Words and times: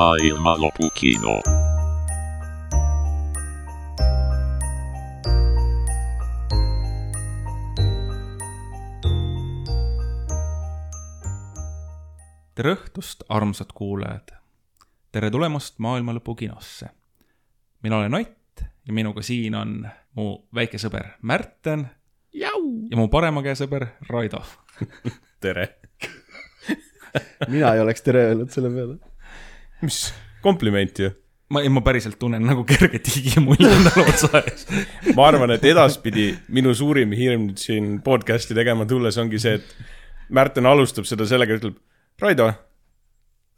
maailma 0.00 0.54
lõpukino. 0.56 1.34
tere 12.54 12.72
õhtust, 12.72 13.26
armsad 13.28 13.74
kuulajad. 13.74 14.32
tere 15.12 15.30
tulemast 15.30 15.76
Maailma 15.78 16.16
Lõpu 16.16 16.34
kinosse. 16.34 16.88
mina 17.82 17.96
olen 17.96 18.14
Ott 18.14 18.64
ja 18.86 18.92
minuga 18.92 19.22
siin 19.22 19.54
on 19.54 19.88
mu 20.16 20.48
väike 20.54 20.78
sõber 20.78 21.12
Märten 21.22 21.88
ja 22.90 22.96
mu 22.96 23.08
parema 23.08 23.42
käe 23.42 23.52
sõber 23.54 23.86
Raido. 24.08 24.40
tere. 25.44 25.68
mina 27.52 27.74
ei 27.74 27.80
oleks 27.80 28.02
tere 28.02 28.30
öelnud 28.30 28.48
selle 28.48 28.70
peale. 28.70 29.09
Mis 29.82 29.98
kompliment 30.44 30.98
ju. 31.02 31.10
ma, 31.50 31.62
ma 31.74 31.80
päriselt 31.84 32.18
tunnen 32.20 32.44
nagu 32.46 32.62
kerget 32.68 33.08
higimull 33.14 33.58
endale 33.66 34.04
otsa 34.12 34.42
ees. 34.44 34.66
ma 35.16 35.26
arvan, 35.30 35.50
et 35.56 35.64
edaspidi 35.66 36.30
minu 36.54 36.74
suurim 36.76 37.12
hirm 37.16 37.48
nüüd 37.50 37.58
siin 37.62 37.96
podcast'i 38.06 38.54
tegema 38.58 38.86
tulles 38.88 39.18
ongi 39.22 39.40
see, 39.42 39.58
et 39.60 39.76
Märten 40.30 40.62
alustab 40.70 41.08
seda 41.10 41.24
sellega, 41.26 41.56
ütleb, 41.58 41.74
Raido, 42.22 42.44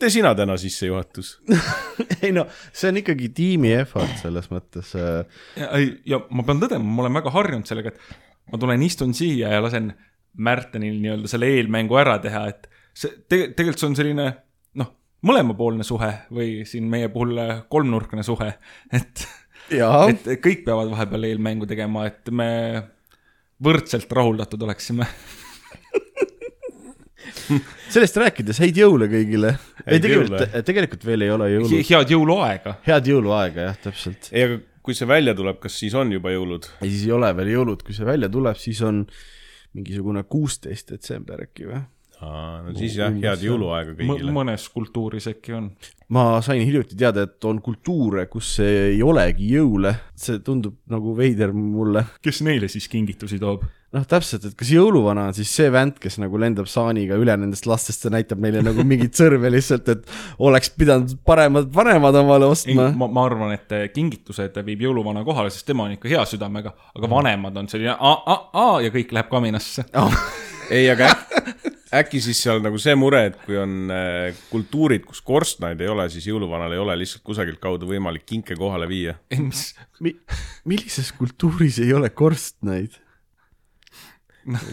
tee 0.01 0.09
sina 0.09 0.31
täna 0.35 0.55
sissejuhatus. 0.57 1.35
ei 2.25 2.31
no 2.33 2.47
see 2.73 2.89
on 2.89 2.97
ikkagi 3.03 3.29
tiimi 3.37 3.75
effort 3.77 4.15
selles 4.23 4.49
mõttes. 4.49 4.95
ja, 4.97 5.69
ei- 5.77 5.99
ja 6.09 6.23
ma 6.33 6.47
pean 6.49 6.63
tõdema, 6.63 6.81
ma 6.97 7.05
olen 7.05 7.19
väga 7.21 7.35
harjunud 7.35 7.69
sellega, 7.69 7.93
et 7.93 8.49
ma 8.55 8.63
tulen, 8.63 8.87
istun 8.89 9.13
siia 9.15 9.53
ja 9.53 9.61
lasen 9.65 9.93
Märtenil 10.41 10.97
nii-öelda 11.03 11.29
selle 11.29 11.51
eelmängu 11.59 11.99
ära 12.01 12.15
teha, 12.25 12.47
et 12.49 12.65
see 12.97 13.13
te, 13.29 13.43
tegelikult 13.53 13.83
see 13.83 13.91
on 13.91 13.99
selline 14.01 14.27
mõlemapoolne 15.27 15.87
suhe 15.87 16.11
või 16.35 16.63
siin 16.69 16.89
meie 16.91 17.11
puhul 17.13 17.39
äh, 17.43 17.63
kolmnurkne 17.73 18.25
suhe, 18.27 18.51
et 18.93 19.27
et 19.73 20.27
kõik 20.43 20.65
peavad 20.67 20.91
vahepeal 20.91 21.31
eelmängu 21.31 21.69
tegema, 21.71 22.07
et 22.11 22.29
me 22.35 22.49
võrdselt 23.63 24.11
rahuldatud 24.13 24.63
oleksime. 24.67 25.07
sellest 27.93 28.19
rääkides 28.19 28.61
häid 28.63 28.79
jõule 28.83 29.09
kõigile. 29.11 29.55
ei 29.87 30.03
tegelikult 30.03 30.59
tegelikult 30.67 31.07
veel 31.07 31.27
ei 31.27 31.33
ole 31.33 31.49
jõulud. 31.55 31.79
head 31.91 32.13
jõuluaega. 32.17 32.77
head 32.87 33.11
jõuluaega 33.13 33.69
jah, 33.69 33.81
täpselt. 33.87 34.29
ei, 34.33 34.47
aga 34.49 34.61
kui 34.83 34.97
see 34.99 35.09
välja 35.09 35.35
tuleb, 35.39 35.61
kas 35.63 35.79
siis 35.79 35.95
on 35.99 36.13
juba 36.13 36.35
jõulud? 36.35 36.69
ja 36.81 36.89
siis 36.89 37.07
ei 37.07 37.15
ole 37.15 37.31
veel 37.39 37.55
jõulud, 37.55 37.87
kui 37.87 37.97
see 37.97 38.09
välja 38.09 38.31
tuleb, 38.33 38.59
siis 38.61 38.83
on 38.87 39.05
mingisugune 39.77 40.25
kuusteist 40.29 40.93
detsember 40.93 41.47
äkki 41.47 41.71
või? 41.71 41.83
No 42.23 42.77
siis 42.77 42.97
jah, 43.01 43.13
head 43.25 43.43
jõuluaega 43.47 43.97
kõigile. 43.99 44.35
mõnes 44.35 44.69
kultuuris 44.73 45.29
äkki 45.33 45.57
on. 45.59 45.69
ma 46.13 46.27
sain 46.45 46.63
hiljuti 46.65 46.99
teada, 46.99 47.27
et 47.27 47.49
on 47.49 47.61
kultuure, 47.65 48.27
kus 48.31 48.55
ei 48.65 49.03
olegi 49.03 49.53
jõule. 49.57 49.95
see 50.17 50.43
tundub 50.45 50.79
nagu 50.93 51.17
veider 51.19 51.55
mulle. 51.57 52.07
kes 52.23 52.43
neile 52.47 52.71
siis 52.73 52.89
kingitusi 52.93 53.41
toob? 53.43 53.65
noh, 53.93 54.05
täpselt, 54.09 54.47
et 54.49 54.55
kas 54.57 54.71
jõuluvana 54.73 55.27
on 55.29 55.35
siis 55.37 55.51
see 55.53 55.69
vänt, 55.73 55.99
kes 56.01 56.17
nagu 56.23 56.39
lendab 56.41 56.69
saaniga 56.71 57.19
üle 57.21 57.35
nendest 57.37 57.67
lastest 57.69 58.07
ja 58.07 58.13
näitab 58.15 58.41
neile 58.41 58.63
nagu 58.65 58.85
mingit 58.89 59.19
sõrme 59.19 59.51
lihtsalt, 59.53 59.91
et 59.93 60.07
oleks 60.43 60.73
pidanud 60.79 61.13
paremad 61.29 61.69
vanemad 61.75 62.17
omale 62.23 62.49
ei, 62.49 62.57
ostma. 62.57 62.89
ma, 62.97 63.11
ma 63.13 63.27
arvan, 63.29 63.53
et 63.59 63.77
kingitused 63.93 64.57
viib 64.65 64.87
jõuluvana 64.87 65.25
kohale, 65.27 65.53
sest 65.53 65.69
tema 65.69 65.89
on 65.89 65.99
ikka 65.99 66.09
hea 66.13 66.25
südamega, 66.29 66.73
aga 66.97 67.13
vanemad 67.13 67.61
on 67.61 67.69
selline 67.73 67.99
a-a-a 67.99 68.71
ja 68.87 68.95
kõik 68.95 69.13
läheb 69.13 69.29
kaminasse. 69.33 69.85
ei, 70.71 70.89
aga 70.95 71.13
äkki 71.93 72.21
siis 72.25 72.41
seal 72.45 72.63
nagu 72.65 72.79
see 72.81 72.95
mure, 72.99 73.27
et 73.31 73.39
kui 73.45 73.59
on 73.61 73.93
äh, 73.93 74.41
kultuurid, 74.53 75.05
kus 75.09 75.23
korstnaid 75.25 75.81
ei 75.83 75.91
ole, 75.93 76.09
siis 76.13 76.27
jõuluvanal 76.31 76.73
ei 76.75 76.81
ole 76.83 76.97
lihtsalt 77.03 77.25
kusagilt 77.27 77.61
kaudu 77.63 77.89
võimalik 77.91 78.25
kinke 78.29 78.57
kohale 78.59 78.89
viia. 78.91 79.19
ei, 79.33 79.43
mis, 79.45 79.73
Mi-, 80.03 80.17
millises 80.69 81.13
kultuuris 81.19 81.83
ei 81.85 81.93
ole 81.97 82.11
korstnaid? 82.11 82.99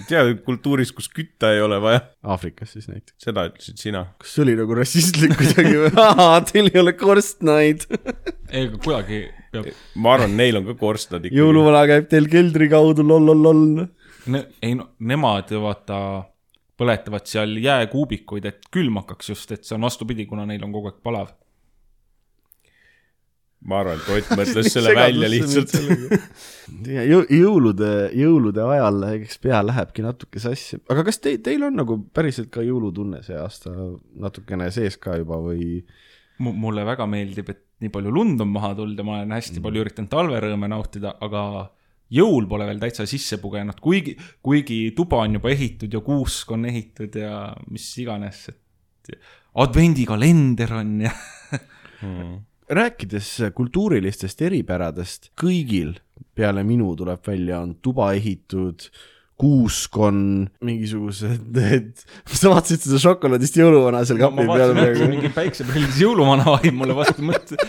tead, 0.10 0.32
kultuuris, 0.46 0.90
kus 0.96 1.10
kütta 1.14 1.52
ei 1.54 1.62
ole 1.62 1.78
vaja, 1.82 2.00
Aafrikas 2.26 2.72
siis 2.74 2.88
näiteks. 2.90 3.18
seda 3.22 3.44
ütlesid 3.50 3.82
sina. 3.82 4.06
kas 4.22 4.34
see 4.34 4.46
oli 4.48 4.56
nagu 4.58 4.78
rassistlik 4.80 5.36
kuidagi 5.38 5.76
või? 5.84 5.92
Teil 6.50 6.72
ei 6.72 6.82
ole 6.82 6.96
korstnaid. 6.98 7.86
ei, 8.50 8.66
aga 8.66 8.80
kuidagi 8.82 9.22
peab, 9.54 9.70
ma 10.00 10.16
arvan, 10.16 10.34
neil 10.40 10.58
on 10.62 10.68
ka 10.72 10.78
korstnad 10.80 11.28
ikkagi. 11.28 11.38
jõuluvana 11.38 11.86
käib 11.90 12.10
teil 12.10 12.30
keldri 12.32 12.70
kaudu, 12.72 13.06
loll-loll-loll. 13.06 13.86
ei 14.66 14.74
no 14.78 14.92
nemad 15.00 15.54
ju 15.54 15.62
vaata 15.68 16.00
põletavad 16.80 17.28
seal 17.30 17.58
jääkuubikuid, 17.60 18.48
et 18.50 18.66
külm 18.74 19.02
hakkaks 19.02 19.34
just, 19.34 19.54
et 19.56 19.68
see 19.68 19.76
on 19.78 19.86
vastupidi, 19.88 20.26
kuna 20.30 20.48
neil 20.50 20.64
on 20.66 20.74
kogu 20.76 20.92
aeg 20.92 21.00
palav. 21.06 21.36
ma 23.60 23.82
arvan, 23.82 24.00
et 24.00 24.12
Ott 24.16 24.30
mõtles 24.40 24.70
selle 24.74 24.94
välja 24.96 25.28
lihtsalt. 25.28 25.74
Jõ, 26.88 27.18
jõulude, 27.28 27.90
jõulude 28.16 28.64
ajal 28.64 29.04
eks 29.10 29.42
pea 29.44 29.60
lähebki 29.66 30.06
natuke 30.06 30.40
sassi, 30.40 30.80
aga 30.88 31.04
kas 31.10 31.20
te, 31.20 31.36
teil 31.44 31.66
on 31.68 31.76
nagu 31.76 31.98
päriselt 32.16 32.48
ka 32.54 32.64
jõulutunne 32.64 33.20
see 33.26 33.36
aasta 33.36 33.74
natukene 34.16 34.70
sees 34.72 34.96
ka 35.02 35.18
juba 35.20 35.42
või? 35.44 35.84
mulle 36.40 36.86
väga 36.88 37.04
meeldib, 37.04 37.52
et 37.52 37.66
nii 37.84 37.92
palju 37.92 38.14
lund 38.16 38.40
on 38.40 38.48
maha 38.54 38.72
tulnud 38.78 39.00
ja 39.00 39.04
ma 39.04 39.18
olen 39.18 39.36
hästi 39.36 39.60
palju 39.64 39.84
üritanud 39.84 40.12
talverõõme 40.12 40.70
nautida, 40.72 41.12
aga 41.20 41.44
jõul 42.14 42.48
pole 42.50 42.68
veel 42.70 42.82
täitsa 42.82 43.06
sisse 43.10 43.38
pugenud, 43.42 43.80
kuigi, 43.84 44.16
kuigi 44.44 44.80
tuba 44.98 45.24
on 45.26 45.38
juba 45.40 45.52
ehitud 45.54 45.94
ja 45.94 46.02
kuusk 46.06 46.52
on 46.56 46.66
ehitud 46.70 47.16
ja 47.22 47.50
mis 47.70 47.88
iganes, 48.02 48.48
et 48.50 49.18
advendikalender 49.60 50.74
on 50.80 50.96
ja 51.08 51.14
rääkides 52.80 53.32
kultuurilistest 53.56 54.42
eripäradest, 54.46 55.32
kõigil 55.40 55.96
peale 56.36 56.64
minu 56.68 56.92
tuleb 56.98 57.24
välja, 57.26 57.62
on 57.64 57.76
tuba 57.84 58.12
ehitud, 58.18 58.86
kuusk 59.40 59.96
on 60.04 60.22
mingisugused 60.66 61.46
need, 61.56 62.04
sa 62.40 62.54
vaatasid 62.54 62.84
seda 62.86 63.00
šokolaadist 63.02 63.60
jõuluvana 63.60 64.04
seal 64.08 64.20
kapi 64.22 64.48
peal 64.50 64.76
et 64.84 65.04
mingi 65.14 65.32
päikseprillid 65.36 66.02
jõuluvana 66.02 66.58
vaib 66.58 66.76
mulle 66.76 66.98
vastu 66.98 67.26
mõtte, 67.26 67.60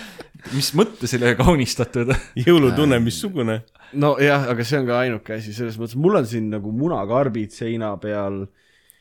mis 0.54 0.70
mõttesele 0.78 1.34
kaunistatud. 1.38 2.12
jõulutunne, 2.46 3.00
missugune? 3.02 3.60
nojah, 3.92 4.48
aga 4.52 4.66
see 4.66 4.80
on 4.80 4.88
ka 4.88 5.00
ainuke 5.04 5.36
asi, 5.36 5.54
selles 5.56 5.78
mõttes, 5.80 5.98
mul 5.98 6.20
on 6.20 6.28
siin 6.28 6.50
nagu 6.52 6.72
munakarbid 6.74 7.54
seina 7.54 7.92
peal, 8.02 8.44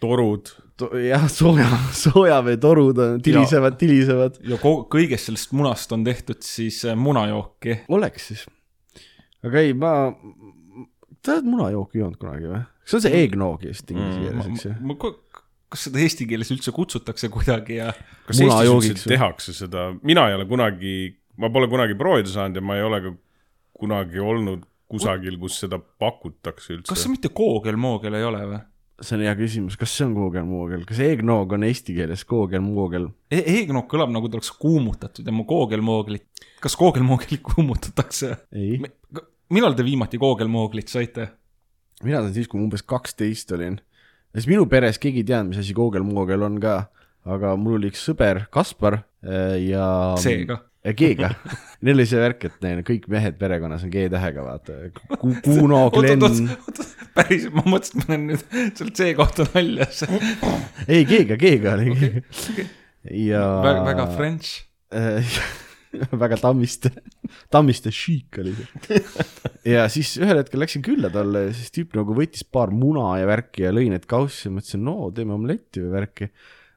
torud. 0.02 0.52
jah, 1.04 1.26
sooja, 1.32 1.68
soojaveetorud 2.04 3.02
on, 3.04 3.20
tilisevad, 3.24 3.78
tilisevad. 3.82 4.40
ja 4.48 4.60
kõigest 4.64 5.30
sellest 5.30 5.54
munast 5.58 5.92
on 5.96 6.06
tehtud 6.08 6.42
siis 6.46 6.82
äh, 6.88 6.98
munajooki. 6.98 7.82
oleks 7.94 8.32
siis. 8.32 8.46
aga 9.46 9.66
ei, 9.66 9.76
ma, 9.78 9.94
sa 11.20 11.38
oled 11.38 11.52
munajooki 11.52 12.04
joonud 12.04 12.22
kunagi 12.22 12.50
või? 12.50 12.64
see 12.90 12.98
on 12.98 13.06
see 13.06 13.24
eggnog 13.24 13.68
vist 13.68 13.92
inglise 13.94 14.24
keeles, 14.24 14.50
eks 14.54 14.70
ju? 14.70 14.78
ma, 14.90 14.98
kas 15.70 15.86
seda 15.88 16.02
eesti 16.02 16.26
keeles 16.30 16.50
üldse 16.54 16.74
kutsutakse 16.74 17.30
kuidagi 17.34 17.78
ja 17.78 17.92
kas 18.28 18.42
Eestis 18.42 18.94
üldse 18.94 19.12
tehakse 19.12 19.54
seda, 19.56 19.90
mina 20.06 20.26
ei 20.30 20.38
ole 20.40 20.48
kunagi, 20.50 20.96
ma 21.40 21.52
pole 21.54 21.70
kunagi 21.72 21.98
proovida 22.00 22.32
saanud 22.34 22.60
ja 22.60 22.66
ma 22.66 22.78
ei 22.78 22.86
ole 22.86 23.02
ka 23.06 23.14
kunagi 23.80 24.20
olnud 24.20 24.66
kusagil, 24.90 25.38
kus 25.40 25.60
seda 25.64 25.78
pakutakse 25.80 26.52
kas 26.56 26.68
see 26.68 26.80
üldse. 26.82 27.14
mitte 27.14 27.32
koogel-moogel 27.36 28.18
ei 28.18 28.26
ole 28.28 28.44
või 28.50 28.60
see 29.00 29.16
on 29.16 29.24
hea 29.24 29.34
küsimus, 29.40 29.78
kas 29.80 29.94
see 29.96 30.06
on 30.08 30.16
koogel-moogel, 30.18 30.84
kas 30.88 31.00
eggnog 31.04 31.54
on 31.56 31.66
eesti 31.68 31.96
keeles 31.96 32.26
koogel-moogel? 32.30 33.10
e? 33.32 33.42
Eegnog 33.56 33.88
kõlab 33.92 34.12
nagu 34.14 34.30
ta 34.30 34.40
oleks 34.40 34.52
kuumutatud 34.60 35.28
ja 35.28 35.36
mu 35.36 35.46
koogel-mooglit, 35.50 36.26
kas 36.64 36.76
koogel-mooglit 36.80 37.44
kuumutatakse? 37.52 38.36
ei, 38.56 38.80
millal 39.54 39.78
te 39.78 39.86
viimati 39.88 40.20
koogel-mooglit 40.22 40.92
saite? 40.92 41.30
mina 42.04 42.24
sain 42.24 42.36
siis, 42.36 42.50
kui 42.52 42.60
ma 42.60 42.68
umbes 42.68 42.84
kaksteist 42.88 43.52
olin. 43.56 43.80
ja 44.34 44.42
siis 44.42 44.50
minu 44.52 44.68
peres 44.72 45.00
keegi 45.02 45.24
ei 45.24 45.30
teadnud, 45.32 45.54
mis 45.54 45.64
asi 45.64 45.76
koogel-moogel 45.78 46.48
on 46.48 46.60
ka, 46.64 46.80
aga 47.30 47.56
mul 47.60 47.80
oli 47.80 47.94
üks 47.94 48.04
sõber, 48.10 48.46
Kaspar 48.52 49.02
äh, 49.24 49.56
ja 49.70 49.86
seega. 50.20 50.64
G-ga. 50.80 51.30
Neil 51.84 51.98
oli 51.98 52.06
see 52.08 52.20
värk, 52.22 52.46
et 52.48 52.60
neil 52.64 52.82
kõik 52.88 53.08
mehed 53.12 53.36
perekonnas 53.40 53.84
on 53.84 53.92
G-tähega, 53.92 54.44
vaata. 54.46 54.78
Kuno, 55.44 55.82
Glen, 55.96 56.24
päris, 57.16 57.48
ma 57.52 57.66
mõtlesin, 57.68 58.04
et 58.04 58.08
ma 58.08 58.16
olen 58.16 58.28
nüüd 58.32 58.46
sealt 58.80 59.02
see 59.02 59.16
kohta 59.18 59.48
naljas. 59.52 60.04
ei 60.88 61.08
G-ga, 61.08 61.40
G-ga 61.40 61.76
oli 61.76 61.96
okay.. 61.96 62.68
ja 63.28 63.44
väga, 63.66 63.82
väga 63.90 64.08
French. 64.16 64.62
väga 66.24 66.38
Tammiste, 66.38 66.92
Tammiste 67.50 67.92
chic 67.94 68.38
oli 68.42 68.54
see. 68.54 69.02
ja 69.74 69.88
siis 69.92 70.16
ühel 70.22 70.38
hetkel 70.42 70.62
läksin 70.62 70.84
külla 70.86 71.10
talle 71.14 71.48
siis 71.58 71.74
tüüp 71.74 71.98
nagu 71.98 72.16
võttis 72.18 72.46
paar 72.46 72.74
muna 72.74 73.16
ja 73.20 73.28
värki 73.30 73.66
ja 73.66 73.74
lõi 73.74 73.88
need 73.92 74.06
kaussi 74.10 74.48
ja 74.48 74.54
mõtlesin, 74.54 74.84
no 74.86 75.10
teeme 75.16 75.36
omletti 75.36 75.84
või 75.84 75.94
värki. 75.98 76.30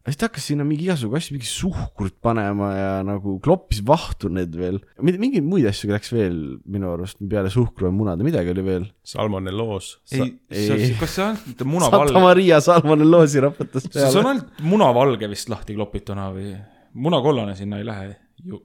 Aga 0.02 0.10
siis 0.10 0.18
ta 0.18 0.26
hakkas 0.26 0.46
sinna 0.50 0.64
mingi 0.66 0.84
igasugu 0.88 1.14
asju, 1.18 1.36
mingi 1.36 1.46
suhkrut 1.46 2.16
panema 2.26 2.68
ja 2.74 2.88
nagu 3.06 3.36
kloppis 3.44 3.78
vahtu 3.86 4.28
need 4.34 4.56
veel. 4.58 4.80
mingeid 4.98 5.44
muid 5.46 5.66
asju 5.70 5.92
läks 5.92 6.10
veel 6.12 6.38
minu 6.66 6.90
arust 6.96 7.20
peale 7.30 7.50
suhkru 7.54 7.86
ja 7.86 7.92
munade, 7.94 8.24
midagi 8.26 8.50
oli 8.50 8.64
veel. 8.66 8.86
salmonelloos. 9.06 9.92
ei, 10.12 10.26
ei- 10.50 10.94
kas 10.98 11.14
see 11.14 11.22
on 11.24 11.28
ainult 11.30 11.44
Santa 11.46 11.64
munavalge? 11.74 12.20
Maria 12.26 12.58
salmonelloosi 12.60 13.40
rapatas 13.46 13.86
see 13.86 14.02
on 14.02 14.12
peale. 14.12 14.28
ainult 14.32 14.64
munavalge 14.74 15.28
vist 15.30 15.48
lahti 15.52 15.74
klopituna 15.78 16.30
või? 16.34 16.56
munakollane 16.94 17.54
sinna 17.56 17.78
ei 17.80 17.86
lähe 17.88 18.10
ju. 18.44 18.58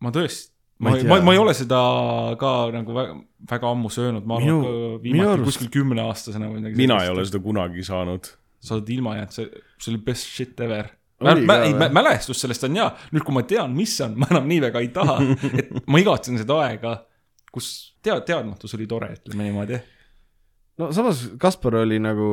ma 0.00 0.14
tõesti, 0.14 0.52
Ma 0.78 0.92
ma 0.92 0.96
ei, 0.96 1.02
ma, 1.10 1.16
ma 1.26 1.32
ei 1.34 1.38
ole 1.42 1.50
seda 1.58 1.78
ka 2.38 2.50
nagu 2.70 2.94
väga, 2.94 3.14
väga 3.50 3.70
ammu 3.74 3.88
söönud, 3.90 4.22
ma 4.30 4.36
arvan 4.38 5.00
viimati 5.02 5.32
arust- 5.32 5.48
kuskil 5.50 5.70
kümneaastasena 5.74 6.46
või 6.52 6.60
midagi 6.60 6.78
mina 6.78 7.00
ei 7.02 7.10
ole 7.10 7.24
seda 7.26 7.40
kunagi 7.42 7.82
saanud. 7.82 8.28
sa 8.62 8.76
oled 8.76 8.92
ilma 8.94 9.16
jäänud, 9.16 9.34
see, 9.34 9.48
see 9.82 9.92
oli 9.94 10.00
best 10.06 10.28
shit 10.28 10.60
ever. 10.64 10.88
Oli 11.18 11.42
ka 11.48 11.56
ei 11.66 11.74
mälestus 11.74 12.38
sellest 12.44 12.62
on 12.68 12.76
hea, 12.78 12.86
nüüd 13.10 13.24
kui 13.26 13.34
ma 13.34 13.42
tean, 13.42 13.72
mis 13.74 13.96
see 13.98 14.04
on, 14.06 14.12
ma 14.22 14.28
enam 14.30 14.44
nii 14.46 14.60
väga 14.68 14.82
ei 14.84 14.90
taha, 14.94 15.16
et 15.60 15.72
ma 15.90 15.98
igatsen 15.98 16.38
seda 16.38 16.60
aega, 16.68 16.92
kus 17.54 17.70
tead, 18.04 18.22
teadmatus 18.28 18.76
oli 18.78 18.86
tore, 18.90 19.08
ütleme 19.16 19.48
niimoodi. 19.48 19.80
no 20.78 20.92
samas 20.94 21.24
Kaspar 21.42 21.80
oli 21.80 21.98
nagu, 21.98 22.28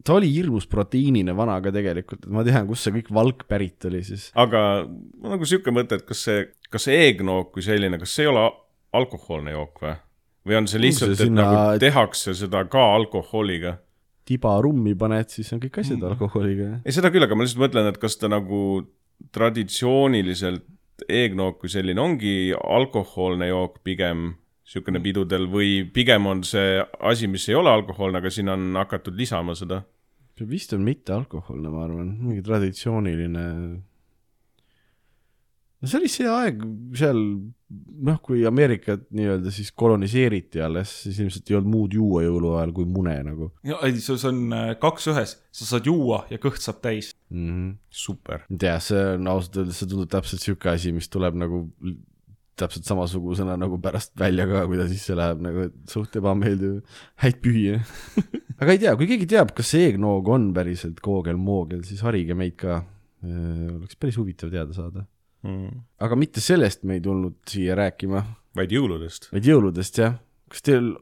ta 0.00 0.16
oli 0.16 0.30
hirmus 0.32 0.64
proteiinine 0.72 1.36
vana 1.36 1.58
ka 1.60 1.74
tegelikult, 1.74 2.24
et 2.24 2.32
ma 2.32 2.46
tean, 2.46 2.64
kust 2.70 2.88
see 2.88 2.96
kõik 2.96 3.12
valk 3.12 3.44
pärit 3.50 3.84
oli 3.90 4.00
siis. 4.08 4.30
aga 4.40 4.62
nagu 4.88 5.44
sihuke 5.44 5.74
mõte, 5.76 6.00
et 6.00 6.08
kas 6.08 6.24
see, 6.30 6.46
kas 6.72 6.88
see 6.88 6.96
eegnook 7.10 7.52
kui 7.52 7.66
selline, 7.66 8.00
kas 8.00 8.16
see 8.16 8.24
ei 8.24 8.32
ole 8.32 8.46
alkohoolne 8.96 9.52
jook 9.52 9.84
või? 9.84 9.96
või 10.48 10.58
on 10.62 10.68
see 10.68 10.80
lihtsalt, 10.80 11.12
et 11.16 11.26
sinna- 11.26 11.44
nagu 11.44 11.80
tehakse 11.84 12.34
seda 12.40 12.64
ka 12.72 12.88
alkoholiga? 12.96 13.78
Tiba 14.24 14.54
rummi 14.64 14.94
paned, 14.96 15.28
siis 15.28 15.52
on 15.52 15.60
kõik 15.60 15.78
asjad 15.82 15.98
Mm. 16.00 16.10
alkoholiga. 16.12 16.68
ei, 16.84 16.92
seda 16.92 17.10
küll, 17.12 17.22
aga 17.26 17.34
ma 17.36 17.44
lihtsalt 17.44 17.64
mõtlen, 17.66 17.88
et 17.88 17.98
kas 18.00 18.16
ta 18.16 18.28
nagu 18.28 18.86
traditsiooniliselt 19.32 20.64
eegnook 21.08 21.58
kui 21.60 21.68
selline 21.72 22.00
ongi 22.00 22.52
alkohoolne 22.54 23.48
jook 23.50 23.80
pigem 23.86 24.34
niisugune 24.64 25.00
pidudel 25.04 25.44
või 25.52 25.82
pigem 25.92 26.26
on 26.26 26.40
see 26.46 26.78
asi, 27.04 27.26
mis 27.28 27.44
ei 27.50 27.54
ole 27.58 27.68
alkohoolne, 27.70 28.18
aga 28.22 28.30
sinna 28.32 28.54
on 28.56 28.70
hakatud 28.80 29.16
lisama 29.18 29.54
seda? 29.58 29.82
see 30.38 30.46
vist 30.50 30.72
on 30.74 30.80
mittealkohoolne, 30.82 31.70
ma 31.70 31.84
arvan, 31.84 32.08
mingi 32.18 32.42
traditsiooniline. 32.42 33.42
No 35.84 35.90
see 35.90 36.00
oli 36.00 36.10
see 36.12 36.28
aeg 36.30 36.62
seal, 36.96 37.20
noh, 38.08 38.20
kui 38.24 38.44
Ameerikat 38.48 39.04
nii-öelda 39.14 39.52
siis 39.54 39.70
koloniseeriti 39.76 40.62
alles, 40.64 40.92
siis 41.04 41.20
ilmselt 41.22 41.50
ei 41.50 41.58
olnud 41.58 41.72
muud 41.74 41.96
juua 41.98 42.24
jõuluajal 42.24 42.72
kui 42.76 42.88
mune 42.88 43.16
nagu 43.26 43.50
ja 43.66 43.78
ei, 43.86 44.00
see 44.00 44.16
on 44.30 44.40
äh, 44.56 44.72
kaks 44.80 45.10
ühes, 45.12 45.36
sa 45.52 45.68
saad 45.74 45.90
juua 45.90 46.24
ja 46.32 46.40
kõht 46.42 46.64
saab 46.64 46.80
täis. 46.84 47.12
mm. 47.28 47.44
-hmm. 47.50 47.76
super. 47.90 48.48
ei 48.50 48.64
tea, 48.64 48.78
see 48.88 49.04
on 49.18 49.30
ausalt 49.34 49.62
öeldes, 49.62 49.82
see 49.82 49.92
tundub 49.92 50.10
täpselt 50.16 50.44
sihuke 50.44 50.72
asi, 50.72 50.94
mis 50.96 51.12
tuleb 51.12 51.38
nagu 51.38 51.66
täpselt 52.58 52.86
samasugusena 52.86 53.56
nagu 53.58 53.78
pärast 53.82 54.12
välja 54.18 54.46
ka, 54.46 54.64
kui 54.70 54.78
ta 54.78 54.86
sisse 54.90 55.16
läheb 55.18 55.42
nagu, 55.42 55.66
et 55.68 55.90
suht 55.90 56.14
ebameeldiv, 56.20 56.80
häid 57.22 57.40
pühi. 57.42 57.80
aga 58.60 58.74
ei 58.74 58.82
tea, 58.82 58.94
kui 58.98 59.08
keegi 59.10 59.26
teab, 59.34 59.50
kas 59.56 59.72
see 59.74 59.88
eegnoog 59.88 60.30
on 60.30 60.52
päriselt 60.56 61.02
koogel-moogel, 61.04 61.82
siis 61.86 62.04
harige 62.06 62.36
meid 62.38 62.56
ka. 62.60 62.82
oleks 63.24 63.96
päris 63.96 64.18
huvitav 64.20 64.52
teada 64.52 64.76
saada. 64.76 65.06
Mm. 65.44 65.82
aga 66.00 66.16
mitte 66.16 66.40
sellest 66.40 66.86
me 66.88 66.98
ei 66.98 67.02
tulnud 67.04 67.42
siia 67.48 67.74
rääkima, 67.76 68.22
vaid 68.56 68.70
jõuludest. 68.72 69.28
vaid 69.32 69.44
jõuludest 69.44 69.98
jah. 70.00 70.14
kas 70.48 70.64
teil 70.64 70.94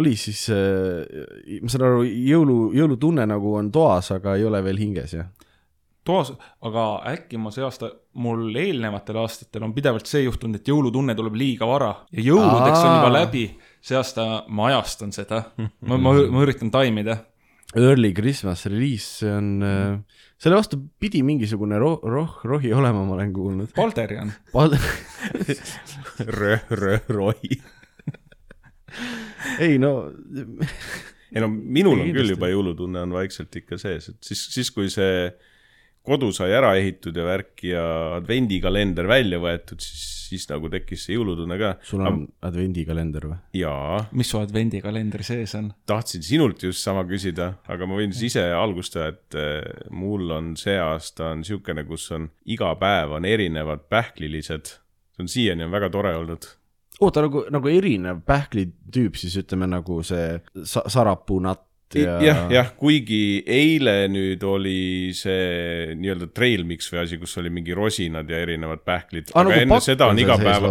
oli 0.00 0.16
siis 0.18 0.48
äh,, 0.50 1.60
ma 1.62 1.70
saan 1.70 1.86
aru, 1.86 2.02
jõulu, 2.04 2.56
jõulutunne 2.74 3.26
nagu 3.30 3.54
on 3.60 3.70
toas, 3.70 4.10
aga 4.16 4.34
ei 4.38 4.46
ole 4.48 4.62
veel 4.66 4.80
hinges 4.80 5.14
jah? 5.14 5.30
toas, 6.06 6.32
aga 6.66 6.84
äkki 7.12 7.38
ma 7.40 7.52
see 7.54 7.64
aasta, 7.64 7.90
mul 8.24 8.48
eelnevatel 8.56 9.20
aastatel 9.22 9.66
on 9.66 9.74
pidevalt 9.76 10.08
see 10.10 10.24
juhtunud, 10.24 10.58
et 10.60 10.70
jõulutunne 10.70 11.14
tuleb 11.18 11.36
liiga 11.38 11.68
vara 11.68 11.92
ja 12.10 12.24
jõuludeks 12.24 12.78
on 12.80 12.94
juba 12.96 13.10
Aa. 13.10 13.16
läbi. 13.20 13.44
see 13.80 13.98
aasta 13.98 14.26
ma 14.48 14.70
ajastan 14.72 15.12
seda, 15.14 15.44
ma, 15.58 15.96
ma, 15.96 16.14
ma 16.32 16.42
üritan 16.44 16.72
taimida. 16.72 17.20
Early 17.76 18.10
Christmas 18.12 18.64
release, 18.66 19.20
see 19.20 19.30
on 19.30 19.62
äh,, 19.62 20.24
selle 20.40 20.56
vastu 20.56 20.78
pidi 21.00 21.20
mingisugune 21.26 21.78
ro-, 21.80 22.00
roh-, 22.02 22.40
rohi 22.48 22.72
olema, 22.72 23.04
ma 23.04 23.16
olen 23.18 23.32
kuulnud. 23.36 23.74
Balderian, 23.76 24.32
röh, 26.40 26.64
röh, 26.70 27.10
roi. 27.12 27.60
ei 29.60 29.76
no, 29.78 29.92
ei 31.30 31.44
no 31.44 31.50
minul 31.50 31.98
on 31.98 32.06
Kindlasti. 32.06 32.16
küll 32.16 32.34
juba 32.34 32.50
jõulutunne 32.50 33.04
on 33.04 33.14
vaikselt 33.18 33.60
ikka 33.60 33.78
sees, 33.80 34.10
et 34.14 34.32
siis, 34.32 34.46
siis 34.54 34.72
kui 34.74 34.90
see 34.92 35.28
kodu 36.06 36.30
sai 36.32 36.52
ära 36.56 36.72
ehitud 36.78 37.16
ja 37.16 37.24
värk 37.26 37.64
ja 37.66 37.82
advendikalender 38.16 39.08
välja 39.08 39.40
võetud, 39.42 39.82
siis, 39.84 40.04
siis 40.30 40.46
nagu 40.48 40.70
tekkis 40.72 41.04
see 41.06 41.16
jõulutunne 41.16 41.58
ka. 41.60 41.72
sul 41.84 42.04
on 42.06 42.22
advendikalender 42.46 43.26
või? 43.28 43.38
jaa, 43.60 44.00
mis 44.16 44.30
su 44.32 44.40
advendikalendri 44.40 45.26
sees 45.26 45.54
on? 45.58 45.70
tahtsin 45.90 46.24
sinult 46.24 46.64
just 46.64 46.84
sama 46.84 47.04
küsida, 47.08 47.52
aga 47.70 47.88
ma 47.88 48.00
võin 48.00 48.14
siis 48.16 48.32
ise 48.32 48.46
algust 48.56 48.96
teha, 48.96 49.10
et 49.12 49.38
eh, 49.40 49.84
mul 49.92 50.32
on 50.36 50.54
see 50.60 50.78
aasta 50.80 51.34
on 51.34 51.44
niisugune, 51.44 51.84
kus 51.88 52.08
on 52.16 52.30
iga 52.48 52.72
päev 52.80 53.18
on 53.20 53.28
erinevad 53.28 53.84
pähklilised. 53.92 54.74
see 55.16 55.26
on 55.26 55.30
siiani 55.30 55.68
on 55.68 55.76
väga 55.76 55.92
tore 55.92 56.14
olnud. 56.16 56.48
oota, 57.00 57.26
nagu, 57.26 57.44
nagu 57.52 57.72
erinev 57.72 58.24
pähklitüüp 58.26 59.20
siis 59.20 59.36
ütleme 59.44 59.68
nagu 59.68 60.00
see 60.06 60.38
sa-, 60.64 60.88
sarapuunatt 60.88 61.69
ja 61.98 62.16
jah, 62.22 62.42
jah, 62.52 62.68
kuigi 62.78 63.42
eile 63.50 63.94
nüüd 64.12 64.44
oli 64.46 65.10
see 65.16 65.96
nii-öelda 65.98 66.30
trail 66.36 66.62
mix 66.68 66.90
või 66.92 67.02
asi, 67.02 67.18
kus 67.18 67.34
oli 67.42 67.50
mingi 67.50 67.74
rosinad 67.76 68.30
ja 68.30 68.38
erinevad 68.44 68.84
pähklid, 68.86 69.32
aa, 69.32 69.42
aga 69.42 69.48
nagu 69.48 69.64
enne 69.64 69.80
seda 69.82 70.10
on 70.12 70.22
iga 70.22 70.38
päev. 70.40 70.68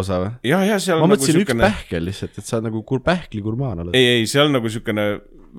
jah, 0.48 0.64
jah, 0.70 0.80
seal 0.80 1.02
ma 1.02 1.10
nagu 1.10 1.16
mõtlesin 1.16 1.42
üks 1.42 1.50
siukene, 1.50 1.68
pähkel 1.68 2.08
lihtsalt, 2.08 2.40
et 2.40 2.48
sa 2.48 2.62
nagu 2.64 2.84
kur- 2.88 3.04
pähkligurmaan 3.04 3.86
oled. 3.86 4.00
ei, 4.00 4.20
ei, 4.20 4.28
seal 4.32 4.52
nagu 4.54 4.72
siukene 4.72 5.08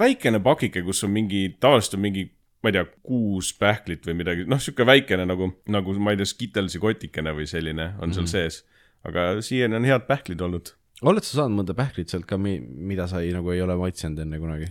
väikene 0.00 0.40
pakike, 0.44 0.84
kus 0.86 1.04
on 1.04 1.12
mingi, 1.12 1.46
tavaliselt 1.60 1.98
on 1.98 2.06
mingi 2.08 2.28
ma 2.60 2.68
ei 2.68 2.76
tea, 2.76 2.84
kuus 3.04 3.54
pähklit 3.56 4.04
või 4.08 4.18
midagi, 4.20 4.44
noh, 4.48 4.60
sihuke 4.60 4.84
väikene 4.88 5.24
nagu, 5.28 5.48
nagu 5.72 5.96
ma 6.00 6.12
ei 6.12 6.20
tea, 6.20 6.28
Skittlesi 6.28 6.80
kotikene 6.80 7.32
või 7.36 7.48
selline 7.48 7.94
on 7.98 8.12
seal 8.12 8.26
mm 8.26 8.28
-hmm. 8.28 8.32
sees. 8.32 8.64
aga 9.04 9.40
siiani 9.40 9.76
on 9.76 9.84
head 9.88 10.04
pähklid 10.08 10.40
olnud. 10.40 10.74
oled 11.02 11.24
sa 11.24 11.40
saanud 11.40 11.62
mõnda 11.62 11.74
pähklit 11.74 12.08
sealt 12.12 12.26
ka, 12.28 12.36
mida 12.36 13.06
sa 13.08 13.20
ei, 13.20 13.32
nagu 13.32 13.50
ei 13.50 13.62
ole 13.62 13.76
maitsenud 13.76 14.18
enne 14.18 14.38
kunagi? 14.38 14.68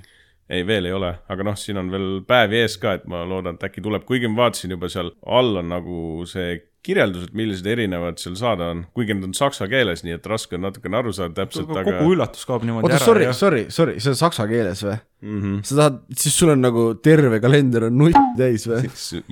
ei, 0.50 0.63
veel 0.68 0.90
ei 0.90 0.96
ole, 0.96 1.12
aga 1.30 1.46
noh, 1.46 1.58
siin 1.60 1.79
on 1.82 1.91
veel 1.94 2.10
päevi 2.27 2.63
ees 2.63 2.79
ka, 2.82 2.96
et 2.98 3.06
ma 3.10 3.22
loodan, 3.27 3.60
et 3.60 3.70
äkki 3.70 3.84
tuleb, 3.86 4.06
kuigi 4.08 4.32
ma 4.32 4.46
vaatasin 4.46 4.75
juba 4.75 4.89
seal 4.91 5.13
all 5.25 5.62
on 5.62 5.70
nagu 5.72 6.25
see 6.29 6.58
kirjeldus, 6.86 7.27
et 7.27 7.36
millised 7.36 7.68
erinevad 7.68 8.22
seal 8.22 8.38
saada 8.39 8.70
on, 8.74 8.86
kuigi 8.96 9.15
need 9.15 9.27
on 9.27 9.34
saksa 9.36 9.68
keeles, 9.72 10.03
nii 10.06 10.15
et 10.15 10.27
raske 10.32 10.56
on 10.56 10.63
natukene 10.63 11.00
aru 11.01 11.12
saada 11.15 11.41
täpselt, 11.41 11.72
aga 11.75 11.98
kogu 12.00 12.15
üllatus 12.15 12.48
kaob 12.48 12.63
niimoodi 12.65 12.88
oota, 12.88 12.98
ära 12.98 13.06
sorry, 13.06 13.27
sorry, 13.36 13.63
sorry, 13.75 13.98
see 14.00 14.13
on 14.13 14.20
saksa 14.22 14.48
keeles 14.50 14.84
või? 14.88 14.98
mm. 15.22 15.41
-hmm. 15.41 15.58
sa 15.68 15.79
tahad, 15.82 16.00
siis 16.24 16.39
sul 16.39 16.53
on 16.56 16.63
nagu 16.63 16.86
terve 17.03 17.41
kalender 17.44 17.89
on 17.89 18.00
null 18.00 18.15
täis 18.39 18.68
või? 18.72 18.88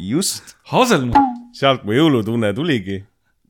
just, 0.10 0.58
Haselnut, 0.74 1.16
sealt 1.56 1.88
mu 1.88 1.96
jõulutunne 1.96 2.52
tuligi, 2.58 2.98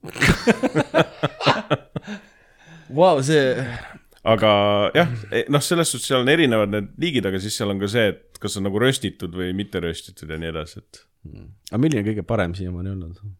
Vau, 2.98 3.18
see, 3.26 3.66
aga 4.28 4.52
jah, 4.96 5.12
noh, 5.54 5.64
selles 5.64 5.92
suhtes 5.94 6.10
seal 6.12 6.24
on 6.24 6.32
erinevad 6.32 6.74
need 6.74 6.94
liigid, 7.02 7.28
aga 7.30 7.42
siis 7.44 7.58
seal 7.60 7.74
on 7.74 7.82
ka 7.82 7.90
see, 7.92 8.14
et 8.14 8.42
kas 8.42 8.58
on 8.60 8.68
nagu 8.68 8.82
röstitud 8.82 9.36
või 9.36 9.54
mitte 9.58 9.82
röstitud 9.84 10.32
ja 10.32 10.40
nii 10.42 10.52
edasi, 10.54 10.84
et 10.84 11.04
aga 11.72 11.82
milline 11.82 12.06
kõige 12.08 12.26
parem 12.28 12.56
siiamaani 12.58 12.94
olnud? 12.96 13.22
On 13.24 13.36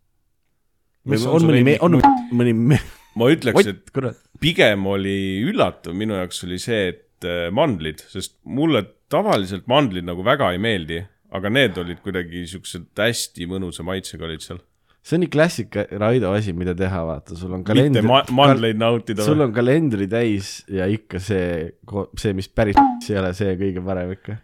on 1.08 1.46
mõni, 1.48 1.76
on 1.84 2.00
mõni 2.36 2.54
me-, 2.56 2.84
ma 3.20 3.30
ütleks, 3.32 3.70
et, 3.72 3.92
kurat. 3.96 4.18
pigem 4.44 4.88
oli 4.92 5.40
üllatav 5.48 5.96
minu 5.96 6.18
jaoks 6.18 6.44
oli 6.48 6.60
see, 6.62 6.90
et 6.92 7.28
äh, 7.28 7.48
mandlid, 7.56 8.04
sest 8.12 8.36
mulle 8.44 8.84
tavaliselt 9.12 9.70
mandlid 9.72 10.08
nagu 10.08 10.26
väga 10.28 10.52
ei 10.56 10.60
meeldi, 10.62 11.00
aga 11.36 11.52
need 11.52 11.80
olid 11.80 12.02
kuidagi 12.04 12.44
siuksed 12.52 12.92
hästi 13.00 13.48
mõnusa 13.50 13.86
maitsega 13.88 14.28
olid 14.28 14.44
seal. 14.44 14.60
See 15.08 15.16
on 15.16 15.24
nii 15.24 15.32
klassika 15.32 15.86
Raido 16.02 16.32
asi, 16.36 16.54
mida 16.58 16.74
teha, 16.78 17.04
vaata, 17.08 17.36
sul 17.40 17.54
on 17.54 17.62
mitte 17.62 17.72
kalender 17.72 18.08
ma 18.08 18.22
mandleid 18.36 18.80
nautida 18.80 19.24
sul 19.24 19.42
on 19.46 19.54
kalendri 19.56 20.10
täis 20.12 20.60
ja 20.72 20.88
ikka 20.92 21.22
see, 21.24 21.70
see, 22.20 22.36
mis 22.38 22.50
päris 22.52 22.80
ei 23.08 23.20
ole 23.22 23.32
see 23.38 23.56
kõige 23.60 23.84
parem 23.86 24.12
ikka. 24.18 24.38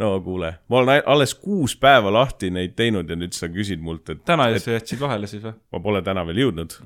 no 0.00 0.14
kuule, 0.24 0.54
ma 0.72 0.80
olen 0.80 1.02
alles 1.12 1.36
kuus 1.40 1.76
päeva 1.80 2.12
lahti 2.14 2.50
neid 2.54 2.76
teinud 2.78 3.10
ja 3.12 3.18
nüüd 3.18 3.36
sa 3.36 3.50
küsid 3.52 3.82
mult, 3.84 4.08
et 4.14 4.24
täna 4.28 4.48
sa 4.56 4.78
jätsid 4.78 5.02
vahele 5.02 5.28
siis 5.30 5.44
või? 5.44 5.56
ma 5.76 5.82
pole 5.84 6.02
täna 6.06 6.24
veel 6.28 6.46
jõudnud. 6.46 6.78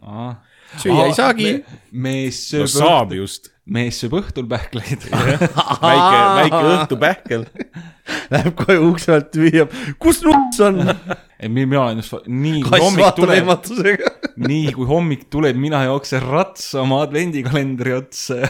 Süüa 0.78 1.06
ei 1.08 1.16
saagi. 1.16 1.54
mees 1.90 2.42
no 2.52 2.66
sööb 2.66 2.72
saab 2.74 3.14
just. 3.16 3.50
mees 3.66 3.98
sööb 4.02 4.18
õhtul 4.20 4.46
pähkleid. 4.50 5.08
väike, 5.10 6.20
väike 6.40 6.62
õhtupähkel. 6.74 7.48
Läheb 8.30 8.54
kohe 8.58 8.78
ukse 8.82 9.12
alt 9.18 9.36
hüüab, 9.38 9.74
kus 10.02 10.22
nuts 10.26 10.62
on? 10.66 10.82
ei, 11.40 11.48
mina 11.48 11.84
olen 11.84 12.02
just, 12.02 12.14
nii 12.26 12.60
kui 12.66 12.82
hommik 12.82 13.14
tuleb, 13.16 13.48
nii 14.40 14.74
kui 14.76 14.88
hommik 14.88 15.24
tuleb, 15.32 15.56
mina 15.60 15.84
jooksen 15.88 16.22
ratsa 16.26 16.82
oma 16.84 17.00
advendikalendri 17.06 17.94
otsa. 17.96 18.42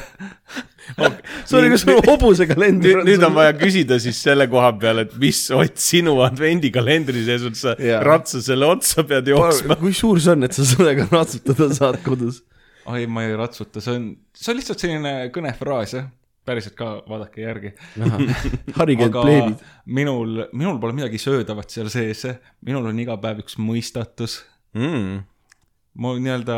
sorry, 1.47 1.69
kas 1.71 1.85
sul 1.85 1.93
on 1.95 2.07
hobusekalender 2.09 2.97
nüüd, 2.97 3.07
nüüd 3.07 3.25
on 3.29 3.35
vaja 3.37 3.53
küsida 3.55 4.01
siis 4.03 4.19
selle 4.25 4.49
koha 4.51 4.73
peal, 4.81 5.05
et 5.05 5.13
mis 5.23 5.45
Ott 5.55 5.79
sinu 5.79 6.17
advendikalendri 6.25 7.23
sees 7.29 7.45
on, 7.47 7.55
sa 7.55 7.77
Jaa. 7.79 8.01
ratsa 8.07 8.41
selle 8.43 8.67
otsa 8.67 9.05
pead 9.07 9.31
jooksma. 9.31 9.77
kui 9.79 9.95
suur 9.95 10.19
see 10.23 10.35
on, 10.35 10.49
et 10.49 10.57
sa 10.57 10.67
sellega 10.67 11.07
ratsutada 11.13 11.71
saad 11.77 12.01
kodus? 12.11 12.43
ai, 12.91 13.05
ma 13.07 13.25
ei 13.27 13.37
ratsuta, 13.39 13.83
see 13.85 13.99
on, 13.99 14.09
see 14.35 14.53
on 14.53 14.59
lihtsalt 14.61 14.83
selline 14.83 15.15
kõnefraas 15.35 15.95
jah, 15.99 16.09
päriselt 16.49 16.77
ka 16.79 16.93
vaadake 17.09 17.45
järgi. 17.45 17.73
harige 18.79 19.07
end 19.07 19.11
aga 19.13 19.25
pleebid. 19.27 19.65
minul, 19.87 20.45
minul 20.53 20.79
pole 20.83 20.97
midagi 20.97 21.21
söödavat 21.23 21.73
seal 21.73 21.91
sees, 21.93 22.27
minul 22.67 22.91
on 22.91 23.03
iga 23.03 23.19
päev 23.21 23.45
üks 23.45 23.59
mõistatus. 23.61 24.41
Mm. 24.79 25.25
mu 25.99 26.15
nii-öelda 26.23 26.57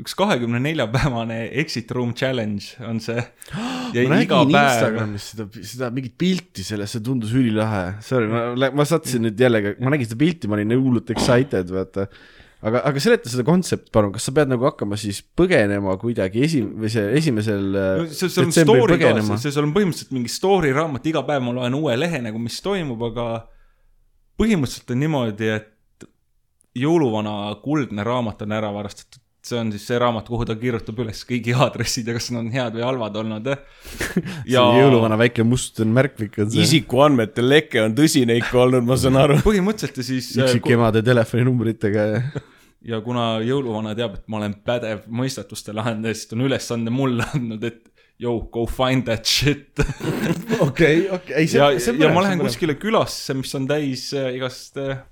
üks 0.00 0.14
kahekümne 0.16 0.58
nelja 0.62 0.86
päevane 0.90 1.44
exit 1.60 1.90
room 1.94 2.14
challenge 2.16 2.80
on 2.88 3.00
see. 3.04 3.20
ja 3.94 4.06
ma 4.10 4.20
iga 4.24 4.42
päev, 4.48 4.54
Instagramis 4.56 5.26
seda, 5.34 5.48
seda 5.72 5.90
mingit 5.94 6.16
pilti 6.20 6.64
sellest, 6.66 6.96
see 6.96 7.04
tundus 7.06 7.34
ülilahe. 7.36 7.98
Sorry, 8.04 8.30
ma, 8.32 8.70
ma 8.72 8.88
sattusin 8.88 9.28
nüüd 9.28 9.40
jällegi, 9.40 9.76
ma 9.82 9.92
nägin 9.94 10.08
seda 10.10 10.22
pilti, 10.24 10.50
ma 10.50 10.58
olin 10.58 10.76
hullult 10.78 11.12
excited, 11.14 11.70
vaata. 11.72 12.08
aga, 12.62 12.82
aga 12.88 13.02
seleta 13.02 13.32
seda 13.32 13.44
kontsepti 13.46 13.92
palun, 13.94 14.12
kas 14.14 14.28
sa 14.28 14.34
pead 14.36 14.52
nagu 14.52 14.66
hakkama 14.68 14.98
siis 15.00 15.22
põgenema 15.38 15.96
kuidagi 16.00 16.44
esi-, 16.46 16.62
või 16.62 16.92
see 16.92 17.08
esimesel 17.18 17.66
äh, 17.74 18.04
see, 18.10 18.30
see 18.30 18.46
on 18.46 18.54
story 18.54 19.00
ka, 19.02 19.14
seal 19.42 19.66
on 19.66 19.74
põhimõtteliselt 19.74 20.14
mingi 20.14 20.32
story 20.32 20.72
raamat, 20.76 21.08
iga 21.10 21.24
päev 21.26 21.44
ma 21.46 21.56
loen 21.58 21.78
uue 21.78 21.98
lehe 21.98 22.22
nagu, 22.24 22.40
mis 22.42 22.60
toimub, 22.64 23.02
aga 23.10 23.26
põhimõtteliselt 24.40 24.94
on 24.94 25.02
niimoodi, 25.02 25.50
et 25.58 25.72
jõuluvana 26.78 27.52
kuldne 27.64 28.06
raamat 28.06 28.46
on 28.46 28.56
ära 28.56 28.72
varastatud. 28.74 29.20
see 29.42 29.58
on 29.58 29.72
siis 29.74 29.88
see 29.90 29.96
raamat, 29.98 30.28
kuhu 30.30 30.44
ta 30.46 30.54
kirjutab 30.54 31.00
üles 31.02 31.24
kõigi 31.26 31.50
aadressid 31.58 32.06
ja 32.06 32.12
kas 32.14 32.28
need 32.30 32.38
on 32.38 32.50
head 32.54 32.76
või 32.76 32.84
halvad 32.86 33.16
olnud. 33.24 33.48
see 34.46 34.54
jõuluvana 34.54 35.18
väike 35.18 35.42
must 35.42 35.82
märkmik 35.82 36.38
on 36.44 36.52
see. 36.52 36.62
isikuandmete 36.62 37.42
leke 37.42 37.82
on 37.82 37.96
tõsine 37.98 38.38
ikka 38.38 38.62
olnud, 38.68 38.86
ma 38.86 38.96
saan 39.02 39.18
aru. 39.18 39.40
põhimõtteliselt 39.42 39.98
ja 39.98 40.06
siis 40.06 40.30
äh, 40.38 40.46
üksikemade 40.46 41.02
telefoninumbritega 41.02 42.06
ja 42.86 43.00
kuna 43.04 43.36
jõuluvana 43.44 43.94
teab, 43.98 44.18
et 44.18 44.28
ma 44.30 44.40
olen 44.40 44.58
pädev 44.66 45.06
mõistatuste 45.12 45.74
lahendaja, 45.76 46.16
siis 46.18 46.30
ta 46.30 46.36
on 46.38 46.46
ülesande 46.48 46.92
mulle 46.94 47.26
andnud, 47.36 47.64
et 47.68 47.88
yo, 48.22 48.36
go 48.54 48.66
find 48.70 49.06
that 49.08 49.26
shit. 49.26 49.78
okei, 50.66 51.08
okei, 51.10 51.36
ei 51.42 51.48
ja, 51.48 51.70
see, 51.72 51.80
see 51.86 52.02
ja 52.02 52.12
ma 52.14 52.24
lähen. 52.26 52.42
kuskile 52.42 52.76
külasse, 52.80 53.34
mis 53.38 53.54
on 53.58 53.66
täis 53.70 54.08
äh, 54.18 54.32
igast 54.36 54.78
äh, 54.82 55.02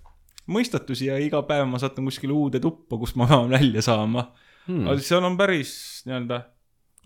mõistatusi 0.51 1.11
ja 1.11 1.19
iga 1.23 1.43
päev 1.47 1.67
ma 1.71 1.81
satun 1.83 2.09
kuskile 2.11 2.35
uude 2.37 2.63
tuppa, 2.63 2.99
kust 3.01 3.19
ma 3.21 3.29
pean 3.31 3.51
välja 3.53 3.85
saama 3.87 4.31
hmm.. 4.67 4.87
aga 4.89 5.03
seal 5.05 5.27
on 5.27 5.39
päris 5.39 5.73
nii-öelda, 6.07 6.43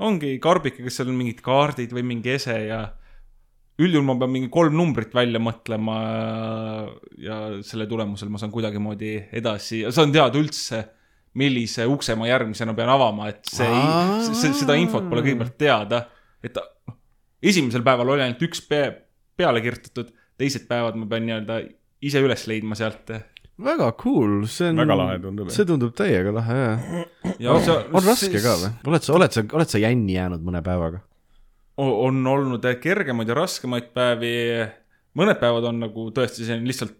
ongi 0.04 0.36
karbike, 0.42 0.82
kes 0.84 1.00
seal 1.00 1.12
on 1.12 1.18
mingid 1.18 1.42
kaardid 1.44 1.92
või 1.94 2.06
mingi 2.14 2.34
ese 2.34 2.56
ja 2.66 2.84
üldjuhul 3.80 4.06
ma 4.06 4.14
pean 4.18 4.30
mingi 4.30 4.50
kolm 4.54 4.76
numbrit 4.78 5.14
välja 5.14 5.40
mõtlema 5.42 5.96
ja 7.18 7.38
selle 7.66 7.88
tulemusel 7.90 8.30
ma 8.30 8.38
saan 8.38 8.52
kuidagimoodi 8.54 9.14
edasi, 9.34 9.82
saan 9.94 10.14
teada 10.14 10.38
üldse, 10.38 10.82
millise 11.40 11.86
ukse 11.90 12.14
ma 12.18 12.28
järgmisena 12.30 12.74
pean 12.78 12.92
avama, 12.94 13.32
et 13.32 13.42
see 13.50 14.52
seda 14.54 14.76
infot 14.78 15.08
pole 15.10 15.24
kõigepealt 15.24 15.56
teada, 15.58 16.04
et 16.44 16.54
noh, 16.54 16.98
esimesel 17.44 17.82
päeval 17.86 18.14
oli 18.14 18.24
ainult 18.26 18.44
üks 18.46 18.62
pe 18.68 18.84
peale 19.34 19.62
kirjutatud, 19.64 20.12
teised 20.38 20.68
päevad 20.70 20.98
ma 20.98 21.08
pean 21.10 21.26
nii-öelda 21.26 21.58
ise 22.04 22.22
üles 22.22 22.46
leidma 22.50 22.78
sealt. 22.78 23.10
väga 23.64 23.88
cool, 23.98 24.44
see 24.50 24.70
on. 24.70 24.78
Väga 24.82 24.98
lahe 25.00 25.18
tundub, 25.22 25.50
see 25.54 25.66
tundub 25.66 25.94
täiega 25.98 26.30
lahe, 26.34 26.60
jah. 27.42 27.66
on 27.90 28.06
raske 28.06 28.38
ka 28.38 28.54
või? 28.60 28.70
oled 28.92 29.02
sa, 29.02 29.18
oled 29.18 29.34
sa, 29.34 29.44
oled 29.58 29.74
sa 29.74 29.82
jänni 29.82 30.14
jäänud 30.14 30.46
mõne 30.46 30.62
päevaga? 30.62 31.02
On 31.76 32.26
olnud 32.26 32.66
kergemaid 32.80 33.28
ja 33.28 33.34
raskemaid 33.34 33.88
päevi. 33.94 34.34
mõned 35.18 35.38
päevad 35.40 35.64
on 35.70 35.80
nagu 35.82 36.10
tõesti 36.14 36.46
selline 36.46 36.70
lihtsalt 36.70 36.94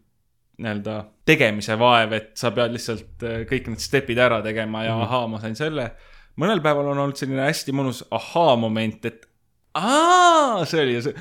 nii-öelda 0.59 0.97
tegemise 1.26 1.76
vaev, 1.78 2.12
et 2.14 2.35
sa 2.38 2.52
pead 2.54 2.75
lihtsalt 2.75 3.25
äh, 3.26 3.43
kõik 3.49 3.71
need 3.73 3.83
step'id 3.83 4.21
ära 4.23 4.40
tegema 4.43 4.85
ja 4.85 4.95
mm 4.95 5.00
-hmm. 5.00 5.07
ahaa, 5.07 5.28
ma 5.28 5.40
sain 5.40 5.57
selle. 5.57 5.93
mõnel 6.37 6.62
päeval 6.62 6.90
on 6.90 6.99
olnud 6.99 7.16
selline 7.16 7.43
hästi 7.47 7.73
mõnus 7.73 8.04
ahaa-moment, 8.11 9.04
et 9.04 9.26
aa, 9.75 10.64
see 10.66 10.83
oli 10.83 11.02
see, 11.02 11.14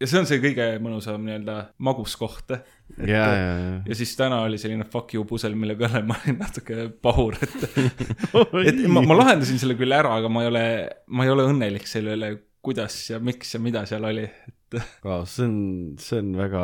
ja 0.00 0.06
see 0.06 0.18
on 0.18 0.26
see 0.26 0.38
kõige 0.42 0.66
mõnusam 0.82 1.22
nii-öelda 1.26 1.56
maguskoht. 1.78 2.50
ja, 2.50 3.06
ja, 3.06 3.52
ja. 3.58 3.80
ja 3.86 3.94
siis 3.94 4.14
täna 4.18 4.42
oli 4.42 4.58
selline 4.58 4.84
fuck 4.84 5.14
you 5.14 5.24
pusel, 5.24 5.54
mille 5.54 5.76
peale 5.78 6.02
ma 6.06 6.18
olin 6.24 6.38
natuke 6.38 6.88
pahur, 7.02 7.38
et 7.42 7.66
et 8.68 8.86
ma, 8.88 9.02
ma 9.06 9.18
lahendasin 9.18 9.58
selle 9.62 9.78
küll 9.78 9.94
ära, 9.94 10.16
aga 10.18 10.28
ma 10.28 10.42
ei 10.42 10.50
ole, 10.50 10.64
ma 11.06 11.26
ei 11.26 11.30
ole 11.30 11.46
õnnelik 11.52 11.86
selle 11.90 12.16
üle, 12.18 12.32
kuidas 12.62 12.96
ja 13.10 13.18
miks 13.22 13.56
ja 13.56 13.60
mida 13.62 13.82
seal 13.88 14.06
oli, 14.06 14.24
et 14.24 14.78
wow,. 15.06 15.24
see 15.28 15.48
on, 15.48 15.56
see 16.00 16.20
on 16.22 16.32
väga, 16.38 16.62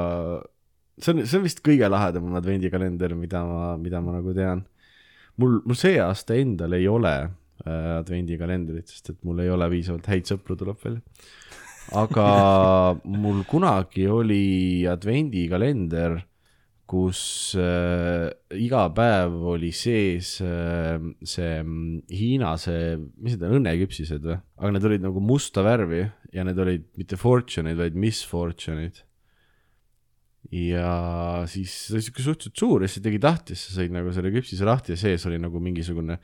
see 1.03 1.15
on, 1.15 1.25
see 1.27 1.41
on 1.41 1.47
vist 1.47 1.63
kõige 1.67 1.91
lahedam 1.91 2.31
advendikalender, 2.39 3.17
mida 3.19 3.43
ma, 3.47 3.73
mida 3.81 4.03
ma 4.05 4.19
nagu 4.19 4.35
tean. 4.37 4.65
mul, 5.43 5.61
mul 5.67 5.79
see 5.79 5.99
aasta 6.03 6.39
endal 6.39 6.77
ei 6.79 6.87
ole 6.91 7.15
äh, 7.19 7.91
advendikalendrit, 7.99 8.89
sest 8.91 9.15
et 9.15 9.21
mul 9.27 9.43
ei 9.45 9.51
ole 9.55 9.69
piisavalt 9.75 10.07
häid 10.11 10.31
sõpru, 10.31 10.59
tuleb 10.61 10.79
välja. 10.85 11.03
aga 11.99 12.29
mul 13.25 13.43
kunagi 13.51 14.07
oli 14.13 14.87
advendikalender, 14.91 16.21
kus 16.89 17.21
äh, 17.61 18.31
iga 18.57 18.87
päev 18.97 19.35
oli 19.53 19.71
sees 19.77 20.39
äh, 20.45 20.97
see 21.21 21.59
mm, 21.61 22.07
Hiina 22.09 22.55
see, 22.61 22.95
mis 23.21 23.37
need 23.37 23.45
on, 23.45 23.59
õnneküpsised 23.61 24.25
või? 24.25 24.39
aga 24.57 24.73
need 24.75 24.89
olid 24.89 25.05
nagu 25.05 25.23
musta 25.23 25.65
värvi 25.67 26.07
ja 26.33 26.47
need 26.49 26.59
olid 26.65 26.89
mitte 26.99 27.21
fortune'id, 27.21 27.77
vaid 27.79 27.99
misfortune'id. 27.99 29.03
ja 30.55 30.91
siis 31.51 31.75
see 31.85 31.99
oli 31.99 32.09
siuke 32.09 32.25
suhteliselt 32.25 32.65
suur 32.65 32.85
ja 32.85 32.91
siis 32.91 33.05
tegi 33.05 33.21
tahtis, 33.21 33.67
sa 33.67 33.81
sõid 33.81 33.93
nagu 33.93 34.13
selle 34.17 34.33
küpsise 34.33 34.69
lahti 34.69 34.97
ja 34.97 35.01
sees 35.01 35.29
oli 35.29 35.41
nagu 35.43 35.61
mingisugune 35.61 36.17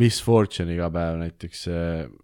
misfortune 0.00 0.76
iga 0.76 0.86
päev 0.94 1.18
näiteks, 1.18 1.64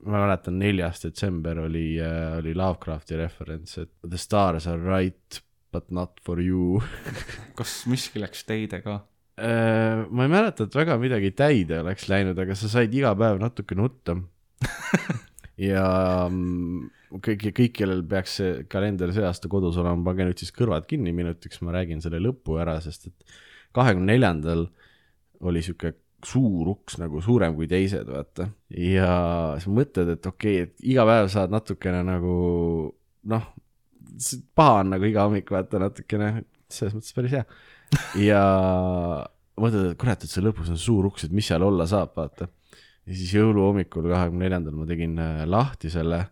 ma 0.07 0.21
mäletan, 0.23 0.55
neljas 0.63 1.03
detsember 1.03 1.59
oli, 1.65 1.97
oli 2.39 2.53
Lovecrafti 2.55 3.19
referents, 3.19 3.81
et 3.83 3.91
the 4.07 4.21
stars 4.23 4.69
are 4.71 4.79
right 4.87 5.43
but 5.77 5.93
not 5.93 6.17
for 6.25 6.41
you 6.41 6.81
kas 7.59 7.83
miski 7.91 8.23
läks 8.23 8.47
teide 8.49 8.81
ka? 8.85 9.03
Äh, 9.37 10.07
ma 10.09 10.25
ei 10.25 10.33
mäleta, 10.33 10.65
et 10.65 10.77
väga 10.77 10.97
midagi 11.01 11.35
täide 11.37 11.83
oleks 11.83 12.09
läinud, 12.09 12.39
aga 12.41 12.57
sa 12.57 12.71
said 12.73 12.95
iga 12.97 13.11
päev 13.21 13.37
natuke 13.43 13.77
nutta. 13.77 14.15
ja 15.69 15.85
mm, 16.31 16.87
kõik, 17.21 17.45
kõik, 17.51 17.75
kellel 17.77 18.01
peaks 18.09 18.39
see 18.41 18.55
kalender 18.73 19.13
see 19.13 19.27
aasta 19.29 19.51
kodus 19.53 19.77
olema, 19.83 20.01
pange 20.09 20.25
nüüd 20.31 20.41
siis 20.41 20.55
kõrvad 20.57 20.89
kinni 20.89 21.13
minutiks, 21.17 21.61
ma 21.61 21.77
räägin 21.77 22.01
selle 22.05 22.23
lõpu 22.25 22.57
ära, 22.63 22.79
sest 22.85 23.11
et 23.11 23.37
kahekümne 23.77 24.15
neljandal 24.15 24.67
oli 25.45 25.61
sihuke 25.65 25.93
suur 26.25 26.73
uks 26.73 26.97
nagu 26.97 27.21
suurem 27.21 27.53
kui 27.59 27.69
teised, 27.69 28.09
vaata. 28.09 28.49
ja 28.73 29.11
siis 29.61 29.69
mõtled, 29.69 30.17
et 30.17 30.33
okei 30.33 30.63
okay,, 30.63 30.71
et 30.71 30.89
iga 30.95 31.05
päev 31.09 31.29
saad 31.33 31.53
natukene 31.53 32.01
nagu 32.09 32.37
noh, 33.29 33.53
paha 34.57 34.83
on 34.83 34.93
nagu 34.95 35.09
iga 35.09 35.25
hommik 35.27 35.51
vaata 35.53 35.81
natukene, 35.83 36.31
selles 36.73 36.95
mõttes 36.97 37.17
päris 37.17 37.35
hea. 37.37 37.45
ja 38.21 38.43
mõtled, 39.61 39.93
et 39.93 39.99
kurat, 40.01 40.23
et 40.25 40.33
see 40.33 40.45
lõpus 40.45 40.71
on 40.73 40.81
suur 40.81 41.09
uks, 41.11 41.27
et 41.27 41.35
mis 41.35 41.47
seal 41.49 41.65
olla 41.65 41.87
saab, 41.89 42.15
vaata. 42.19 42.49
ja 43.07 43.13
siis 43.13 43.35
jõuluhommikul, 43.37 44.09
kahekümne 44.13 44.47
neljandal 44.47 44.79
ma 44.79 44.89
tegin 44.89 45.19
äh, 45.23 45.45
lahti 45.49 45.91
selle 45.93 46.25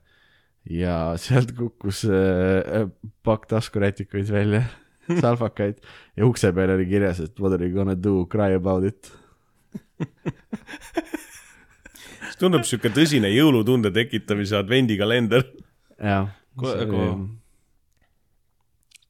ja 0.71 0.97
sealt 1.21 1.53
kukkus 1.57 2.05
äh, 2.09 2.89
pakk 3.27 3.49
taskurätikuid 3.53 4.31
välja, 4.33 4.65
salvakaid 5.23 5.83
ja 6.17 6.27
ukse 6.29 6.53
peal 6.57 6.75
oli 6.77 6.89
kirjas, 6.91 7.21
et 7.25 7.41
what 7.41 7.57
are 7.57 7.69
you 7.69 7.75
gonna 7.77 7.97
do, 7.97 8.25
cry 8.31 8.57
about 8.57 8.85
it. 8.89 9.13
see 12.35 12.41
tundub 12.41 12.67
sihuke 12.67 12.91
tõsine 12.95 13.31
jõulutunde 13.31 13.93
tekitamise 13.95 14.59
advendikalender. 14.59 15.47
jah. 16.01 16.29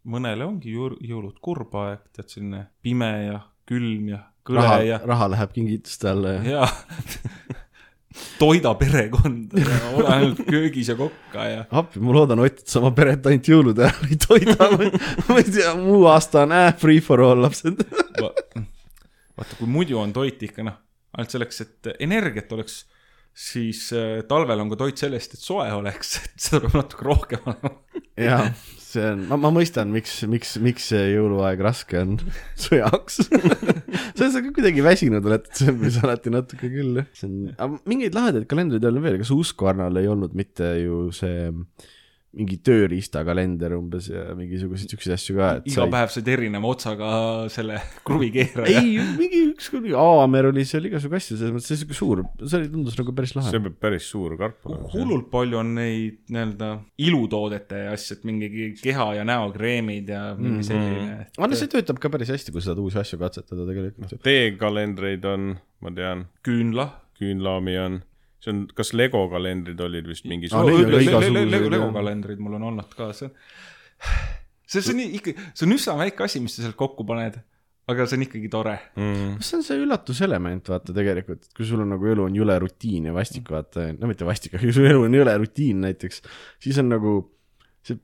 Mõnele 0.04 0.44
ongi 0.44 0.74
jõul- 0.74 0.98
jõulud 1.00 1.38
kurb 1.40 1.72
aeg, 1.80 2.02
tead 2.12 2.28
selline 2.28 2.66
pime 2.84 3.10
ja 3.24 3.38
külm 3.68 4.08
ja 4.12 4.18
kõle 4.44 4.60
raha 4.60 4.80
ja, 4.84 4.98
raha 5.08 5.28
läheb 5.32 5.52
kingituste 5.56 6.10
alla 6.10 6.34
ja 6.36 6.42
ja 6.58 6.66
toida 8.38 8.74
perekonda 8.78 9.58
ja 9.64 9.78
ole 9.96 10.08
ainult 10.14 10.42
köögis 10.46 10.90
ja 10.92 10.94
kokka 10.98 11.46
ja 11.50 11.64
appi, 11.74 12.02
ma 12.04 12.12
loodan, 12.14 12.42
Ott, 12.44 12.60
et 12.62 12.70
sa 12.70 12.78
oma 12.82 12.92
peret 12.94 13.24
ainult 13.26 13.48
jõulude 13.50 13.86
ajal 13.88 14.10
ei 14.12 14.18
toida. 14.22 14.68
ma 15.30 15.38
ei 15.40 15.48
tea, 15.48 15.72
muu 15.80 16.04
aasta 16.12 16.44
on 16.44 16.52
äh, 16.54 16.68
free 16.78 17.00
for 17.02 17.22
all 17.24 17.40
lapsed. 17.42 17.80
Va- 18.22 18.30
vaata, 19.34 19.56
kui 19.58 19.66
muidu 19.70 19.98
on 19.98 20.12
toit 20.14 20.42
ikka 20.46 20.62
noh, 20.66 20.76
ainult 21.16 21.34
selleks, 21.34 21.60
et 21.64 21.90
energiat 22.06 22.52
oleks, 22.54 22.84
siis 23.34 23.88
äh, 23.96 24.20
talvel 24.30 24.62
on 24.62 24.70
ka 24.70 24.78
toit 24.84 25.00
sellest, 25.00 25.34
et 25.34 25.42
soe 25.42 25.66
oleks, 25.74 26.18
et 26.22 26.36
seda 26.48 26.62
peab 26.68 26.78
natuke 26.84 27.08
rohkem 27.08 27.48
olema. 27.50 27.74
jaa, 28.28 28.46
see 28.94 29.06
on, 29.12 29.24
ma, 29.30 29.38
ma 29.46 29.50
mõistan, 29.54 29.90
miks, 29.94 30.16
miks, 30.30 30.54
miks 30.62 30.90
see 30.92 31.08
jõuluaeg 31.14 31.62
raske 31.64 31.98
on 32.00 32.16
su 32.62 32.78
jaoks. 32.78 33.22
sa 34.18 34.30
sa 34.30 34.44
kuidagi 34.44 34.84
väsinud 34.84 35.24
oled 35.24 35.46
detsembris 35.48 35.98
alati 36.02 36.32
natuke 36.34 36.70
küll, 36.70 37.00
jah. 37.02 37.10
see 37.16 37.28
on, 37.30 37.50
aga 37.54 37.82
mingeid 37.90 38.16
lahedaid 38.16 38.48
kalendreid 38.50 38.84
ei 38.84 38.92
olnud 38.92 39.06
veel, 39.06 39.20
kas 39.22 39.34
Husqvarnal 39.34 40.00
ei 40.00 40.10
olnud 40.10 40.38
mitte 40.38 40.70
ju 40.82 41.08
see 41.14 41.50
mingi 42.34 42.58
tööriistakalender 42.66 43.74
umbes 43.76 44.08
ja 44.10 44.24
mingisuguseid 44.36 44.92
siukseid 44.92 45.14
asju 45.16 45.36
ka, 45.38 45.50
et 45.60 45.68
iga 45.70 45.86
päev 45.92 46.12
said 46.14 46.28
erineva 46.30 46.70
otsaga 46.70 47.10
selle 47.52 47.78
kruvikeeraja. 48.06 48.82
ei, 48.82 48.96
mingi 49.18 49.42
ükskord 49.52 49.86
Aamer 50.00 50.50
oli 50.50 50.64
seal 50.68 50.88
igasugu 50.88 51.18
asju, 51.18 51.38
selles 51.38 51.54
mõttes 51.54 51.70
see 51.70 51.80
siuke 51.82 51.96
suur, 51.96 52.24
see 52.42 52.58
oli, 52.60 52.70
tundus 52.72 52.98
nagu 52.98 53.14
päris 53.16 53.34
lahe 53.38 53.52
see. 53.54 53.62
peab 53.66 53.76
päris 53.86 54.08
suur 54.10 54.36
karp 54.40 54.66
olema. 54.68 54.90
hullult 54.94 55.28
palju 55.32 55.60
on 55.60 55.74
neid 55.78 56.22
nii-öelda 56.34 56.70
ilutoodete 57.06 57.84
asju, 57.92 58.18
et 58.18 58.26
mingi 58.30 58.70
keha 58.80 59.10
ja 59.20 59.26
näokreemid 59.28 60.10
ja 60.14 60.24
mingi 60.38 60.66
selline. 60.66 61.28
aga 61.36 61.50
no 61.50 61.60
see 61.60 61.70
töötab 61.70 62.02
ka 62.02 62.10
päris 62.14 62.32
hästi, 62.34 62.54
kui 62.54 62.64
sa 62.64 62.72
saad 62.72 62.82
uusi 62.82 63.00
asju 63.02 63.20
katsetada 63.22 63.68
tegelikult. 63.70 64.18
teekalendreid 64.26 65.30
on, 65.30 65.54
ma 65.84 65.94
tean, 65.94 66.26
küünla. 66.46 66.90
küünlaami 67.14 67.78
on, 67.78 68.02
see 68.44 68.52
on, 68.52 68.62
kas 68.76 68.92
Lego 68.96 69.24
kalendrid 69.32 69.80
olid 69.80 70.08
vist 70.10 70.28
mingi 70.28 70.50
Aa, 70.52 70.62
neid 70.68 70.84
on 70.84 70.92
ka 70.92 71.02
igasuguseid, 71.06 71.50
jah. 71.56 71.66
Lego 71.72 71.90
kalendrid 71.96 72.44
mul 72.44 72.58
on 72.58 72.68
olnud 72.70 72.94
ka, 72.96 73.10
see 73.16 73.30
on, 73.30 73.34
see, 74.66 74.80
see 74.80 74.92
on 74.92 75.00
nii 75.00 75.18
ikka, 75.20 75.34
see 75.52 75.66
on 75.68 75.76
üsna 75.78 75.96
väike 76.02 76.26
asi, 76.26 76.42
mis 76.44 76.56
sa 76.56 76.66
sealt 76.66 76.78
kokku 76.80 77.06
paned, 77.08 77.38
aga 77.90 78.06
see 78.08 78.18
on 78.18 78.26
ikkagi 78.26 78.50
tore. 78.52 78.74
mm.. 79.00 79.36
see 79.44 79.58
on 79.58 79.66
see 79.66 79.80
üllatuselement, 79.80 80.72
vaata 80.74 80.96
tegelikult, 80.96 81.44
et 81.46 81.56
kui 81.56 81.68
sul 81.68 81.84
on 81.84 81.94
nagu 81.96 82.10
elu 82.14 82.26
on 82.28 82.40
jõle 82.40 82.58
rutiin 82.66 83.10
ja 83.10 83.16
vastik, 83.16 83.48
vaata, 83.54 83.90
no 83.96 84.10
mitte 84.10 84.28
vastik, 84.28 84.56
aga 84.56 84.64
kui 84.66 84.76
sul 84.76 84.88
elu 84.90 85.06
on 85.08 85.20
jõle 85.20 85.36
rutiin 85.44 85.84
näiteks, 85.88 86.24
siis 86.64 86.80
on 86.82 86.92
nagu 86.92 87.18
see, 87.84 88.00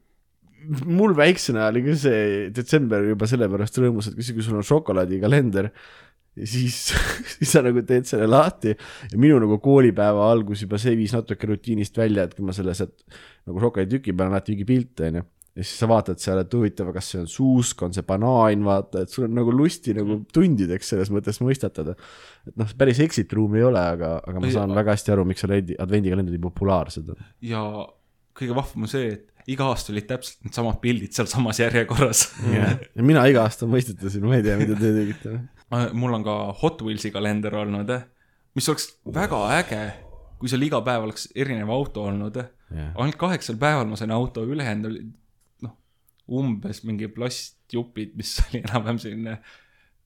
mul 0.89 1.17
väiksena 1.17 1.69
oli 1.73 1.85
ka 1.89 1.97
see 2.01 2.51
detsember 2.57 3.09
juba 3.13 3.29
sellepärast 3.31 3.81
rõõmus, 3.83 4.11
et 4.11 4.21
kui 4.21 4.37
kui 4.37 4.47
sul 4.47 4.61
on 4.61 4.67
šokolaadikalender, 4.67 5.73
siis, 6.37 6.79
siis 7.37 7.51
sa 7.53 7.63
nagu 7.67 7.83
teed 7.87 8.07
selle 8.09 8.29
lahti 8.31 8.75
ja 8.75 9.19
minu 9.21 9.41
nagu 9.43 9.59
koolipäeva 9.63 10.31
algus 10.31 10.63
juba 10.67 10.79
see 10.81 10.97
viis 10.99 11.15
natuke 11.17 11.51
rutiinist 11.51 11.97
välja, 11.99 12.25
et 12.29 12.37
kui 12.39 12.47
ma 12.47 12.55
selle 12.57 12.75
sealt 12.79 12.97
nagu 13.49 13.63
šokolaaditüki 13.67 14.15
peal 14.17 14.31
alati 14.33 14.55
mingi 14.55 14.69
pilte 14.69 15.11
onju 15.11 15.27
ja 15.61 15.65
siis 15.67 15.81
sa 15.83 15.89
vaatad 15.91 16.21
seal, 16.23 16.39
et 16.45 16.53
huvitav, 16.55 16.93
kas 16.95 17.09
see 17.11 17.21
on 17.25 17.27
suusk, 17.31 17.83
on 17.83 17.95
see 17.95 18.05
banaan, 18.07 18.63
vaata, 18.65 19.03
et 19.05 19.11
sul 19.13 19.27
on 19.27 19.35
nagu 19.35 19.53
lusti 19.55 19.95
nagu 19.97 20.21
tundideks 20.33 20.93
selles 20.95 21.11
mõttes 21.13 21.41
mõistatada. 21.43 21.97
et 22.47 22.55
noh, 22.57 22.71
päris 22.79 23.01
exit 23.03 23.33
room 23.37 23.57
ei 23.59 23.65
ole, 23.67 23.81
aga, 23.97 24.13
aga 24.23 24.41
ma 24.43 24.53
saan 24.55 24.71
a- 24.71 24.79
väga 24.79 24.95
hästi 24.95 25.15
aru, 25.17 25.27
miks 25.29 25.45
advendi, 25.45 25.77
advendikalendrid 25.83 26.39
nii 26.39 26.47
populaarsed 26.47 27.11
on. 27.13 27.27
ja 27.43 27.65
kõige 28.39 28.57
vahvam 28.57 28.87
on 28.87 28.93
see, 28.95 29.11
et 29.19 29.27
iga 29.51 29.67
aasta 29.73 29.91
olid 29.93 30.07
täpselt 30.07 30.45
needsamad 30.47 30.79
pildid 30.81 31.17
sealsamas 31.19 31.59
järjekorras. 31.61 32.29
ja 32.55 33.03
mina 33.03 33.27
iga 33.27 33.43
aasta 33.49 33.67
mõistetasin, 33.67 34.23
ma 34.23 34.39
ei 34.39 34.47
tea, 34.47 34.57
mida 34.61 34.79
te 34.79 34.95
tegite. 34.97 35.35
mul 35.71 36.15
on 36.19 36.27
ka 36.27 36.37
Hot 36.63 36.83
Wheelsi 36.83 37.13
kalender 37.15 37.55
olnud, 37.63 37.93
mis 38.59 38.69
oleks 38.73 38.89
väga 39.15 39.41
äge, 39.61 39.81
kui 40.41 40.51
seal 40.51 40.67
iga 40.67 40.81
päev 40.87 41.07
oleks 41.07 41.29
erinev 41.35 41.71
auto 41.75 42.05
olnud. 42.11 42.39
ainult 42.71 43.19
kaheksal 43.19 43.59
päeval 43.59 43.89
ma 43.91 43.99
sain 43.99 44.13
auto, 44.15 44.45
ülejäänud 44.47 44.91
olid 44.91 45.09
noh, 45.67 45.75
umbes 46.41 46.85
mingi 46.87 47.09
plastjupid, 47.11 48.15
mis 48.19 48.37
oli 48.45 48.63
enam-vähem 48.63 49.01
selline 49.03 49.41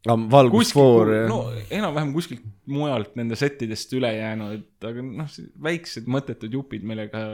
valgusfoor 0.04 1.12
ja 1.12 1.26
no 1.28 1.40
enam-vähem 1.73 2.12
kuskilt 2.12 2.44
mujalt 2.68 3.14
nende 3.16 3.37
settidest 3.40 3.92
üle 3.97 4.11
jäänud, 4.16 4.64
aga 4.85 5.04
noh, 5.04 5.37
väiksed 5.64 6.09
mõttetud 6.12 6.52
jupid, 6.52 6.85
millega 6.88 7.25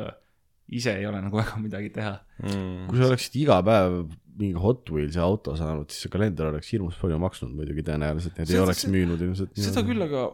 ise 0.70 0.94
ei 1.00 1.06
ole 1.06 1.22
nagu 1.22 1.38
väga 1.38 1.58
midagi 1.62 1.90
teha. 1.94 2.14
Mm. 2.44 2.86
kui 2.90 3.00
sa 3.00 3.08
oleksid 3.10 3.38
iga 3.42 3.58
päev 3.66 4.04
mingi 4.40 4.58
Hot 4.60 4.88
Wheelsi 4.94 5.20
auto 5.22 5.56
saanud, 5.58 5.90
siis 5.92 6.06
see 6.06 6.12
kalender 6.12 6.50
oleks 6.52 6.70
hirmus 6.74 6.96
palju 7.00 7.18
maksnud 7.22 7.52
muidugi 7.56 7.84
tõenäoliselt, 7.86 8.38
need 8.40 8.54
ei 8.54 8.62
oleks 8.62 8.86
müünud 8.90 9.20
ilmselt. 9.26 9.52
seda 9.60 9.84
küll, 9.86 10.02
aga 10.06 10.28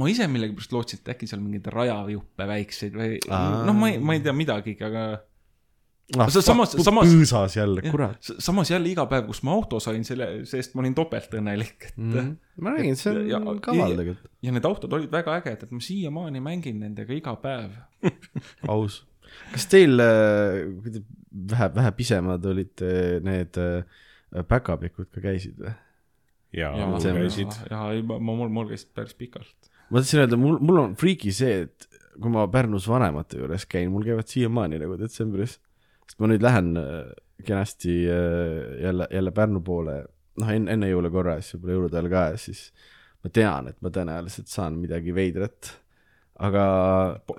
ma 0.00 0.06
ise 0.10 0.28
millegipärast 0.30 0.72
lootsin, 0.76 1.00
et 1.02 1.10
äkki 1.16 1.26
seal 1.30 1.42
mingeid 1.42 1.66
rajajuppe 1.74 2.46
väikseid 2.52 2.94
või 3.00 3.18
noh, 3.26 3.74
ma 3.76 3.90
ei, 3.90 3.98
ma 3.98 4.14
ei 4.16 4.22
tea 4.24 4.34
midagigi, 4.36 4.86
aga 4.86 5.02
ah, 6.16 6.30
sa- 6.30 6.42
samas- 6.46 6.76
samas- 6.78 7.10
põõsas 7.10 7.56
jälle, 7.58 7.82
kurat. 7.90 8.30
samas 8.38 8.70
jälle 8.70 8.90
iga 8.92 9.06
päev, 9.10 9.26
kus 9.30 9.42
ma 9.46 9.56
auto 9.58 9.80
sain, 9.82 10.06
selle, 10.06 10.30
see-eest 10.48 10.74
ma 10.78 10.84
olin 10.84 10.94
topeltõnnelik, 10.98 11.90
et 11.90 11.98
mm. 11.98 12.12
-hmm. 12.14 12.32
ma 12.62 12.74
räägin, 12.76 12.96
see 13.02 13.12
on 13.12 13.28
ja- 13.28 13.42
kaval 13.66 13.90
ja- 13.90 14.00
tegelikult, 14.04 14.32
ja 14.46 14.52
need 14.56 14.70
autod 14.70 14.92
olid 14.98 15.10
väga 15.12 15.36
ägedad, 15.42 15.70
ma 15.74 15.80
siiamaani 15.90 16.40
mängin 16.40 16.78
nendega 16.86 17.14
iga 17.14 17.34
päev. 17.42 17.74
aus. 18.74 19.02
kas 19.52 19.66
teil, 19.70 19.98
kui 20.82 20.90
te 20.94 21.02
vähe, 21.30 21.68
vähe 21.74 21.92
pisemad 21.96 22.44
olite, 22.46 22.90
need 23.26 23.58
äh, 23.60 24.44
päkapikud 24.48 25.10
ka 25.14 25.22
käisid 25.24 25.58
või? 25.60 25.72
ja, 26.56 26.72
ja 26.76 26.86
on- 26.86 27.00
käisid. 27.02 27.54
ja 27.70 27.84
ei, 27.94 28.02
ma, 28.06 28.18
mul, 28.18 28.48
mul 28.52 28.70
käisid 28.72 28.92
päris 28.94 29.14
pikalt. 29.18 29.70
ma 29.90 30.00
tahtsin 30.02 30.24
öelda, 30.24 30.38
mul, 30.40 30.58
mul 30.60 30.82
on 30.84 30.94
friiki 30.98 31.32
see, 31.34 31.64
et 31.66 31.88
kui 32.20 32.32
ma 32.32 32.46
Pärnus 32.50 32.88
vanemate 32.90 33.38
juures 33.40 33.66
käin, 33.70 33.90
mul 33.94 34.04
käivad 34.06 34.28
siiamaani 34.30 34.80
nagu 34.82 34.96
detsembris, 35.00 35.58
sest 36.06 36.18
ma 36.22 36.30
nüüd 36.30 36.42
lähen 36.44 36.72
äh, 36.80 37.12
kenasti 37.46 38.02
jälle, 38.04 39.06
jälle 39.10 39.30
Pärnu 39.32 39.62
poole, 39.64 40.00
noh 40.40 40.50
enne, 40.52 40.74
enne 40.74 40.90
jõule 40.90 41.10
korra 41.12 41.38
ja 41.38 41.44
siis 41.44 41.56
võib-olla 41.56 41.76
jõulude 41.78 41.96
ajal 42.00 42.10
ka 42.12 42.24
ja 42.34 42.40
siis 42.40 42.64
ma 43.24 43.30
tean, 43.36 43.70
et 43.70 43.78
ma 43.84 43.92
tõenäoliselt 43.94 44.50
saan 44.50 44.76
midagi 44.80 45.14
veidrat, 45.16 45.70
aga 46.40 46.64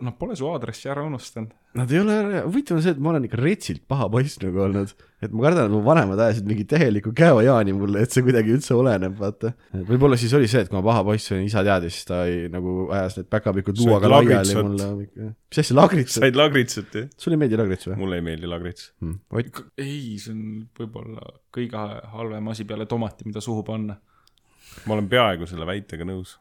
Nad 0.06 0.16
pole 0.20 0.36
su 0.38 0.46
aadressi 0.50 0.90
ära 0.92 1.04
unustanud. 1.06 1.54
nad 1.74 1.92
ei 1.92 2.02
ole, 2.02 2.42
huvitav 2.44 2.76
on 2.76 2.84
see, 2.84 2.92
et 2.92 3.00
ma 3.00 3.14
olen 3.14 3.24
ikka 3.26 3.38
retsilt 3.40 3.86
paha 3.90 4.10
poiss 4.12 4.36
nagu 4.42 4.60
olnud, 4.66 4.90
et 5.24 5.32
ma 5.32 5.46
kardan, 5.46 5.70
et 5.70 5.72
mu 5.72 5.80
vanemad 5.86 6.20
ajasid 6.20 6.50
mingi 6.50 6.66
täielikku 6.68 7.14
käojaani 7.16 7.72
mulle, 7.78 8.04
et 8.04 8.12
see 8.12 8.26
kuidagi 8.26 8.52
üldse 8.58 8.76
oleneb, 8.76 9.16
vaata. 9.20 9.54
võib-olla 9.88 10.20
siis 10.20 10.36
oli 10.36 10.50
see, 10.52 10.66
et 10.66 10.72
kui 10.72 10.76
ma 10.76 10.84
paha 10.90 11.06
poiss 11.08 11.32
olin, 11.32 11.48
isa 11.48 11.64
teadis, 11.64 11.96
siis 11.96 12.10
ta 12.12 12.26
ei, 12.28 12.50
nagu 12.52 12.90
ajas 12.92 13.22
need 13.22 13.32
päkapikud 13.32 13.80
luuaga 13.80 14.12
laiali 14.12 14.36
lagritsat. 14.36 14.68
mulle. 14.68 15.32
mis 15.32 15.64
asja, 15.64 15.80
lagrits? 15.80 16.20
said 16.20 16.42
lagritsat 16.42 17.00
jah? 17.00 17.10
sulle 17.24 17.40
ei 17.40 17.44
meeldi 17.46 17.62
lagrits 17.64 17.88
või 17.88 18.00
mulle 18.04 18.20
ei 18.20 18.28
meeldi 18.28 18.52
lagrits. 18.52 18.92
hmm.? 19.00 19.64
Ei, 19.80 20.20
see 20.20 20.36
on 20.36 20.46
võib-olla 20.78 21.34
kõige 21.56 21.88
halvem 22.18 22.52
asi 22.52 22.68
peale 22.68 22.86
tomati, 22.92 23.32
mida 23.32 23.42
suhu 23.42 23.64
panna. 23.66 23.96
ma 24.86 24.98
olen 25.00 25.08
peaaegu 25.12 25.48
selle 25.50 25.66
väitega 25.70 26.08
nõus. 26.12 26.36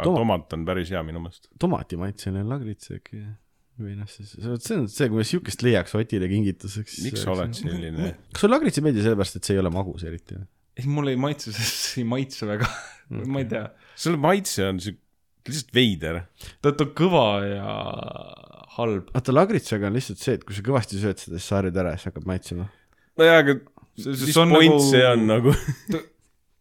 Aga 0.00 0.08
Toma- 0.08 0.22
tomat 0.24 0.56
on 0.56 0.64
päris 0.68 0.90
hea 0.94 1.02
minu 1.06 1.20
meelest. 1.22 1.48
tomatimaitseline 1.62 2.44
lagrits 2.48 2.90
äkki 2.96 3.20
või 3.80 3.94
noh, 3.96 4.08
siis 4.12 4.34
see 4.36 4.76
on 4.76 4.88
see, 4.92 5.06
kui 5.08 5.20
me 5.22 5.24
siukest 5.24 5.62
leiaks 5.64 5.94
Otile 5.96 6.26
kingituseks. 6.28 6.98
miks 7.06 7.22
sa 7.24 7.32
oled 7.36 7.54
selline? 7.56 8.10
kas 8.32 8.42
sulle 8.44 8.56
lagrits 8.58 8.80
ei 8.80 8.84
meeldi 8.88 9.04
sellepärast, 9.06 9.38
et 9.40 9.46
see 9.48 9.56
ei 9.56 9.62
ole 9.62 9.70
magus 9.72 10.04
eriti 10.08 10.36
või? 10.36 10.44
ei, 10.80 10.86
mulle 10.88 11.14
ei 11.14 11.20
maitse, 11.20 11.52
see 11.56 12.02
ei 12.02 12.08
maitse 12.08 12.46
väga. 12.48 12.68
ma 13.32 13.40
ei 13.42 13.48
tea, 13.50 13.64
selle 14.00 14.20
maitse 14.20 14.66
on 14.68 14.78
siuke, 14.84 15.00
lihtsalt 15.48 15.72
veider. 15.74 16.20
ta, 16.60 16.72
ta 16.76 16.84
on 16.84 16.92
kõva 16.98 17.24
ja 17.48 17.72
halb. 18.76 19.08
vaata 19.16 19.32
lagritsaga 19.34 19.88
on 19.90 19.96
lihtsalt 19.98 20.20
see, 20.22 20.36
et 20.38 20.44
kui 20.46 20.54
sa 20.56 20.62
kõvasti 20.66 21.00
sööd 21.00 21.18
seda, 21.20 21.36
siis 21.40 21.48
sa 21.50 21.58
harjud 21.60 21.80
ära 21.80 21.94
ja 21.94 22.00
siis 22.00 22.10
hakkab 22.12 22.28
maitsema. 22.30 22.68
nojah, 23.20 23.40
aga 23.44 23.58
See- 24.00 24.14
see 24.16 24.28
mis 24.30 24.36
on 24.40 24.52
point 24.54 24.70
nagu- 24.72 24.84
see 24.92 25.02
on 25.08 25.24
nagu? 25.28 25.52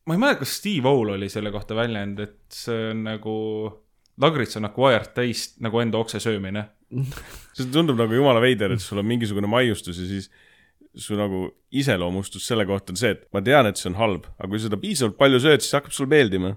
Ma 0.07 0.15
ei 0.15 0.21
mäleta, 0.21 0.43
kas 0.43 0.57
Steve 0.59 0.89
O-l 0.89 1.15
oli 1.15 1.29
selle 1.31 1.51
kohta 1.53 1.77
väljend, 1.77 2.19
et 2.23 2.39
see 2.53 2.91
on 2.93 3.03
nagu, 3.07 3.35
lagrits 4.21 4.59
on 4.59 4.69
acquired 4.69 5.11
taste 5.15 5.63
nagu 5.65 5.81
enda 5.83 6.01
okse 6.01 6.21
söömine. 6.23 6.67
see 7.57 7.67
tundub 7.73 7.99
nagu 7.99 8.15
jumala 8.15 8.41
veider, 8.43 8.73
et 8.73 8.83
sul 8.83 9.01
on 9.01 9.09
mingisugune 9.09 9.49
maiustus 9.49 9.99
ja 10.01 10.07
siis 10.09 10.31
su 10.95 11.17
nagu 11.17 11.45
iseloomustus 11.71 12.47
selle 12.49 12.65
kohta 12.65 12.93
on 12.93 12.99
see, 12.99 13.13
et 13.13 13.27
ma 13.35 13.43
tean, 13.45 13.69
et 13.69 13.77
see 13.77 13.91
on 13.91 13.99
halb, 13.99 14.25
aga 14.39 14.49
kui 14.49 14.63
seda 14.63 14.79
piisavalt 14.81 15.19
palju 15.19 15.41
sööd, 15.43 15.63
siis 15.63 15.77
hakkab 15.77 15.95
sulle 15.95 16.11
meeldima. 16.15 16.55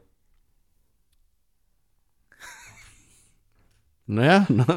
nojah, 4.12 4.48
noh, 4.52 4.70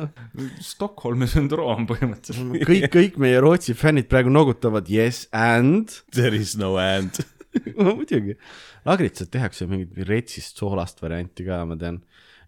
Stockholmi 0.63 1.27
sündroom 1.29 1.87
põhimõtteliselt. 1.89 2.67
kõik, 2.69 2.85
kõik 2.93 3.17
meie 3.21 3.39
Rootsi 3.43 3.75
fännid 3.77 4.07
praegu 4.11 4.31
noogutavad 4.31 4.89
yes 4.91 5.25
and. 5.35 6.01
There 6.15 6.35
is 6.35 6.55
no 6.59 6.75
and. 6.81 7.23
muidugi, 7.97 8.35
lagritsat 8.87 9.31
tehakse 9.33 9.67
mingit 9.69 9.97
retsist 10.09 10.61
soolast 10.61 11.01
varianti 11.03 11.45
ka, 11.47 11.63
ma 11.69 11.77
tean. 11.79 12.01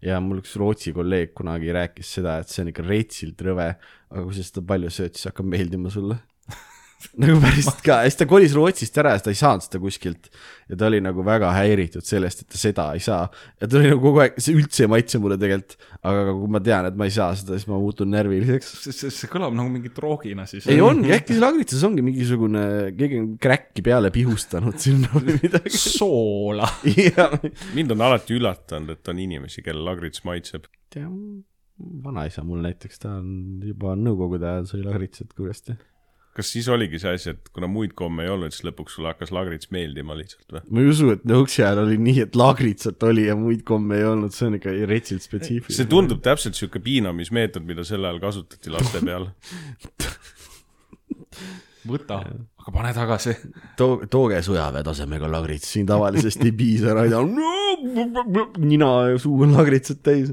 ja 0.04 0.20
mul 0.22 0.42
üks 0.42 0.54
Rootsi 0.60 0.92
kolleeg 0.94 1.32
kunagi 1.38 1.72
rääkis 1.74 2.12
seda, 2.18 2.38
et 2.38 2.52
see 2.52 2.62
on 2.62 2.72
ikka 2.72 2.84
retsilt 2.86 3.40
rõve, 3.42 3.72
aga 4.12 4.26
kui 4.26 4.36
sa 4.36 4.44
seda 4.46 4.62
palju 4.68 4.92
sööd, 4.94 5.16
siis 5.16 5.30
hakkab 5.30 5.48
meeldima 5.50 5.90
sulle. 5.90 6.20
Nagu 7.18 7.38
päriselt 7.44 7.80
ka, 7.84 8.00
siis 8.06 8.18
ta 8.18 8.26
kolis 8.28 8.54
Rootsist 8.56 8.96
ära 8.98 9.14
ja 9.14 9.18
siis 9.20 9.26
ta 9.26 9.32
ei 9.32 9.38
saanud 9.38 9.64
seda 9.64 9.80
kuskilt. 9.82 10.28
ja 10.68 10.76
ta 10.76 10.88
oli 10.88 10.98
nagu 11.02 11.22
väga 11.24 11.50
häiritud 11.54 12.04
sellest, 12.04 12.42
et 12.42 12.50
ta 12.52 12.60
seda 12.60 12.86
ei 12.96 13.02
saa. 13.02 13.28
ja 13.60 13.68
ta 13.68 13.78
oli 13.78 13.92
nagu 13.92 14.02
kogu 14.02 14.22
aeg, 14.24 14.38
see 14.42 14.56
üldse 14.58 14.84
ei 14.84 14.90
maitse 14.90 15.20
mulle 15.22 15.38
tegelikult, 15.40 15.76
aga 16.10 16.34
kui 16.34 16.52
ma 16.54 16.62
tean, 16.64 16.88
et 16.90 16.96
ma 16.98 17.08
ei 17.08 17.14
saa 17.14 17.30
seda, 17.38 17.58
siis 17.58 17.68
ma 17.70 17.78
muutun 17.80 18.10
närviliseks. 18.14 18.72
see, 18.90 19.30
kõlab 19.30 19.54
nagu 19.58 19.70
mingi 19.72 19.92
droogina 19.94 20.46
siis. 20.50 20.66
ei 20.70 20.82
ongi, 20.84 21.12
äkki 21.14 21.36
see 21.36 21.44
lagritsas 21.44 21.84
ongi 21.88 22.04
mingisugune, 22.06 22.64
keegi 22.98 23.20
on 23.22 23.28
kräkki 23.42 23.84
peale 23.86 24.10
pihustanud 24.14 24.80
sinna 24.86 25.12
või 25.14 25.38
midagi. 25.42 25.74
soola. 25.78 26.66
mind 27.76 27.94
on 27.94 28.08
alati 28.08 28.38
üllatanud, 28.38 28.96
et 28.96 29.12
on 29.12 29.22
inimesi, 29.22 29.62
kellel 29.66 29.86
lagrits 29.86 30.26
maitseb. 30.26 30.66
vanaisa 31.78 32.42
mul 32.42 32.64
näiteks, 32.64 32.98
ta 33.04 33.20
on 33.20 33.62
juba 33.62 33.94
nõukogude 33.94 34.48
ajal 34.50 34.66
sõi 34.72 34.82
lagritsat 34.82 35.30
kurjasti. 35.36 35.78
Kas 36.38 36.52
siis 36.54 36.68
oligi 36.70 37.00
see 37.02 37.12
asi, 37.16 37.32
et 37.34 37.48
kuna 37.54 37.66
muid 37.70 37.94
komme 37.98 38.22
ei 38.22 38.30
olnud, 38.30 38.54
siis 38.54 38.62
lõpuks 38.68 38.94
sulle 38.94 39.10
hakkas 39.10 39.32
lagrits 39.34 39.72
meeldima 39.74 40.14
lihtsalt 40.18 40.54
või? 40.54 40.62
ma 40.70 40.84
ei 40.84 40.90
usu, 40.92 41.10
et 41.16 41.24
nõuksi 41.26 41.64
ajal 41.64 41.82
oli 41.82 41.98
nii, 42.04 42.20
et 42.28 42.38
lagritsat 42.38 43.02
oli 43.08 43.26
ja 43.26 43.34
muid 43.38 43.64
komme 43.66 43.98
ei 43.98 44.06
olnud, 44.06 44.34
see 44.34 44.46
on 44.46 44.58
ikka 44.60 44.74
retsilt 44.90 45.26
spetsiifiline. 45.26 45.78
see 45.80 45.90
tundub 45.90 46.22
täpselt 46.24 46.58
sihuke 46.58 46.82
piinamismeetod, 46.84 47.66
mida 47.66 47.86
sel 47.88 48.06
ajal 48.06 48.22
kasutati 48.22 48.70
laste 48.74 49.02
peal. 49.02 49.26
võta, 51.90 52.20
aga 52.62 52.74
pane 52.78 52.94
tagasi. 52.94 53.34
too, 53.80 54.04
tooge 54.10 54.38
sõjaväe 54.46 54.86
tasemega 54.86 55.30
lagrits, 55.32 55.72
siin 55.74 55.88
tavalisest 55.90 56.46
ei 56.46 56.54
piisa, 56.54 56.94
Raido. 56.94 57.24
nina 58.62 58.92
ja 59.10 59.18
suu 59.18 59.42
on 59.42 59.58
lagritsat 59.58 60.06
täis. 60.06 60.30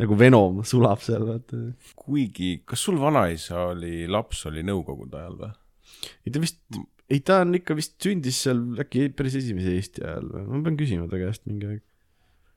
Nagu 0.00 0.16
Venom 0.18 0.62
sulab 0.66 1.02
seal, 1.04 1.26
vaata. 1.28 1.58
kuigi, 1.98 2.62
kas 2.68 2.86
sul 2.86 2.98
vanaisa 3.00 3.68
oli, 3.72 4.06
laps 4.10 4.46
oli 4.50 4.64
nõukogude 4.66 5.20
ajal 5.20 5.36
või? 5.40 5.52
ei 6.26 6.34
ta 6.34 6.42
vist, 6.42 6.58
ei 7.12 7.20
ta 7.24 7.42
on 7.44 7.56
ikka 7.58 7.76
vist 7.78 7.98
sündis 8.02 8.40
seal 8.46 8.62
äkki 8.82 9.08
päris 9.16 9.36
esimese 9.42 9.74
Eesti 9.76 10.04
ajal 10.06 10.30
või, 10.32 10.44
ma 10.48 10.62
pean 10.66 10.80
küsima 10.80 11.08
ta 11.10 11.20
käest 11.20 11.44
mingi 11.48 11.68
aeg, 11.68 11.84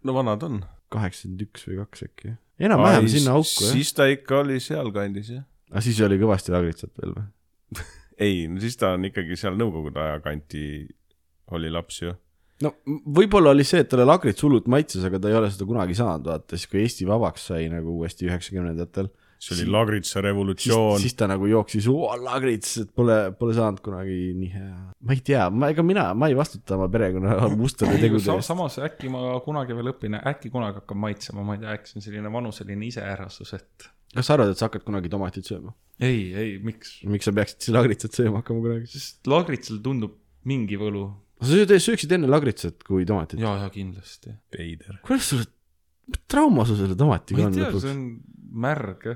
no 0.07 0.17
vana 0.17 0.37
ta 0.39 0.49
on. 0.51 0.63
kaheksakümmend 0.95 1.45
üks 1.47 1.67
või 1.67 1.79
kaks 1.81 2.05
äkki. 2.07 2.35
enam-vähem 2.61 3.09
sinna 3.11 3.37
auku 3.39 3.67
jah. 3.67 3.75
siis 3.75 3.93
ta 3.97 4.07
ikka 4.11 4.43
oli 4.43 4.59
sealkandis 4.63 5.33
jah. 5.35 5.47
aga 5.71 5.85
siis 5.85 6.01
oli 6.07 6.19
kõvasti 6.21 6.55
lagritsat 6.55 6.93
veel 7.01 7.17
või? 7.17 7.25
ei, 8.25 8.45
no 8.51 8.61
siis 8.63 8.79
ta 8.79 8.95
on 8.95 9.09
ikkagi 9.09 9.37
seal 9.39 9.57
nõukogude 9.59 10.01
aja 10.01 10.21
kanti 10.23 10.85
oli 11.53 11.69
laps 11.73 12.01
ju. 12.01 12.15
No 12.63 12.71
võib-olla 12.85 13.51
oli 13.55 13.65
see, 13.67 13.83
et 13.83 13.91
talle 13.91 14.07
lagrits 14.07 14.45
hullult 14.45 14.69
maitses, 14.71 15.03
aga 15.07 15.19
ta 15.21 15.31
ei 15.31 15.37
ole 15.37 15.51
seda 15.51 15.67
kunagi 15.67 15.97
saanud, 15.97 16.29
vaata 16.31 16.59
siis 16.59 16.71
kui 16.71 16.83
Eesti 16.83 17.07
vabaks 17.09 17.49
sai 17.51 17.69
nagu 17.71 17.97
uuesti 17.99 18.29
üheksakümnendatel, 18.29 19.09
see 19.45 19.57
oli 19.57 19.71
Lagritsa 19.73 20.21
revolutsioon. 20.23 20.99
siis 21.01 21.17
ta 21.19 21.27
nagu 21.29 21.47
jooksis, 21.49 21.87
lagrits, 22.23 22.77
et 22.85 22.93
pole, 22.95 23.17
pole 23.39 23.55
saanud 23.57 23.81
kunagi 23.85 24.19
nii 24.37 24.51
hea. 24.53 24.77
ma 25.01 25.17
ei 25.17 25.23
tea, 25.31 25.49
ma, 25.51 25.69
ega 25.73 25.85
mina, 25.85 26.07
ma 26.17 26.29
ei 26.31 26.37
vastuta 26.37 26.77
oma 26.77 26.87
perekonna 26.91 27.35
mustade 27.59 27.97
tegude 28.01 28.23
eest. 28.23 28.47
samas 28.47 28.79
äkki 28.87 29.11
ma 29.13 29.35
kunagi 29.45 29.75
veel 29.77 29.91
õpin, 29.93 30.19
äkki 30.21 30.53
kunagi 30.53 30.79
hakkab 30.81 31.01
maitsema, 31.07 31.43
ma 31.45 31.57
ei 31.57 31.65
tea, 31.65 31.75
äkki 31.75 31.91
see 31.91 31.99
on 31.99 32.07
selline 32.07 32.31
vanuseline 32.33 32.87
iseärasus, 32.87 33.51
et 33.59 33.89
kas 34.15 34.29
sa 34.29 34.37
arvad, 34.37 34.53
et 34.53 34.61
sa 34.61 34.69
hakkad 34.69 34.87
kunagi 34.87 35.11
tomatit 35.11 35.47
sööma? 35.47 35.75
ei, 35.99 36.31
ei, 36.31 36.55
miks? 36.63 37.01
miks 37.03 37.27
sa 37.27 37.35
peaksid 37.35 37.67
siis 37.67 37.75
lagritsat 37.75 38.15
sööma 38.15 38.41
hakkama 38.41 38.63
kunagi? 38.63 38.89
sest 38.95 39.27
lagritsal 39.29 39.83
tundub 39.83 40.15
mingi 40.45 40.77
võlu. 40.79 41.09
Sa 41.41 41.79
sööksid 41.87 42.15
enne 42.15 42.29
lagritsat 42.31 42.85
kui 42.87 43.05
tomatit? 43.07 43.39
ja, 43.41 43.55
ja 43.63 43.69
kindlasti. 43.73 44.35
veider. 44.55 44.99
kuidas 45.05 45.31
sul, 45.33 45.43
mis 46.11 46.23
trauma 46.31 46.65
sul 46.67 46.79
selle 46.79 46.95
ma 46.95 47.01
tomatiga 47.03 47.43
ei 47.43 47.49
on 47.49 47.57
tea, 47.59 47.71
see 47.83 47.91
on 47.91 48.03
märg. 48.55 49.09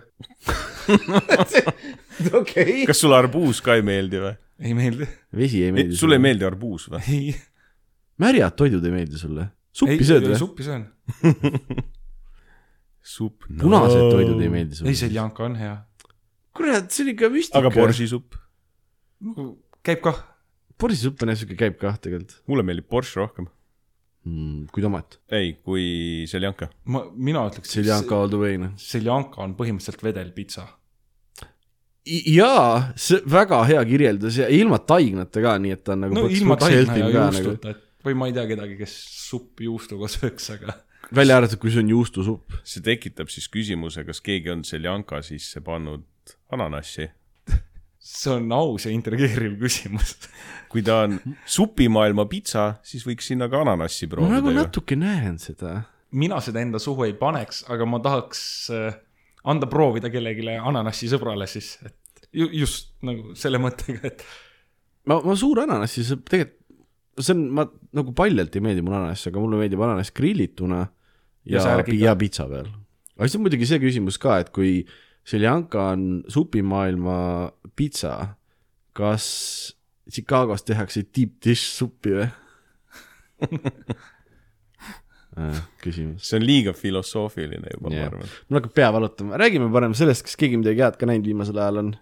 okei. 2.41 2.83
kas 2.89 2.99
sulle 2.99 3.19
arbuus 3.19 3.61
ka 3.63 3.77
ei 3.79 3.85
meeldi 3.85 4.23
või? 4.23 4.33
ei 4.59 4.75
meeldi. 4.75 5.07
vesi 5.35 5.63
ei 5.63 5.71
meeldi 5.75 5.99
sulle 5.99 6.19
ei? 6.19 6.25
meeldi 6.25 6.47
arbuus 6.47 6.89
või? 6.91 7.03
ei, 7.07 7.35
märjad 8.19 8.57
toidud 8.59 8.89
ei 8.89 8.95
meeldi 8.97 9.21
sulle? 9.21 9.47
suppi 9.71 9.95
ei, 9.95 10.09
sööd 10.09 10.27
ei 10.27 10.33
või? 10.33 10.41
suppi 10.41 10.67
söön. 10.67 10.83
supp 13.15 13.47
no.. 13.49 13.63
punased 13.63 14.09
toidud 14.11 14.43
ei 14.43 14.51
meeldi 14.51 14.75
ei, 14.75 14.81
sulle? 14.81 14.97
seljanka 15.05 15.45
on 15.47 15.55
hea. 15.59 15.77
kurat, 16.57 16.91
see 16.91 17.07
on 17.07 17.13
ikka 17.15 17.31
müstika. 17.33 17.63
aga. 17.63 17.73
borsisupp? 17.77 18.39
käib 19.85 20.03
kah. 20.03 20.19
Borsisupp 20.79 21.23
on 21.23 21.33
jah 21.33 21.39
siuke, 21.41 21.57
käib 21.59 21.79
kah 21.81 21.97
tegelikult 22.01 22.41
mulle 22.51 22.65
meeldib 22.67 22.89
borš 22.91 23.15
rohkem. 23.19 23.49
mm,. 24.25 24.67
kui 24.73 24.85
tomat. 24.85 25.19
ei, 25.35 25.53
kui 25.63 26.25
seljanka. 26.31 26.69
ma, 26.85 27.05
mina 27.15 27.45
ütleks. 27.51 27.75
seljanka 27.79 28.17
all 28.17 28.31
the 28.31 28.41
way 28.41 28.59
noh. 28.61 28.75
seljanka 28.79 29.43
on 29.45 29.55
põhimõtteliselt 29.59 30.05
vedelpitsa. 30.05 30.67
jaa, 32.09 32.89
see 32.95 33.21
väga 33.29 33.63
hea 33.69 33.85
kirjeldus 33.93 34.41
ja 34.41 34.49
ilma 34.53 34.81
taignata 34.81 35.45
ka, 35.45 35.57
nii 35.61 35.77
et 35.77 35.85
ta 35.85 35.95
on 35.97 36.05
nagu 36.07 36.19
no 36.21 36.27
ilma 36.31 36.59
taigna 36.59 36.99
ja 37.03 37.13
ka 37.13 37.29
nagu. 37.29 37.45
juustuta, 37.49 37.75
et 37.75 37.85
või 38.05 38.15
ma 38.15 38.29
ei 38.29 38.35
tea 38.35 38.45
kedagi, 38.49 38.77
kes 38.79 38.93
suppi 39.29 39.67
juustuga 39.67 40.07
sööks, 40.11 40.53
aga 40.55 40.77
välja 41.15 41.37
arvatud, 41.39 41.59
kui 41.61 41.73
see 41.73 41.83
on 41.83 41.91
juustusupp. 41.93 42.59
see 42.63 42.83
tekitab 42.85 43.31
siis 43.33 43.49
küsimuse, 43.51 44.03
kas 44.07 44.21
keegi 44.25 44.53
on 44.53 44.63
seljanka 44.67 45.21
sisse 45.25 45.61
pannud 45.65 46.05
ananassi. 46.53 47.09
See 47.99 48.31
on 48.33 48.51
aus 48.55 48.87
ja 48.87 48.93
intrigeeriv 48.95 49.57
küsimus. 49.61 50.15
kui 50.71 50.83
ta 50.85 51.03
on 51.07 51.17
supimaailma 51.49 52.27
pitsa, 52.29 52.75
siis 52.85 53.05
võiks 53.07 53.31
sinna 53.31 53.49
ka 53.49 53.63
ananassi 53.65 54.07
ma 54.07 54.15
nagu 54.21 54.29
proovida 54.29 54.63
natuke 54.63 54.97
näen 54.99 55.39
seda. 55.41 55.79
mina 56.11 56.37
seda 56.45 56.61
enda 56.61 56.81
suhu 56.81 57.07
ei 57.07 57.15
paneks, 57.17 57.63
aga 57.73 57.87
ma 57.89 58.01
tahaks 58.05 58.41
äh, 58.75 58.99
anda 59.49 59.69
proovida 59.69 60.11
kellelegi 60.13 60.45
ananassi 60.57 61.09
sõbrale 61.09 61.47
siis, 61.49 61.77
et 61.85 62.29
ju, 62.33 62.49
just 62.61 62.93
nagu 63.05 63.33
selle 63.39 63.61
mõttega, 63.61 64.11
et 64.11 64.23
ma, 65.09 65.19
ma 65.25 65.35
suur 65.39 65.63
ananassi, 65.65 66.05
see 66.05 66.21
tegelikult, 66.29 66.55
see 67.19 67.35
on, 67.35 67.43
ma 67.57 67.65
nagu 67.97 68.13
paljalt 68.15 68.55
ei 68.55 68.63
meeldi 68.63 68.85
mulle 68.85 69.01
ananass, 69.01 69.27
aga 69.27 69.41
mulle 69.41 69.59
meeldib 69.59 69.81
ananass 69.83 70.13
grillituna 70.15 70.85
ja, 71.49 71.63
Ja 71.63 71.81
ja, 71.97 72.13
pitsa 72.19 72.45
peal. 72.49 72.69
aga 73.17 73.27
siis 73.27 73.39
on 73.39 73.45
muidugi 73.47 73.67
see 73.67 73.81
küsimus 73.81 74.19
ka, 74.21 74.37
et 74.43 74.53
kui 74.55 74.83
seljanka 75.29 75.91
on 75.93 76.05
supimaailma 76.27 77.17
pitsa, 77.75 78.35
kas 78.97 79.25
Chicagos 80.09 80.63
tehakse 80.65 81.03
deep 81.13 81.35
dish 81.45 81.67
suppi 81.69 82.15
või? 82.17 82.29
küsimus. 85.83 86.25
see 86.25 86.39
on 86.39 86.45
liiga 86.45 86.73
filosoofiline 86.75 87.75
juba 87.75 87.91
yeah., 87.93 88.09
ma 88.09 88.11
arvan. 88.11 88.31
mul 88.49 88.59
hakkab 88.59 88.73
pea 88.75 88.89
valutama, 88.93 89.37
räägime 89.39 89.69
parem 89.73 89.93
sellest, 89.97 90.25
kas 90.27 90.39
keegi 90.39 90.59
midagi 90.59 90.83
head 90.83 90.97
ka 90.99 91.09
näinud 91.09 91.29
viimasel 91.29 91.59
ajal 91.61 91.83
on? 91.83 91.93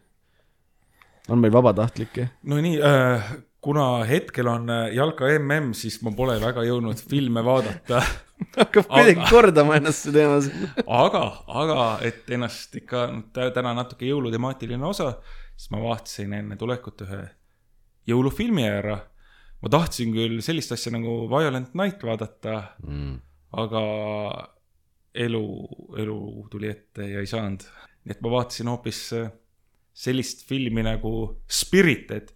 on 1.30 1.44
meil 1.44 1.54
vabatahtlikke? 1.54 2.30
no 2.50 2.62
nii 2.64 2.80
äh,, 2.82 3.30
kuna 3.62 3.88
hetkel 4.10 4.48
on 4.52 4.72
äh, 4.74 4.88
jalka 4.96 5.30
mm, 5.38 5.74
siis 5.78 6.00
ma 6.06 6.14
pole 6.16 6.40
väga 6.42 6.64
jõudnud 6.66 7.04
filme 7.10 7.44
vaadata, 7.46 8.02
hakkab 8.58 8.88
kuidagi 8.92 9.26
kordama 9.32 9.76
ennast 9.80 10.06
see 10.08 10.14
teema 10.16 10.38
siin. 10.46 10.68
aga, 10.88 11.24
aga 11.48 11.86
et 12.08 12.30
ennast 12.38 12.76
ikka 12.80 13.08
tä- 13.34 13.50
täna 13.56 13.74
natuke 13.78 14.06
jõulutemaatiline 14.10 14.86
osa, 14.86 15.14
siis 15.58 15.72
ma 15.74 15.82
vaatasin 15.82 16.34
enne 16.42 16.56
tulekut 16.60 17.02
ühe 17.08 17.24
jõulufilmi 18.08 18.66
ära. 18.70 19.00
ma 19.62 19.70
tahtsin 19.74 20.14
küll 20.14 20.38
sellist 20.46 20.72
asja 20.72 20.92
nagu 20.94 21.24
Violent 21.32 21.74
Night 21.76 22.04
vaadata 22.06 22.60
Mm. 22.86 23.18
aga 23.58 23.82
elu, 25.18 25.44
elu 25.98 26.48
tuli 26.52 26.70
ette 26.70 27.08
ja 27.10 27.20
ei 27.24 27.26
saanud. 27.30 27.64
nii 28.06 28.14
et 28.16 28.22
ma 28.22 28.30
vaatasin 28.38 28.68
hoopis 28.70 29.00
äh, 29.18 29.32
sellist 29.98 30.46
filmi 30.48 30.84
nagu 30.86 31.12
Spirited, 31.50 32.30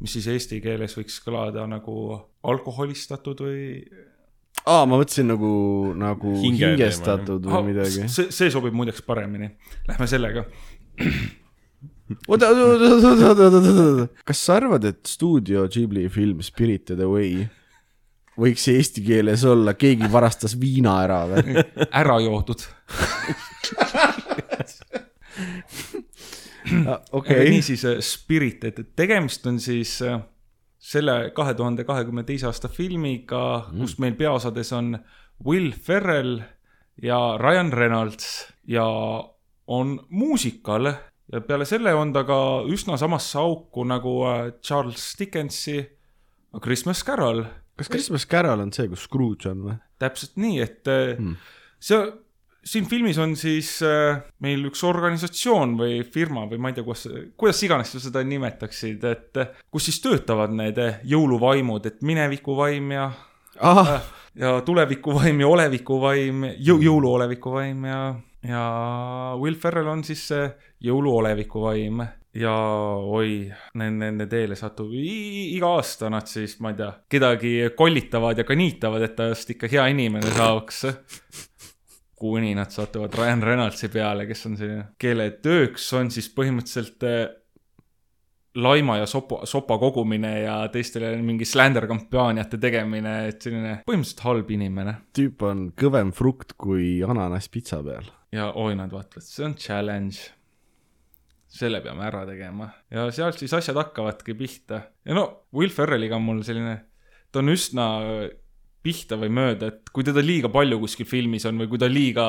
mis 0.00 0.12
siis 0.16 0.26
eesti 0.26 0.58
keeles 0.60 0.96
võiks 0.98 1.20
kõlada 1.24 1.62
nagu 1.70 1.94
alkoholistatud 2.42 3.38
või 3.40 3.62
aa, 4.66 4.84
ma 4.88 4.96
mõtlesin 5.00 5.26
nagu, 5.28 5.50
nagu 6.00 6.34
Hinge 6.42 6.70
hingestatud 6.74 7.44
või 7.48 7.56
Ah, 7.58 7.62
midagi. 7.66 8.06
see, 8.08 8.30
see 8.34 8.50
sobib 8.54 8.72
muideks 8.76 9.02
paremini. 9.06 9.50
Lähme 9.88 10.06
sellega. 10.10 10.44
oota, 12.28 12.48
oota, 12.52 12.88
oota, 12.94 13.10
oota, 13.10 13.48
oota, 13.48 13.74
oota, 13.74 14.08
kas 14.28 14.40
sa 14.46 14.56
arvad, 14.60 14.84
et 14.88 15.00
stuudio 15.08 15.66
Ghibli 15.72 16.06
film 16.12 16.40
Spirited 16.44 17.00
Away 17.04 17.46
võiks 18.40 18.64
eesti 18.72 19.02
keeles 19.06 19.44
olla 19.46 19.76
Keegi 19.78 20.08
varastas 20.10 20.56
viina 20.58 20.96
ära 21.04 21.20
või? 21.30 21.54
ära 22.02 22.16
joodud. 22.24 22.64
aga 26.74 26.96
okei, 27.12 27.48
niisiis 27.52 27.84
äh, 27.88 27.98
Spirited, 28.04 28.80
tegemist 28.98 29.46
on 29.50 29.58
siis 29.62 29.96
äh, 30.04 30.18
selle 30.84 31.30
kahe 31.36 31.54
tuhande 31.56 31.84
kahekümne 31.88 32.26
teise 32.28 32.48
aasta 32.50 32.68
filmiga 32.68 33.44
mm., 33.70 33.80
kus 33.80 33.96
meil 34.02 34.16
peaosades 34.18 34.72
on 34.76 34.98
Will 35.44 35.72
Ferrell 35.72 36.42
ja 37.02 37.18
Ryan 37.40 37.72
Reynolds 37.72 38.28
ja 38.68 38.84
on 39.66 39.96
muusikal 40.10 40.92
ja 41.32 41.40
peale 41.40 41.64
selle 41.64 41.94
on 41.96 42.12
ta 42.12 42.24
ka 42.28 42.38
üsna 42.70 42.98
samasse 43.00 43.38
auku 43.40 43.86
nagu 43.88 44.18
äh, 44.28 44.42
Charles 44.60 45.14
Dickensi 45.18 45.80
Christmas 46.62 47.04
Carol. 47.04 47.44
kas 47.76 47.88
Christmas 47.90 48.28
Carol 48.28 48.60
on 48.60 48.72
see, 48.72 48.88
kus 48.88 49.08
Scrooge 49.08 49.50
on 49.50 49.64
või? 49.70 49.78
täpselt 49.98 50.36
nii, 50.36 50.60
et 50.62 50.90
mm. 51.18 51.36
see, 51.80 52.04
siin 52.64 52.86
filmis 52.88 53.18
on 53.20 53.36
siis 53.36 53.76
äh, 53.84 54.22
meil 54.44 54.64
üks 54.70 54.82
organisatsioon 54.86 55.76
või 55.78 56.00
firma 56.08 56.46
või 56.50 56.60
ma 56.62 56.70
ei 56.70 56.78
tea, 56.78 56.86
kuidas, 56.86 57.06
kuidas 57.40 57.62
iganes 57.66 57.92
sa 57.94 58.02
seda 58.02 58.24
nimetaksid, 58.26 59.04
et 59.10 59.40
äh, 59.42 59.54
kus 59.70 59.90
siis 59.90 60.00
töötavad 60.04 60.54
need 60.56 60.80
äh, 60.80 60.98
jõuluvaimud, 61.08 61.86
et 61.90 62.02
minevikuvaim 62.06 62.94
ja 62.96 63.08
ahah, 63.60 64.10
ja 64.38 64.56
tulevikuvaim 64.66 65.44
ja 65.44 65.52
olevikuvaim, 65.52 66.50
jõu-, 66.56 66.82
jõuluolevikuvaim 66.88 67.88
ja, 67.90 68.02
ja 68.48 68.66
Will 69.40 69.60
Ferrell 69.60 69.92
on 69.92 70.04
siis 70.06 70.26
see 70.32 70.48
jõuluolevikuvaim 70.88 72.04
ja 72.34 72.52
oi, 72.98 73.46
nende, 73.78 74.26
teele 74.30 74.56
satub 74.58 74.90
iga 74.98 75.76
aasta 75.76 76.10
nad 76.10 76.26
siis, 76.30 76.56
ma 76.64 76.72
ei 76.72 76.78
tea, 76.80 76.90
kedagi 77.14 77.52
kollitavad 77.78 78.40
ja 78.40 78.46
kaniitavad, 78.48 79.04
et 79.06 79.14
tast 79.18 79.54
ikka 79.54 79.70
hea 79.70 79.86
inimene 79.94 80.32
saaks. 80.34 80.84
Kuni 82.18 82.54
nad 82.54 82.70
satuvad 82.72 83.14
Ryan 83.18 83.42
Reynoldsi 83.42 83.88
peale, 83.92 84.26
kes 84.28 84.46
on 84.48 84.58
selline, 84.58 84.84
kelle 85.00 85.30
tööks 85.44 85.86
on 85.98 86.10
siis 86.14 86.28
põhimõtteliselt 86.34 87.06
eh, 87.08 87.24
laima 88.54 88.98
ja 89.00 89.08
sopa, 89.10 89.40
sopa 89.50 89.78
kogumine 89.82 90.32
ja 90.44 90.56
teistele 90.72 91.10
mingi 91.22 91.46
slander 91.48 91.88
kampaaniate 91.90 92.60
tegemine, 92.62 93.16
et 93.32 93.42
selline 93.42 93.80
põhimõtteliselt 93.88 94.24
halb 94.28 94.54
inimene. 94.54 94.96
tüüp 95.16 95.42
on 95.48 95.66
kõvem 95.78 96.14
frukt 96.14 96.54
kui 96.58 97.02
ananass 97.02 97.50
pitsa 97.50 97.82
peal. 97.86 98.08
ja 98.34 98.52
oi, 98.52 98.74
nad 98.78 98.94
vaatavad, 98.94 99.26
see 99.26 99.46
on 99.48 99.58
challenge. 99.58 100.30
selle 101.54 101.78
peame 101.82 102.02
ära 102.02 102.24
tegema 102.26 102.66
ja 102.90 103.06
sealt 103.14 103.38
siis 103.38 103.52
asjad 103.54 103.76
hakkavadki 103.78 104.34
pihta 104.34 104.80
ja 105.06 105.14
no 105.14 105.46
Will 105.54 105.70
Ferrelliga 105.70 106.16
on 106.18 106.24
mul 106.26 106.40
selline 106.42 106.80
ta 107.30 107.42
on 107.42 107.50
üsna 107.52 107.84
pihta 108.84 109.16
või 109.20 109.32
mööda, 109.32 109.70
et 109.72 109.90
kui 109.94 110.04
teda 110.06 110.22
liiga 110.24 110.50
palju 110.52 110.78
kuskil 110.82 111.08
filmis 111.08 111.46
on 111.48 111.62
või 111.62 111.70
kui 111.72 111.80
ta 111.80 111.88
liiga 111.90 112.26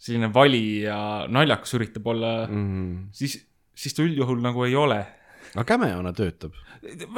selline 0.00 0.30
vali 0.32 0.82
ja 0.82 1.26
naljakas 1.30 1.76
üritab 1.76 2.08
olla 2.10 2.32
mm, 2.46 2.64
-hmm. 2.66 2.94
siis, 3.14 3.36
siis 3.76 3.96
ta 3.96 4.02
üldjuhul 4.02 4.40
nagu 4.42 4.64
ei 4.64 4.74
ole. 4.76 5.00
aga 5.54 5.64
Cameona 5.64 6.12
töötab. 6.16 6.56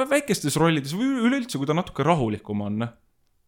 väikestes 0.09 0.57
rollides 0.59 0.93
või 0.97 1.07
üleüldse, 1.29 1.57
kui 1.57 1.69
ta 1.69 1.73
natuke 1.73 2.03
rahulikum 2.03 2.61
on 2.61 2.85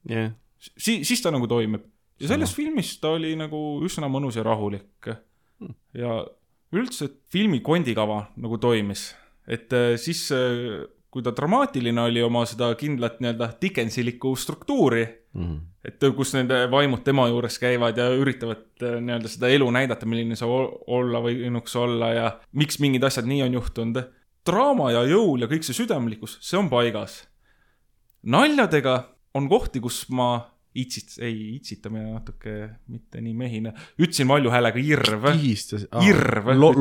yeah.. 0.10 0.32
siis, 0.58 1.08
siis 1.08 1.22
ta 1.22 1.32
nagu 1.36 1.48
toimib. 1.48 1.84
ja 2.20 2.32
selles 2.32 2.50
Sama. 2.50 2.62
filmis 2.62 2.96
ta 3.00 3.14
oli 3.18 3.36
nagu 3.36 3.62
üsna 3.84 4.08
mõnus 4.08 4.40
ja 4.40 4.44
rahulik 4.44 5.12
mm.. 5.60 5.76
ja 5.94 6.24
üldse 6.76 7.10
filmi 7.32 7.60
kondikava 7.60 8.26
nagu 8.36 8.58
toimis, 8.58 9.14
et 9.48 9.72
äh, 9.74 9.96
siis 10.02 10.32
äh, 10.32 10.88
kui 11.16 11.24
ta 11.24 11.32
dramaatiline 11.32 12.02
oli 12.10 12.20
oma 12.26 12.42
seda 12.44 12.68
kindlat 12.76 13.22
nii-öelda 13.24 13.48
Dickensilikku 13.62 14.34
struktuuri 14.36 15.06
mm, 15.06 15.44
-hmm. 15.44 15.60
et 15.88 16.04
kus 16.18 16.34
nende 16.36 16.58
vaimud 16.72 17.06
tema 17.08 17.30
juures 17.32 17.56
käivad 17.60 17.96
ja 17.98 18.10
üritavad 18.12 18.84
äh, 18.84 18.98
nii-öelda 19.00 19.32
seda 19.32 19.48
elu 19.48 19.70
näidata, 19.72 20.06
milline 20.06 20.36
see 20.36 20.50
olla 20.98 21.22
võinuks 21.24 21.78
olla 21.80 22.10
ja 22.14 22.26
miks 22.52 22.82
mingid 22.84 23.08
asjad 23.08 23.30
nii 23.32 23.46
on 23.48 23.56
juhtunud. 23.56 24.02
draama 24.46 24.92
ja 24.92 25.06
jõul 25.08 25.42
ja 25.42 25.48
kõik 25.48 25.64
see 25.64 25.74
südamlikkus, 25.74 26.36
see 26.42 26.60
on 26.60 26.68
paigas. 26.70 27.28
naljadega 28.24 28.98
on 29.34 29.48
kohti, 29.50 29.80
kus 29.80 30.10
ma 30.10 30.52
itsit-, 30.76 31.16
ei, 31.24 31.56
itsitamine 31.56 32.12
natuke 32.12 32.70
mitte 32.88 33.22
nii 33.22 33.34
mehine, 33.34 33.74
ütlesin 34.00 34.28
valju 34.28 34.52
häälega 34.52 34.84
irv. 34.84 35.32
kihistas, 35.32 35.88
irv 36.04 36.52
lo. 36.60 36.74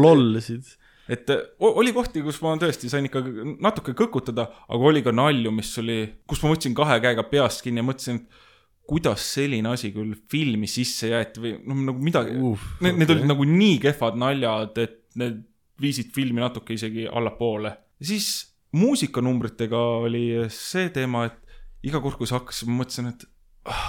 Et 1.10 1.30
äh, 1.32 1.44
oli 1.60 1.92
kohti, 1.96 2.22
kus 2.24 2.40
ma 2.44 2.54
tõesti 2.60 2.90
sain 2.92 3.08
ikka 3.08 3.22
natuke 3.64 3.94
kõkutada, 3.98 4.48
aga 4.68 4.90
oli 4.90 5.02
ka 5.04 5.12
nalju, 5.14 5.52
mis 5.54 5.72
oli, 5.82 5.98
kus 6.28 6.42
ma 6.44 6.52
võtsin 6.54 6.76
kahe 6.76 6.98
käega 7.04 7.26
peast 7.28 7.64
kinni 7.64 7.82
ja 7.82 7.88
mõtlesin, 7.88 8.22
et 8.22 8.42
kuidas 8.88 9.24
selline 9.34 9.70
asi 9.72 9.90
küll 9.94 10.12
filmi 10.30 10.68
sisse 10.68 11.08
jäeti 11.12 11.40
või 11.40 11.54
noh, 11.64 11.84
nagu 11.90 12.04
midagi 12.04 12.34
uh,, 12.36 12.64
need 12.84 12.92
okay., 12.92 13.00
need 13.00 13.14
olid 13.14 13.30
nagu 13.30 13.46
nii 13.48 13.78
kehvad 13.84 14.18
naljad, 14.20 14.80
et 14.82 14.98
need 15.20 15.44
viisid 15.80 16.12
filmi 16.14 16.42
natuke 16.42 16.76
isegi 16.76 17.08
allapoole. 17.08 17.72
siis 18.02 18.28
muusikanumbritega 18.76 19.80
oli 20.04 20.26
see 20.52 20.90
teema, 20.94 21.28
et 21.30 21.88
iga 21.88 22.00
kord, 22.04 22.18
kui 22.18 22.28
see 22.28 22.36
hakkas, 22.36 22.64
ma 22.68 22.82
mõtlesin, 22.82 23.12
et 23.12 23.24
ah, 23.70 23.88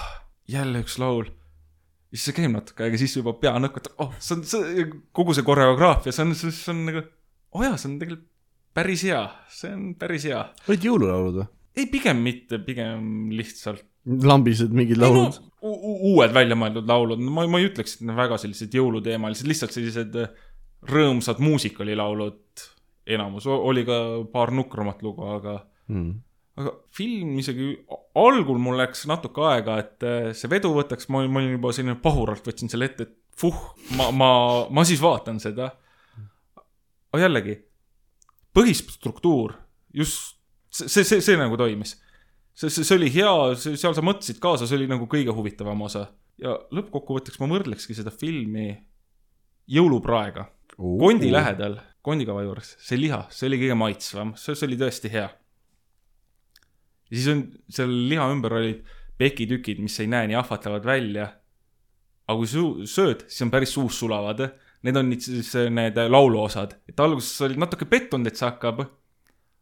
jälle 0.51 0.83
üks 0.83 0.99
laul 1.01 1.27
siis 2.15 2.29
see 2.29 2.37
käib 2.37 2.53
natuke 2.53 2.85
aega, 2.85 2.99
siis 2.99 3.17
juba 3.17 3.33
pea 3.39 3.55
nõkutab, 3.59 3.97
oh, 4.03 4.13
see 4.23 4.37
on, 4.37 4.45
see, 4.47 4.85
kogu 5.15 5.35
see 5.35 5.45
koreograafia, 5.47 6.13
see 6.15 6.23
on, 6.23 6.31
see 6.39 6.71
on 6.71 6.85
nagu, 6.87 7.03
oo 7.51 7.59
oh 7.59 7.65
jaa, 7.67 7.75
see 7.81 7.89
on 7.91 7.97
tegelikult 7.99 8.31
päris 8.75 9.03
hea, 9.07 9.23
see 9.51 9.73
on 9.75 9.89
päris 9.99 10.27
hea. 10.29 10.39
olid 10.69 10.87
jõululaulud 10.87 11.41
või? 11.41 11.49
ei, 11.75 11.89
pigem 11.91 12.23
mitte, 12.23 12.59
pigem 12.63 13.27
lihtsalt. 13.35 13.83
lambised 14.05 14.71
mingid 14.75 15.01
laulud 15.01 15.39
no,? 15.41 15.51
uued 16.11 16.33
väljamõeldud 16.35 16.87
laulud, 16.87 17.23
ma, 17.25 17.47
ma 17.49 17.61
ei 17.61 17.67
ütleks, 17.71 17.97
et 17.97 18.05
need 18.07 18.19
väga 18.19 18.37
sellised 18.39 18.75
jõuluteemalised, 18.77 19.49
lihtsalt 19.49 19.75
sellised 19.75 20.15
äh, 20.21 20.31
rõõmsad 20.85 21.41
muusikalilaulud 21.43 22.67
enamus, 23.15 23.47
oli 23.49 23.83
ka 23.87 23.97
paar 24.31 24.53
nukramat 24.55 25.03
lugu, 25.05 25.27
aga 25.35 25.59
mm 25.91 26.21
aga 26.55 26.71
film 26.95 27.35
isegi, 27.41 27.73
algul 28.19 28.59
mul 28.63 28.79
läks 28.79 29.03
natuke 29.11 29.43
aega, 29.43 29.77
et 29.83 30.05
äh, 30.07 30.29
see 30.37 30.51
vedu 30.51 30.71
võtaks, 30.75 31.09
ma 31.11 31.21
olin, 31.21 31.33
ma 31.33 31.41
olin 31.41 31.57
juba 31.57 31.73
selline 31.75 31.97
pahuralt 32.03 32.47
võtsin 32.47 32.71
selle 32.71 32.87
ette, 32.87 33.09
et 33.09 33.15
fuh, 33.35 33.57
ma, 33.99 34.09
ma, 34.15 34.29
ma 34.71 34.85
siis 34.87 35.03
vaatan 35.03 35.41
seda. 35.43 35.73
aga 37.11 37.21
jällegi, 37.25 37.57
põhistruktuur, 38.55 39.57
just 39.95 40.35
see, 40.71 40.87
see, 40.87 41.03
see, 41.03 41.21
see 41.23 41.37
nagu 41.39 41.59
toimis. 41.59 41.97
see, 42.55 42.69
see, 42.69 42.87
see 42.87 42.95
oli 43.01 43.11
hea, 43.11 43.35
seal 43.59 43.95
sa 43.95 44.03
mõtlesid 44.03 44.39
kaasa, 44.43 44.67
see 44.67 44.79
oli 44.79 44.91
nagu 44.91 45.11
kõige 45.11 45.35
huvitavam 45.35 45.87
osa. 45.87 46.07
ja 46.39 46.55
lõppkokkuvõtteks 46.75 47.39
ma 47.43 47.51
võrdlekski 47.51 47.95
seda 47.99 48.15
filmi 48.15 48.71
jõulupraega. 49.67 50.47
kondi 50.79 51.35
lähedal, 51.35 51.81
kondikava 51.99 52.47
juures, 52.47 52.77
see 52.79 52.99
liha, 52.99 53.25
see 53.27 53.51
oli 53.51 53.65
kõige 53.65 53.83
maitsvam, 53.83 54.37
see, 54.39 54.55
see 54.55 54.71
oli 54.71 54.79
tõesti 54.79 55.11
hea 55.11 55.33
ja 57.09 57.17
siis 57.17 57.27
on 57.31 57.41
seal 57.71 57.95
liha 58.09 58.27
ümber 58.33 58.57
olid 58.59 58.83
pekitükid, 59.19 59.79
mis 59.83 59.97
ei 60.03 60.09
näe 60.11 60.29
nii 60.29 60.39
ahvatlevad 60.39 60.85
välja. 60.87 61.29
aga 62.25 62.37
kui 62.39 62.49
su 62.49 62.63
sööd, 62.89 63.27
siis 63.29 63.43
on 63.45 63.51
päris 63.53 63.75
suus 63.75 63.99
sulavad. 64.01 64.39
Need 64.85 64.97
on 64.97 65.11
siis 65.21 65.51
need 65.73 65.97
lauluosad, 66.09 66.75
et 66.89 66.99
alguses 67.01 67.41
olid 67.45 67.61
natuke 67.61 67.85
pettunud, 67.89 68.27
et 68.27 68.37
see 68.37 68.47
hakkab. 68.47 68.81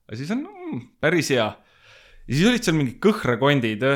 aga 0.08 0.20
siis 0.20 0.32
on 0.36 0.46
mm, 0.48 0.82
päris 1.04 1.32
hea. 1.36 1.48
ja 2.28 2.36
siis 2.36 2.48
olid 2.50 2.64
seal 2.64 2.78
mingid 2.80 3.00
kõhrakondid. 3.04 3.88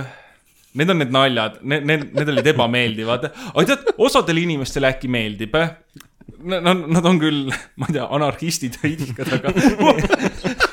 Need 0.77 0.93
on 0.93 0.99
need 1.01 1.13
naljad, 1.15 1.61
need, 1.63 1.87
need, 1.89 2.09
need 2.13 2.33
olid 2.35 2.51
ebameeldivad. 2.53 3.29
aga 3.53 3.65
tead, 3.71 3.93
osadele 3.97 4.43
inimestele 4.43 4.91
äkki 4.91 5.09
meeldib. 5.11 5.55
Nad, 6.37 6.67
nad 6.67 7.05
on 7.07 7.19
küll, 7.23 7.47
ma 7.79 7.87
ei 7.87 7.97
tea, 7.97 8.07
anarhistid 8.19 8.75
ja 8.83 8.91
idikad, 8.91 9.31
aga 9.39 9.55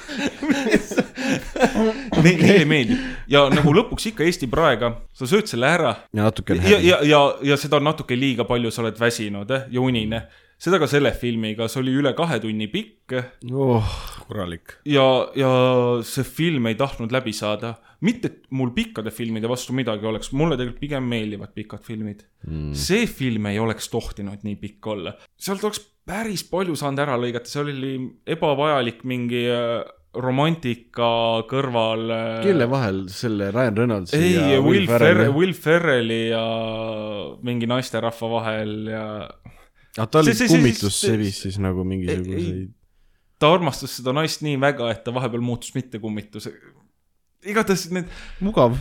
neile 2.43 2.65
meeldib 2.69 3.31
ja 3.31 3.45
nagu 3.53 3.75
lõpuks 3.77 4.11
ikka 4.13 4.25
Eesti 4.27 4.49
praega, 4.53 4.95
sa 5.17 5.29
sööd 5.29 5.49
selle 5.51 5.69
ära. 5.71 5.95
ja 6.15 6.27
natuke 6.27 6.57
on 6.57 6.65
häbi. 6.65 6.73
ja, 6.73 6.81
ja, 6.83 7.03
ja, 7.09 7.21
ja 7.53 7.61
seda 7.61 7.81
on 7.81 7.89
natuke 7.89 8.17
liiga 8.19 8.47
palju, 8.49 8.73
sa 8.75 8.85
oled 8.85 8.99
väsinud 9.01 9.55
eh, 9.55 9.69
ja 9.75 9.85
unine. 9.85 10.25
seda 10.65 10.79
ka 10.81 10.89
selle 10.89 11.11
filmiga, 11.19 11.69
see 11.69 11.83
oli 11.83 11.97
üle 11.99 12.15
kahe 12.17 12.39
tunni 12.43 12.69
pikk 12.73 13.17
oh,. 13.53 13.97
korralik. 14.27 14.79
ja, 14.89 15.07
ja 15.39 15.51
see 16.07 16.27
film 16.27 16.71
ei 16.71 16.79
tahtnud 16.81 17.13
läbi 17.15 17.35
saada. 17.37 17.75
mitte, 18.05 18.29
et 18.31 18.47
mul 18.51 18.75
pikkade 18.77 19.13
filmide 19.15 19.49
vastu 19.51 19.77
midagi 19.77 20.07
oleks, 20.07 20.33
mulle 20.33 20.59
tegelikult 20.61 20.85
pigem 20.85 21.09
meeldivad 21.09 21.55
pikad 21.57 21.83
filmid 21.85 22.25
mm.. 22.47 22.71
see 22.77 23.09
film 23.09 23.51
ei 23.51 23.59
oleks 23.59 23.91
tohtinud 23.93 24.45
nii 24.45 24.61
pikk 24.61 24.95
olla. 24.95 25.17
sealt 25.37 25.65
oleks 25.65 25.83
päris 26.05 26.45
palju 26.45 26.77
saanud 26.77 27.01
ära 27.01 27.17
lõigata, 27.17 27.49
seal 27.49 27.71
oli 27.73 27.95
ebavajalik 28.29 29.05
mingi 29.09 29.47
äh, 29.49 29.81
romantika 30.23 31.09
kõrval. 31.51 32.05
Äh, 32.15 32.39
kelle 32.45 32.69
vahel, 32.71 33.03
selle 33.13 33.51
Ryan 33.55 33.81
Reynoldsi 33.81 34.19
ei, 34.19 34.35
ja 34.55 34.61
Will 34.63 34.87
Ferrelli, 34.91 35.29
Will 35.35 35.55
Ferrelli 35.57 36.21
ja 36.31 36.45
mingi 37.47 37.69
naisterahva 37.71 38.31
vahel 38.37 38.75
ja. 38.93 39.05
aga 39.97 40.09
ta 40.09 40.23
oli 40.23 40.35
kummitussevis 40.39 41.45
siis 41.47 41.61
nagu 41.63 41.87
mingisuguseid. 41.89 42.73
ta 43.43 43.53
armastas 43.55 43.99
seda 43.99 44.15
naist 44.17 44.45
nii 44.47 44.59
väga, 44.63 44.91
et 44.95 45.05
ta 45.07 45.15
vahepeal 45.15 45.45
muutus 45.45 45.75
mitte 45.77 46.01
kummitus. 46.03 46.51
igatahes 47.45 47.89
need. 47.95 48.11
mugav 48.45 48.79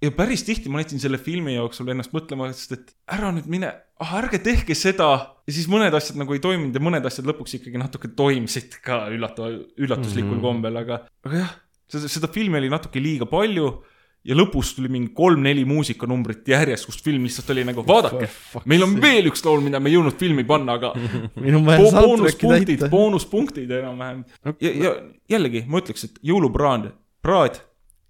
ja 0.00 0.10
päris 0.14 0.42
tihti 0.46 0.72
ma 0.72 0.80
jätsin 0.82 1.02
selle 1.02 1.20
filmi 1.20 1.54
jooksul 1.54 1.90
ennast 1.92 2.14
mõtlema, 2.16 2.48
sest 2.56 2.74
et 2.76 2.92
ära 3.12 3.30
nüüd 3.36 3.48
mine, 3.52 3.70
ah 4.00 4.16
ärge 4.20 4.40
tehke 4.42 4.76
seda. 4.78 5.10
ja 5.44 5.54
siis 5.54 5.68
mõned 5.70 5.94
asjad 5.96 6.18
nagu 6.20 6.34
ei 6.36 6.42
toiminud 6.42 6.76
ja 6.76 6.82
mõned 6.82 7.06
asjad 7.06 7.28
lõpuks 7.28 7.58
ikkagi 7.58 7.80
natuke 7.80 8.12
toimisid 8.16 8.80
ka 8.84 9.06
üllatava, 9.12 9.52
üllatuslikul 9.76 10.32
mm 10.32 10.38
-hmm. 10.38 10.48
kombel, 10.48 10.80
aga, 10.80 11.02
aga 11.26 11.42
jah, 11.44 11.54
seda, 11.90 12.08
seda 12.08 12.32
filmi 12.32 12.58
oli 12.58 12.72
natuke 12.72 13.02
liiga 13.02 13.28
palju. 13.28 13.72
ja 14.20 14.36
lõpus 14.36 14.74
tuli 14.76 14.90
mingi 14.92 15.14
kolm-neli 15.16 15.62
muusikanumbrit 15.64 16.48
järjest, 16.48 16.84
kus 16.84 16.98
film 17.00 17.22
lihtsalt 17.24 17.54
oli 17.54 17.62
nagu, 17.64 17.80
vaadake, 17.88 18.26
meil 18.68 18.82
on 18.84 18.98
veel 19.00 19.30
üks 19.30 19.40
laul, 19.46 19.62
mida 19.64 19.80
me 19.80 19.88
ei 19.88 19.94
jõudnud 19.94 20.18
filmi 20.20 20.44
panna, 20.44 20.74
aga 20.76 20.90
boonuspunktid, 21.80 22.84
boonuspunktid 22.92 23.72
enam-vähem. 23.78 24.20
ja, 24.60 24.74
ja 24.84 24.92
jällegi 25.36 25.64
ma 25.66 25.80
ütleks, 25.80 26.04
et 26.04 26.20
jõulupraad, 26.20 26.90
praad 27.24 27.62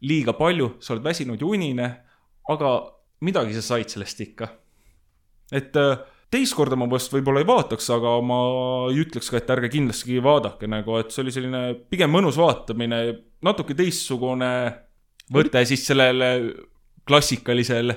liiga 0.06 0.32
palju, 0.36 0.76
sa 0.80 0.94
oled 0.94 1.04
väsinud 1.04 1.40
ja 1.40 1.46
unine, 1.46 1.90
aga 2.50 2.70
midagi 3.26 3.54
sa 3.58 3.62
said 3.74 3.92
sellest 3.92 4.20
ikka. 4.24 4.48
et 5.52 5.76
äh, 5.76 5.98
teist 6.30 6.54
korda 6.54 6.78
ma 6.78 6.86
vast 6.90 7.12
võib-olla 7.12 7.42
ei 7.42 7.48
vaataks, 7.48 7.88
aga 7.90 8.14
ma 8.22 8.40
ei 8.90 9.00
ütleks 9.02 9.30
ka, 9.32 9.40
et 9.40 9.50
ärge 9.50 9.72
kindlasti 9.72 10.20
vaadake 10.22 10.68
nagu, 10.70 10.96
et 11.00 11.10
see 11.10 11.24
oli 11.24 11.34
selline 11.34 11.62
pigem 11.90 12.12
mõnus 12.14 12.38
vaatamine, 12.38 13.00
natuke 13.42 13.74
teistsugune 13.74 14.52
võte 15.34 15.64
siis 15.66 15.82
sellele 15.86 16.30
klassikalisel 17.06 17.94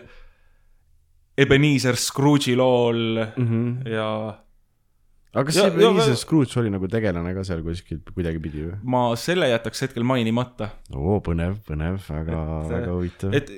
Ebenezer 1.37 1.97
Scrooge'i 1.97 2.55
lool 2.57 3.21
mm 3.21 3.47
-hmm. 3.47 3.89
ja 3.89 4.07
aga 5.33 5.45
kas 5.47 5.57
see 5.57 5.69
Ebenezer 5.71 6.17
Scrooge 6.19 6.59
oli 6.61 6.71
nagu 6.73 6.87
tegelane 6.91 7.33
ka 7.33 7.43
seal 7.47 7.63
kuskil 7.65 8.01
kuidagipidi 8.13 8.67
või? 8.67 8.75
ma 8.95 9.05
selle 9.19 9.49
jätaks 9.49 9.87
hetkel 9.87 10.05
mainimata. 10.05 10.69
oo, 10.93 11.17
põnev, 11.25 11.57
põnev, 11.67 11.97
väga, 12.05 12.41
väga 12.69 12.91
huvitav. 12.91 13.37
et 13.37 13.49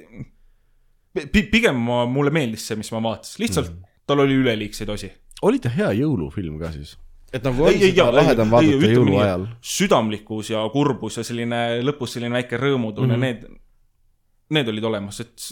pigem 1.52 1.80
ma, 1.88 2.04
mulle 2.10 2.32
meeldis 2.36 2.68
see, 2.70 2.80
mis 2.80 2.92
ma 2.96 3.04
vaatasin, 3.04 3.42
lihtsalt 3.44 3.74
mm. 3.74 3.98
tal 4.08 4.24
oli 4.24 4.40
üleliigseid 4.40 4.94
osi. 4.96 5.12
oli 5.48 5.60
ta 5.64 5.72
hea 5.76 5.92
jõulufilm 6.00 6.58
ka 6.64 6.72
siis? 6.76 6.96
et 7.36 7.44
nagu 7.44 7.68
on 7.68 7.78
seda 7.84 8.08
lahedam 8.16 8.56
vaadata 8.56 8.96
jõuluajal. 8.96 9.48
südamlikkus 9.76 10.56
ja 10.56 10.64
kurbus 10.72 11.20
ja 11.20 11.28
selline 11.28 11.62
lõpus 11.84 12.16
selline 12.16 12.40
väike 12.40 12.60
rõõmutunne 12.62 13.18
mm, 13.18 13.22
-hmm. 13.22 13.52
need, 13.52 14.56
need 14.56 14.72
olid 14.72 14.92
olemas, 14.94 15.20
et 15.26 15.50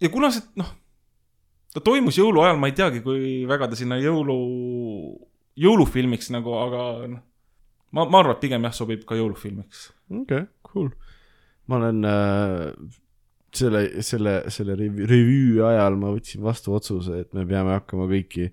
ja 0.00 0.08
kuna 0.12 0.32
see, 0.32 0.48
noh 0.56 0.72
ta 1.78 1.84
toimus 1.84 2.18
jõuluajal, 2.18 2.58
ma 2.60 2.70
ei 2.70 2.76
teagi, 2.76 3.02
kui 3.04 3.42
väga 3.48 3.70
ta 3.70 3.78
sinna 3.78 3.98
jõulu, 4.02 4.38
jõulufilmiks 5.58 6.32
nagu, 6.34 6.54
aga 6.58 6.84
noh, 7.14 7.24
ma, 7.94 8.04
ma 8.04 8.22
arvan, 8.22 8.36
et 8.36 8.42
pigem 8.42 8.66
jah, 8.66 8.74
sobib 8.74 9.04
ka 9.08 9.18
jõulufilmiks. 9.18 9.90
okei 10.10 10.42
okay,, 10.42 10.48
cool. 10.66 10.90
ma 11.70 11.78
olen 11.78 12.08
äh, 12.08 12.96
selle, 13.54 13.84
selle, 14.06 14.40
selle 14.54 14.76
rev- 14.78 15.04
revüü 15.08 15.62
ajal 15.68 16.00
ma 16.00 16.10
võtsin 16.14 16.42
vastu 16.44 16.74
otsuse, 16.76 17.22
et 17.22 17.32
me 17.36 17.46
peame 17.48 17.76
hakkama 17.76 18.08
kõiki 18.10 18.50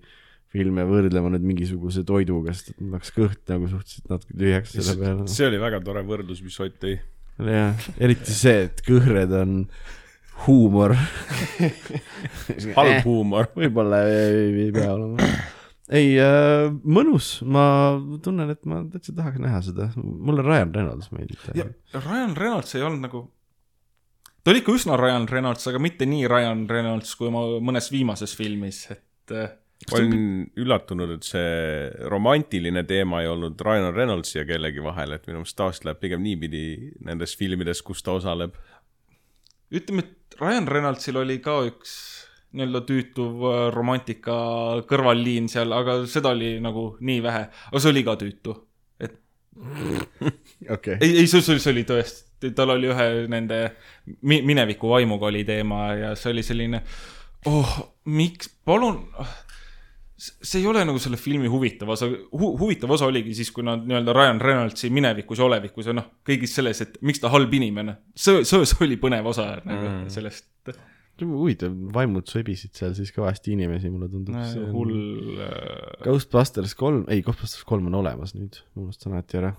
filme 0.56 0.86
võrdlema 0.88 1.32
nüüd 1.34 1.44
mingisuguse 1.44 2.04
toiduga, 2.06 2.54
sest 2.56 2.72
et 2.72 2.80
mul 2.80 2.96
läks 2.96 3.12
kõht 3.16 3.42
nagu 3.50 3.68
suhteliselt 3.68 4.08
natuke 4.12 4.38
tühjaks 4.38 4.72
selle 4.78 4.96
peale. 5.02 5.28
see 5.28 5.50
oli 5.50 5.60
väga 5.60 5.82
tore 5.84 6.04
võrdlus, 6.06 6.40
mis 6.44 6.56
Ott 6.64 6.78
tõi. 6.80 6.96
jah, 7.44 7.88
eriti 7.98 8.32
see, 8.32 8.66
et 8.70 8.80
kõhred 8.86 9.34
on 9.36 9.58
huumor. 10.44 10.94
halb 12.78 13.04
huumor. 13.06 13.50
võib-olla 13.56 14.02
ei, 14.10 14.50
ei 14.66 14.72
pea 14.74 14.90
olema. 14.92 15.30
ei 15.88 16.12
äh,, 16.22 16.68
mõnus, 16.82 17.30
ma 17.46 17.66
tunnen, 18.22 18.52
et 18.54 18.62
ma 18.68 18.82
täitsa 18.92 19.14
tahaks 19.16 19.42
näha 19.42 19.62
seda, 19.64 19.90
mulle 19.96 20.44
Ryan 20.46 20.74
Reynolds 20.74 21.12
meeldib. 21.14 21.50
ja 21.56 21.68
Ryan 22.00 22.36
Reynolds 22.38 22.74
ei 22.78 22.86
olnud 22.86 23.06
nagu, 23.06 23.22
ta 24.42 24.52
oli 24.52 24.62
ikka 24.64 24.74
üsna 24.78 24.98
Ryan 25.00 25.28
Reynolds, 25.30 25.68
aga 25.70 25.82
mitte 25.82 26.08
nii 26.08 26.26
Ryan 26.30 26.66
Reynolds 26.70 27.14
kui 27.18 27.30
oma 27.30 27.46
mõnes 27.62 27.90
viimases 27.94 28.34
filmis, 28.38 28.84
et 28.94 29.34
äh, 29.34 29.54
ma 29.86 29.98
olin 30.00 30.20
üllatunud, 30.58 31.16
et 31.18 31.26
see 31.26 31.88
romantiline 32.10 32.82
teema 32.88 33.22
ei 33.22 33.30
olnud 33.30 33.60
Ryan 33.62 33.92
Reynoldsi 33.94 34.40
ja 34.40 34.46
kellegi 34.48 34.82
vahel, 34.82 35.14
et 35.14 35.26
minu 35.28 35.42
meelest 35.42 35.58
tavaliselt 35.58 35.88
läheb 35.90 36.00
pigem 36.02 36.24
niipidi 36.24 36.62
nendes 37.06 37.36
filmides, 37.38 37.82
kus 37.86 38.02
ta 38.02 38.16
osaleb. 38.16 38.56
ütleme, 39.70 40.02
et 40.02 40.15
Ryan 40.40 40.68
Reynoldsil 40.68 41.16
oli 41.20 41.38
ka 41.44 41.60
üks 41.68 41.96
nii-öelda 42.56 42.82
tüütuv 42.88 43.42
äh, 43.50 43.62
romantika 43.74 44.36
kõrvalliin 44.88 45.48
seal, 45.52 45.74
aga 45.76 46.00
seda 46.10 46.32
oli 46.36 46.56
nagu 46.62 46.88
nii 47.04 47.22
vähe, 47.24 47.48
aga 47.70 47.82
see 47.82 47.92
oli 47.92 48.04
ka 48.06 48.16
tüütu. 48.20 48.54
et 49.00 49.18
okei, 50.76 50.96
ei, 51.00 51.18
ei, 51.22 51.26
see, 51.26 51.42
see, 51.42 51.58
see 51.58 51.72
oli 51.74 51.84
tõesti, 51.88 52.52
tal 52.56 52.74
oli 52.76 52.90
ühe 52.92 53.08
nende 53.32 53.60
mi-, 54.22 54.42
mineviku 54.46 54.92
vaimuga 54.94 55.28
oli 55.30 55.44
teema 55.48 55.90
ja 55.96 56.14
see 56.16 56.32
oli 56.32 56.46
selline, 56.46 56.82
oh, 57.50 57.76
miks, 58.08 58.50
palun, 58.64 59.02
see 60.16 60.62
ei 60.62 60.66
ole 60.66 60.84
nagu 60.88 61.00
selle 61.02 61.18
filmi 61.20 61.48
huvitav 61.52 61.90
osa 61.92 62.08
hu,, 62.08 62.50
huvitav 62.56 62.90
osa 62.96 63.08
oligi 63.10 63.34
siis, 63.36 63.50
kui 63.52 63.64
nad 63.66 63.84
nii-öelda 63.84 64.14
Ryan 64.16 64.40
Reynoldsi 64.40 64.90
minevikus 64.94 65.42
ja 65.42 65.44
olevikus 65.44 65.90
ja 65.90 65.94
noh, 65.96 66.08
kõigis 66.26 66.56
selles, 66.56 66.80
et 66.86 66.96
miks 67.04 67.20
ta 67.20 67.32
halb 67.32 67.52
inimene, 67.52 67.98
see, 68.16 68.44
see, 68.48 68.64
see 68.64 68.84
oli 68.86 68.96
põnev 69.00 69.28
osa 69.32 69.50
nagu 69.60 69.82
mm. 69.82 70.06
sellest 70.14 70.48
huvitav, 71.24 71.72
vaimud 71.94 72.28
sõbisid 72.28 72.74
seal 72.76 72.96
siis 72.96 73.12
kõvasti 73.14 73.54
inimesi, 73.56 73.88
mulle 73.92 74.08
tundub. 74.12 74.36
hull 74.74 75.38
äh, 75.40 76.02
Ghostbusters 76.04 76.74
kolm, 76.76 77.06
ei, 77.12 77.22
Ghostbusters 77.24 77.64
kolm 77.68 77.88
on 77.88 77.96
olemas 78.02 78.34
nüüd, 78.36 78.58
ma 78.74 78.86
unustan 78.86 79.16
alati 79.16 79.40
ära. 79.40 79.54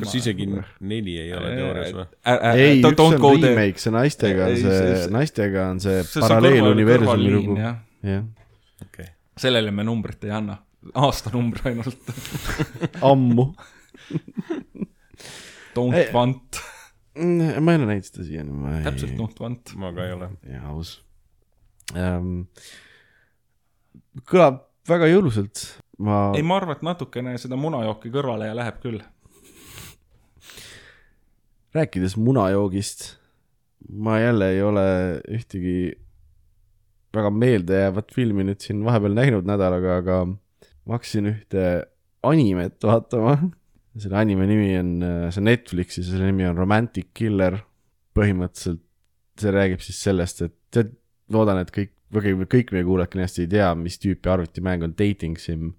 kas 0.00 0.14
isegi 0.16 0.46
neli 0.48 1.18
ei 1.20 1.32
ole 1.36 1.50
teoorias 1.52 1.94
või? 1.96 2.04
ei, 2.54 2.78
üks 2.78 2.96
don't 2.96 3.18
on 3.18 3.42
remake, 3.44 3.82
see 3.82 3.92
naistega 3.92 4.46
on 4.46 4.60
see 4.62 5.08
naistega 5.12 5.66
on 5.74 5.82
see 5.84 5.98
on 6.00 6.26
paralleeluniversumi 6.26 7.32
lugu. 7.34 7.58
jah. 7.60 7.80
okei. 8.86 9.10
Sellele 9.38 9.70
me 9.74 9.84
numbrit 9.86 10.24
ei 10.24 10.34
anna, 10.34 10.56
aastanumbri 10.94 11.72
ainult. 11.72 12.14
ammu. 13.12 13.50
Don't 15.74 15.94
Ei. 15.94 16.08
want, 16.12 16.58
ma 17.14 17.72
ei 17.72 17.78
ole 17.78 17.86
näinud 17.86 18.06
seda 18.06 18.24
siiani, 18.26 18.54
ma 18.54 18.78
ei. 18.78 18.82
täpselt 18.86 19.14
don't 19.18 19.38
want. 19.42 19.74
ma 19.78 19.92
ka 19.94 20.06
ei 20.06 20.16
ole. 20.16 20.30
jaa, 20.50 20.64
aus 20.72 20.96
ähm,. 21.94 22.42
kõlab 24.26 24.64
väga 24.90 25.06
jõulusalt, 25.10 25.62
ma 26.02 26.30
ei, 26.34 26.42
ma 26.46 26.58
arvan, 26.58 26.78
et 26.78 26.84
natukene 26.86 27.36
seda 27.38 27.58
munajooki 27.60 28.12
kõrvale 28.14 28.50
ja 28.50 28.56
läheb 28.58 28.82
küll. 28.82 29.00
rääkides 31.76 32.16
munajoogist, 32.18 33.06
ma 33.94 34.18
jälle 34.18 34.52
ei 34.56 34.62
ole 34.66 34.86
ühtegi 35.30 35.76
väga 37.14 37.30
meeldejäävat 37.34 38.12
filmi 38.14 38.44
nüüd 38.46 38.62
siin 38.62 38.84
vahepeal 38.86 39.16
näinud 39.16 39.48
nädalaga, 39.48 39.96
aga 40.02 40.18
ma 40.26 40.96
hakkasin 40.96 41.30
ühte 41.32 41.64
animet 42.26 42.82
vaatama. 42.84 43.38
selle 44.00 44.16
anime 44.20 44.46
nimi 44.46 44.70
on, 44.78 44.90
see 45.34 45.40
on 45.42 45.48
Netflixis 45.48 46.06
ja 46.06 46.14
selle 46.14 46.30
nimi 46.30 46.46
on 46.46 46.58
Romantic 46.58 47.10
Killer. 47.14 47.58
põhimõtteliselt 48.14 48.82
see 49.40 49.52
räägib 49.54 49.82
siis 49.84 50.00
sellest, 50.02 50.42
et 50.42 50.54
tead, 50.74 50.90
loodan, 51.32 51.60
et 51.62 51.70
kõik, 51.74 51.92
või 52.12 52.46
kõik 52.50 52.72
meie 52.74 52.86
kuulajad 52.86 53.12
kindlasti 53.12 53.44
ei 53.44 53.52
tea, 53.52 53.68
mis 53.78 54.00
tüüpi 54.02 54.30
arvutimäng 54.32 54.82
on 54.84 54.96
Dating 54.98 55.38
Sim 55.38 55.70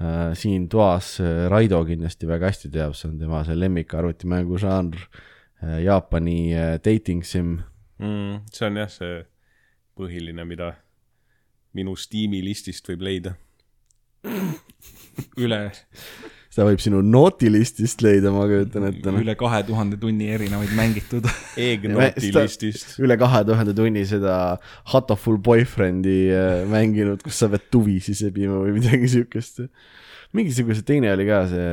äh,. 0.00 0.32
siin 0.38 0.68
toas 0.70 1.16
äh, 1.20 1.48
Raido 1.50 1.82
kindlasti 1.84 2.30
väga 2.30 2.50
hästi 2.50 2.70
teab, 2.72 2.94
see 2.98 3.10
on 3.10 3.18
tema 3.18 3.42
see 3.46 3.58
lemmik 3.58 3.94
arvutimängu 3.94 4.58
žanr 4.62 4.96
äh,. 5.02 5.82
Jaapani 5.82 6.54
Dating 6.84 7.26
Sim 7.26 7.58
mm,. 7.98 8.46
see 8.52 8.66
on 8.70 8.80
jah, 8.80 8.90
see 8.90 9.20
põhiline, 10.02 10.44
mida 10.48 10.74
minu 11.76 11.96
Steam'i 11.96 12.42
listist 12.44 12.88
võib 12.90 13.06
leida. 13.06 13.36
üle, 15.42 15.64
seda 16.52 16.66
võib 16.68 16.82
sinu 16.84 17.00
notilistist 17.04 18.04
leida, 18.04 18.30
ma 18.34 18.44
kujutan 18.50 18.86
ette. 18.90 19.14
üle 19.22 19.34
kahe 19.40 19.62
tuhande 19.66 19.98
tunni 20.00 20.28
erinevaid 20.34 20.74
mängitud. 20.76 21.26
Seda- 21.56 22.44
listist. 22.44 22.98
üle 23.02 23.16
kahe 23.20 23.42
tuhande 23.48 23.74
tunni 23.76 24.04
seda 24.08 24.36
Hatoful 24.92 25.40
Boyfriend'i 25.42 26.18
äh, 26.28 26.62
mänginud, 26.70 27.24
kus 27.24 27.40
sa 27.40 27.48
pead 27.52 27.70
tuvisi 27.72 28.14
sebima 28.18 28.60
või 28.60 28.76
midagi 28.78 29.10
siukest. 29.16 29.64
mingisuguse 30.36 30.84
teine 30.88 31.12
oli 31.12 31.26
ka 31.28 31.42
see, 31.50 31.72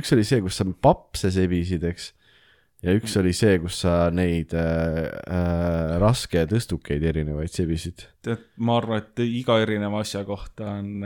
üks 0.00 0.16
oli 0.16 0.24
see, 0.28 0.40
kus 0.44 0.60
sa 0.60 0.66
papse 0.88 1.32
sebisid, 1.34 1.84
eks. 1.92 2.14
Ja 2.84 2.94
üks 2.96 3.16
oli 3.20 3.32
see, 3.36 3.58
kus 3.62 3.82
sa 3.84 3.94
neid 4.14 4.54
äh, 4.56 5.02
äh, 5.10 5.92
raske 6.00 6.46
tõstukeid 6.48 7.04
erinevaid 7.12 7.52
sebisid. 7.52 8.06
tead, 8.24 8.46
ma 8.64 8.78
arvan, 8.80 9.04
et 9.04 9.24
iga 9.26 9.58
erineva 9.62 10.02
asja 10.04 10.24
kohta 10.28 10.76
on, 10.78 11.04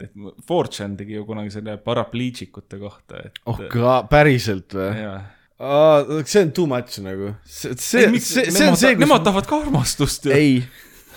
et 0.00 0.12
Fortune 0.48 0.96
tegi 0.98 1.18
ju 1.18 1.26
kunagi 1.28 1.52
selle 1.54 1.76
parapleegikute 1.84 2.80
kohta, 2.80 3.22
et 3.28 3.40
oh 3.48 3.60
ka, 3.72 3.98
päriselt 4.10 4.76
või? 4.76 4.90
jaa. 5.04 5.20
see 6.24 6.46
on 6.46 6.56
too 6.56 6.66
much 6.70 7.00
nagu. 7.04 7.34
see, 7.44 7.76
see, 7.76 8.08
see, 8.20 8.50
see 8.50 8.68
on 8.68 8.80
see, 8.80 8.96
kus 8.96 9.04
Nemad 9.04 9.24
tahavad 9.28 9.48
ka 9.48 9.60
armastust 9.66 10.28
ju. 10.28 10.36
ei, 10.36 10.60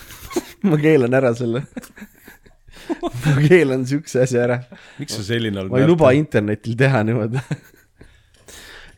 ma 0.68 0.80
keelan 0.80 1.16
ära 1.16 1.32
selle. 1.38 1.64
ma 3.24 3.40
keelan 3.48 3.88
siukse 3.88 4.24
asja 4.28 4.44
ära. 4.44 4.62
miks 5.00 5.16
sa 5.16 5.24
selline 5.32 5.64
oled? 5.64 5.72
ma 5.72 5.84
ei 5.84 5.88
luba 5.88 6.12
internetil 6.18 6.76
teha 6.80 7.04
niimoodi. 7.08 7.44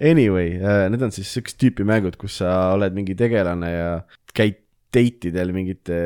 Anyway, 0.02 0.56
need 0.90 1.04
on 1.06 1.14
siis 1.14 1.30
siukest 1.30 1.60
tüüpi 1.62 1.86
mängud, 1.86 2.16
kus 2.18 2.40
sa 2.42 2.72
oled 2.74 2.96
mingi 2.98 3.14
tegelane 3.18 3.70
ja 3.70 3.90
käid 4.34 4.58
date 4.92 5.30
idel 5.30 5.54
mingite 5.56 5.98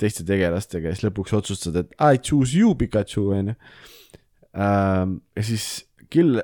teiste 0.00 0.24
tegelastega 0.26 0.90
ja 0.90 0.96
siis 0.96 1.06
lõpuks 1.06 1.34
otsustad, 1.36 1.76
et 1.78 1.92
I 2.00 2.18
choose 2.18 2.56
you, 2.58 2.74
Pikachu, 2.78 3.28
onju. 3.36 3.54
ja 4.56 5.44
siis 5.46 5.66
Kill, 6.12 6.40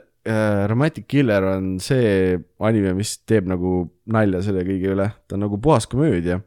Romantic 0.69 1.09
Killer 1.09 1.45
on 1.55 1.77
see 1.83 2.37
anime, 2.65 2.93
mis 2.99 3.17
teeb 3.29 3.49
nagu 3.51 3.81
nalja 4.13 4.43
selle 4.45 4.65
kõige 4.69 4.93
üle, 4.95 5.09
ta 5.27 5.37
on 5.37 5.47
nagu 5.47 5.61
puhas 5.63 5.89
komöödia. 5.91 6.41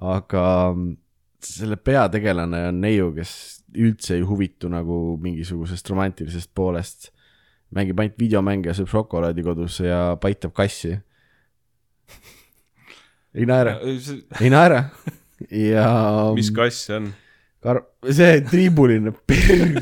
aga 0.00 0.42
selle 1.44 1.76
peategelane 1.76 2.66
on 2.68 2.80
neiu, 2.80 3.10
kes 3.16 3.32
üldse 3.76 4.16
ei 4.16 4.24
huvitu 4.26 4.68
nagu 4.72 5.16
mingisugusest 5.20 5.88
romantilisest 5.90 6.50
poolest. 6.54 7.10
Mängib 7.74 8.00
ainult 8.02 8.18
videomänge, 8.18 8.74
sööb 8.74 8.90
šokolaadi 8.90 9.44
kodus 9.46 9.78
ja 9.84 10.16
paitab 10.20 10.54
kassi. 10.56 10.96
ei 13.34 13.46
naera, 13.46 13.78
ei 14.40 14.50
naera. 14.52 14.84
ja. 15.50 15.88
mis 16.38 16.50
kass 16.54 16.86
see 16.88 16.98
on? 16.98 17.10
Kar-, 17.60 17.84
see 18.08 18.40
triibuline 18.50 19.12
perg. 19.28 19.78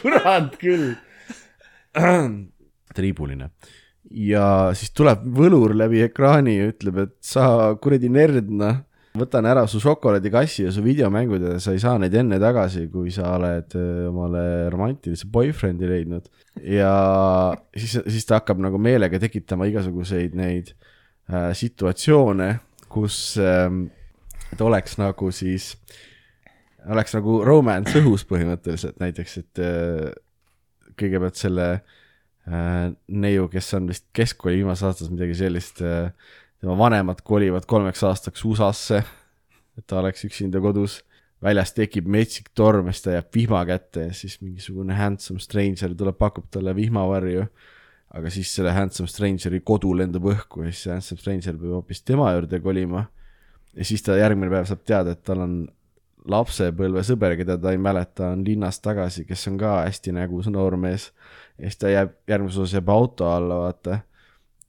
kurat 0.00 0.56
küll. 0.60 0.94
triibuline. 2.96 3.50
ja 4.08 4.44
siis 4.78 4.94
tuleb 4.96 5.26
võlur 5.36 5.74
läbi 5.76 6.00
ekraani 6.06 6.56
ja 6.56 6.68
ütleb, 6.72 7.02
et 7.04 7.16
sa 7.20 7.74
kuradi 7.82 8.08
nerd, 8.12 8.48
noh. 8.48 8.84
Võtan 9.16 9.46
ära 9.48 9.64
su 9.70 9.80
šokolaadikassi 9.82 10.66
ja 10.66 10.72
su 10.74 10.82
videomängud 10.84 11.42
ja 11.42 11.56
sa 11.62 11.72
ei 11.74 11.80
saa 11.82 11.96
neid 11.98 12.14
enne 12.18 12.38
tagasi, 12.42 12.86
kui 12.92 13.12
sa 13.14 13.32
oled 13.36 13.76
öö, 13.78 14.08
omale 14.10 14.42
romantilise 14.74 15.28
boyfriend'i 15.32 15.88
leidnud. 15.90 16.28
ja 16.62 16.92
siis, 17.76 17.98
siis 18.04 18.28
ta 18.28 18.42
hakkab 18.42 18.60
nagu 18.62 18.78
meelega 18.78 19.20
tekitama 19.22 19.68
igasuguseid 19.70 20.36
neid 20.38 20.74
äh, 21.30 21.54
situatsioone, 21.56 22.50
kus 22.92 23.38
äh, 23.40 23.70
et 24.52 24.64
oleks 24.64 24.96
nagu 25.00 25.30
siis, 25.34 25.72
oleks 26.88 27.14
nagu 27.16 27.40
romance 27.46 27.96
õhus 28.00 28.24
põhimõtteliselt 28.28 29.00
näiteks, 29.02 29.38
et 29.42 29.62
äh, 29.62 30.10
kõigepealt 30.98 31.38
selle 31.38 31.68
äh, 31.74 32.90
neiu, 33.08 33.48
kes 33.52 33.72
on 33.78 33.90
vist 33.92 34.08
keskkooli 34.16 34.62
viimases 34.62 34.88
aastas 34.90 35.12
midagi 35.12 35.36
sellist 35.38 35.82
äh,, 35.84 36.12
tema 36.60 36.74
vanemad 36.78 37.22
kolivad 37.24 37.66
kolmeks 37.66 38.02
aastaks 38.02 38.44
USA-sse 38.44 39.02
et 39.78 39.86
ta 39.86 40.00
oleks 40.02 40.26
üksinda 40.26 40.60
kodus, 40.62 41.00
väljas 41.42 41.72
tekib 41.76 42.08
metsik 42.10 42.50
torm 42.58 42.90
siis 42.90 43.04
ta 43.04 43.14
jääb 43.14 43.30
vihma 43.34 43.62
kätte 43.68 44.08
ja 44.08 44.14
siis 44.16 44.38
mingisugune 44.42 44.96
handsome 44.98 45.42
stranger 45.42 45.94
tuleb, 45.94 46.18
pakub 46.18 46.48
talle 46.50 46.74
vihmavarju. 46.76 47.46
aga 48.08 48.30
siis 48.32 48.50
selle 48.56 48.72
handsome 48.72 49.08
stranger'i 49.08 49.60
kodu 49.60 49.90
lendab 49.94 50.24
õhku 50.32 50.64
ja 50.64 50.70
siis 50.72 50.86
see 50.86 50.92
handsome 50.94 51.20
stranger 51.20 51.58
peab 51.60 51.74
hoopis 51.76 52.02
tema 52.02 52.32
juurde 52.34 52.60
kolima. 52.60 53.06
ja 53.74 53.84
siis 53.84 54.02
ta 54.02 54.16
järgmine 54.18 54.50
päev 54.50 54.66
saab 54.66 54.82
teada, 54.84 55.14
et 55.14 55.22
tal 55.22 55.44
on 55.44 55.58
lapsepõlvesõber, 56.28 57.36
keda 57.38 57.56
ta 57.56 57.70
ei 57.72 57.78
mäleta, 57.78 58.32
on 58.34 58.42
linnas 58.44 58.80
tagasi, 58.84 59.24
kes 59.24 59.46
on 59.48 59.56
ka 59.60 59.78
hästi 59.86 60.12
nägus 60.12 60.50
noormees. 60.50 61.12
ja 61.58 61.68
siis 61.70 61.78
ta 61.78 61.94
jääb, 61.94 62.18
järgmises 62.28 62.64
osas 62.64 62.80
jääb 62.80 62.90
auto 62.90 63.30
alla, 63.30 63.62
vaata 63.68 64.00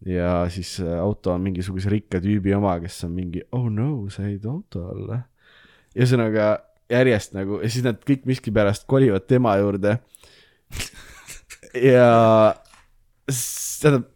ja 0.05 0.45
siis 0.51 0.77
äh, 0.83 0.95
auto 0.99 1.33
on 1.33 1.43
mingisuguse 1.43 1.91
rikka 1.91 2.21
tüübi 2.23 2.53
oma, 2.55 2.77
kes 2.83 3.03
on 3.07 3.15
mingi 3.17 3.43
oh 3.55 3.67
no, 3.71 4.07
sa 4.13 4.27
jäid 4.27 4.45
auto 4.47 4.85
alla. 4.93 5.23
ühesõnaga 5.97 6.53
järjest 6.89 7.35
nagu 7.35 7.59
ja 7.63 7.71
siis 7.71 7.85
nad 7.85 7.99
kõik 8.05 8.23
miskipärast 8.29 8.87
kolivad 8.89 9.27
tema 9.29 9.57
juurde. 9.59 9.97
ja 11.75 12.07
tähendab, 13.29 14.07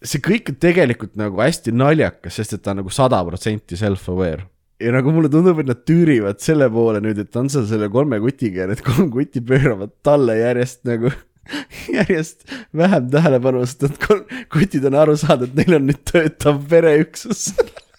see 0.00 0.22
kõik 0.24 0.52
on 0.52 0.60
tegelikult 0.62 1.18
nagu 1.20 1.42
hästi 1.42 1.74
naljakas, 1.76 2.38
sest 2.38 2.56
et 2.56 2.64
ta 2.64 2.72
on 2.72 2.80
nagu 2.82 2.94
sada 2.94 3.20
protsenti 3.26 3.78
self-aware. 3.80 4.46
ja 4.80 4.94
nagu 4.94 5.12
mulle 5.12 5.28
tundub, 5.32 5.58
et 5.60 5.68
nad 5.68 5.82
tüürivad 5.84 6.40
selle 6.40 6.70
poole 6.72 7.02
nüüd, 7.04 7.18
et 7.20 7.36
on 7.36 7.50
seal 7.52 7.66
selle 7.68 7.90
kolme 7.92 8.20
kutiga 8.22 8.64
ja 8.64 8.70
need 8.70 8.84
kolm 8.86 9.10
kuti 9.12 9.42
pööravad 9.44 9.92
talle 10.06 10.38
järjest 10.38 10.86
nagu 10.88 11.10
järjest 11.98 12.44
vähem 12.76 13.08
tähelepanu, 13.12 13.62
sest 13.66 14.00
kolm 14.04 14.26
kutid 14.52 14.84
on 14.88 14.98
aru 15.02 15.16
saanud, 15.20 15.50
et 15.50 15.62
neil 15.62 15.78
on 15.78 15.88
nüüd 15.90 16.02
töötav 16.10 16.60
pereüksus. 16.70 17.50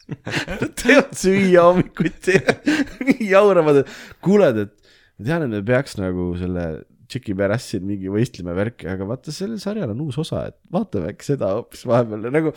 Nad 0.60 0.72
teevad 0.80 1.16
süüa 1.16 1.66
hommikuti, 1.70 2.38
jauravad, 3.34 3.84
et 3.84 3.92
kuule, 4.24 4.52
et 4.52 4.74
ma 4.74 5.28
tean, 5.28 5.46
et 5.46 5.54
me 5.54 5.62
peaks 5.66 5.98
nagu 6.00 6.32
selle 6.40 6.66
Tšiki 7.12 7.36
Barassil 7.36 7.84
mingi 7.84 8.12
võistlema 8.12 8.56
värki, 8.56 8.88
aga 8.92 9.08
vaata, 9.08 9.34
sellel 9.36 9.60
sarjal 9.60 9.92
on 9.92 10.06
uus 10.06 10.20
osa, 10.22 10.46
et 10.52 10.58
vaatame 10.72 11.12
äkki 11.12 11.34
seda 11.34 11.52
hoopis 11.58 11.84
vahepeal. 11.88 12.30
Nagu 12.32 12.54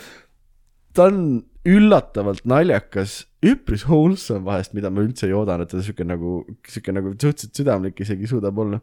ta 0.95 1.09
on 1.11 1.19
üllatavalt 1.67 2.45
naljakas, 2.47 3.25
üpris 3.45 3.87
wholesome 3.89 4.47
vahest, 4.47 4.75
mida 4.77 4.93
ma 4.95 5.03
üldse 5.03 5.27
ei 5.27 5.35
oodanud, 5.35 5.67
et 5.67 5.75
ta 5.75 5.83
sihuke 5.83 6.07
nagu, 6.07 6.37
sihuke 6.71 6.95
nagu 6.95 7.15
suhteliselt 7.17 7.59
südamlik 7.59 8.03
isegi 8.05 8.31
suudab 8.31 8.61
olla 8.63 8.79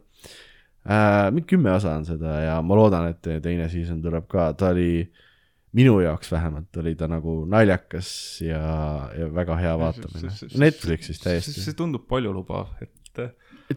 äh,. 0.86 1.28
mingi 1.32 1.48
kümme 1.54 1.74
osa 1.74 1.96
on 1.98 2.06
seda 2.08 2.38
ja 2.46 2.56
ma 2.62 2.78
loodan, 2.78 3.10
et 3.12 3.42
teine 3.44 3.68
season 3.72 4.02
tuleb 4.04 4.28
ka, 4.30 4.52
ta 4.58 4.72
oli 4.74 5.04
minu 5.76 6.00
jaoks 6.04 6.32
vähemalt 6.32 6.76
oli 6.82 6.94
ta 6.98 7.08
nagu 7.08 7.42
naljakas 7.48 8.08
ja, 8.44 8.64
ja 9.16 9.28
väga 9.32 9.56
hea 9.56 9.76
vaatamine. 9.80 10.32
Netflixis 10.60 11.22
täiesti. 11.22 11.60
see 11.64 11.78
tundub 11.78 12.04
paljulubav, 12.10 12.74
et 12.82 12.92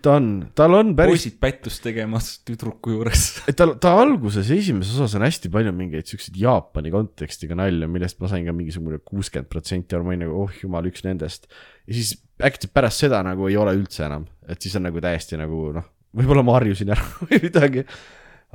ta 0.02 0.16
on, 0.18 0.28
tal 0.58 0.76
on 0.76 0.92
päris, 0.98 1.16
poisid 1.16 1.38
pättust 1.42 1.84
tegemas 1.86 2.30
tüdruku 2.48 2.96
juures. 2.96 3.24
ta, 3.58 3.68
ta 3.82 3.94
alguses 4.02 4.50
esimeses 4.52 4.96
osas 4.98 5.16
on 5.20 5.26
hästi 5.26 5.52
palju 5.54 5.74
mingeid 5.76 6.10
siukseid 6.10 6.38
Jaapani 6.40 6.92
kontekstiga 6.94 7.58
nalju, 7.60 7.90
millest 7.92 8.20
ma 8.22 8.32
sain 8.32 8.48
ka 8.48 8.56
mingisugune 8.56 9.00
kuuskümmend 9.06 9.52
protsenti 9.52 9.96
aru, 9.96 10.08
ma 10.08 10.14
olin 10.14 10.26
nagu 10.26 10.46
oh 10.46 10.62
jumal, 10.62 10.88
üks 10.92 11.06
nendest. 11.08 11.50
ja 11.88 11.98
siis 11.98 12.16
äkki 12.44 12.72
pärast 12.74 13.06
seda 13.06 13.22
nagu 13.26 13.48
ei 13.50 13.58
ole 13.60 13.76
üldse 13.78 14.06
enam, 14.08 14.28
et 14.50 14.62
siis 14.62 14.76
on 14.80 14.88
nagu 14.90 15.04
täiesti 15.04 15.40
nagu 15.40 15.70
noh, 15.76 15.88
võib-olla 16.16 16.44
ma 16.46 16.60
harjusin 16.60 16.94
ära 16.96 17.06
või 17.22 17.42
midagi. 17.44 17.86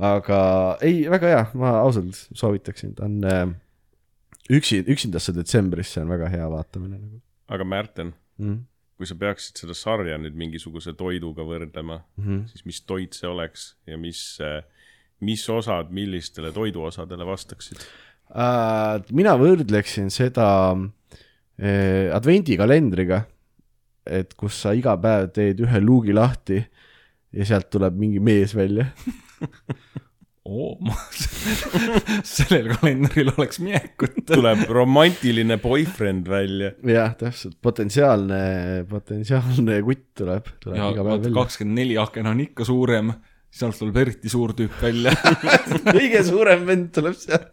aga 0.01 0.37
ei, 0.81 1.03
väga 1.11 1.33
hea, 1.33 1.41
ma 1.61 1.75
ausalt 1.81 2.17
soovitaksin, 2.37 2.95
ta 2.97 3.05
on 3.05 3.19
äh, 3.27 3.43
üksi, 4.49 4.81
üksindasse 4.89 5.35
detsembrisse 5.35 6.01
on 6.01 6.09
väga 6.13 6.31
hea 6.33 6.47
vaatamine 6.49 6.97
nagu 6.97 7.21
aga 7.51 7.67
Märten, 7.67 8.13
mm. 8.39 8.59
kui 8.99 9.09
sa 9.09 9.17
peaksid 9.19 9.59
seda 9.63 9.75
sarja 9.77 10.19
nüüd 10.21 10.37
mingisuguse 10.39 10.93
toiduga 10.97 11.43
võrdlema, 11.47 12.01
-hmm. 12.19 12.45
siis 12.51 12.65
mis 12.67 12.81
toit 12.87 13.17
see 13.17 13.29
oleks 13.29 13.73
ja 13.89 13.97
mis, 13.99 14.39
mis 15.19 15.43
osad 15.49 15.91
millistele 15.91 16.53
toiduosadele 16.55 17.27
vastaksid? 17.27 17.83
Äh, 18.31 19.01
mina 19.11 19.35
võrdleksin 19.39 20.11
seda 20.13 20.47
äh, 20.71 22.07
advendikalendriga, 22.15 23.25
et 24.07 24.33
kus 24.39 24.61
sa 24.63 24.71
iga 24.73 24.95
päev 24.97 25.29
teed 25.35 25.59
ühe 25.61 25.81
luugi 25.83 26.15
lahti 26.15 26.61
ja 27.35 27.47
sealt 27.47 27.69
tuleb 27.71 27.97
mingi 27.99 28.21
mees 28.23 28.53
välja. 28.55 28.87
oo, 30.45 30.73
ma, 30.83 30.95
sellel 32.35 32.71
kalendril 32.75 33.31
oleks 33.35 33.61
minekut. 33.63 34.21
tuleb 34.29 34.65
romantiline 34.69 35.57
boyfriend 35.61 36.29
välja. 36.31 36.73
jah, 36.87 37.15
täpselt, 37.19 37.57
potentsiaalne, 37.63 38.41
potentsiaalne 38.89 39.81
kutt 39.87 40.07
tuleb, 40.23 40.53
tuleb 40.63 40.79
ja 40.79 40.91
iga 40.93 41.07
päev 41.07 41.19
välja. 41.19 41.35
kakskümmend 41.39 41.83
neli 41.83 41.99
aken 42.01 42.31
on 42.33 42.43
ikka 42.47 42.67
suurem, 42.67 43.13
sealt 43.51 43.79
tuleb 43.79 44.03
eriti 44.03 44.31
suur 44.31 44.55
tüüp 44.57 44.77
välja. 44.83 45.15
kõige 45.95 46.23
suurem 46.27 46.65
vend 46.67 46.91
tuleb 46.99 47.19
sealt. 47.19 47.51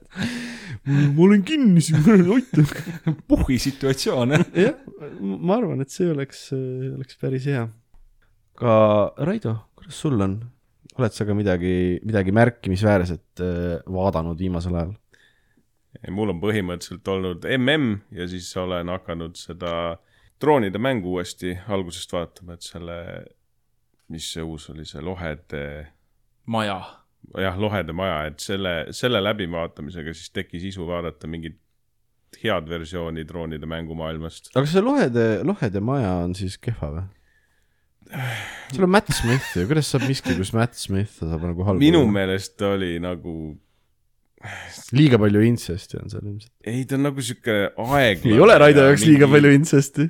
ma 0.89 1.27
olen 1.27 1.43
kinni 1.47 1.83
siin, 1.85 2.03
aita. 2.35 2.65
puhhi 3.31 3.61
situatsioon, 3.63 4.39
jah. 4.39 4.49
jah, 4.57 4.81
ma 5.21 5.61
arvan, 5.61 5.85
et 5.85 5.93
see 5.95 6.09
oleks, 6.11 6.49
oleks 6.57 7.21
päris 7.21 7.47
hea. 7.51 7.69
Ka 8.59 8.77
Raido, 9.23 9.57
kuidas 9.79 10.01
sul 10.05 10.21
on? 10.21 10.39
oled 10.99 11.15
sa 11.15 11.23
ka 11.27 11.35
midagi, 11.37 12.01
midagi 12.03 12.35
märkimisväärset 12.35 13.43
äh, 13.45 13.77
vaadanud 13.87 14.39
viimasel 14.39 14.75
ajal? 14.75 14.97
mul 16.15 16.35
on 16.35 16.41
põhimõtteliselt 16.43 17.09
olnud 17.11 17.47
mm 17.49 17.95
ja 18.15 18.27
siis 18.31 18.51
olen 18.61 18.91
hakanud 18.93 19.39
seda 19.39 19.73
droonide 20.41 20.79
mängu 20.79 21.17
uuesti 21.17 21.57
algusest 21.69 22.13
vaatama, 22.13 22.55
et 22.55 22.67
selle, 22.67 22.99
mis 24.13 24.29
see 24.35 24.45
uus 24.45 24.69
oli, 24.71 24.87
see 24.87 25.03
Lohede, 25.03 25.63
maja. 26.47 26.79
jah, 27.35 27.59
Lohede 27.59 27.95
maja, 27.97 28.21
et 28.31 28.39
selle, 28.43 28.93
selle 28.95 29.23
läbivaatamisega 29.25 30.15
siis 30.15 30.31
tekkis 30.35 30.69
isu 30.71 30.87
vaadata 30.87 31.31
mingit 31.31 31.59
head 32.43 32.69
versiooni 32.69 33.25
droonide 33.27 33.67
mängumaailmast. 33.67 34.53
aga 34.55 34.67
see 34.71 34.85
Lohede, 34.85 35.29
Lohede 35.47 35.83
maja 35.83 36.19
on 36.27 36.37
siis 36.39 36.59
kehva 36.63 36.93
või? 36.95 37.07
Seal 38.09 38.85
on 38.87 38.93
Matt 38.93 39.13
Smith 39.15 39.55
ju, 39.57 39.65
kuidas 39.69 39.89
saab 39.93 40.05
miski, 40.09 40.35
kus 40.39 40.53
Matt 40.57 40.77
Smith 40.79 41.21
saab 41.21 41.45
nagu 41.51 41.67
halba 41.67 41.83
minu 41.83 42.05
meelest 42.13 42.61
oli 42.67 42.97
nagu, 43.03 43.35
liiga 44.97 45.21
palju 45.21 45.43
intsesti 45.49 46.01
on 46.01 46.13
seal 46.13 46.25
ilmselt. 46.25 46.53
ei 46.69 46.85
ta 46.89 46.99
on 46.99 47.09
nagu 47.09 47.25
sihuke 47.25 47.59
aeglane. 47.69 48.35
ei 48.35 48.45
ole 48.45 48.59
Raido 48.61 48.87
jaoks 48.89 49.07
liiga 49.09 49.31
palju 49.31 49.55
intsesti. 49.57 50.09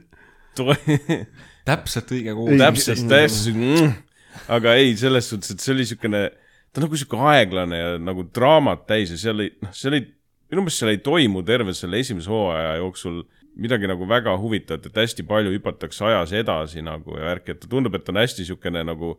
täpselt 1.69 2.13
õige 2.15 2.35
kuul. 2.35 2.59
täpselt, 2.59 3.05
täiesti 3.11 3.55
mm., 3.55 3.97
aga 4.55 4.77
ei, 4.79 4.95
selles 4.99 5.29
suhtes, 5.31 5.53
et 5.55 5.63
see 5.63 5.75
oli 5.75 5.87
siukene, 5.89 6.23
ta 6.73 6.81
on 6.81 6.89
nagu 6.89 6.99
sihuke 6.99 7.19
aeglane 7.33 7.81
ja 7.81 7.91
nagu 8.03 8.25
draamat 8.35 8.87
täis 8.89 9.13
ja 9.15 9.21
seal 9.21 9.45
ei, 9.45 9.53
noh, 9.63 9.75
seal 9.77 9.99
ei, 9.99 10.07
minu 10.49 10.65
meelest 10.65 10.83
seal 10.83 10.95
ei 10.95 11.03
toimu 11.05 11.45
terve 11.47 11.75
selle 11.77 12.01
esimese 12.03 12.31
hooaja 12.33 12.79
jooksul 12.81 13.21
midagi 13.59 13.91
nagu 13.91 14.07
väga 14.09 14.37
huvitavat, 14.39 14.87
et 14.87 15.03
hästi 15.03 15.25
palju 15.27 15.53
hüpatakse 15.57 16.05
ajas 16.07 16.33
edasi 16.33 16.83
nagu 16.85 17.17
ja 17.19 17.27
värki, 17.33 17.57
et 17.57 17.67
tundub, 17.71 17.97
et 17.99 18.09
on 18.09 18.21
hästi 18.21 18.47
siukene 18.49 18.85
nagu 18.87 19.17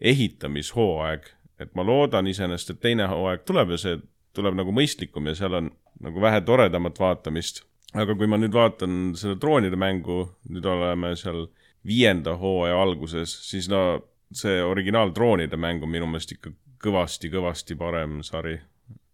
ehitamishooaeg, 0.00 1.30
et 1.62 1.72
ma 1.78 1.84
loodan 1.86 2.26
iseenesest, 2.26 2.74
et 2.74 2.82
teine 2.82 3.06
hooaeg 3.10 3.46
tuleb 3.48 3.72
ja 3.74 3.80
see 3.80 4.00
tuleb 4.36 4.58
nagu 4.58 4.74
mõistlikum 4.74 5.30
ja 5.30 5.36
seal 5.38 5.54
on 5.56 5.70
nagu 6.04 6.20
vähe 6.20 6.42
toredamat 6.44 6.98
vaatamist. 7.00 7.62
aga 7.94 8.14
kui 8.18 8.26
ma 8.28 8.36
nüüd 8.36 8.52
vaatan 8.52 9.14
seda 9.16 9.38
droonide 9.40 9.78
mängu, 9.80 10.26
nüüd 10.50 10.66
oleme 10.68 11.14
seal 11.16 11.46
viienda 11.86 12.34
hooaja 12.36 12.76
alguses, 12.82 13.32
siis 13.48 13.70
no 13.72 14.02
see 14.34 14.58
originaal 14.62 15.14
droonide 15.14 15.56
mäng 15.56 15.84
on 15.86 15.92
minu 15.94 16.08
meelest 16.10 16.34
ikka 16.34 16.50
kõvasti-kõvasti 16.82 17.78
parem 17.78 18.18
sari 18.26 18.58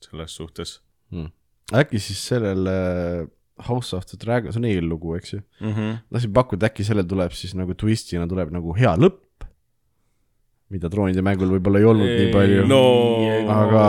selles 0.03 0.35
suhtes. 0.35 0.81
Äkki 1.73 2.01
siis 2.03 2.25
sellel 2.33 2.67
äh, 2.67 3.29
House 3.69 3.97
of 3.97 4.07
the 4.11 4.19
Dragon, 4.21 4.53
see 4.53 4.63
on 4.63 4.69
eellugu, 4.71 5.17
eks 5.19 5.35
ju. 5.35 5.43
mm. 5.61 5.75
-hmm. 5.75 5.99
tahtsin 6.13 6.33
pakkuda, 6.39 6.71
äkki 6.71 6.87
sellel 6.87 7.07
tuleb 7.09 7.37
siis 7.37 7.55
nagu 7.59 7.75
twistina 7.75 8.29
tuleb 8.29 8.53
nagu 8.55 8.75
hea 8.79 8.95
lõpp, 8.97 9.47
mida 10.73 10.89
droonide 10.93 11.23
mängul 11.25 11.51
võib-olla 11.53 11.81
ei 11.83 11.87
olnud 11.89 12.11
nii 12.11 12.33
palju. 12.33 12.67
no 12.71 12.83
aga 13.53 13.85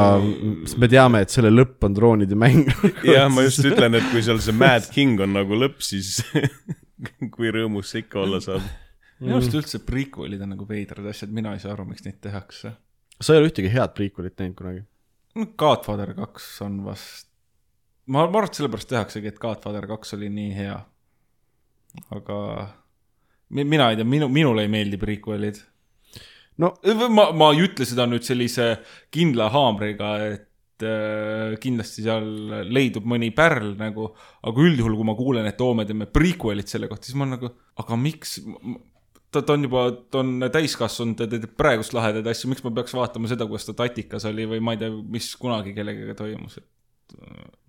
me 0.82 0.90
teame, 0.92 1.24
et 1.24 1.34
selle 1.34 1.52
lõpp 1.54 1.88
on 1.88 1.96
droonide 1.96 2.38
mäng. 2.40 2.70
jah, 3.08 3.30
ma 3.32 3.46
just 3.46 3.64
ütlen, 3.70 4.00
et 4.00 4.08
kui 4.12 4.24
seal 4.26 4.42
see 4.44 4.56
Mad 4.58 4.90
King 4.94 5.22
on 5.24 5.36
nagu 5.38 5.60
lõpp, 5.60 5.82
siis 5.86 6.20
kui 7.36 7.52
rõõmus 7.54 7.94
see 7.94 8.04
ikka 8.04 8.24
olla 8.24 8.42
saab. 8.44 8.66
minu 9.24 9.38
arust 9.38 9.56
üldse 9.56 9.84
prequel'id 9.88 10.42
on 10.44 10.56
nagu 10.56 10.68
veidrad 10.68 11.08
asjad, 11.12 11.32
mina 11.36 11.56
ei 11.56 11.64
saa 11.64 11.76
aru, 11.76 11.88
miks 11.90 12.06
neid 12.08 12.20
tehakse. 12.24 12.74
sa 13.20 13.36
ei 13.36 13.42
ole 13.42 13.52
ühtegi 13.52 13.72
head 13.72 13.96
prequel'it 13.98 14.36
näinud 14.42 14.58
kunagi? 14.60 14.84
no 15.40 15.48
Godfather 15.58 16.14
kaks 16.18 16.50
on 16.66 16.82
vast, 16.86 17.30
ma, 18.08 18.24
ma 18.26 18.40
arvan, 18.40 18.50
et 18.50 18.60
sellepärast 18.60 18.90
tehaksegi, 18.92 19.32
et 19.32 19.42
Godfather 19.42 19.88
kaks 19.90 20.16
oli 20.18 20.30
nii 20.34 20.54
hea. 20.58 20.80
aga 22.10 22.38
mi- 23.54 23.68
mina 23.70 23.92
ei 23.92 24.00
tea, 24.00 24.08
minu, 24.08 24.30
minule 24.30 24.64
ei 24.66 24.72
meeldi 24.72 24.98
prequel'id. 24.98 25.60
no 26.58 26.74
ma, 27.10 27.32
ma 27.32 27.52
ei 27.54 27.64
ütle 27.68 27.86
seda 27.86 28.08
nüüd 28.10 28.26
sellise 28.26 28.80
kindla 29.14 29.50
haamriga, 29.54 30.16
et 30.32 30.86
äh, 30.86 31.54
kindlasti 31.62 32.06
seal 32.06 32.28
leidub 32.70 33.06
mõni 33.10 33.30
pärl 33.36 33.76
nagu, 33.80 34.10
aga 34.42 34.66
üldjuhul, 34.66 34.98
kui 34.98 35.10
ma 35.10 35.16
kuulen, 35.18 35.50
et 35.50 35.62
oo, 35.62 35.74
me 35.78 35.86
teeme 35.90 36.10
prequel'it 36.10 36.70
selle 36.70 36.90
kohta, 36.92 37.10
siis 37.10 37.18
ma 37.20 37.30
nagu, 37.30 37.50
aga 37.82 37.98
miks, 38.00 38.40
ta, 39.34 39.42
ta 39.42 39.56
on 39.56 39.66
juba, 39.70 39.88
ta 40.14 40.22
on 40.22 40.50
täiskasvanud, 40.54 41.18
ta 41.18 41.30
teeb 41.30 41.50
praegust 41.58 41.94
lahedaid 41.98 42.30
asju, 42.30 42.52
miks 42.52 42.66
ma 42.66 42.74
peaks 42.78 42.94
vaatama 42.98 43.30
seda, 43.32 43.50
kuidas 43.50 43.70
ta 43.70 43.78
Tatikas 43.86 44.26
oli 44.30 44.50
või 44.50 44.62
ma 44.66 44.76
ei 44.76 44.82
tea, 44.82 44.94
mis 45.18 45.34
kunagi 45.42 45.74
kellegagi 45.78 46.18
toimus, 46.20 46.58
et 46.62 46.70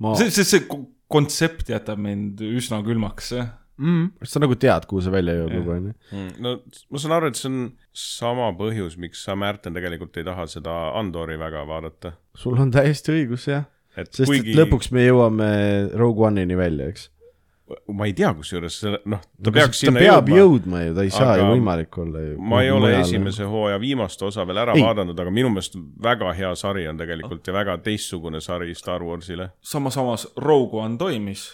ma, 0.01 0.15
see, 0.19 0.31
see, 0.35 0.45
see 0.49 0.65
ko- 0.69 0.87
kontsept 1.11 1.69
jätab 1.71 2.01
mind 2.03 2.41
üsna 2.45 2.81
külmaks, 2.87 3.33
mm, 3.79 4.07
sa 4.27 4.43
nagu 4.43 4.57
tead, 4.61 4.87
kuhu 4.91 5.03
see 5.05 5.13
välja 5.15 5.37
jõuab 5.39 5.53
Jah. 5.53 5.61
juba, 5.63 5.77
onju. 5.79 5.95
Mm, 6.13 6.31
no 6.45 6.55
ma 6.91 7.03
saan 7.03 7.17
aru, 7.19 7.31
et 7.31 7.39
see 7.41 7.51
on 7.51 7.61
sama 8.05 8.51
põhjus, 8.59 8.97
miks 9.01 9.23
sa, 9.27 9.37
Märten, 9.39 9.77
tegelikult 9.77 10.17
ei 10.21 10.27
taha 10.27 10.47
seda 10.51 10.75
Andori 10.99 11.37
väga 11.41 11.65
vaadata. 11.69 12.15
sul 12.37 12.59
on 12.59 12.73
täiesti 12.75 13.15
õigus, 13.15 13.49
jah. 13.51 13.67
sest 14.11 14.27
kuigi 14.31 14.51
et 14.55 14.59
lõpuks 14.59 14.91
me 14.95 15.05
jõuame 15.07 15.51
Rogue 15.95 16.27
One'ini 16.31 16.57
välja, 16.59 16.89
eks. 16.91 17.11
Ma 17.65 18.05
ei 18.09 18.13
tea, 18.17 18.31
kusjuures 18.37 18.77
selle, 18.83 19.01
noh, 19.09 19.23
ta 19.25 19.49
ta 19.49 19.53
peaks 19.57 19.81
sinna 19.85 20.03
peab 20.03 20.29
jõudma. 20.29 20.39
jõudma 20.41 20.81
ju, 20.83 20.95
ta 20.99 21.05
ei 21.07 21.13
saa 21.15 21.37
ju 21.41 21.49
võimalik 21.49 21.99
olla 22.03 22.21
ju. 22.21 22.37
ma 22.53 22.61
ei 22.65 22.71
ole 22.75 22.93
esimese 22.99 23.49
hooaja 23.49 23.79
viimast 23.81 24.23
osa 24.27 24.45
veel 24.49 24.61
ära 24.67 24.75
Ei. 24.77 24.85
vaadanud, 24.85 25.19
aga 25.21 25.33
minu 25.33 25.53
meelest 25.53 25.79
väga 26.05 26.33
hea 26.37 26.53
sari 26.61 26.85
on 26.91 27.01
tegelikult 27.01 27.47
ja 27.49 27.55
väga 27.57 27.79
teistsugune 27.85 28.43
sari 28.45 28.75
Star 28.77 29.05
Warsile. 29.05 29.51
sama, 29.65 29.93
samas 29.95 30.27
Rogue 30.37 30.81
One 30.81 31.01
toimis. 31.01 31.47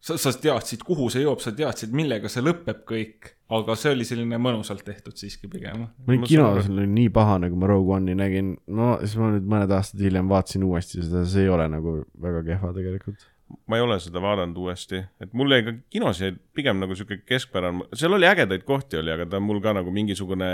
sa, 0.00 0.14
sa 0.14 0.30
teadsid, 0.30 0.84
kuhu 0.86 1.08
see 1.10 1.24
jõuab, 1.24 1.42
sa 1.42 1.50
teadsid, 1.52 1.90
millega 1.90 2.30
see 2.30 2.44
lõpeb 2.46 2.84
kõik, 2.86 3.32
aga 3.58 3.74
see 3.76 3.96
oli 3.96 4.06
selline 4.06 4.38
mõnusalt 4.38 4.84
tehtud 4.86 5.18
siiski 5.18 5.50
pigem. 5.50 5.88
ma 5.88 6.12
olin 6.14 6.22
kinos, 6.22 6.68
aru. 6.68 6.76
oli 6.76 6.86
nii 6.92 7.08
pahane, 7.10 7.50
kui 7.50 7.58
ma 7.58 7.72
Rogue 7.72 7.96
One'i 7.96 8.14
nägin, 8.14 8.54
no 8.70 8.92
siis 9.02 9.18
ma 9.18 9.32
nüüd 9.34 9.50
mõned 9.50 9.74
aastad 9.74 10.06
hiljem 10.06 10.30
vaatasin 10.30 10.68
uuesti 10.70 11.02
seda, 11.02 11.24
see 11.26 11.48
ei 11.48 11.50
ole 11.50 11.66
nagu 11.72 11.96
väga 12.22 12.44
kehva 12.52 12.70
tegelikult. 12.78 13.26
Ma 13.66 13.78
ei 13.78 13.84
ole 13.84 13.96
seda 14.02 14.20
vaadanud 14.22 14.56
uuesti, 14.60 15.00
et 15.22 15.32
mul 15.36 15.52
jäi 15.54 15.64
ka 15.66 15.74
kinos 15.92 16.20
jäi 16.20 16.34
pigem 16.56 16.80
nagu 16.82 16.96
sihuke 16.96 17.22
keskpärane, 17.28 17.88
seal 17.96 18.16
oli 18.16 18.28
ägedaid 18.28 18.66
kohti 18.68 19.00
oli, 19.00 19.12
aga 19.14 19.26
ta 19.30 19.40
mul 19.40 19.62
ka 19.64 19.72
nagu 19.76 19.92
mingisugune 19.94 20.50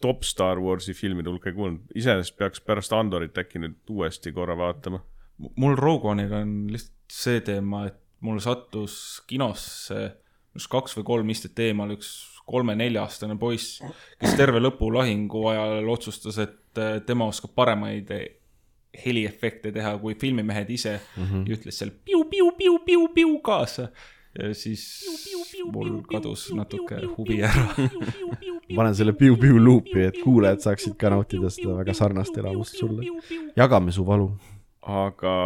top 0.00 0.24
Star 0.24 0.60
Warsi 0.62 0.94
filmide 0.96 1.30
hulka 1.30 1.50
ei 1.50 1.56
kuulnud. 1.56 1.90
iseenesest 1.94 2.36
peaks 2.38 2.62
pärast 2.64 2.94
Andorit 2.96 3.38
äkki 3.38 3.60
nüüd 3.60 3.92
uuesti 3.92 4.32
korra 4.32 4.56
vaatama. 4.56 5.02
mul 5.56 5.76
Rogue 5.76 6.10
One'iga 6.10 6.40
on 6.44 6.54
lihtsalt 6.72 6.94
see 7.12 7.40
teema, 7.44 7.86
et 7.90 7.98
mul 8.20 8.40
sattus 8.40 9.22
kinosse 9.26 10.00
just 10.56 10.70
kaks 10.72 10.96
või 10.96 11.04
kolm 11.10 11.30
istet 11.34 11.58
eemal 11.60 11.92
üks 11.96 12.14
kolme-nelja-aastane 12.46 13.34
poiss, 13.38 13.80
kes 14.20 14.36
terve 14.38 14.60
lõpulahingu 14.62 15.42
ajal 15.50 15.88
otsustas, 15.90 16.38
et 16.38 16.78
äh, 16.80 17.00
tema 17.06 17.26
oskab 17.26 17.56
paremaid 17.58 18.12
heliefekte 19.04 19.72
teha 19.72 19.96
kui 20.02 20.14
filmimehed 20.14 20.70
ise 20.70 20.98
mm 20.98 21.24
-hmm. 21.24 21.48
ütles 21.56 21.78
seal 21.78 21.90
piu-piu-piu-piu-piu 22.04 23.38
kaasa. 23.42 23.88
ja 24.38 24.54
siis 24.54 24.82
mul 25.72 26.02
kadus 26.10 26.52
natuke 26.54 27.00
huvi 27.16 27.42
ära. 27.42 27.68
panen 28.76 28.94
selle 28.94 29.12
piu-piu 29.12 29.58
luupi, 29.64 30.00
et 30.00 30.18
kuulajad 30.24 30.60
saaksid 30.60 30.96
ka 31.00 31.10
nautida 31.10 31.50
seda 31.50 31.76
väga 31.76 31.94
sarnast 31.94 32.38
elamust 32.38 32.76
sulle. 32.76 33.02
jagame 33.56 33.92
su 33.92 34.06
valu. 34.06 34.30
aga 34.82 35.36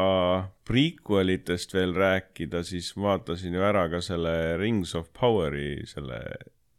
prequelitest 0.64 1.74
veel 1.74 1.94
rääkida, 1.94 2.62
siis 2.62 2.96
vaatasin 2.96 3.55
ju 3.55 3.62
ära 3.62 3.88
ka 3.88 4.01
selle 4.01 4.57
Rings 4.59 4.94
of 4.94 5.09
Power'i, 5.20 5.86
selle 5.86 6.20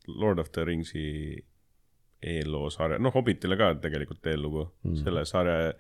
Lord 0.08 0.40
of 0.40 0.52
the 0.52 0.66
Ringsi 0.66 1.08
eelloo 2.22 2.70
sarja, 2.74 3.00
noh, 3.02 3.14
Hobbitile 3.16 3.58
ka 3.58 3.72
tegelikult 3.82 4.28
eellugu 4.30 4.68
mm., 4.68 5.00
selle 5.02 5.24
sarja, 5.30 5.72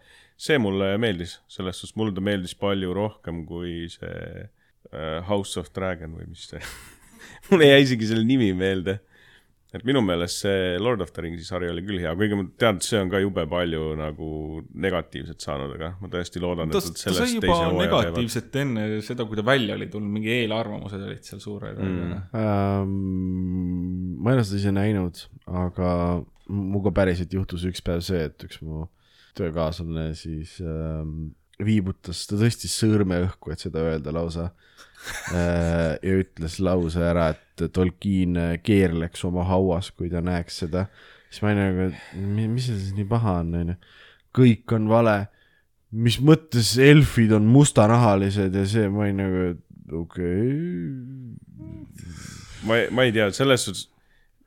see 0.41 0.57
mulle 0.61 0.95
meeldis, 1.01 1.37
selles 1.51 1.77
suhtes 1.77 1.97
mulle 1.99 2.15
ta 2.17 2.23
meeldis 2.25 2.55
palju 2.57 2.95
rohkem 2.97 3.43
kui 3.49 3.85
see 3.93 4.47
uh, 4.91 5.19
House 5.27 5.59
of 5.61 5.69
Dragon 5.75 6.17
või 6.17 6.31
mis 6.31 6.47
see 6.49 6.61
mulle 7.51 7.69
jäi 7.69 7.85
isegi 7.85 8.09
selle 8.13 8.25
nimi 8.27 8.51
meelde. 8.57 8.99
Et 9.71 9.85
minu 9.87 10.01
meelest 10.03 10.43
see 10.43 10.77
Lord 10.83 11.03
of 11.03 11.13
the 11.15 11.23
Ringsi 11.23 11.45
sari 11.47 11.69
oli 11.71 11.83
küll 11.85 12.01
hea, 12.03 12.11
kuigi 12.19 12.37
ma 12.37 12.45
tean, 12.59 12.79
et 12.81 12.87
see 12.87 12.99
on 12.99 13.11
ka 13.11 13.21
jube 13.23 13.45
palju 13.51 13.93
nagu 13.99 14.29
negatiivset 14.85 15.45
saanud, 15.47 15.75
aga 15.77 15.93
ma 16.01 16.11
tõesti 16.11 16.43
loodan, 16.43 16.71
et 16.71 16.75
nad 16.75 17.01
sellest 17.03 17.37
teise 17.39 17.47
hooaja 17.47 17.71
teevad. 17.71 18.09
negatiivset 18.09 18.59
enne 18.63 18.87
seda, 19.07 19.27
kui 19.29 19.39
ta 19.39 19.45
välja 19.47 19.77
oli 19.79 19.87
tulnud, 19.93 20.11
mingi 20.19 20.33
eelarvamused 20.41 21.05
olid 21.07 21.23
seal 21.27 21.43
suured 21.43 21.79
mm.. 21.79 22.15
Ähm, 22.41 22.95
ma 24.19 24.33
ei 24.33 24.39
ole 24.39 24.47
seda 24.47 24.59
ise 24.59 24.75
näinud, 24.75 25.25
aga 25.47 25.91
minuga 26.51 26.91
päriselt 26.95 27.31
juhtus 27.33 27.63
üks 27.69 27.83
päev 27.85 28.03
see, 28.03 28.25
et 28.27 28.47
üks 28.47 28.59
mu 28.65 28.89
töökaaslane 29.39 30.09
siis 30.19 30.57
ähm, 30.65 31.31
viibutas, 31.63 32.25
ta 32.27 32.39
tõstis 32.39 32.73
sõrme 32.75 33.21
õhku, 33.27 33.53
et 33.53 33.63
seda 33.63 33.83
öelda 33.87 34.13
lausa. 34.15 34.49
ja 36.05 36.15
ütles 36.21 36.59
lause 36.63 37.01
ära, 37.05 37.31
et 37.33 37.65
Tolkien 37.73 38.37
keerleks 38.65 39.25
oma 39.27 39.45
hauas, 39.49 39.91
kui 39.93 40.09
ta 40.09 40.21
näeks 40.25 40.63
seda. 40.63 40.87
siis 41.29 41.43
ma 41.43 41.51
olin 41.51 41.61
nagu, 41.61 41.89
et 41.89 41.97
mis 42.49 42.65
seal 42.67 42.79
siis 42.79 42.95
nii 42.97 43.07
paha 43.09 43.37
on, 43.43 43.53
onju. 43.61 43.77
kõik 44.37 44.75
on 44.77 44.89
vale. 44.89 45.17
mis 45.91 46.19
mõttes 46.23 46.77
elfid 46.79 47.33
on 47.35 47.47
mustanahalised 47.51 48.55
ja 48.55 48.65
see, 48.65 48.89
ma 48.89 49.05
olin 49.05 49.17
nagu, 49.19 49.45
et 49.51 49.95
okei 50.01 50.43
okay. 50.47 52.11
ma 52.67 52.81
ma 52.95 53.07
ei 53.07 53.15
tea, 53.15 53.27
selles 53.35 53.65
suhtes, 53.67 53.87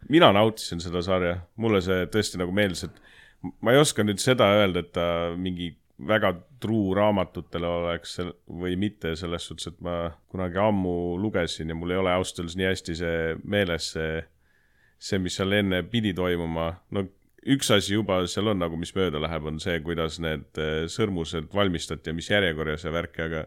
mina 0.08 0.32
nautisin 0.32 0.80
seda 0.80 1.02
sarja, 1.04 1.38
mulle 1.60 1.80
see 1.84 2.06
tõesti 2.12 2.40
nagu 2.40 2.52
meeldis, 2.54 2.86
et 2.88 3.54
ma 3.60 3.74
ei 3.74 3.80
oska 3.80 4.04
nüüd 4.04 4.20
seda 4.22 4.48
öelda, 4.58 4.84
et 4.84 4.92
ta 4.96 5.06
mingi 5.36 5.74
väga 5.98 6.32
truu 6.60 6.94
raamatutele 6.96 7.68
oleks 7.68 8.16
või 8.48 8.74
mitte, 8.80 9.14
selles 9.16 9.46
suhtes, 9.46 9.70
et 9.70 9.82
ma 9.84 10.10
kunagi 10.32 10.58
ammu 10.58 11.16
lugesin 11.22 11.70
ja 11.70 11.76
mul 11.78 11.94
ei 11.94 12.00
ole 12.00 12.14
ausalt 12.14 12.42
öeldes 12.42 12.56
nii 12.58 12.66
hästi 12.66 12.96
see 12.98 13.18
meeles, 13.44 13.92
see, 13.94 14.24
see, 14.98 15.20
mis 15.22 15.38
seal 15.38 15.54
enne 15.54 15.84
pidi 15.86 16.14
toimuma, 16.16 16.72
no 16.90 17.06
üks 17.44 17.70
asi 17.74 17.94
juba 17.94 18.22
seal 18.30 18.50
on 18.52 18.60
nagu, 18.62 18.78
mis 18.80 18.94
mööda 18.96 19.20
läheb, 19.22 19.46
on 19.50 19.60
see, 19.62 19.78
kuidas 19.84 20.18
need 20.22 20.60
eh, 20.60 20.86
sõrmused 20.90 21.50
valmistati 21.54 22.10
ja 22.10 22.16
mis 22.16 22.30
järjekorras 22.30 22.86
ja 22.86 22.92
värki, 22.94 23.28
aga 23.28 23.44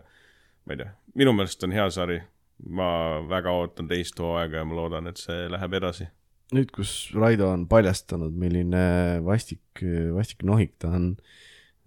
ma 0.67 0.75
ei 0.75 0.83
tea, 0.83 0.91
minu 1.17 1.33
meelest 1.35 1.67
on 1.67 1.75
hea 1.75 1.87
sari. 1.93 2.21
ma 2.57 3.21
väga 3.29 3.51
ootan 3.53 3.85
teist 3.85 4.17
hooaega 4.17 4.63
ja 4.63 4.65
ma 4.65 4.73
loodan, 4.73 5.07
et 5.07 5.19
see 5.21 5.45
läheb 5.53 5.75
edasi. 5.77 6.07
nüüd, 6.55 6.71
kus 6.73 7.11
Raido 7.13 7.51
on 7.51 7.67
paljastanud, 7.69 8.33
milline 8.33 9.19
vastik, 9.25 9.83
vastik 10.15 10.45
nohik 10.47 10.77
ta 10.79 10.89
on, 10.95 11.11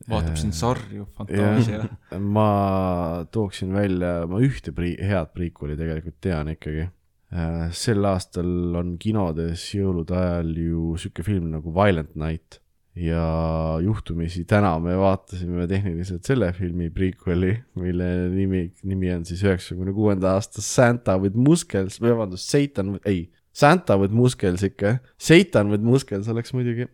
vaatab 0.08 0.38
siin 0.40 0.54
sarju, 0.56 1.06
fantaasia. 1.16 1.82
ma 2.20 2.46
tooksin 3.32 3.74
välja, 3.74 4.14
ma 4.30 4.40
ühte 4.44 4.72
pri-, 4.76 4.96
head 4.96 5.34
prequel'i 5.36 5.76
tegelikult 5.78 6.20
tean 6.24 6.50
ikkagi. 6.54 6.88
sel 7.76 8.06
aastal 8.10 8.74
on 8.80 8.96
kinodes 8.98 9.68
jõulude 9.76 10.16
ajal 10.18 10.48
ju 10.58 10.96
sihuke 10.98 11.22
film 11.22 11.52
nagu 11.52 11.70
Violent 11.74 12.16
Night 12.18 12.58
ja 12.98 13.78
juhtumisi 13.82 14.44
täna 14.50 14.72
me 14.82 14.96
vaatasime 14.98 15.66
tehniliselt 15.70 16.26
selle 16.26 16.50
filmi 16.56 16.90
prequel'i, 16.90 17.52
mille 17.78 18.08
nimi, 18.34 18.64
nimi 18.82 19.12
on 19.14 19.24
siis 19.28 19.44
üheksakümne 19.46 19.94
kuuenda 19.94 20.34
aasta 20.34 20.62
Santa 20.64 21.16
with 21.20 21.38
Muscles 21.38 22.00
või 22.02 22.16
vabandust, 22.16 22.50
Satan, 22.50 22.96
ei, 23.06 23.28
Santa 23.52 23.96
with 24.00 24.14
Muscles 24.14 24.64
ikka, 24.66 24.98
Satan 25.18 25.70
with 25.70 25.86
Muscles 25.86 26.28
oleks 26.30 26.54
muidugi. 26.56 26.88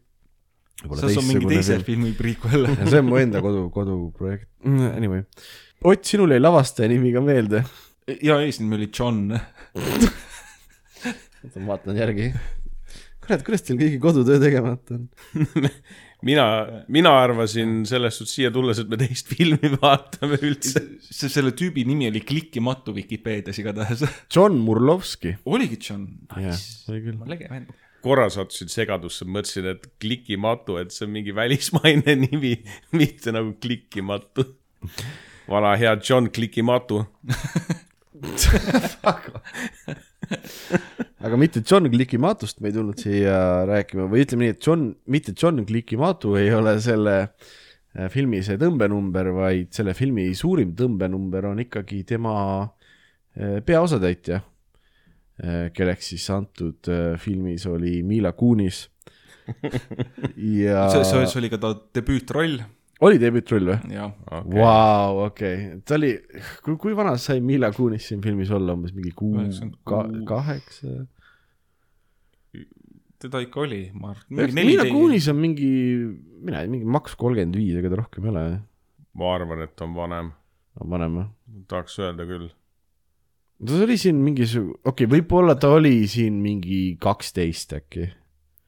See 0.84 1.18
on 1.18 1.28
mingi 1.28 1.48
teise 1.50 1.78
filmi 1.84 2.12
prequel. 2.16 2.66
see 2.90 3.00
on 3.00 3.08
mu 3.08 3.20
enda 3.20 3.42
kodu, 3.44 3.66
koduprojekt. 3.74 4.48
Anyway, 4.66 5.24
Ott, 5.86 6.04
sinul 6.08 6.32
jäi 6.32 6.40
lavastaja 6.40 6.88
nimi 6.90 7.12
ka 7.14 7.20
meelde. 7.24 7.64
ja 8.22 8.38
eesnimi 8.44 8.78
oli 8.78 8.88
John. 8.98 9.32
oota, 11.46 11.60
ma 11.60 11.74
vaatan 11.74 11.98
järgi. 11.98 12.30
kurat, 13.22 13.42
kuidas 13.46 13.64
teil 13.66 13.78
kõigi 13.80 14.00
kodutöö 14.02 14.40
tegemata 14.42 14.96
on? 14.96 15.08
mina, 16.28 16.44
mina 16.92 17.12
arvasin 17.22 17.80
selles 17.88 18.18
suhtes 18.18 18.36
siia 18.38 18.52
tulles, 18.54 18.78
et 18.80 18.90
me 18.90 18.98
teist 19.00 19.32
filmi 19.32 19.72
vaatame 19.82 20.38
üldse. 20.40 20.82
see, 21.02 21.30
selle 21.32 21.52
tüübi 21.56 21.86
nimi 21.88 22.08
oli 22.10 22.22
klikimatu 22.24 22.94
Vikipeedias 22.96 23.58
igatahes. 23.62 24.06
John 24.32 24.60
Murlovski. 24.62 25.36
oligi 25.44 25.80
John. 25.88 26.06
jah, 26.36 26.62
oli 26.92 27.02
küll. 27.08 27.20
lege 27.32 27.50
vend. 27.52 27.74
Korra 28.06 28.28
sattusin 28.32 28.70
segadusse, 28.70 29.26
mõtlesin, 29.26 29.66
et 29.74 29.86
klikimatu, 30.02 30.78
et 30.80 30.94
see 30.94 31.06
on 31.08 31.12
mingi 31.16 31.34
välismaine 31.34 32.14
nimi, 32.26 32.54
mitte 32.96 33.34
nagu 33.34 33.56
klikimatu. 33.62 34.46
vana 35.50 35.76
hea 35.78 35.94
John 36.02 36.30
Klikimatu. 36.30 37.04
aga 41.26 41.36
mitte 41.38 41.62
John 41.66 41.90
Klikimatust 41.90 42.60
me 42.60 42.70
ei 42.70 42.74
tulnud 42.76 42.98
siia 43.00 43.38
rääkima 43.68 44.06
või 44.10 44.24
ütleme 44.24 44.46
nii, 44.46 44.54
et 44.56 44.66
John, 44.66 44.88
mitte 45.12 45.34
John 45.36 45.64
Klikimatu 45.68 46.34
ei 46.40 46.50
ole 46.54 46.76
selle 46.82 47.16
äh, 47.20 48.08
filmi 48.12 48.42
see 48.46 48.58
tõmbenumber, 48.60 49.30
vaid 49.36 49.72
selle 49.76 49.94
filmi 49.98 50.28
suurim 50.38 50.74
tõmbenumber 50.78 51.50
on 51.52 51.62
ikkagi 51.66 52.02
tema 52.08 52.36
äh, 52.62 53.58
peaosatäitja, 53.66 54.40
kelleks 55.76 56.12
siis 56.14 56.26
antud 56.32 56.88
äh, 56.88 57.16
filmis 57.20 57.66
oli 57.68 58.00
Mila 58.06 58.32
Kunis. 58.32 58.86
ja 60.66 60.88
see, 60.90 61.04
see, 61.06 61.26
see 61.30 61.38
oli 61.38 61.50
ka 61.52 61.58
ta 61.62 61.70
debüütroll, 61.94 62.56
oli 63.06 63.20
debüütroll 63.22 63.68
või? 63.70 63.92
jah. 63.94 64.14
Vau, 64.50 65.20
okei, 65.28 65.82
ta 65.86 65.98
oli, 65.98 66.14
kui, 66.64 66.78
kui 66.82 66.96
vana 66.98 67.14
sai 67.20 67.42
Mila 67.44 67.70
Kunis 67.76 68.08
siin 68.10 68.24
filmis 68.24 68.50
olla, 68.54 68.74
umbes 68.74 68.96
mingi 68.96 69.12
kuu, 69.14 69.44
kaheksa? 70.26 71.04
teda 73.22 73.40
ikka 73.44 73.62
oli, 73.62 73.80
ma 73.96 74.12
arvan. 74.12 74.56
Mila 74.56 74.84
Kunis 74.90 75.28
on 75.32 75.38
mingi, 75.40 75.70
mina 76.42 76.60
ei 76.60 76.66
tea, 76.66 76.72
mingi 76.74 76.90
maks 76.96 77.16
kolmkümmend 77.20 77.56
viis, 77.58 77.78
ega 77.78 77.92
ta 77.92 78.00
rohkem 78.02 78.26
ei 78.26 78.32
ole, 78.34 78.44
ma 79.16 79.32
arvan, 79.36 79.62
et 79.64 79.84
on 79.84 79.94
vanem, 79.96 80.30
vanem 80.82 81.20
või? 81.20 81.26
tahaks 81.70 82.00
öelda 82.02 82.26
küll. 82.28 82.50
Ta 83.64 83.80
oli 83.86 83.96
siin 84.00 84.20
mingisugune, 84.20 84.76
okei 84.84 85.06
okay,, 85.06 85.12
võib-olla 85.16 85.56
ta 85.60 85.70
oli 85.76 85.98
siin 86.10 86.40
mingi 86.44 86.80
kaksteist 87.00 87.72
äkki, 87.78 88.10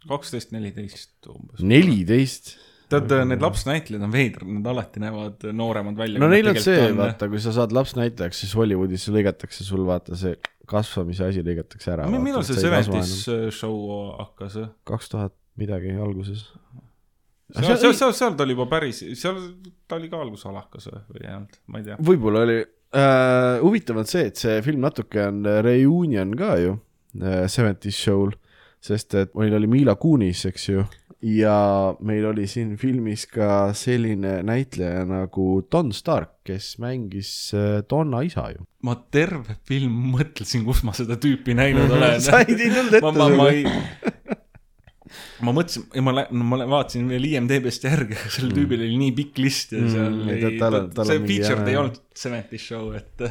kaksteist, 0.09 0.55
neliteist 0.57 1.29
umbes. 1.33 1.61
neliteist. 1.61 2.55
tead, 2.89 3.13
need 3.29 3.43
lapsnäitlejad 3.45 4.07
on 4.07 4.15
veidrad, 4.15 4.53
nad 4.59 4.71
alati 4.73 5.03
näevad 5.03 5.49
nooremad 5.57 5.99
välja. 5.99 6.23
no 6.23 6.31
neil 6.33 6.53
on 6.55 6.61
see, 6.63 6.87
vaata, 6.97 7.29
kui 7.29 7.43
sa 7.45 7.53
saad 7.57 7.75
lapsnäitlejaks, 7.77 8.45
siis 8.45 8.55
Hollywoodis 8.57 9.05
lõigatakse 9.13 9.67
sul 9.67 9.85
vaata 9.89 10.17
see 10.19 10.39
kasvamise 10.69 11.29
asi 11.29 11.45
lõigatakse 11.45 11.93
ära. 11.93 12.09
millal 12.13 12.47
see 12.47 12.57
Seventies 12.61 13.13
show 13.57 13.77
hakkas? 14.17 14.57
kaks 14.89 15.13
tuhat 15.13 15.37
midagi 15.61 15.93
alguses. 15.99 16.47
seal, 17.53 17.77
seal, 17.77 17.93
seal, 17.93 18.17
seal 18.17 18.37
ta 18.39 18.49
oli 18.49 18.57
juba 18.57 18.69
päris, 18.73 19.05
seal 19.21 19.41
ta 19.89 20.01
oli 20.01 20.09
ka 20.13 20.21
algusalakas 20.25 20.91
või 20.95 21.25
ei 21.27 21.35
olnud, 21.35 21.63
ma 21.69 21.81
ei 21.81 21.89
tea. 21.91 22.01
võib-olla 22.09 22.49
oli 22.49 22.59
äh,, 22.95 23.59
huvitav 23.63 24.01
on 24.01 24.09
see, 24.09 24.29
et 24.31 24.41
see 24.41 24.61
film 24.65 24.85
natuke 24.85 25.27
on 25.29 25.43
äh, 25.47 25.61
reunion 25.65 26.37
ka 26.39 26.55
ju 26.61 26.79
äh, 27.21 27.45
Seventies 27.51 27.99
show'l, 27.99 28.33
sest 28.85 29.15
et 29.19 29.35
meil 29.39 29.57
oli 29.59 29.71
Mila 29.71 29.97
Kunis, 30.01 30.45
eks 30.49 30.69
ju, 30.69 30.85
ja 31.25 31.95
meil 32.01 32.29
oli 32.31 32.47
siin 32.47 32.77
filmis 32.79 33.27
ka 33.31 33.73
selline 33.75 34.39
näitleja 34.47 35.03
nagu 35.09 35.49
Don 35.73 35.91
Stark, 35.93 36.39
kes 36.47 36.77
mängis 36.83 37.53
äh, 37.57 37.83
Donna 37.91 38.23
isa 38.27 38.49
ju. 38.55 38.65
ma 38.87 38.95
terve 39.11 39.59
film 39.67 40.15
mõtlesin, 40.15 40.63
kus 40.67 40.85
ma 40.87 40.95
seda 40.95 41.19
tüüpi 41.19 41.57
näinud 41.59 41.91
olen. 41.97 42.21
sa 42.23 42.45
ei 42.45 42.55
teinud 42.55 42.95
ette 42.95 43.03
ma, 43.03 43.13
ma, 43.19 43.29
ma 43.35 43.49
ei, 43.51 43.65
ma 45.47 45.53
mõtlesin, 45.57 45.85
ma, 46.05 46.13
ma, 46.31 46.45
ma 46.53 46.59
vaatasin 46.75 47.09
veel 47.11 47.25
IMDB-st 47.31 47.87
järgi, 47.89 48.17
aga 48.19 48.33
sellel 48.35 48.55
tüübil 48.57 48.83
oli 48.87 48.99
nii 49.05 49.15
pikk 49.21 49.39
list 49.45 49.73
ja 49.77 49.81
Mm, 49.85 49.93
seal 49.95 50.19
ei, 50.35 50.43
ei 50.53 50.59
ta-, 50.61 50.71
tal 50.71 51.05
on 51.05 51.11
see 51.13 51.23
featured 51.27 51.59
jama- 51.63 51.71
ei 51.73 51.81
olnud 51.83 52.01
Seventies 52.19 52.67
show, 52.71 52.93
et 52.99 53.27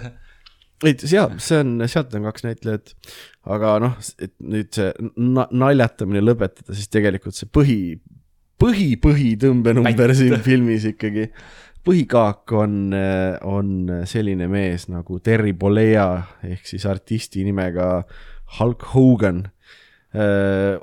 ei, 0.86 0.94
seal, 1.02 1.34
see 1.42 1.60
on, 1.64 1.72
sealt 1.90 2.14
on 2.18 2.28
kaks 2.30 2.46
näitlejat, 2.46 2.92
aga 3.58 3.76
noh, 3.82 3.96
et 4.22 4.34
nüüd 4.44 4.70
see 4.78 4.92
na- 5.18 5.48
naljatamine 5.52 6.22
lõpetada, 6.26 6.76
siis 6.78 6.92
tegelikult 6.94 7.34
see 7.38 7.50
põhi, 7.50 7.80
põhi, 8.62 8.92
põhitõmbenumber 9.02 10.14
siin 10.18 10.38
filmis 10.46 10.86
ikkagi, 10.92 11.28
põhikaak 11.88 12.52
on, 12.60 12.78
on 13.48 13.70
selline 14.10 14.50
mees 14.52 14.90
nagu 14.92 15.18
Terry 15.24 15.54
Bollea 15.56 16.08
ehk 16.44 16.66
siis 16.68 16.84
artisti 16.90 17.46
nimega 17.48 18.02
Hulk 18.58 18.84
Hogan. 18.94 19.46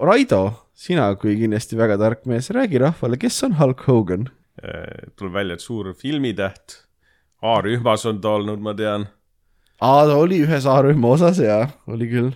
Raido, 0.00 0.42
sina 0.74 1.08
kui 1.20 1.36
kindlasti 1.38 1.78
väga 1.78 1.98
tark 2.00 2.24
mees, 2.30 2.50
räägi 2.54 2.80
rahvale, 2.82 3.18
kes 3.20 3.42
on 3.46 3.58
Hulk 3.60 3.86
Hogan? 3.88 4.30
tuleb 5.18 5.34
välja, 5.34 5.58
et 5.58 5.64
suur 5.64 5.90
filmitäht. 5.98 6.78
A-rühmas 7.44 8.06
on 8.08 8.20
ta 8.24 8.36
olnud, 8.38 8.62
ma 8.64 8.72
tean. 8.78 9.08
aa, 9.82 10.06
ta 10.08 10.16
oli 10.16 10.40
ühes 10.44 10.66
A-rühma 10.70 11.10
osas 11.16 11.40
ja 11.42 11.66
oli 11.90 12.08
küll. 12.08 12.32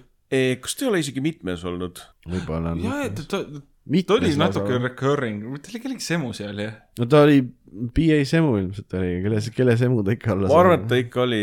kas 0.60 0.76
ta 0.76 0.84
ei 0.84 0.90
ole 0.90 1.02
isegi 1.04 1.22
mitmes 1.24 1.64
olnud? 1.64 2.02
võib-olla 2.28 2.74
on. 2.74 2.82
jah, 2.84 3.04
et 3.06 3.22
ta, 3.30 3.44
ta 3.46 4.18
oli 4.18 4.34
natuke 4.36 4.82
recurring, 4.82 5.46
ta 5.62 5.72
oli 5.72 5.80
kellegi 5.84 6.04
semu 6.04 6.34
seal 6.36 6.58
jah. 6.60 6.74
no 6.98 7.08
ta 7.08 7.22
oli 7.24 7.40
BA 7.68 8.24
Semu 8.24 8.56
ilmselt 8.58 8.94
oli, 8.96 9.22
kelle, 9.24 9.40
kelle 9.54 9.76
Semu 9.80 10.02
ta 10.04 10.12
ikka 10.16 10.34
olla 10.34 10.50
ma 10.50 10.60
arvan, 10.60 10.82
et 10.82 10.90
ta 10.90 10.98
ikka 11.00 11.22
oli, 11.24 11.42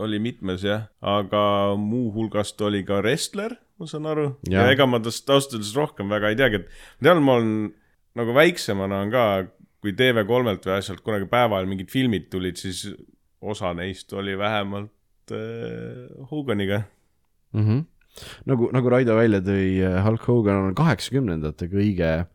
oli 0.00 0.20
mitmes 0.22 0.64
jah, 0.64 0.86
aga 1.00 1.44
muuhulgas 1.80 2.54
ta 2.56 2.68
oli 2.70 2.82
ka 2.86 3.00
wrestler, 3.02 3.56
ma 3.84 3.90
saan 3.90 4.10
aru. 4.10 4.26
ja 4.50 4.66
ega 4.72 4.86
ma 4.88 5.00
tast 5.04 5.28
ausalt 5.30 5.58
öeldes 5.58 5.74
rohkem 5.76 6.12
väga 6.12 6.32
ei 6.32 6.38
teagi, 6.40 6.62
et 6.62 6.68
ma 6.70 7.08
tean, 7.08 7.22
ma 7.24 7.38
olen 7.38 7.54
nagu 8.18 8.36
väiksemana 8.36 9.02
on 9.04 9.12
ka, 9.12 9.24
kui 9.84 9.94
TV3-lt 9.96 10.68
või 10.68 10.76
asjalt 10.78 11.02
kunagi 11.04 11.28
päeva 11.30 11.58
ajal 11.58 11.68
mingid 11.70 11.90
filmid 11.92 12.30
tulid, 12.32 12.56
siis 12.60 12.86
osa 13.44 13.74
neist 13.76 14.12
oli 14.16 14.38
vähemalt 14.38 15.34
äh, 15.34 16.30
Hoganiga. 16.30 16.82
mm. 17.52 17.66
-hmm. 17.66 17.84
nagu, 18.46 18.70
nagu 18.72 18.90
Raido 18.90 19.16
välja 19.16 19.40
tõi, 19.44 19.82
Hulk 20.06 20.26
Hogan 20.28 20.68
on 20.70 20.74
kaheksakümnendate 20.74 21.68
kõige, 21.68 22.26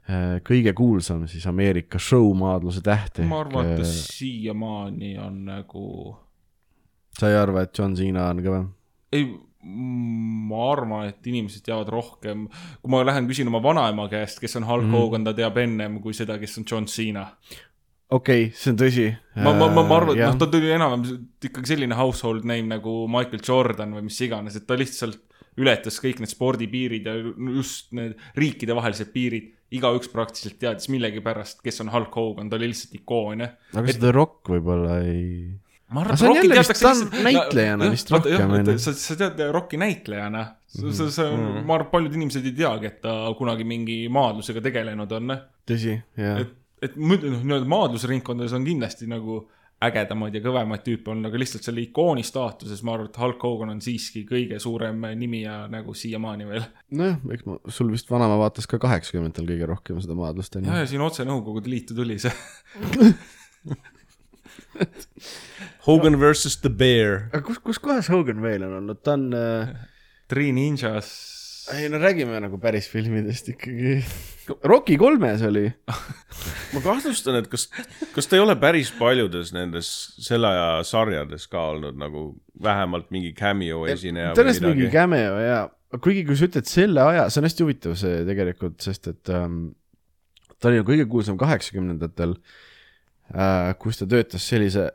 kõige 0.46 0.74
kuulsam 0.74 1.28
siis 1.28 1.48
Ameerika 1.48 2.00
show-maadluse 2.00 2.82
täht. 2.82 3.20
ma 3.26 3.40
arvan, 3.40 3.66
et 3.66 3.82
ta 3.82 3.86
siiamaani 3.86 5.18
on 5.18 5.46
nagu, 5.46 6.18
sa 7.20 7.30
ei 7.30 7.38
arva, 7.38 7.62
et 7.62 7.78
John 7.78 7.96
Cena 7.96 8.30
on 8.30 8.44
kõvem? 8.44 8.68
ei, 9.12 9.26
ma 9.64 10.60
arvan, 10.72 11.10
et 11.12 11.26
inimesed 11.28 11.66
teavad 11.66 11.90
rohkem, 11.92 12.46
kui 12.80 12.92
ma 12.94 13.02
lähen 13.04 13.28
küsin 13.28 13.50
oma 13.52 13.60
vanaema 13.64 14.08
käest, 14.12 14.40
kes 14.40 14.56
on 14.56 14.68
Hulk 14.68 14.86
mm 14.86 14.92
-hmm. 14.92 15.02
Hogan, 15.04 15.24
ta 15.24 15.34
teab 15.34 15.58
ennem 15.58 16.00
kui 16.02 16.14
seda, 16.14 16.38
kes 16.40 16.58
on 16.58 16.66
John 16.72 16.86
Cena. 16.86 17.28
okei 18.10 18.46
okay,, 18.46 18.56
see 18.56 18.72
on 18.72 18.78
tõsi. 18.78 19.08
ma, 19.36 19.54
ma, 19.54 19.68
ma, 19.68 19.84
ma 19.84 19.98
arvan, 19.98 20.18
et 20.18 20.26
noh, 20.26 20.38
ta 20.38 20.48
tuli 20.48 20.72
enam-vähem 20.72 21.28
ikkagi 21.44 21.68
selline 21.76 21.96
household 21.96 22.44
name 22.44 22.68
nagu 22.72 23.08
Michael 23.08 23.42
Jordan 23.48 23.94
või 23.94 24.08
mis 24.08 24.22
iganes, 24.22 24.56
et 24.56 24.68
ta 24.68 24.78
lihtsalt 24.78 25.20
ületas 25.60 26.00
kõik 26.00 26.22
need 26.22 26.32
spordipiirid 26.32 27.06
ja 27.06 27.16
just 27.56 27.92
need 27.92 28.16
riikidevahelised 28.40 29.12
piirid. 29.14 29.56
igaüks 29.70 30.10
praktiliselt 30.10 30.58
teadis 30.58 30.90
millegipärast, 30.90 31.60
kes 31.62 31.82
on 31.82 31.92
Hulk 31.94 32.16
Hogan, 32.16 32.48
ta 32.50 32.56
oli 32.56 32.72
lihtsalt 32.72 32.96
ikoon, 32.96 33.44
jah. 33.44 33.52
aga 33.76 33.94
seda 33.94 34.12
Rock 34.12 34.50
võib-olla 34.50 34.96
ei. 35.06 35.60
Ma 35.92 36.02
on 36.06 36.36
jälle 36.38 36.56
vist- 36.60 36.82
ta 36.82 36.92
on 36.92 37.24
näitlejana 37.26 37.92
vist 37.92 38.12
rohkem, 38.14 38.32
rohkem, 38.38 38.52
onju. 38.60 38.78
sa, 38.80 38.94
sa 38.94 39.16
tead 39.16 39.40
Rocki 39.52 39.78
näitlejana, 39.82 40.46
Mhm. 40.78 40.92
see, 40.94 41.10
see, 41.12 41.30
ma 41.66 41.74
arvan, 41.80 41.90
paljud 41.92 42.14
inimesed 42.14 42.46
ei 42.46 42.52
teagi, 42.54 42.86
et 42.92 43.00
ta 43.02 43.14
kunagi 43.38 43.64
mingi 43.66 44.04
maadlusega 44.14 44.62
tegelenud 44.62 45.12
on, 45.18 45.32
tõsi, 45.68 45.96
jah 46.18 46.44
et, 46.44 46.52
et 46.86 46.96
muidu 46.96 47.32
noh, 47.34 47.42
nii-öelda 47.42 47.66
maadlusringkondades 47.74 48.54
on 48.54 48.66
kindlasti 48.68 49.08
nagu 49.10 49.40
ägedamaid 49.82 50.36
ja 50.36 50.42
kõvemaid 50.44 50.82
tüüpe 50.84 51.08
olnud, 51.10 51.26
aga 51.32 51.40
lihtsalt 51.40 51.64
selle 51.64 51.80
ikooni 51.86 52.22
staatuses 52.28 52.82
ma 52.84 52.94
arvan, 52.98 53.08
et 53.10 53.18
Hulk 53.18 53.42
Hogan 53.48 53.70
on 53.72 53.80
siiski 53.82 54.26
kõige 54.28 54.60
suurem 54.60 55.00
nimi 55.18 55.42
ja 55.46 55.68
nagu 55.72 55.94
siiamaani 55.96 56.48
veel. 56.50 56.66
nojah, 56.92 57.16
eks 57.34 57.46
ma, 57.48 57.56
sul 57.72 57.90
vist 57.94 58.12
vanaema 58.12 58.38
vaatas 58.44 58.68
ka 58.68 58.78
kaheksakümnendatel 58.78 59.48
kõige 59.48 59.66
rohkem 59.72 60.02
seda 60.04 60.14
maadlust, 60.20 60.54
ja, 60.56 60.62
onju. 60.62 60.78
ja 60.84 60.86
siin 60.86 61.02
otse 61.02 61.24
Nõukogude 61.26 61.72
Liitu 61.72 61.96
tuli 61.96 62.20
see. 62.20 62.32
Hogan 65.90 66.20
versus 66.22 66.60
the 66.62 66.70
Bear. 66.70 67.30
aga 67.32 67.42
kus, 67.48 67.58
kus 67.66 67.80
kohas 67.82 68.10
Hogan 68.14 68.44
veel 68.46 68.66
on 68.68 68.76
olnud, 68.84 69.00
ta 69.02 69.16
on 69.18 69.30
äh, 69.34 69.72
Three 70.30 70.52
Ninjas. 70.54 71.10
ei 71.74 71.90
no 71.90 71.98
räägime 72.02 72.38
nagu 72.42 72.58
päris 72.62 72.90
filmidest 72.90 73.50
ikkagi. 73.52 74.00
Rocki 74.66 74.98
kolmes 74.98 75.42
oli. 75.46 75.68
ma 76.74 76.82
kahtlustan, 76.82 77.40
et 77.42 77.50
kas, 77.50 77.68
kas 78.14 78.30
ta 78.30 78.38
ei 78.38 78.42
ole 78.42 78.56
päris 78.62 78.90
paljudes 78.98 79.52
nendes 79.54 79.90
selle 80.26 80.50
aja 80.50 80.70
sarjades 80.86 81.46
ka 81.50 81.68
olnud 81.74 81.98
nagu 82.02 82.24
vähemalt 82.62 83.10
mingi 83.14 83.34
cameo 83.38 83.84
esineja 83.90 84.34
tõenäoliselt 84.38 84.70
mingi 84.72 84.90
cameo 84.94 85.42
ja, 85.42 85.60
kuigi 85.98 86.26
kui 86.28 86.38
sa 86.38 86.50
ütled 86.50 86.70
selle 86.70 87.06
aja, 87.06 87.28
see 87.30 87.42
on 87.42 87.50
hästi 87.50 87.66
huvitav 87.66 87.98
see 88.02 88.24
tegelikult, 88.30 88.80
sest 88.86 89.10
et 89.14 89.34
ähm, 89.34 89.62
ta 90.58 90.70
oli 90.70 90.82
ju 90.82 90.90
kõige 90.90 91.10
kuulsam 91.10 91.38
kaheksakümnendatel 91.42 92.38
äh,, 93.34 93.74
kus 93.82 94.02
ta 94.02 94.10
töötas 94.10 94.46
sellise, 94.50 94.90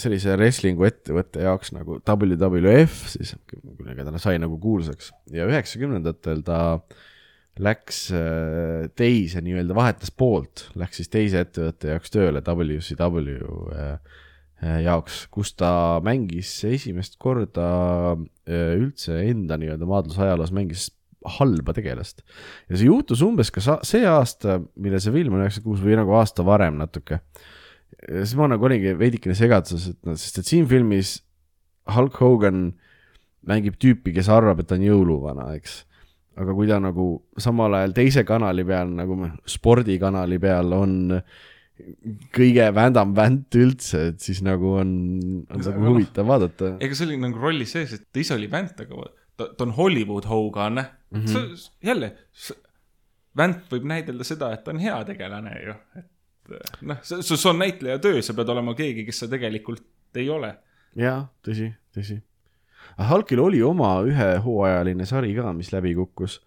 sellise 0.00 0.36
wrestling'u 0.36 0.86
ettevõtte 0.88 1.44
jaoks 1.44 1.72
nagu 1.74 1.98
WWF 2.00 3.08
siis, 3.14 3.34
millega 3.78 4.06
ta 4.08 4.20
sai 4.22 4.38
nagu 4.42 4.58
kuulsaks 4.62 5.12
ja 5.34 5.48
üheksakümnendatel 5.50 6.44
ta 6.46 6.60
läks 7.60 8.06
äh, 8.16 8.88
teise 8.96 9.42
nii-öelda, 9.44 9.76
vahetas 9.76 10.12
poolt, 10.14 10.66
läks 10.78 11.02
siis 11.02 11.12
teise 11.12 11.42
ettevõtte 11.44 11.92
jaoks 11.92 12.12
tööle, 12.14 12.40
WCW 12.40 13.36
äh, 13.76 14.16
äh, 14.62 14.78
jaoks, 14.86 15.26
kus 15.32 15.52
ta 15.58 16.00
mängis 16.04 16.54
esimest 16.68 17.18
korda 17.20 18.16
üldse 18.48 19.20
enda 19.28 19.58
nii-öelda 19.60 19.88
maadlusajaloos 19.88 20.52
mängis 20.56 20.88
halba 21.38 21.74
tegelast. 21.76 22.22
ja 22.68 22.76
see 22.76 22.88
juhtus 22.88 23.22
umbes 23.22 23.52
ka 23.54 23.62
see 23.86 24.06
aasta, 24.08 24.60
mille 24.74 25.00
see 25.02 25.14
film 25.14 25.36
on 25.36 25.44
üheksakümmend 25.44 25.68
kuus 25.68 25.84
või 25.84 25.98
nagu 26.00 26.16
aasta 26.18 26.44
varem 26.46 26.80
natuke. 26.80 27.20
Siis 28.08 28.34
ma 28.38 28.48
nagu 28.50 28.66
olingi 28.68 28.96
veidikene 28.98 29.36
segaduses, 29.38 29.92
et 29.94 30.08
noh, 30.08 30.18
sest 30.18 30.42
et 30.42 30.48
siin 30.48 30.66
filmis 30.70 31.20
Hulk 31.92 32.18
Hogan 32.22 32.72
mängib 33.48 33.78
tüüpi, 33.82 34.14
kes 34.14 34.28
arvab, 34.30 34.62
et 34.62 34.70
ta 34.70 34.78
on 34.78 34.86
jõuluvana, 34.86 35.48
eks 35.58 35.82
aga 36.40 36.54
kui 36.56 36.68
ta 36.68 36.78
nagu 36.80 37.06
samal 37.40 37.74
ajal 37.76 37.94
teise 37.96 38.24
kanali 38.28 38.64
peal 38.64 38.92
nagu 38.96 39.16
spordikanali 39.48 40.38
peal 40.40 40.72
on 40.76 40.94
kõige 42.32 42.68
vändam 42.76 43.14
vänt 43.16 43.56
üldse, 43.58 44.08
et 44.12 44.22
siis 44.22 44.42
nagu 44.44 44.76
on, 44.80 44.92
on 45.50 45.64
nagu 45.66 45.86
huvitav 45.88 46.28
vaadata. 46.28 46.76
ega 46.84 46.96
see 46.96 47.08
oli 47.08 47.18
nagu 47.20 47.40
rolli 47.42 47.66
sees, 47.68 47.94
et 47.96 48.06
ta 48.12 48.22
ise 48.22 48.36
oli 48.36 48.48
vänt, 48.52 48.78
aga 48.84 49.08
ta, 49.36 49.48
ta 49.48 49.66
on 49.66 49.74
Hollywood 49.76 50.28
Hogan 50.28 50.78
mm. 50.78 51.24
-hmm. 51.24 51.66
jälle, 51.82 52.12
vänt 53.36 53.72
võib 53.72 53.88
näidelda 53.88 54.24
seda, 54.24 54.52
et 54.52 54.64
ta 54.64 54.72
on 54.72 54.82
hea 54.84 55.02
tegelane 55.08 55.56
ju. 55.66 55.76
et 55.98 56.08
noh, 56.88 57.00
see, 57.06 57.22
see 57.22 57.48
on 57.50 57.60
näitleja 57.62 58.00
töö, 58.02 58.22
sa 58.24 58.34
pead 58.36 58.50
olema 58.52 58.74
keegi, 58.78 59.06
kes 59.08 59.24
sa 59.24 59.30
tegelikult 59.30 60.18
ei 60.18 60.28
ole. 60.32 60.54
jaa, 60.98 61.24
tõsi, 61.44 61.70
tõsi. 61.94 62.18
Hulkil 63.08 63.40
oli 63.40 63.62
oma 63.64 63.94
ühehooajaline 64.04 65.06
sari 65.08 65.32
ka, 65.36 65.52
mis 65.56 65.70
läbi 65.72 65.94
kukkus. 65.96 66.40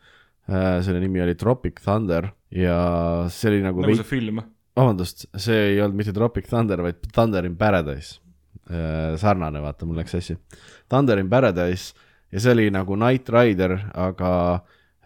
selle 0.46 1.00
nimi 1.02 1.22
oli 1.24 1.34
Tropic 1.36 1.80
Thunder 1.82 2.28
ja 2.54 2.76
see 3.34 3.50
oli 3.50 3.64
nagu, 3.64 3.82
nagu 3.82 3.96
see 3.98 4.06
film. 4.06 4.44
vabandust, 4.78 5.26
see 5.42 5.72
ei 5.72 5.82
olnud 5.82 5.98
mitte 5.98 6.14
Tropic 6.14 6.46
Thunder, 6.52 6.84
vaid 6.86 7.02
Thunder 7.12 7.46
in 7.46 7.56
Paradise. 7.58 8.20
sarnane, 9.18 9.62
vaata, 9.62 9.86
mul 9.86 9.98
läks 10.02 10.14
sassi. 10.18 10.38
Thunder 10.90 11.20
in 11.22 11.30
Paradise 11.30 11.94
ja 12.32 12.42
see 12.42 12.52
oli 12.52 12.70
nagu 12.74 12.98
Knight 12.98 13.30
Rider, 13.30 13.78
aga 13.94 14.32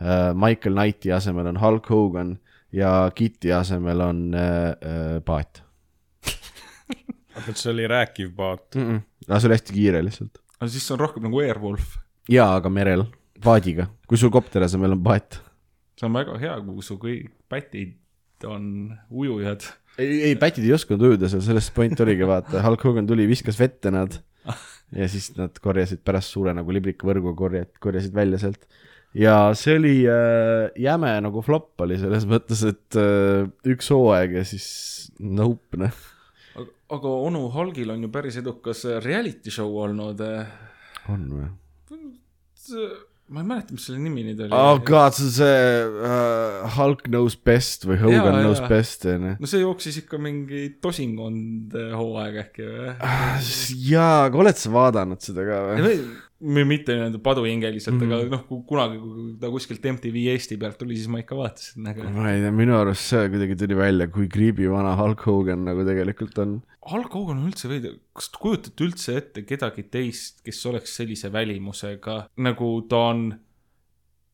äh, 0.01 0.31
Michael 0.33 0.75
Knighti 0.75 1.11
asemel 1.13 1.49
on 1.51 1.59
Hulk 1.61 1.89
Hogan 1.91 2.37
ja 2.75 3.11
Kitty 3.15 3.53
asemel 3.53 4.01
on 4.05 4.21
äh, 4.35 4.43
äh, 4.69 5.17
paat 5.25 5.63
aga 7.39 7.55
see 7.55 7.71
oli 7.71 7.87
rääkiv 7.89 8.33
paat. 8.35 8.75
mm. 8.75 8.89
-mm. 8.89 9.01
aga 9.27 9.39
see 9.39 9.49
oli 9.49 9.57
hästi 9.57 9.73
kiire 9.73 10.03
lihtsalt. 10.05 10.41
aga 10.59 10.69
siis 10.69 10.87
see 10.87 10.93
on 10.93 10.99
rohkem 10.99 11.23
nagu 11.27 11.41
Airwolf. 11.43 11.97
jaa, 12.29 12.55
aga 12.55 12.69
merel, 12.69 13.05
paadiga, 13.43 13.89
kui 14.07 14.17
sul 14.17 14.33
kopteri 14.33 14.65
asemel 14.65 14.97
on 14.97 15.03
paat. 15.03 15.41
see 15.99 16.07
on 16.07 16.13
väga 16.13 16.37
hea, 16.41 16.55
kui 16.65 16.83
su 16.85 16.97
kõik 17.01 17.29
pätid 17.49 17.97
on 18.47 18.97
ujujad. 19.09 19.65
ei, 19.97 20.21
ei 20.31 20.35
pätid 20.35 20.65
ei 20.65 20.73
osanud 20.73 21.07
ujuda 21.11 21.29
seal, 21.29 21.45
sellest 21.45 21.73
point 21.75 21.99
oligi, 21.99 22.27
vaata, 22.27 22.63
Hulk 22.63 22.83
Hogan 22.83 23.07
tuli, 23.07 23.27
viskas 23.27 23.59
vette 23.59 23.91
nad 23.91 24.19
ja 24.99 25.09
siis 25.09 25.31
nad 25.37 25.57
korjasid 25.61 26.03
pärast 26.05 26.33
suure 26.35 26.53
nagu 26.57 26.73
liblikavõrgu 26.73 27.35
korjad, 27.37 27.71
korjasid 27.83 28.15
välja 28.15 28.39
sealt. 28.41 28.65
Ja 29.17 29.35
see 29.57 29.77
oli 29.79 29.95
äh, 30.09 30.69
jäme 30.79 31.15
nagu 31.25 31.43
flop 31.45 31.81
oli 31.85 31.97
selles 32.01 32.27
mõttes, 32.29 32.63
et 32.67 32.99
äh, 32.99 33.49
üks 33.73 33.89
hooaeg 33.93 34.39
ja 34.39 34.45
siis 34.47 34.67
nope, 35.19 35.79
noh. 35.81 36.05
aga, 36.89 37.15
onu 37.29 37.47
Hulgil 37.53 37.95
on 37.95 38.05
ju 38.05 38.11
päris 38.13 38.39
edukas 38.41 38.85
reality 39.03 39.53
show 39.53 39.73
olnud. 39.83 40.21
on 41.09 41.29
või? 41.33 41.49
ma 43.29 43.43
ei 43.43 43.45
mäleta, 43.45 43.73
mis 43.75 43.85
selle 43.85 43.99
nimi 44.01 44.23
nüüd 44.25 44.39
oli 44.45 44.53
oh 44.57 44.79
god, 44.85 45.13
see 45.17 45.25
on 45.27 45.33
see 45.35 45.57
uh, 46.05 46.69
Hulk 46.77 47.03
knows 47.09 47.35
best 47.37 47.85
või 47.85 47.99
Hogan 48.01 48.33
Jaa, 48.33 48.39
knows 48.41 48.61
jaa. 48.61 48.69
best, 48.71 49.05
onju. 49.09 49.35
no 49.41 49.49
see 49.49 49.61
jooksis 49.61 49.99
ikka 50.03 50.21
mingi 50.21 50.63
tosinkond 50.81 51.75
hooaeg 51.97 52.39
äkki 52.45 52.65
või? 52.65 52.95
jaa, 53.89 54.25
aga 54.29 54.41
oled 54.45 54.61
sa 54.61 54.73
vaadanud 54.73 55.21
seda 55.25 55.45
ka 55.45 55.61
või? 55.67 55.99
Mitte 56.39 56.93
nii-öelda 56.95 57.19
paduhingeliselt 57.19 57.95
mm, 57.95 58.03
Mhm. 58.03 58.11
-hmm. 58.11 58.21
aga 58.27 58.35
noh, 58.37 58.43
kui 58.47 58.61
kunagi, 58.67 58.99
kui 59.03 59.33
ta 59.41 59.49
kuskilt 59.51 59.83
MTV 59.91 60.21
Eesti 60.33 60.57
pealt 60.57 60.77
tuli, 60.79 60.95
siis 60.95 61.07
ma 61.11 61.19
ikka 61.19 61.35
vaatasin 61.35 61.83
nagu. 61.83 62.03
ma 62.15 62.31
ei 62.31 62.41
tea, 62.41 62.51
minu 62.55 62.77
arust 62.77 63.09
see 63.11 63.29
kuidagi 63.29 63.55
tuli 63.59 63.75
välja, 63.75 64.07
kui 64.07 64.27
creepy 64.31 64.69
vana 64.71 64.95
Hulk 64.95 65.25
Hogan 65.27 65.65
nagu 65.67 65.83
tegelikult 65.85 66.37
on. 66.39 66.61
Hulk 66.91 67.11
Hogan 67.13 67.37
on 67.43 67.49
üldse 67.51 67.67
veider, 67.69 67.97
kas 68.15 68.29
te 68.31 68.37
kujutate 68.39 68.83
üldse 68.87 69.17
ette 69.17 69.41
kedagi 69.43 69.83
teist, 69.91 70.39
kes 70.45 70.65
oleks 70.65 70.95
sellise 70.95 71.29
välimusega, 71.31 72.29
nagu 72.37 72.69
ta 72.89 72.97
on 73.11 73.25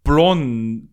blond, 0.06 0.88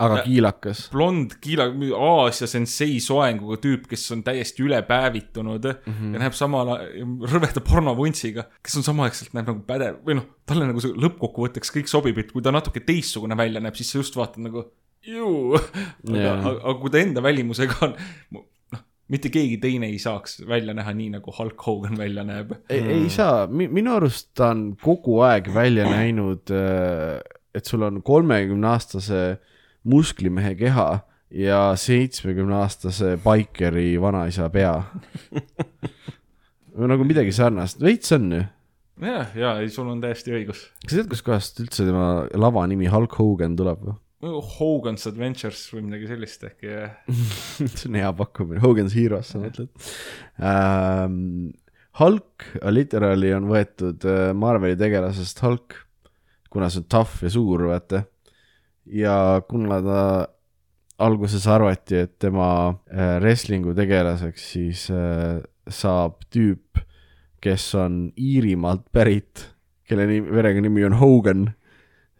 aga 0.00 0.16
Ä- 0.18 0.22
kiilakas. 0.24 0.88
blond 0.92 1.34
kiila, 1.40 1.66
Aasia 1.98 2.46
sensei 2.48 3.00
soenguga 3.00 3.58
tüüp, 3.60 3.84
kes 3.90 4.06
on 4.14 4.22
täiesti 4.24 4.62
ülepäevitunud 4.64 5.64
mm 5.68 5.92
Mhm. 5.92 5.98
-hmm. 6.04 6.12
ja 6.14 6.18
näeb 6.24 6.32
samal 6.38 6.68
ajal 6.68 7.02
rõveda 7.34 7.60
pornovuntsiga, 7.60 8.44
kes 8.62 8.76
on 8.76 8.82
samaaegselt 8.82 9.34
näeb 9.34 9.46
nagu 9.52 9.60
pädev 9.66 10.00
või 10.06 10.14
noh, 10.16 10.24
talle 10.46 10.66
nagu 10.66 10.80
see 10.80 10.92
lõppkokkuvõtteks 10.96 11.70
kõik 11.76 11.86
sobib, 11.92 12.18
et 12.18 12.32
kui 12.32 12.42
ta 12.42 12.50
natuke 12.50 12.80
teistsugune 12.80 13.36
välja 13.36 13.60
näeb, 13.60 13.74
siis 13.76 13.90
sa 13.92 13.98
just 13.98 14.16
vaatad 14.16 14.42
nagu 14.48 14.64
ju, 15.06 15.54
aga 15.54 16.16
Jaa. 16.16 16.36
yeah., 16.36 16.46
aga 16.46 16.74
kui 16.80 16.90
ta 16.90 16.98
enda 16.98 17.20
välimusega 17.22 17.74
on, 17.82 17.94
noh, 18.32 18.44
mitte 19.08 19.28
keegi 19.28 19.58
teine 19.60 19.86
ei 19.92 19.98
saaks 19.98 20.40
välja 20.48 20.72
näha 20.74 20.92
nii, 20.94 21.10
nagu 21.18 21.32
Hulk 21.38 21.60
Hogan 21.66 21.98
välja 21.98 22.24
näeb. 22.24 22.52
ei, 22.70 22.80
ei 22.80 23.08
saa, 23.10 23.46
minu 23.46 23.92
arust 23.96 24.30
ta 24.34 24.50
on 24.50 24.76
kogu 24.82 25.20
aeg 25.20 25.52
välja 25.54 25.84
näinud, 25.90 26.48
et 27.54 27.64
sul 27.68 27.82
on 27.82 28.02
kolmekümne 28.02 28.66
aastase 28.68 29.38
musklimehe 29.88 30.54
keha 30.58 30.88
ja 31.32 31.60
seitsmekümne 31.80 32.58
aastase 32.60 33.16
baikeri 33.22 33.94
vanaisa 34.00 34.48
pea. 34.52 34.74
või 36.76 36.90
nagu 36.92 37.06
midagi 37.06 37.32
sarnast, 37.36 37.80
veits 37.82 38.12
on 38.16 38.30
ju. 38.36 38.44
ja, 39.04 39.24
ja 39.36 39.56
ei, 39.60 39.70
sul 39.72 39.90
on 39.92 40.00
täiesti 40.02 40.34
õigus. 40.36 40.66
kas 40.84 40.94
sa 40.94 41.00
tead, 41.00 41.10
kuskohast 41.12 41.60
üldse 41.64 41.86
tema 41.88 42.06
lava 42.38 42.64
nimi 42.70 42.90
Hulk 42.92 43.18
Hogan 43.20 43.56
tuleb 43.58 43.84
või? 43.88 43.98
Hogan's 44.22 45.02
Adventures 45.10 45.64
või 45.74 45.88
midagi 45.88 46.06
sellist 46.12 46.44
äkki. 46.46 46.76
see 47.58 47.88
on 47.88 47.98
hea 47.98 48.12
pakkumine, 48.20 48.62
Hogan's 48.62 48.94
Heroes 48.98 49.32
sa 49.34 49.42
mõtled 49.42 49.72
ähm,. 50.38 51.50
Hulk 52.00 52.46
literaali 52.72 53.34
on 53.36 53.50
võetud 53.50 54.04
äh, 54.08 54.30
Marveli 54.32 54.78
tegelasest 54.80 55.42
Hulk, 55.44 55.74
kuna 56.48 56.70
see 56.72 56.80
on 56.80 56.86
tough 56.88 57.18
ja 57.20 57.28
suur, 57.34 57.66
vaata. 57.68 58.06
Ja 58.86 59.42
kuna 59.48 59.80
ta 59.84 60.02
alguses 61.02 61.46
arvati, 61.50 62.02
et 62.04 62.18
tema 62.22 62.48
äh, 62.90 63.16
wrestling'u 63.22 63.74
tegelaseks 63.76 64.44
siis 64.54 64.86
äh, 64.92 65.40
saab 65.70 66.20
tüüp, 66.32 66.82
kes 67.42 67.72
on 67.78 68.04
Iirimaalt 68.20 68.86
pärit, 68.94 69.48
kelle 69.88 70.06
nimi, 70.10 70.30
verega 70.30 70.62
nimi 70.62 70.84
on 70.86 70.96
Hogan, 71.00 71.48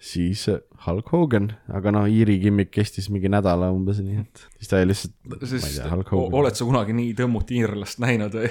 siis 0.02 0.48
äh, 0.50 0.62
Hulk 0.86 1.12
Hogan, 1.14 1.52
aga 1.70 1.92
noh, 1.94 2.08
Iiri 2.10 2.40
kimmik 2.42 2.72
kestis 2.74 3.06
mingi 3.12 3.30
nädala 3.30 3.70
umbes, 3.74 4.00
nii 4.02 4.18
et 4.24 4.44
siis 4.58 4.70
ta 4.72 4.80
oli 4.80 4.90
lihtsalt, 4.90 5.14
ma 5.30 5.38
ei 5.38 5.76
tea, 5.76 5.92
Hulk 5.92 6.12
Hogan. 6.14 6.36
oled 6.42 6.58
sa 6.58 6.66
kunagi 6.66 6.96
nii 6.98 7.14
tõmmut 7.18 7.54
iirlast 7.54 8.02
näinud 8.02 8.34
või? 8.40 8.50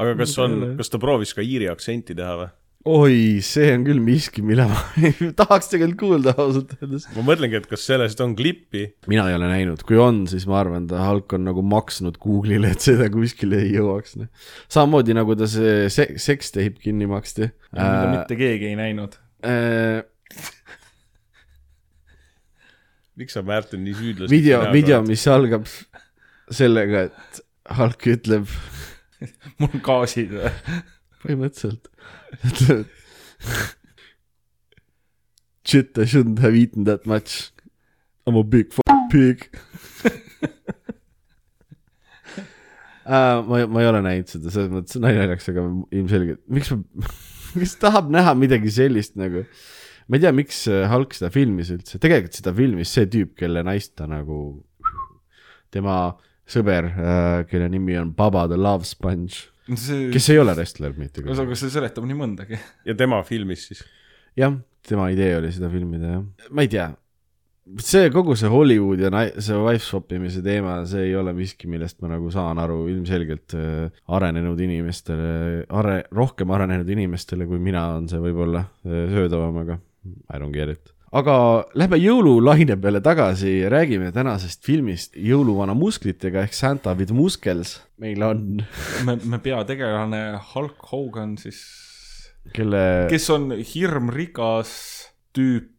aga 0.00 0.16
kas 0.22 0.38
on, 0.40 0.58
kas 0.78 0.92
ta 0.92 1.00
proovis 1.02 1.34
ka 1.36 1.44
iiri 1.44 1.68
aktsenti 1.72 2.16
teha 2.16 2.38
või? 2.40 2.50
oi, 2.88 3.38
see 3.46 3.68
on 3.76 3.84
küll 3.86 4.00
miski, 4.02 4.42
mille 4.46 4.64
ma 4.70 4.78
tahaks 5.40 5.70
tegelikult 5.70 6.00
kuulda 6.00 6.34
ausalt 6.34 6.72
öeldes. 6.80 7.06
ma 7.16 7.24
mõtlengi, 7.26 7.60
et 7.60 7.68
kas 7.70 7.84
sellest 7.86 8.20
on 8.24 8.34
klippi, 8.38 8.88
mina 9.10 9.28
ei 9.30 9.36
ole 9.38 9.50
näinud, 9.50 9.84
kui 9.86 10.00
on, 10.02 10.24
siis 10.30 10.46
ma 10.50 10.58
arvan, 10.62 10.88
ta 10.90 11.02
Hulk 11.06 11.36
on 11.38 11.46
nagu 11.46 11.64
maksnud 11.66 12.18
Google'ile, 12.22 12.72
et 12.74 12.84
seda 12.84 13.06
kuskile 13.12 13.60
ei 13.62 13.76
jõuaks. 13.76 14.16
samamoodi 14.72 15.14
nagu 15.18 15.36
ta 15.38 15.48
see 15.50 15.86
se 15.92 16.08
seksteip 16.20 16.80
kinni 16.82 17.06
maksti 17.10 17.52
mida 17.72 18.02
äh,. 18.02 18.10
mitte 18.16 18.36
keegi 18.38 18.72
ei 18.72 18.76
näinud. 18.78 19.16
Äh, 19.46 20.02
miks 23.18 23.36
sa, 23.36 23.44
Märten, 23.46 23.82
nii 23.86 23.96
süüdlasti 23.98 24.34
video, 24.34 24.62
video, 24.74 25.00
mis 25.06 25.24
algab 25.30 25.66
sellega, 26.52 27.06
et 27.10 27.42
Hulk 27.78 28.08
ütleb 28.16 28.50
mul 29.60 29.70
on 29.70 29.84
gaasid 29.84 30.34
või? 30.34 30.52
põhimõtteliselt, 31.22 31.91
shit, 35.64 35.98
I 35.98 36.04
shouldn't 36.04 36.38
have 36.40 36.54
eaten 36.54 36.84
that 36.84 37.06
much. 37.06 37.52
I 38.26 38.30
m 38.30 38.36
a 38.38 38.44
big 38.44 38.70
f- 38.70 38.80
pig 39.10 39.48
uh,. 43.04 43.42
ma, 43.42 43.66
ma 43.66 43.82
ei 43.82 43.88
ole 43.90 44.02
näinud 44.04 44.30
seda, 44.30 44.52
selles 44.54 44.70
mõttes 44.72 44.98
nali 45.02 45.18
naljaks, 45.18 45.48
aga 45.50 45.64
ilmselgelt, 45.90 46.42
miks 46.54 46.70
ma, 46.70 47.08
miks 47.58 47.74
tahab 47.82 48.12
näha 48.14 48.34
midagi 48.38 48.70
sellist 48.72 49.18
nagu. 49.18 49.42
ma 50.06 50.18
ei 50.18 50.22
tea, 50.22 50.32
miks 50.36 50.64
äh, 50.70 50.86
Hulk 50.90 51.16
seda 51.18 51.32
filmis 51.34 51.72
üldse, 51.74 51.98
tegelikult 52.02 52.38
seda 52.38 52.54
filmis 52.56 52.94
see 52.94 53.08
tüüp, 53.10 53.34
kelle 53.42 53.64
naist 53.66 53.96
ta 53.98 54.06
nagu, 54.10 54.38
tema 55.74 55.96
sõber 56.46 56.90
uh,, 56.92 57.40
kelle 57.50 57.68
nimi 57.72 57.98
on 57.98 58.14
Baba 58.14 58.46
the 58.50 58.58
Love 58.60 58.86
Sponge, 58.88 59.48
see, 59.70 60.08
kes 60.12 60.30
ei 60.32 60.40
ole 60.42 60.54
wrestler 60.56 60.96
mitte 60.98 61.22
küll. 61.22 61.44
aga 61.44 61.58
see 61.58 61.72
seletab 61.72 62.06
nii 62.08 62.18
mõndagi. 62.18 62.58
ja 62.88 62.96
tema 62.98 63.22
filmis 63.26 63.68
siis. 63.70 63.84
jah, 64.38 64.56
tema 64.86 65.10
idee 65.14 65.36
oli 65.38 65.52
seda 65.54 65.70
filmida 65.72 66.16
jah, 66.16 66.50
ma 66.50 66.66
ei 66.66 66.70
tea. 66.72 66.88
see 67.82 68.10
kogu 68.14 68.34
see 68.38 68.50
Hollywood 68.50 69.04
ja 69.04 69.12
see 69.38 69.58
wife 69.62 69.84
swap 69.86 70.12
imise 70.16 70.42
teema, 70.44 70.80
see 70.88 71.06
ei 71.10 71.14
ole 71.18 71.34
miski, 71.36 71.70
millest 71.70 72.00
ma 72.02 72.10
nagu 72.14 72.32
saan 72.34 72.58
aru 72.62 72.84
ilmselgelt 72.90 73.54
äh, 73.58 74.02
arenenud 74.18 74.60
inimestele, 74.66 75.62
are-, 75.70 76.02
rohkem 76.10 76.50
arenenud 76.54 76.90
inimestele 76.90 77.46
kui 77.50 77.62
mina 77.62 77.86
on 78.00 78.10
see 78.10 78.22
võib-olla 78.22 78.66
äh, 78.66 79.06
söödavam, 79.14 79.62
aga 79.62 79.78
I 80.34 80.38
don't 80.42 80.50
get 80.54 80.68
it. 80.68 80.90
Aga 81.12 81.36
lähme 81.78 81.98
jõululaine 82.00 82.76
peale 82.80 83.02
tagasi, 83.04 83.60
räägime 83.72 84.12
tänasest 84.14 84.64
filmist 84.64 85.16
Jõuluvana 85.16 85.74
musklitega 85.76 86.46
ehk 86.46 86.56
Santa 86.56 86.94
with 86.98 87.12
Muskels. 87.16 87.80
meil 88.02 88.22
on, 88.26 88.62
me, 89.06 89.18
me 89.24 89.40
peategelane 89.42 90.22
Hulk 90.52 90.88
Hogan 90.92 91.36
siis, 91.40 91.60
kelle, 92.56 92.82
kes 93.12 93.28
on 93.34 93.50
hirmrikas 93.60 94.72
tüüp, 95.36 95.70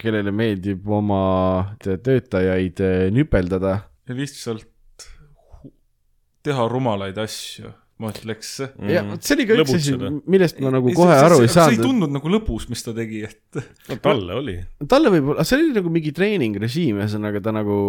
kellele 0.00 0.32
meeldib 0.32 0.88
oma 0.88 1.76
töötajaid 1.84 2.80
äh, 2.80 3.06
nüpeldada 3.12 3.76
ja 4.08 4.16
lihtsalt 4.16 4.66
teha 6.44 6.64
rumalaid 6.72 7.18
asju. 7.20 7.70
Ma 8.00 8.10
ütleks. 8.14 8.52
ja 8.90 9.04
vot 9.06 9.26
see 9.26 9.36
oli 9.36 9.46
ka 9.50 9.60
üks 9.62 9.76
asi 9.76 9.96
millest 10.00 10.60
ma 10.64 10.72
nagu 10.74 10.94
kohe 10.96 11.16
aru 11.20 11.40
ei 11.44 11.48
see 11.48 11.52
ei 11.52 11.76
saanud. 11.76 11.86
tundnud 11.86 12.16
nagu 12.16 12.34
lõbus, 12.34 12.68
mis 12.72 12.84
ta 12.86 12.94
tegi, 12.96 13.24
et 13.28 13.62
no 13.90 14.00
talle 14.02 14.36
oli. 14.40 14.58
talle 14.88 15.12
võib-olla, 15.16 15.46
see 15.46 15.60
oli 15.60 15.74
nagu 15.76 15.92
mingi 15.92 16.14
treeningrežiim, 16.16 17.00
ühesõnaga 17.02 17.42
ta 17.44 17.54
nagu 17.54 17.80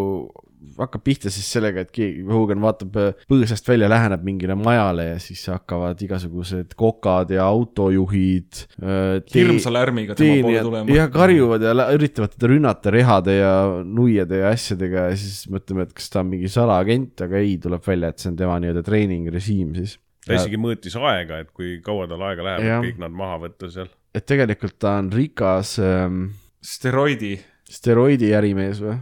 hakkab 0.78 1.04
pihta 1.04 1.32
siis 1.34 1.48
sellega, 1.52 1.84
et 1.86 1.92
keegi, 1.94 2.24
Hogan 2.30 2.62
vaatab 2.64 2.98
äh, 3.00 3.24
põõsast 3.30 3.68
välja, 3.68 3.90
läheneb 3.92 4.24
mingile 4.26 4.56
majale 4.60 5.08
ja 5.08 5.18
siis 5.22 5.42
hakkavad 5.52 6.02
igasugused 6.06 6.76
kokad 6.80 7.34
ja 7.34 7.48
autojuhid. 7.50 8.62
hirmsa 9.34 9.74
lärmiga 9.74 10.16
tema 10.18 10.38
poole 10.46 10.64
tulema. 10.68 10.98
ja 10.98 11.08
karjuvad 11.12 11.66
ja 11.66 11.88
üritavad 11.96 12.36
teda 12.36 12.52
rünnata 12.54 12.94
rehade 12.94 13.38
ja 13.40 13.56
nuiade 13.86 14.44
ja 14.44 14.54
asjadega 14.54 15.10
ja 15.10 15.18
siis 15.20 15.48
mõtleme, 15.52 15.88
et 15.88 15.96
kas 15.98 16.12
ta 16.14 16.22
on 16.22 16.32
mingi 16.34 16.52
salaagent, 16.52 17.26
aga 17.26 17.42
ei, 17.42 17.58
tuleb 17.62 17.86
välja, 17.86 18.12
et 18.12 18.22
see 18.24 18.32
on 18.32 18.40
tema 18.40 18.60
nii-öelda 18.62 18.86
treeningrežiim 18.86 19.76
siis. 19.82 19.98
Ta 20.26 20.38
isegi 20.38 20.60
mõõtis 20.62 20.98
aega, 21.00 21.42
et 21.44 21.52
kui 21.56 21.78
kaua 21.86 22.08
tal 22.10 22.22
aega 22.30 22.46
läheb, 22.46 22.68
Jah. 22.68 22.82
et 22.82 22.90
kõik 22.90 23.02
nad 23.02 23.16
maha 23.22 23.40
võtta 23.48 23.72
seal. 23.74 23.90
et 24.16 24.28
tegelikult 24.28 24.78
ta 24.82 24.98
on 25.02 25.12
rikas 25.14 25.78
ähm, 25.82 26.28
steroidi. 26.62 27.38
steroidi 27.72 28.34
ärimees 28.38 28.84
või? 28.84 29.00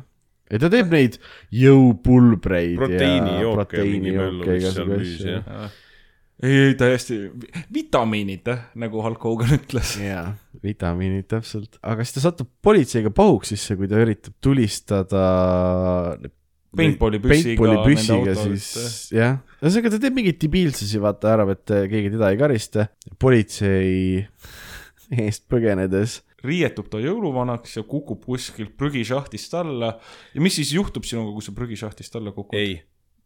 ja 0.49 0.61
ta 0.63 0.71
teeb 0.73 0.95
neid 0.95 1.19
jõupulbreid 1.55 2.79
proteiinijooke 2.79 3.79
ja 3.81 3.85
mingi 3.85 4.15
möllu, 4.15 4.49
mis 4.49 4.67
seal 4.73 4.89
müüs 4.89 5.13
ja. 5.25 5.43
ei, 6.41 6.55
ei 6.69 6.75
täiesti, 6.79 7.19
vitamiinid, 7.73 8.49
nagu 8.79 9.03
Hulk 9.05 9.27
Hogan 9.29 9.53
ütles. 9.59 9.97
jaa, 10.01 10.25
vitamiinid 10.63 11.27
täpselt, 11.29 11.77
aga 11.83 12.05
siis 12.05 12.17
ta 12.17 12.25
satub 12.29 12.51
politseiga 12.65 13.11
pahuksisse, 13.13 13.77
kui 13.79 13.91
ta 13.91 13.99
üritab 14.01 14.39
tulistada 14.43 15.25
Paintballi 16.77 17.17
püssiga 17.23 17.57
paintballi 17.57 17.75
nende 17.75 17.89
püssiga 17.89 18.33
autot. 18.35 18.57
siis 18.61 19.13
jah, 19.15 19.39
ühesõnaga 19.57 19.93
ta 19.95 20.01
teeb 20.03 20.17
mingeid 20.19 20.39
debiilsusi, 20.43 20.99
vaata, 21.01 21.31
arvab, 21.33 21.55
et 21.55 21.73
äh, 21.73 21.85
keegi 21.89 22.11
teda 22.13 22.29
ei 22.29 22.37
karista. 22.41 22.89
politsei 23.17 24.25
eest 25.25 25.47
põgenedes 25.49 26.19
riietub 26.45 26.87
ta 26.91 26.99
jõuluvanaks 27.03 27.79
ja 27.79 27.83
kukub 27.87 28.21
kuskilt 28.23 28.75
prügishahtist 28.79 29.53
alla. 29.59 29.95
ja 30.33 30.43
mis 30.43 30.55
siis 30.59 30.71
juhtub 30.75 31.07
sinuga, 31.07 31.33
kui 31.35 31.43
sa 31.45 31.55
prügishahtist 31.55 32.15
alla 32.15 32.31
kukud? 32.35 32.55
ei, 32.59 32.79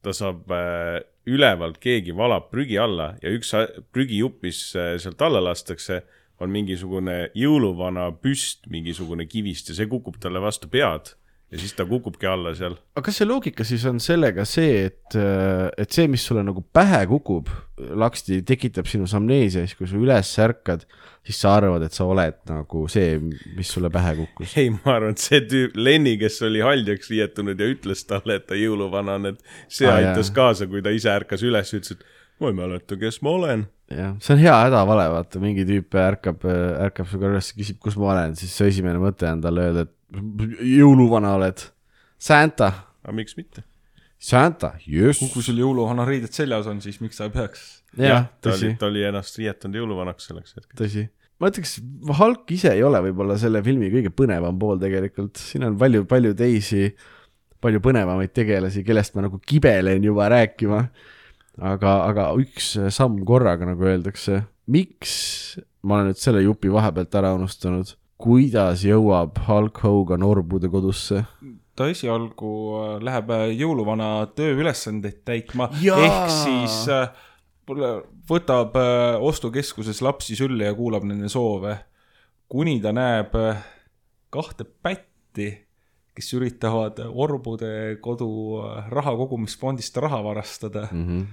ta 0.04 0.14
saab 0.16 0.52
äh, 0.52 1.00
ülevalt, 1.30 1.80
keegi 1.84 2.16
valab 2.16 2.50
prügi 2.52 2.80
alla 2.82 3.14
ja 3.24 3.32
üks 3.34 3.54
prügijupp, 3.94 4.41
mis 4.46 4.66
äh, 4.76 4.96
sealt 5.02 5.22
alla 5.22 5.44
lastakse, 5.44 6.02
on 6.41 6.52
mingisugune 6.52 7.30
jõuluvana 7.38 8.10
püst, 8.24 8.66
mingisugune 8.72 9.28
kivist 9.30 9.70
ja 9.70 9.78
see 9.78 9.88
kukub 9.91 10.18
talle 10.22 10.41
vastu 10.44 10.72
pead 10.72 11.14
ja 11.54 11.60
siis 11.62 11.76
ta 11.78 11.86
kukubki 11.86 12.28
alla 12.30 12.54
seal. 12.58 12.74
aga 12.95 13.06
kas 13.06 13.20
see 13.20 13.28
loogika 13.30 13.66
siis 13.68 13.84
on 13.89 13.99
sellega 14.01 14.45
see, 14.49 14.88
et, 14.89 15.18
et 15.78 15.93
see, 15.93 16.08
mis 16.10 16.24
sulle 16.26 16.41
nagu 16.45 16.64
pähe 16.74 17.04
kukub, 17.12 17.51
laksti 17.78 18.41
tekitab 18.47 18.89
sinus 18.89 19.14
amneesia, 19.18 19.66
siis 19.68 19.78
kui 19.78 19.89
sa 19.89 19.99
üles 19.99 20.32
ärkad, 20.41 20.88
siis 21.26 21.39
sa 21.43 21.54
arvad, 21.60 21.86
et 21.86 21.95
sa 21.95 22.08
oled 22.10 22.39
nagu 22.49 22.86
see, 22.91 23.20
mis 23.58 23.70
sulle 23.76 23.91
pähe 23.93 24.16
kukkus. 24.24 24.58
ei, 24.62 24.74
ma 24.74 24.97
arvan, 24.97 25.14
et 25.14 25.24
see 25.24 25.43
tüüp, 25.45 25.78
Lenny, 25.78 26.16
kes 26.22 26.41
oli 26.47 26.64
haljaks 26.66 27.14
riietunud 27.14 27.62
ja 27.62 27.70
ütles 27.76 28.06
talle, 28.10 28.39
et 28.41 28.49
ta 28.49 28.58
jõuluvana 28.58 29.20
on, 29.22 29.32
et 29.34 29.56
see 29.68 29.89
ah, 29.89 30.01
aitas 30.01 30.34
kaasa, 30.34 30.70
kui 30.72 30.82
ta 30.86 30.93
ise 30.95 31.14
ärkas 31.14 31.45
üles, 31.45 31.74
ütles, 31.78 31.97
et 31.97 32.41
ma 32.41 32.49
ei 32.49 32.58
mäleta, 32.58 32.97
kes 32.99 33.22
ma 33.26 33.38
olen. 33.38 33.68
jah, 33.93 34.16
see 34.24 34.34
on 34.34 34.41
hea 34.41 34.54
hädavale, 34.66 35.10
vaata, 35.14 35.41
mingi 35.43 35.68
tüüp 35.70 36.01
ärkab, 36.01 36.47
ärkab 36.88 37.10
su 37.10 37.20
kõrval 37.20 37.38
üles, 37.38 37.54
küsib, 37.54 37.78
kus 37.84 37.99
ma 37.99 38.16
olen, 38.16 38.39
siis 38.39 38.56
su 38.58 38.66
esimene 38.66 38.97
mõte 39.01 39.30
on 39.30 39.43
talle 39.43 39.70
öelda, 39.70 39.86
et 39.86 39.99
jõuluvana 40.14 41.36
oled. 41.38 41.64
Santa, 42.22 42.72
aga 43.03 43.16
miks 43.16 43.38
mitte? 43.39 43.66
Santa, 44.24 44.74
jess. 44.88 45.20
kui 45.34 45.43
sul 45.43 45.57
jõuluvana 45.59 46.05
riided 46.07 46.32
seljas 46.32 46.70
on, 46.72 46.80
siis 46.84 47.01
miks 47.03 47.20
sa 47.20 47.28
ei 47.28 47.34
peaks? 47.34 47.66
jah, 47.99 48.30
ta 48.39 48.53
tõsi 48.53 48.70
oli, 48.70 48.78
ta 48.80 48.88
oli 48.88 49.03
ennast 49.09 49.36
riietanud 49.39 49.82
jõuluvanaks 49.82 50.30
selleks 50.30 50.55
hetkeks. 50.55 50.78
tõsi. 50.80 51.03
ma 51.41 51.49
ütleks, 51.51 51.74
Hulk 52.20 52.53
ise 52.55 52.72
ei 52.72 52.86
ole 52.88 53.01
võib-olla 53.09 53.36
selle 53.41 53.61
filmi 53.66 53.91
kõige 53.93 54.14
põnevam 54.16 54.59
pool 54.61 54.80
tegelikult, 54.82 55.41
siin 55.41 55.68
on 55.68 55.76
palju, 55.80 56.05
palju 56.09 56.32
teisi, 56.39 56.88
palju 57.64 57.84
põnevamaid 57.84 58.32
tegelasi, 58.36 58.86
kellest 58.88 59.18
ma 59.18 59.28
nagu 59.28 59.41
kibelen 59.43 60.07
juba 60.07 60.30
rääkima. 60.32 60.86
aga, 61.59 61.97
aga 62.07 62.30
üks 62.39 62.78
samm 62.95 63.20
korraga, 63.28 63.68
nagu 63.68 63.91
öeldakse, 63.91 64.39
miks 64.72 65.59
ma 65.84 65.99
olen 65.99 66.14
nüüd 66.14 66.22
selle 66.22 66.41
jupi 66.45 66.72
vahepealt 66.72 67.20
ära 67.20 67.34
unustanud, 67.36 67.91
kuidas 68.18 68.84
jõuab 68.86 69.39
Hulk 69.47 69.84
Hogan 69.84 70.24
orbude 70.24 70.70
kodusse? 70.70 71.26
ta 71.76 71.88
esialgu 71.89 72.53
äh, 72.78 72.97
läheb 73.03 73.32
äh, 73.34 73.47
jõuluvana 73.57 74.09
tööülesandeid 74.38 75.24
täitma, 75.26 75.70
ehk 75.74 76.34
siis 76.34 76.84
äh, 76.93 77.09
võtab 78.30 78.76
ostukeskuses 79.24 80.01
lapsi 80.03 80.36
sülle 80.36 80.68
ja 80.68 80.76
kuulab 80.76 81.05
nende 81.07 81.30
soove. 81.32 81.78
kuni 82.51 82.82
ta 82.84 82.91
näeb 82.91 83.32
kahte 84.30 84.66
pätti, 84.66 85.47
kes 86.14 86.34
üritavad 86.36 86.99
orbude 87.07 87.97
kodu 88.03 88.28
raha 88.91 89.16
kogumisfondist 89.16 89.97
raha 89.97 90.20
varastada 90.24 90.89
mm. 90.91 91.07
-hmm. 91.07 91.26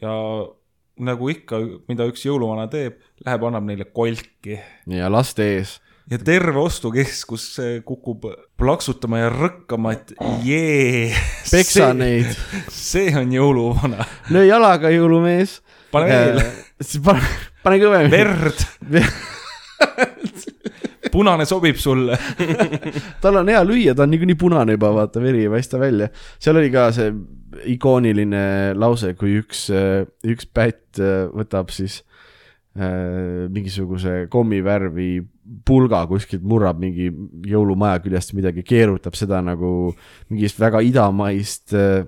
ja 0.00 0.14
nagu 0.98 1.28
ikka, 1.28 1.58
mida 1.88 2.06
üks 2.06 2.24
jõuluvana 2.24 2.68
teeb, 2.70 3.02
läheb, 3.26 3.42
annab 3.42 3.66
neile 3.66 3.84
kolki 3.84 4.60
ja 4.86 5.10
laste 5.10 5.42
ees. 5.56 5.80
Ja 6.10 6.18
terve 6.18 6.60
ostukeskus 6.60 7.58
äh, 7.58 7.82
kukub 7.84 8.26
plaksutama 8.60 9.22
ja 9.22 9.30
rõkkama, 9.32 9.94
et 9.96 10.12
jee. 10.44 11.12
peksa 11.50 11.92
neid, 11.96 12.34
see 12.72 13.12
on 13.18 13.32
jõuluvana, 13.32 14.04
löö 14.34 14.44
jalaga, 14.48 14.92
jõulumees. 14.92 15.60
pane 15.94 16.10
veel, 16.10 16.42
pane, 17.04 17.30
pane 17.64 17.80
kõvemini. 17.82 18.12
verd, 18.12 18.64
punane 21.14 21.46
sobib 21.48 21.80
sulle. 21.80 22.18
tal 23.22 23.40
on 23.40 23.52
hea 23.52 23.62
lüüa, 23.64 23.96
ta 23.96 24.04
on 24.04 24.12
niikuinii 24.12 24.40
punane 24.40 24.76
juba, 24.76 24.92
vaata, 25.00 25.22
veri 25.24 25.46
ei 25.46 25.52
paista 25.52 25.80
välja. 25.80 26.10
seal 26.38 26.60
oli 26.60 26.72
ka 26.74 26.90
see 26.96 27.14
ikooniline 27.70 28.74
lause, 28.76 29.14
kui 29.16 29.38
üks, 29.40 29.68
üks 30.26 30.50
pätt 30.52 31.00
äh, 31.00 31.30
võtab 31.32 31.72
siis 31.72 32.02
äh, 32.02 32.13
mingisuguse 32.74 34.24
kommivärvi 34.32 35.08
pulga 35.68 36.00
kuskilt, 36.10 36.42
murrab 36.42 36.80
mingi 36.82 37.06
jõulumaja 37.46 38.00
küljest 38.02 38.32
midagi, 38.34 38.64
keerutab 38.66 39.14
seda 39.14 39.38
nagu 39.46 39.92
mingist 40.32 40.58
väga 40.58 40.80
idamaist 40.82 41.70
äh,, 41.78 42.02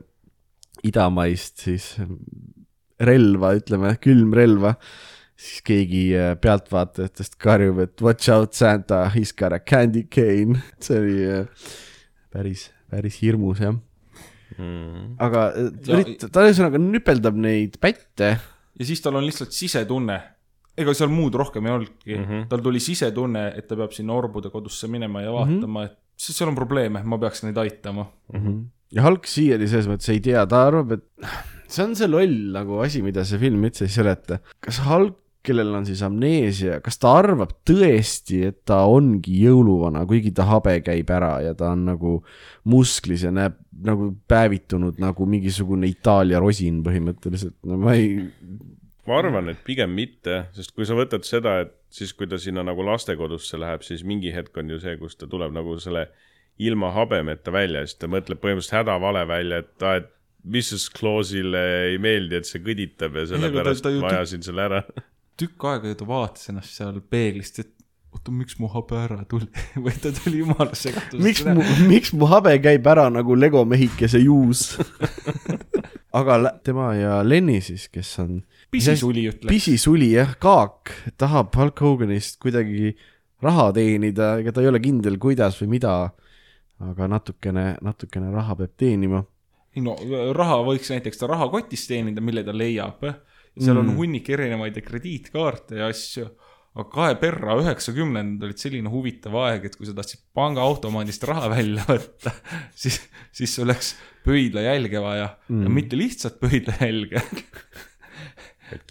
idamaist 0.87 1.63
siis 1.69 1.93
relva, 2.99 3.53
ütleme, 3.61 3.93
külmrelva 4.03 4.75
siis 5.37 5.61
keegi 5.67 6.05
äh, 6.17 6.31
pealtvaatajatest 6.41 7.37
karjub, 7.43 7.83
et 7.85 8.03
watch 8.05 8.31
out 8.33 8.57
Santa, 8.57 9.03
he's 9.15 9.35
got 9.37 9.53
a 9.53 9.59
candy 9.61 10.07
cane. 10.09 10.63
see 10.85 10.97
oli 11.01 11.19
äh, 11.29 11.67
päris, 12.33 12.71
päris 12.91 13.21
hirmus 13.23 13.61
jah. 13.61 13.77
Mm. 14.57 15.17
aga 15.21 15.49
äh, 15.53 15.69
Ja- 15.91 15.99
ürit-, 16.01 16.25
ta 16.33 16.47
ühesõnaga 16.47 16.81
nüpeldab 16.81 17.37
neid 17.37 17.77
pätte. 17.83 18.37
ja 18.41 18.89
siis 18.89 19.03
tal 19.05 19.19
on 19.21 19.27
lihtsalt 19.29 19.53
sisetunne. 19.53 20.21
Ega 20.77 20.95
seal 20.95 21.09
muud 21.13 21.35
rohkem 21.35 21.67
ei 21.67 21.73
olnudki 21.73 22.15
mm, 22.17 22.21
Mhm. 22.23 22.31
-hmm. 22.33 22.47
tal 22.49 22.61
tuli 22.65 22.81
sisetunne, 22.81 23.53
et 23.57 23.67
ta 23.69 23.77
peab 23.77 23.93
sinna 23.97 24.13
orbude 24.13 24.51
kodusse 24.53 24.89
minema 24.89 25.23
ja 25.23 25.33
vaatama 25.33 25.81
mm, 25.81 25.87
-hmm. 25.87 25.91
et 25.91 25.99
seal 26.17 26.49
on 26.49 26.55
probleeme, 26.55 27.03
ma 27.05 27.19
peaks 27.19 27.43
neid 27.45 27.57
aitama. 27.57 28.07
ja 28.93 29.03
Hulk 29.03 29.27
siiani 29.27 29.69
selles 29.69 29.87
mõttes 29.89 30.09
ei 30.13 30.21
tea, 30.21 30.47
ta 30.47 30.67
arvab, 30.69 30.93
et 30.93 31.05
see 31.69 31.85
on 31.85 31.95
see 31.97 32.07
loll 32.09 32.53
nagu 32.55 32.79
asi, 32.85 33.03
mida 33.03 33.25
see 33.25 33.39
film 33.39 33.65
üldse 33.65 33.85
ei 33.85 33.89
seleta. 33.93 34.39
kas 34.61 34.79
Hulk, 34.87 35.17
kellel 35.47 35.75
on 35.75 35.85
siis 35.87 36.01
amneesia, 36.03 36.81
kas 36.83 36.99
ta 36.99 37.13
arvab 37.21 37.53
tõesti, 37.69 38.41
et 38.49 38.65
ta 38.65 38.81
ongi 38.91 39.45
jõuluvana, 39.45 40.03
kuigi 40.07 40.33
ta 40.35 40.43
habe 40.45 40.81
käib 40.83 41.11
ära 41.11 41.41
ja 41.45 41.55
ta 41.55 41.71
on 41.71 41.85
nagu 41.87 42.25
musklis 42.65 43.23
ja 43.23 43.31
näeb 43.31 43.55
nagu 43.87 44.09
päevitunud 44.29 44.99
nagu 44.99 45.27
mingisugune 45.27 45.87
Itaalia 45.87 46.41
rosin 46.43 46.83
põhimõtteliselt, 46.83 47.55
no 47.65 47.77
ma 47.79 47.95
ei, 47.95 48.27
ma 49.07 49.19
arvan, 49.21 49.51
et 49.53 49.61
pigem 49.67 49.93
mitte, 49.97 50.47
sest 50.57 50.75
kui 50.77 50.87
sa 50.89 50.97
võtad 50.99 51.27
seda, 51.27 51.61
et 51.65 51.75
siis, 51.93 52.13
kui 52.17 52.29
ta 52.31 52.39
sinna 52.41 52.65
nagu 52.67 52.85
lastekodusse 52.87 53.59
läheb, 53.61 53.85
siis 53.87 54.05
mingi 54.07 54.33
hetk 54.35 54.57
on 54.61 54.73
ju 54.75 54.81
see, 54.83 54.97
kus 55.01 55.19
ta 55.21 55.29
tuleb 55.31 55.55
nagu 55.55 55.77
selle 55.83 56.09
ilma 56.63 56.91
habemeta 56.95 57.53
välja 57.53 57.83
ja 57.83 57.89
siis 57.89 58.01
ta 58.01 58.09
mõtleb 58.11 58.41
põhimõtteliselt 58.43 58.81
hädavale 58.81 59.27
välja, 59.29 59.63
et 59.65 59.87
aa, 59.87 60.01
et 60.01 60.13
Mrs 60.47 60.91
Clausile 60.95 61.63
ei 61.91 61.97
meeldi, 62.03 62.39
et 62.39 62.49
see 62.49 62.63
kõditab 62.63 63.17
ja 63.19 63.27
sellepärast 63.33 63.89
ma 64.01 64.13
ajasin 64.15 64.45
selle 64.47 64.67
ära. 64.69 64.83
tükk 65.37 65.67
aega 65.69 65.91
ju 65.91 65.99
ta 66.01 66.07
vaatas 66.09 66.53
ennast 66.53 66.79
seal 66.79 67.01
peeglist, 67.11 67.59
et 67.61 67.73
oota, 68.15 68.33
miks 68.33 68.59
mu 68.63 68.71
habe 68.73 68.99
ära 69.01 69.19
tuli 69.29 69.49
või 69.85 69.95
ta 70.01 70.13
tuli 70.17 70.41
jumala 70.43 70.73
segaduses. 70.79 71.23
miks 71.23 71.45
mu, 71.45 71.65
miks 71.91 72.15
mu 72.17 72.31
habe 72.31 72.55
käib 72.63 72.87
ära 72.89 73.09
nagu 73.13 73.37
legomehikese 73.37 74.23
juus 74.23 74.77
aga 76.21 76.57
tema 76.65 76.93
ja 76.97 77.21
Lenny 77.27 77.61
siis, 77.65 77.91
kes 77.93 78.15
on 78.25 78.41
pisisuli 78.77 79.27
ütleks. 79.33 79.51
pisisuli 79.53 80.11
jah, 80.15 80.35
kaak, 80.43 80.93
tahab 81.21 81.55
Hulk 81.57 81.83
Hoganist 81.85 82.41
kuidagi 82.43 82.95
raha 83.45 83.71
teenida, 83.77 84.37
ega 84.41 84.55
ta 84.55 84.65
ei 84.65 84.71
ole 84.71 84.81
kindel, 84.85 85.19
kuidas 85.23 85.59
või 85.63 85.77
mida. 85.77 85.97
aga 86.81 87.07
natukene, 87.09 87.79
natukene 87.83 88.33
raha 88.33 88.57
peab 88.57 88.77
teenima. 88.77 89.25
no 89.85 89.97
raha 90.37 90.61
võiks 90.65 90.93
näiteks 90.93 91.21
ta 91.21 91.29
rahakotist 91.31 91.89
teenida, 91.89 92.25
mille 92.25 92.45
ta 92.45 92.53
leiab 92.57 93.05
seal 93.57 93.81
on 93.81 93.95
hunnik 93.97 94.29
erinevaid 94.33 94.77
krediitkaarte 94.85 95.81
ja 95.81 95.89
asju. 95.93 96.27
aga 96.77 96.91
kahe 96.93 97.15
perra 97.21 97.55
üheksakümnendad 97.57 98.51
olid 98.51 98.61
selline 98.61 98.91
huvitav 98.93 99.37
aeg, 99.47 99.65
et 99.65 99.79
kui 99.79 99.89
sa 99.89 99.95
tahtsid 99.97 100.27
pangaautomaadist 100.37 101.23
raha 101.25 101.49
välja 101.55 101.87
võtta, 101.89 102.35
siis, 102.83 103.01
siis 103.33 103.55
sul 103.57 103.71
läks 103.71 103.95
pöidlajälge 104.27 105.01
vaja 105.01 105.31
mm. 105.49 105.63
ja 105.65 105.73
mitte 105.73 105.97
lihtsalt 105.97 106.37
pöidlajälge, 106.43 107.23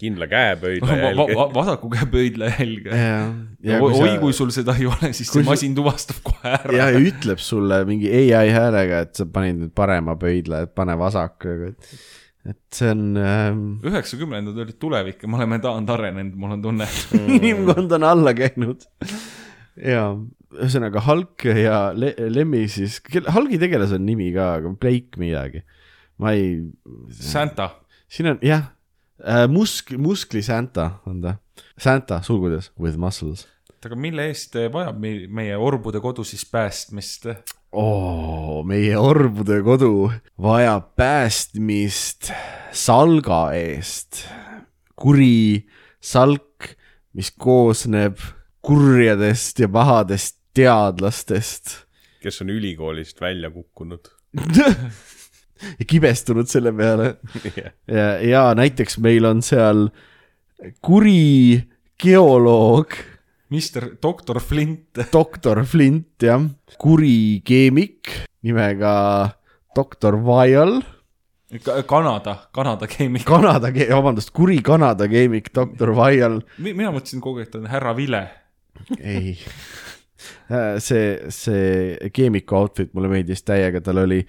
kindla 0.00 0.28
käepöidla 0.30 0.96
va 1.04 1.12
va 1.18 1.26
va 1.30 1.46
vasaku 1.54 1.90
käe 1.92 2.08
pöidlajälge. 2.12 2.90
ja, 2.96 3.22
ja 3.66 3.80
oi, 3.84 4.16
kui 4.22 4.34
sul 4.36 4.52
seda 4.54 4.74
ei 4.78 4.88
ole, 4.90 5.12
siis 5.16 5.30
see 5.32 5.44
masin 5.46 5.76
tuvastab 5.76 6.20
kohe 6.26 6.52
ära. 6.58 6.76
ja 6.78 6.86
ütleb 6.96 7.42
sulle 7.42 7.82
mingi 7.88 8.10
ai 8.12 8.52
häälega, 8.54 9.04
et 9.06 9.16
sa 9.20 9.28
panid 9.30 9.60
nüüd 9.60 9.74
parema 9.76 10.16
pöidla, 10.20 10.64
et 10.66 10.74
pane 10.76 10.96
vasak, 11.00 11.48
et, 11.68 11.96
et 12.48 12.60
see 12.78 12.92
on 12.94 13.04
ähm,, 13.20 13.64
üheksakümnendad 13.86 14.62
olid 14.64 14.78
tulevik 14.82 15.24
ja 15.24 15.30
me 15.30 15.40
oleme 15.40 15.60
taand 15.64 15.92
arenenud, 15.92 16.38
mul 16.40 16.56
on 16.56 16.64
tunne. 16.64 16.88
inimkond 17.38 17.98
on 17.98 18.08
alla 18.08 18.34
käinud. 18.36 18.86
ja 19.76 20.08
ühesõnaga 20.56 21.02
Hulk 21.04 21.48
ja 21.50 21.80
Le 21.92 22.14
Lemmi 22.32 22.64
siis, 22.72 23.02
Hulgi 23.34 23.60
tegelase 23.60 23.98
on 24.00 24.06
nimi 24.08 24.30
ka, 24.34 24.54
aga 24.60 24.72
Blake 24.80 25.20
midagi. 25.20 25.66
ma 26.22 26.32
ei, 26.32 26.62
Santa, 27.12 27.74
siin 28.08 28.32
on 28.32 28.40
jah 28.40 28.70
musk-, 29.48 29.96
muskli 29.98 30.42
Santa 30.42 30.90
on 31.06 31.20
ta, 31.22 31.36
Santa 31.78 32.20
sulgudes 32.22 32.70
with 32.80 32.96
muscles. 32.98 33.46
aga 33.86 33.94
mille 33.96 34.24
eest 34.32 34.56
vajab 34.72 34.96
me- 34.98 35.28
meie 35.30 35.54
orbude 35.56 36.00
kodu 36.02 36.24
siis 36.26 36.42
päästmist? 36.50 37.28
oo, 37.72 38.62
meie 38.66 38.96
orbude 38.98 39.60
kodu 39.62 40.10
vajab 40.42 40.88
päästmist 40.98 42.32
salga 42.72 43.52
eest. 43.54 44.24
kuri 44.96 45.66
salk, 46.00 46.74
mis 47.14 47.30
koosneb 47.30 48.18
kurjadest 48.62 49.58
ja 49.62 49.68
pahadest 49.68 50.40
teadlastest 50.54 51.86
kes 52.26 52.40
on 52.42 52.50
ülikoolist 52.50 53.20
välja 53.20 53.50
kukkunud. 53.54 54.08
ja 55.78 55.88
kibestunud 55.90 56.50
selle 56.50 56.72
peale. 56.76 57.16
ja, 57.86 58.08
ja 58.20 58.44
näiteks 58.56 58.98
meil 59.02 59.28
on 59.28 59.42
seal 59.44 59.88
kuri 60.84 61.60
geoloog, 62.00 62.96
Mister 63.54 63.92
doktor 64.02 64.40
Flint, 64.42 64.98
doktor 65.14 65.62
Flint 65.64 66.22
jah, 66.22 66.42
kuri 66.82 67.42
keemik 67.46 68.10
nimega 68.46 68.96
doktor 69.76 70.18
Vial 70.18 70.80
Kanada, 71.86 72.48
Kanada 72.50 72.88
keemik. 72.90 73.22
Kanada, 73.24 73.70
vabandust, 73.70 74.32
kuri 74.34 74.58
Kanada 74.66 75.06
keemik, 75.08 75.52
doktor 75.54 75.92
Vial, 75.94 76.40
mina 76.58 76.90
mõtlesin 76.90 77.22
kogu 77.22 77.38
aeg, 77.38 77.46
et 77.46 77.54
ta 77.54 77.60
on 77.60 77.68
härra 77.70 77.94
Vile. 77.94 78.24
ei. 78.98 79.36
see, 80.82 81.30
see 81.32 82.10
keemiku 82.14 82.58
outfit 82.60 82.92
mulle 82.94 83.10
meeldis 83.12 83.44
täiega, 83.46 83.80
tal 83.84 84.02
oli, 84.04 84.20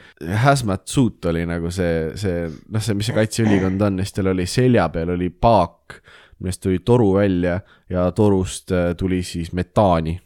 hazmat 0.44 0.86
suit 0.90 1.26
oli 1.32 1.46
nagu 1.50 1.72
see, 1.74 2.14
see, 2.20 2.46
noh, 2.48 2.84
see, 2.84 2.98
mis 2.98 3.10
see 3.10 3.18
kaitseülikond 3.18 3.82
on 3.88 4.02
siis 4.04 4.16
tal 4.18 4.32
oli 4.34 4.48
selja 4.50 4.88
peal 4.94 5.16
oli 5.16 5.30
paak, 5.30 6.00
millest 6.40 6.64
tuli 6.64 6.80
toru 6.86 7.14
välja 7.18 7.60
ja 7.90 8.08
torust 8.16 8.72
äh, 8.76 8.94
tuli 8.98 9.24
siis 9.26 9.54
metaani, 9.58 10.18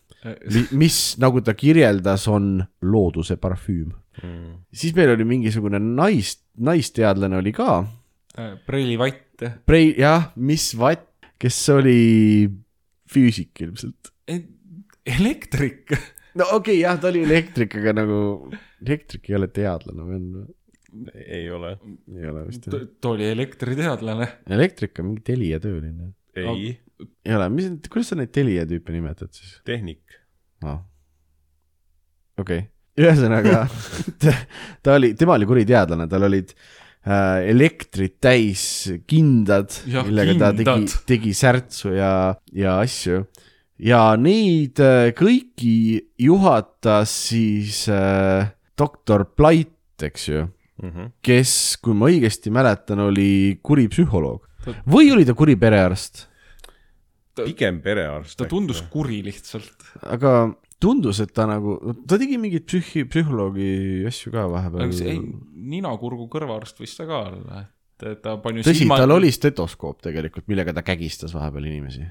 mis, 0.78 1.00
nagu 1.22 1.42
ta 1.42 1.56
kirjeldas, 1.58 2.28
on 2.30 2.60
looduse 2.86 3.40
parfüüm. 3.42 3.90
siis 4.74 4.94
meil 4.96 5.16
oli 5.16 5.26
mingisugune 5.26 5.80
nais, 5.80 6.36
naisteadlane 6.60 7.38
oli 7.40 7.56
ka 7.56 7.82
Preili 8.66 8.98
Vatt. 9.00 9.44
Brei-, 9.66 9.96
jah, 10.00 10.32
Miss 10.36 10.76
Vatt, 10.78 11.08
kes 11.42 11.58
oli 11.74 12.50
füüsik 13.12 13.64
ilmselt. 13.66 14.12
elektrik. 15.06 15.92
no 16.38 16.48
okei 16.58 16.58
okay,, 16.58 16.80
jah, 16.84 17.00
ta 17.02 17.12
oli 17.12 17.24
elektrik, 17.28 17.78
aga 17.82 17.96
nagu 18.02 18.18
elektrik 18.82 19.30
ei 19.32 19.38
ole 19.40 19.52
teadlane 19.54 20.08
või 20.08 20.18
on? 20.18 20.50
ei 21.16 21.46
ole. 21.52 21.76
ei 22.18 22.28
ole 22.30 22.46
vist. 22.50 22.68
ta 22.72 23.14
oli 23.14 23.30
elektriteadlane. 23.32 24.28
elektrik 24.58 25.00
on 25.00 25.12
mingi 25.12 25.26
Telia 25.32 25.62
tööline. 25.64 26.12
ei, 26.36 26.76
ei 27.26 27.38
ole, 27.38 27.50
mis, 27.54 27.72
kuidas 27.88 28.12
sa 28.12 28.20
neid 28.20 28.34
Telia 28.36 28.68
tüüpe 28.70 28.94
nimetad 28.96 29.34
siis 29.36 29.58
tehnik. 29.68 30.20
no.? 30.66 30.82
okei 32.42 32.66
okay., 32.66 32.70
ühesõnaga 33.02 33.66
ta, 34.22 34.36
ta 34.84 34.98
oli, 35.00 35.14
tema 35.18 35.38
oli 35.40 35.48
kuri 35.50 35.66
teadlane, 35.70 36.08
tal 36.12 36.28
olid 36.28 36.52
äh, 36.52 37.48
elektrit 37.52 38.18
täis 38.24 38.66
kindad, 39.10 39.72
Jah, 39.88 40.08
millega 40.08 40.36
ta 40.40 40.52
tegi 40.56 40.68
kindad., 40.68 40.98
tegi 41.08 41.34
särtsu 41.38 41.96
ja, 41.96 42.12
ja 42.56 42.80
asju. 42.84 43.24
Ja 43.82 44.16
neid 44.20 44.80
äh, 44.84 45.12
kõiki 45.18 45.76
juhatas 46.22 47.14
siis 47.30 47.84
äh, 47.92 48.52
doktor 48.78 49.28
Blight, 49.38 50.04
eks 50.06 50.28
ju, 50.30 50.48
Mhm. 50.82 51.12
kes, 51.22 51.78
kui 51.78 51.94
ma 51.94 52.08
õigesti 52.10 52.50
mäletan, 52.50 52.98
oli 53.04 53.60
kuri 53.62 53.84
psühholoog 53.92 54.48
või 54.90 55.12
oli 55.14 55.26
ta 55.28 55.36
kuri 55.38 55.54
perearst, 55.56 56.24
pigem 57.38 57.82
perearst. 57.84 58.38
ta 58.40 58.48
tundus 58.50 58.82
kuri 58.90 59.22
lihtsalt. 59.26 59.86
aga 60.02 60.56
tundus, 60.82 61.20
et 61.22 61.34
ta 61.38 61.46
nagu, 61.46 61.78
ta 62.10 62.18
tegi 62.18 62.40
mingeid 62.42 62.66
psühhi, 62.66 63.06
psühholoogi 63.06 64.08
asju 64.10 64.34
ka 64.34 64.48
vahepeal 64.50 64.88
aga 64.88 64.98
see 64.98 65.14
ei, 65.14 65.22
nina-kurgu 65.76 66.26
kõrvaarst 66.34 66.82
võis 66.82 66.98
ta 66.98 67.06
ka 67.06 67.22
olla, 67.30 67.62
et 68.02 68.22
ta 68.26 68.36
pani 68.42 68.66
tõsi, 68.66 68.90
tal 68.90 69.14
oli 69.14 69.30
stetoskoop 69.34 70.02
tegelikult, 70.02 70.50
millega 70.50 70.74
ta 70.74 70.82
kägistas 70.82 71.36
vahepeal 71.38 71.70
inimesi. 71.70 72.08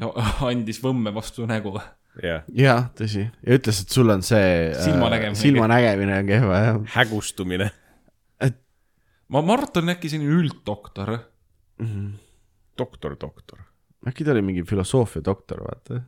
Ja 0.00 0.10
andis 0.50 0.80
võmme 0.82 1.12
vastu 1.14 1.46
nägu. 1.48 1.74
jah, 2.22 2.88
tõsi, 2.94 3.26
ja 3.26 3.58
ütles, 3.58 3.82
et 3.82 3.94
sul 3.94 4.10
on 4.14 4.22
see 4.22 4.72
Silmanägemine. 4.78 5.40
silmanägemine 5.40 6.18
on 6.22 6.30
kehva 6.30 6.62
jah. 6.62 6.80
hägustumine. 6.94 7.70
ma, 9.28 9.42
Mart 9.42 9.82
on 9.82 9.94
äkki 9.94 10.12
selline 10.12 10.30
ülddoktor. 10.38 11.16
doktor, 12.78 13.16
doktor. 13.20 13.64
äkki 14.06 14.24
ta 14.24 14.34
oli 14.34 14.42
mingi 14.46 14.62
filosoofia 14.68 15.24
doktor, 15.24 15.64
vaata. 15.64 16.02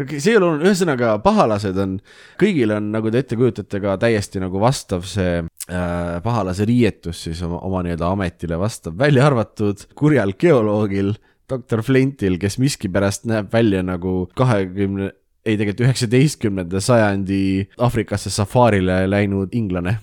okei, 0.00 0.18
see 0.18 0.34
ei 0.34 0.40
ole 0.40 0.48
oluline, 0.48 0.70
ühesõnaga 0.70 1.18
pahalased 1.22 1.78
on, 1.78 1.98
kõigil 2.40 2.74
on, 2.74 2.90
nagu 2.94 3.12
te 3.12 3.22
ette 3.22 3.38
kujutate, 3.38 3.82
ka 3.84 3.98
täiesti 4.02 4.42
nagu 4.42 4.62
vastav 4.62 5.06
see 5.06 5.38
äh, 5.44 6.16
pahalase 6.24 6.66
riietus 6.66 7.26
siis 7.28 7.44
oma, 7.46 7.62
oma 7.68 7.84
nii-öelda 7.86 8.10
ametile 8.10 8.58
vastav, 8.58 8.98
välja 8.98 9.28
arvatud 9.28 9.86
kurjal 9.94 10.34
geoloogil, 10.34 11.14
doktor 11.50 11.82
Flintil, 11.84 12.38
kes 12.40 12.58
miskipärast 12.62 13.28
näeb 13.28 13.52
välja 13.52 13.82
nagu 13.84 14.24
kahekümne 14.36 15.12
ei, 15.44 15.58
tegelikult 15.58 15.84
üheksateistkümnenda 15.84 16.80
sajandi 16.80 17.40
Aafrikasse 17.78 18.30
safaarile 18.32 19.04
läinud 19.10 19.52
inglane. 19.52 19.98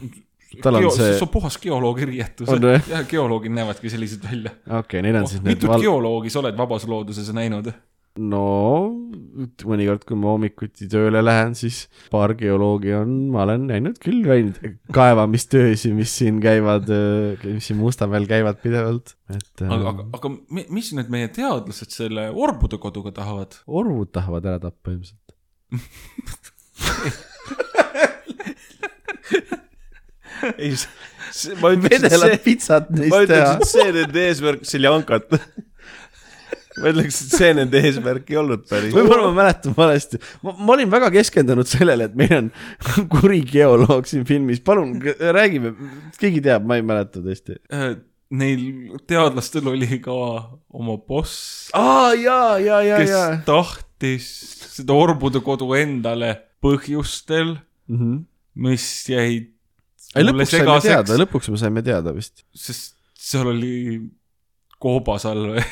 tal 0.61 0.75
on 0.75 0.83
Geo, 0.83 0.91
see 0.91 1.13
see, 1.13 1.21
on 1.23 1.29
puhas 1.31 1.55
geoloogi 1.63 2.05
riietus 2.05 2.49
On 2.51 2.65
jah, 2.67 3.05
geoloogid 3.07 3.53
näevadki 3.55 3.89
sellised 3.89 4.25
välja. 4.27 4.51
okei 4.67 4.79
okay,, 4.79 5.01
neil 5.01 5.21
on 5.21 5.27
siis 5.27 5.41
need 5.41 5.55
mitut 5.55 5.71
val... 5.71 5.81
geoloogi 5.81 6.29
sa 6.29 6.41
oled 6.43 6.57
vabas 6.59 6.85
looduses 6.87 7.31
näinud? 7.33 7.71
No 8.20 8.43
mõnikord, 9.64 10.03
kui 10.07 10.18
ma 10.20 10.34
hommikuti 10.34 10.88
tööle 10.91 11.22
lähen, 11.24 11.53
siis 11.55 11.86
paar 12.12 12.34
geoloogi 12.39 12.91
on, 12.97 13.14
ma 13.32 13.45
olen 13.45 13.68
näinud 13.70 13.99
küll 14.03 14.20
käinud 14.28 14.57
kaevamistöösi, 14.95 15.93
mis 15.95 16.12
siin 16.20 16.41
käivad, 16.43 16.89
mis 17.45 17.70
siin 17.70 17.80
Mustamäel 17.80 18.28
käivad 18.30 18.59
pidevalt, 18.64 19.16
et 19.32 19.64
aga, 19.64 19.78
äh, 19.78 19.88
aga, 19.93 20.07
aga 20.20 20.34
mi- 20.51 20.68
mis 20.76 20.91
nüüd 20.97 21.12
meie 21.14 21.32
teadlased 21.32 21.91
selle 21.95 22.28
orbude 22.36 22.78
koduga 22.84 23.12
tahavad? 23.22 23.55
orvud 23.68 24.12
tahavad 24.12 24.45
ära 24.51 24.59
tappa 24.68 24.91
ilmselt. 24.91 25.20
ei, 30.57 30.74
ma 31.62 31.72
ütleks, 31.76 31.95
et 31.95 32.03
vedelad 32.03 32.34
see, 32.34 32.39
pitsat 32.45 32.89
ma 32.91 32.99
neist 32.99 33.16
ütleks, 33.16 33.32
teha 33.32 33.51
et. 33.55 33.68
see 33.72 33.89
nende 33.97 34.24
eesmärk, 34.28 34.64
seljankat. 34.68 35.36
Ma 36.80 36.91
ütleks, 36.93 37.17
et 37.26 37.34
see 37.36 37.49
nende 37.57 37.82
eesmärk 37.84 38.30
ei 38.32 38.38
olnud 38.39 38.63
päris. 38.69 38.93
võib-olla 38.95 39.28
ma 39.30 39.34
mäletan 39.41 39.74
valesti, 39.78 40.19
ma, 40.45 40.53
ma 40.55 40.74
olin 40.78 40.91
väga 40.93 41.09
keskendunud 41.17 41.67
sellele, 41.67 42.07
et 42.07 42.15
meil 42.15 42.36
on 42.38 42.51
kuri 43.15 43.41
geoloog 43.49 44.07
siin 44.09 44.24
filmis, 44.30 44.61
palun 44.63 44.95
räägime, 45.03 45.74
keegi 46.22 46.41
teab, 46.47 46.63
ma 46.69 46.80
ei 46.80 46.86
mäleta 46.88 47.24
tõesti. 47.26 47.57
Äh, 47.76 47.91
Neil 48.32 48.61
teadlastel 49.11 49.65
oli 49.67 49.97
ka 49.99 50.13
oma 50.72 50.93
boss, 51.03 51.67
aa 51.76 52.13
jaa, 52.15 52.53
jaa, 52.63 52.78
jaa, 52.88 52.99
kes 53.03 53.09
jaa. 53.11 53.34
tahtis 53.43 54.28
seda 54.78 54.95
orbude 54.95 55.41
kodu 55.43 55.74
endale 55.76 56.38
põhjustel, 56.63 57.57
Mhm. 57.91 58.22
mis 58.63 58.86
jäid 59.11 59.49
ei 60.15 60.24
lõpuks 60.24 60.51
saime 60.55 60.78
teada, 60.84 61.17
lõpuks 61.19 61.49
me 61.51 61.57
saime 61.59 61.82
teada 61.84 62.13
vist. 62.15 62.45
sest 62.55 62.95
seal 63.19 63.47
oli 63.51 63.99
koobasall 64.82 65.51
või 65.53 65.63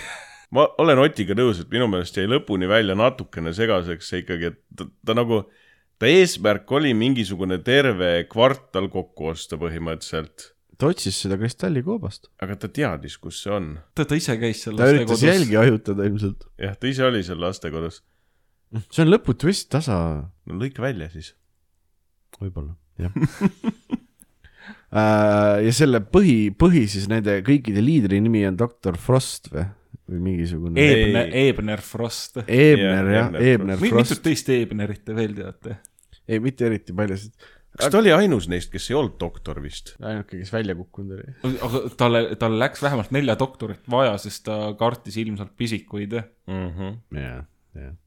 ma 0.55 0.65
olen 0.81 1.01
Otiga 1.03 1.35
nõus, 1.37 1.61
et 1.61 1.71
minu 1.73 1.87
meelest 1.91 2.17
jäi 2.17 2.29
lõpuni 2.29 2.69
välja 2.69 2.95
natukene 2.97 3.53
segaseks 3.55 4.11
see 4.11 4.23
ikkagi, 4.23 4.53
et 4.53 4.61
ta, 4.77 4.87
ta 5.05 5.15
nagu, 5.17 5.43
ta 6.01 6.09
eesmärk 6.09 6.71
oli 6.79 6.93
mingisugune 6.97 7.59
terve 7.65 8.15
kvartal 8.31 8.89
kokku 8.93 9.31
osta 9.33 9.59
põhimõtteliselt. 9.61 10.51
ta 10.79 10.89
otsis 10.89 11.21
seda 11.25 11.37
kristallikoobast. 11.39 12.31
aga 12.41 12.57
ta 12.63 12.71
teadis, 12.79 13.19
kus 13.21 13.43
see 13.43 13.55
on. 13.55 13.71
ta, 13.93 14.07
ta 14.09 14.19
ise 14.19 14.37
käis 14.41 14.65
seal 14.65 14.79
ta 14.79 14.89
üritas 14.93 15.25
jälgi 15.25 15.59
hajutada 15.59 16.09
ilmselt. 16.09 16.49
jah, 16.57 16.77
ta 16.77 16.89
ise 16.89 17.05
oli 17.05 17.23
seal 17.25 17.41
lastekodus. 17.43 18.01
see 18.89 19.05
on 19.05 19.13
lõputu 19.13 19.51
vist 19.51 19.69
tasa, 19.73 19.97
no 20.49 20.61
lõika 20.61 20.85
välja 20.85 21.11
siis. 21.13 21.35
võib-olla, 22.41 22.73
jah. 23.01 23.13
ja 25.65 25.71
selle 25.75 26.01
põhi, 26.01 26.49
põhi 26.57 26.87
siis 26.89 27.05
nende 27.11 27.43
kõikide 27.45 27.83
liidri 27.83 28.17
nimi 28.23 28.47
on 28.49 28.57
doktor 28.57 28.97
Frost 28.97 29.51
või, 29.53 29.67
või 30.13 30.23
mingisugune 30.31 30.81
Ebner, 30.83 31.29
Ebner 31.45 31.85
Frost. 31.85 32.41
Ebner 32.45 33.13
jah, 33.13 33.29
Ebner 33.29 33.47
Ebner 33.53 33.79
mitut 33.81 33.97
Frost, 33.97 34.23
teist 34.25 34.51
Ebnerit 34.55 35.05
te 35.05 35.17
veel 35.17 35.37
teate? 35.37 35.79
ei 36.29 36.41
mitte 36.43 36.67
eriti 36.67 36.93
paljusid, 36.95 37.33
kas 37.77 37.93
ta 37.93 38.01
oli 38.01 38.11
ainus 38.13 38.49
neist, 38.51 38.71
kes 38.73 38.89
ei 38.91 38.97
olnud 38.99 39.15
doktor 39.21 39.61
vist? 39.63 39.95
ainuke, 40.01 40.41
kes 40.41 40.51
välja 40.53 40.75
kukkunud 40.77 41.15
oli. 41.17 41.55
aga 41.67 41.81
talle, 41.99 42.21
tal 42.41 42.59
läks 42.61 42.83
vähemalt 42.85 43.13
nelja 43.15 43.37
doktorit 43.39 43.89
vaja, 43.91 44.17
sest 44.21 44.45
ta 44.49 44.59
kartis 44.79 45.17
ilmselt 45.21 45.55
pisikuid. 45.57 46.19
Mhm. 46.49 47.01
jah, 47.17 47.43
jah. 47.77 47.97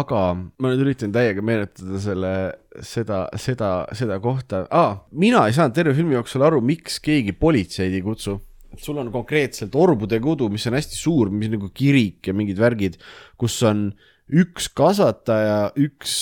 aga 0.00 0.20
ma 0.34 0.72
nüüd 0.72 0.84
üritan 0.86 1.12
täiega 1.14 1.44
meenutada 1.44 2.00
selle, 2.00 2.34
seda, 2.80 3.24
seda, 3.36 3.72
seda 3.96 4.20
kohta 4.22 4.64
ah,. 4.72 5.02
mina 5.12 5.44
ei 5.46 5.56
saanud 5.56 5.76
terve 5.76 5.94
filmi 5.98 6.16
jooksul 6.16 6.46
aru, 6.46 6.62
miks 6.64 7.00
keegi 7.04 7.36
politseid 7.36 7.96
ei 7.96 8.04
kutsu. 8.04 8.38
Sul 8.78 9.00
on 9.02 9.10
konkreetselt 9.14 9.74
Orbude 9.74 10.20
kodu, 10.22 10.50
mis 10.52 10.66
on 10.70 10.76
hästi 10.78 10.98
suur, 10.98 11.32
mis 11.34 11.50
nagu 11.52 11.70
kirik 11.74 12.30
ja 12.30 12.36
mingid 12.36 12.60
värgid, 12.60 13.00
kus 13.40 13.58
on 13.66 13.88
üks 14.30 14.68
kasvataja, 14.78 15.72
üks 15.80 16.12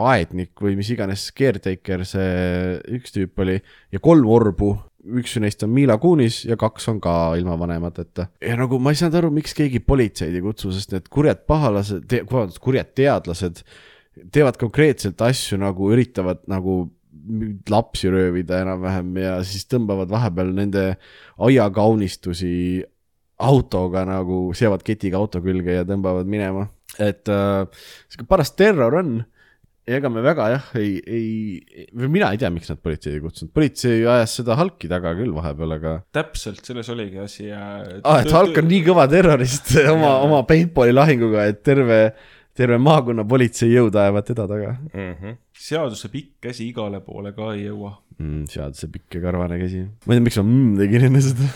aednik 0.00 0.62
või 0.62 0.78
mis 0.78 0.88
iganes 0.94 1.26
caretaker 1.36 2.06
see 2.08 2.78
üks 2.96 3.12
tüüp 3.12 3.42
oli 3.44 3.58
ja 3.92 4.00
kolm 4.00 4.30
orbu 4.32 4.72
üks 5.20 5.36
neist 5.40 5.64
on 5.64 5.72
Mila 5.72 5.96
Kunis 6.00 6.42
ja 6.48 6.56
kaks 6.60 6.88
on 6.92 7.00
ka 7.02 7.34
ilma 7.40 7.56
vanemateta. 7.60 8.28
ja 8.40 8.56
nagu 8.56 8.78
ma 8.80 8.92
ei 8.92 9.00
saanud 9.00 9.18
aru, 9.20 9.30
miks 9.34 9.54
keegi 9.56 9.80
politseid 9.84 10.34
ei 10.36 10.44
kutsu, 10.44 10.72
sest 10.74 10.92
need 10.94 11.08
kurjad 11.12 11.44
pahalased, 11.48 12.04
vabandust, 12.28 12.60
kurjad 12.64 12.92
teadlased 12.96 13.62
teevad 14.32 14.58
konkreetselt 14.60 15.20
asju 15.24 15.60
nagu 15.60 15.92
üritavad 15.94 16.42
nagu 16.50 16.82
lapsi 17.70 18.10
röövida 18.12 18.60
enam-vähem 18.64 19.16
ja 19.22 19.34
siis 19.46 19.66
tõmbavad 19.70 20.10
vahepeal 20.12 20.54
nende 20.56 20.84
aiakaunistusi 21.40 22.54
autoga 23.40 24.04
nagu, 24.08 24.50
seavad 24.56 24.84
ketiga 24.84 25.20
auto 25.20 25.40
külge 25.44 25.78
ja 25.78 25.88
tõmbavad 25.88 26.28
minema. 26.28 26.68
et 26.98 27.28
äh, 27.30 27.66
sihuke 28.10 28.26
paras 28.28 28.50
terror 28.58 28.96
on 28.98 29.20
ega 29.90 30.10
me 30.12 30.22
väga 30.24 30.48
jah, 30.52 30.66
ei, 30.78 30.98
ei, 31.08 31.86
või 31.96 32.10
mina 32.16 32.30
ei 32.32 32.40
tea, 32.40 32.50
miks 32.52 32.70
nad 32.70 32.80
politseid 32.82 33.16
ei 33.16 33.22
kutsunud, 33.22 33.52
politsei 33.56 34.02
ajas 34.04 34.36
seda 34.40 34.56
halki 34.60 34.90
taga 34.90 35.12
küll 35.18 35.32
vahepeal, 35.34 35.74
aga 35.78 35.94
täpselt, 36.14 36.62
selles 36.66 36.90
oligi 36.92 37.20
asi 37.22 37.48
ja. 37.48 37.62
ah,. 38.02 38.20
et 38.20 38.30
Hulk 38.34 38.60
on 38.60 38.68
nii 38.70 38.82
kõva 38.86 39.06
terrorist 39.10 39.72
oma, 39.94 40.18
oma 40.26 40.42
paintball'i 40.48 40.94
lahinguga, 40.94 41.48
et 41.50 41.62
terve, 41.66 42.00
terve 42.56 42.78
maakonna 42.82 43.24
politseijõud 43.24 43.94
ajavad 43.96 44.26
teda 44.26 44.46
taga 44.50 44.72
Mhm. 44.94 45.36
seaduse 45.54 46.08
pikk 46.12 46.40
käsi 46.48 46.68
igale 46.68 47.00
poole 47.00 47.32
ka 47.36 47.52
ei 47.54 47.66
jõua. 47.68 47.94
mm,. 48.18 48.44
seaduse 48.50 48.88
pikk 48.92 49.14
ja 49.14 49.20
karvane 49.20 49.58
käsi. 49.60 49.84
ma 50.06 50.14
ei 50.14 50.18
tea, 50.20 50.24
miks 50.28 50.36
ma 50.38 50.42
mm 50.44 50.78
tegin 50.78 51.04
enne 51.10 51.20
seda. 51.20 51.50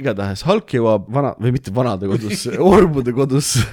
igatahes 0.00 0.42
Hulk 0.48 0.72
jõuab 0.76 1.08
vana 1.12 1.32
või 1.40 1.52
mitte 1.56 1.72
vanade 1.74 2.08
kodusse, 2.10 2.56
orbude 2.58 3.12
kodusse. 3.16 3.64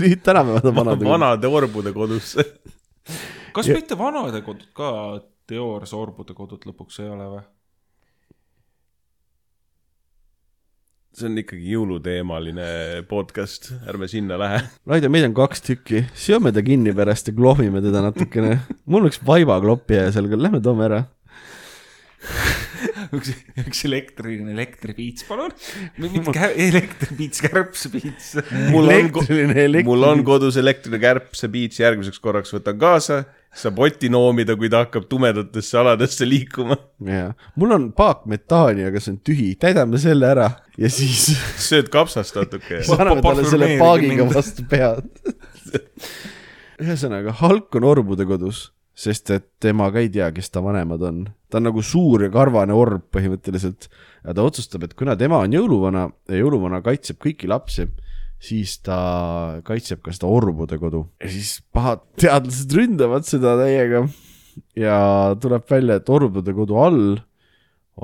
nüüd 0.00 0.22
tänapäeval 0.26 0.68
on 0.70 0.76
vanade 0.76 1.06
vanade 1.08 1.46
orbude 1.50 1.92
kodusse. 1.94 2.44
kas 3.54 3.68
Ja- 3.68 3.76
mitte 3.78 3.98
vanade 3.98 4.42
kodud 4.46 4.68
ka 4.76 4.90
teoorias 5.46 5.92
orbude 5.94 6.34
kodud 6.34 6.64
lõpuks 6.68 7.00
ei 7.02 7.08
ole 7.12 7.26
või? 7.36 7.42
See 11.18 11.28
on 11.28 11.38
ikkagi 11.38 11.74
jõuluteemaline 11.74 12.68
podcast, 13.10 13.70
ärme 13.90 14.08
sinna 14.10 14.38
lähe. 14.40 14.62
Raido, 14.90 15.10
meid 15.12 15.28
on 15.28 15.36
kaks 15.36 15.62
tükki, 15.62 16.04
seome 16.18 16.50
ta 16.54 16.62
kinni 16.64 16.94
pärast 16.96 17.30
ja 17.30 17.34
klohmime 17.36 17.82
teda 17.84 18.02
natukene. 18.08 18.56
mul 18.90 19.06
oleks 19.06 19.20
vaibakloppija 19.26 20.08
seal 20.14 20.26
küll, 20.30 20.42
lähme 20.42 20.62
toome 20.64 20.88
ära. 20.88 21.04
üks, 23.14 23.30
üks 23.62 23.84
elektriline 23.86 24.54
elektripiits, 24.56 25.26
palun. 25.28 25.54
mitte 26.02 26.50
elektripiits, 26.66 27.44
kärbsepiits. 27.44 28.32
mul 28.74 28.90
on, 28.90 29.12
mul 29.86 30.08
on 30.10 30.26
kodus 30.26 30.58
elektriline 30.58 31.02
kärp, 31.04 31.30
see 31.38 31.52
piits 31.52 31.82
järgmiseks 31.84 32.22
korraks 32.24 32.54
võtan 32.56 32.80
kaasa, 32.80 33.22
saab 33.54 33.78
Otti 33.84 34.10
noomida, 34.12 34.56
kui 34.58 34.70
ta 34.72 34.82
hakkab 34.84 35.06
tumedatesse 35.10 35.78
aladesse 35.78 36.26
liikuma. 36.28 36.76
jaa, 37.06 37.32
mul 37.60 37.74
on 37.76 37.88
paak 37.96 38.24
metaani, 38.30 38.86
aga 38.88 39.02
see 39.02 39.14
on 39.14 39.18
tühi, 39.26 39.48
täidame 39.60 40.00
selle 40.02 40.28
ära 40.30 40.48
ja 40.80 40.90
siis 40.92 41.28
sööd 41.68 41.90
kapsast 41.94 42.36
natuke 42.38 42.82
siis 42.82 42.94
anname 42.96 43.22
talle 43.24 43.46
selle 43.48 43.74
paagiga 43.80 44.28
vastu 44.30 44.66
pead. 44.70 45.10
ühesõnaga, 46.82 47.34
Hulk 47.40 47.78
on 47.78 47.86
orbude 47.88 48.26
kodus, 48.28 48.66
sest 48.94 49.30
et 49.34 49.46
tema 49.62 49.90
ka 49.94 50.02
ei 50.02 50.10
tea, 50.12 50.30
kes 50.34 50.50
ta 50.54 50.62
vanemad 50.64 51.02
on. 51.06 51.24
ta 51.50 51.60
on 51.60 51.68
nagu 51.70 51.82
suur 51.82 52.26
ja 52.26 52.30
karvane 52.34 52.74
orb 52.74 53.06
põhimõtteliselt 53.14 53.88
ja 54.24 54.34
ta 54.34 54.46
otsustab, 54.46 54.86
et 54.86 54.94
kuna 54.98 55.14
tema 55.18 55.42
on 55.44 55.54
jõuluvana 55.54 56.08
ja 56.30 56.42
jõuluvana 56.42 56.82
kaitseb 56.82 57.20
kõiki 57.22 57.50
lapsi, 57.50 57.86
siis 58.44 58.78
ta 58.84 59.60
kaitseb 59.66 60.02
ka 60.04 60.14
seda 60.14 60.30
orbude 60.30 60.78
kodu. 60.80 61.04
ja 61.22 61.30
siis 61.32 61.58
pahad 61.74 62.04
teadlased 62.20 62.74
ründavad 62.76 63.28
seda 63.28 63.56
täiega. 63.60 64.04
ja 64.78 64.98
tuleb 65.40 65.64
välja, 65.70 65.98
et 66.00 66.10
orbude 66.12 66.54
kodu 66.56 66.78
all 66.80 67.06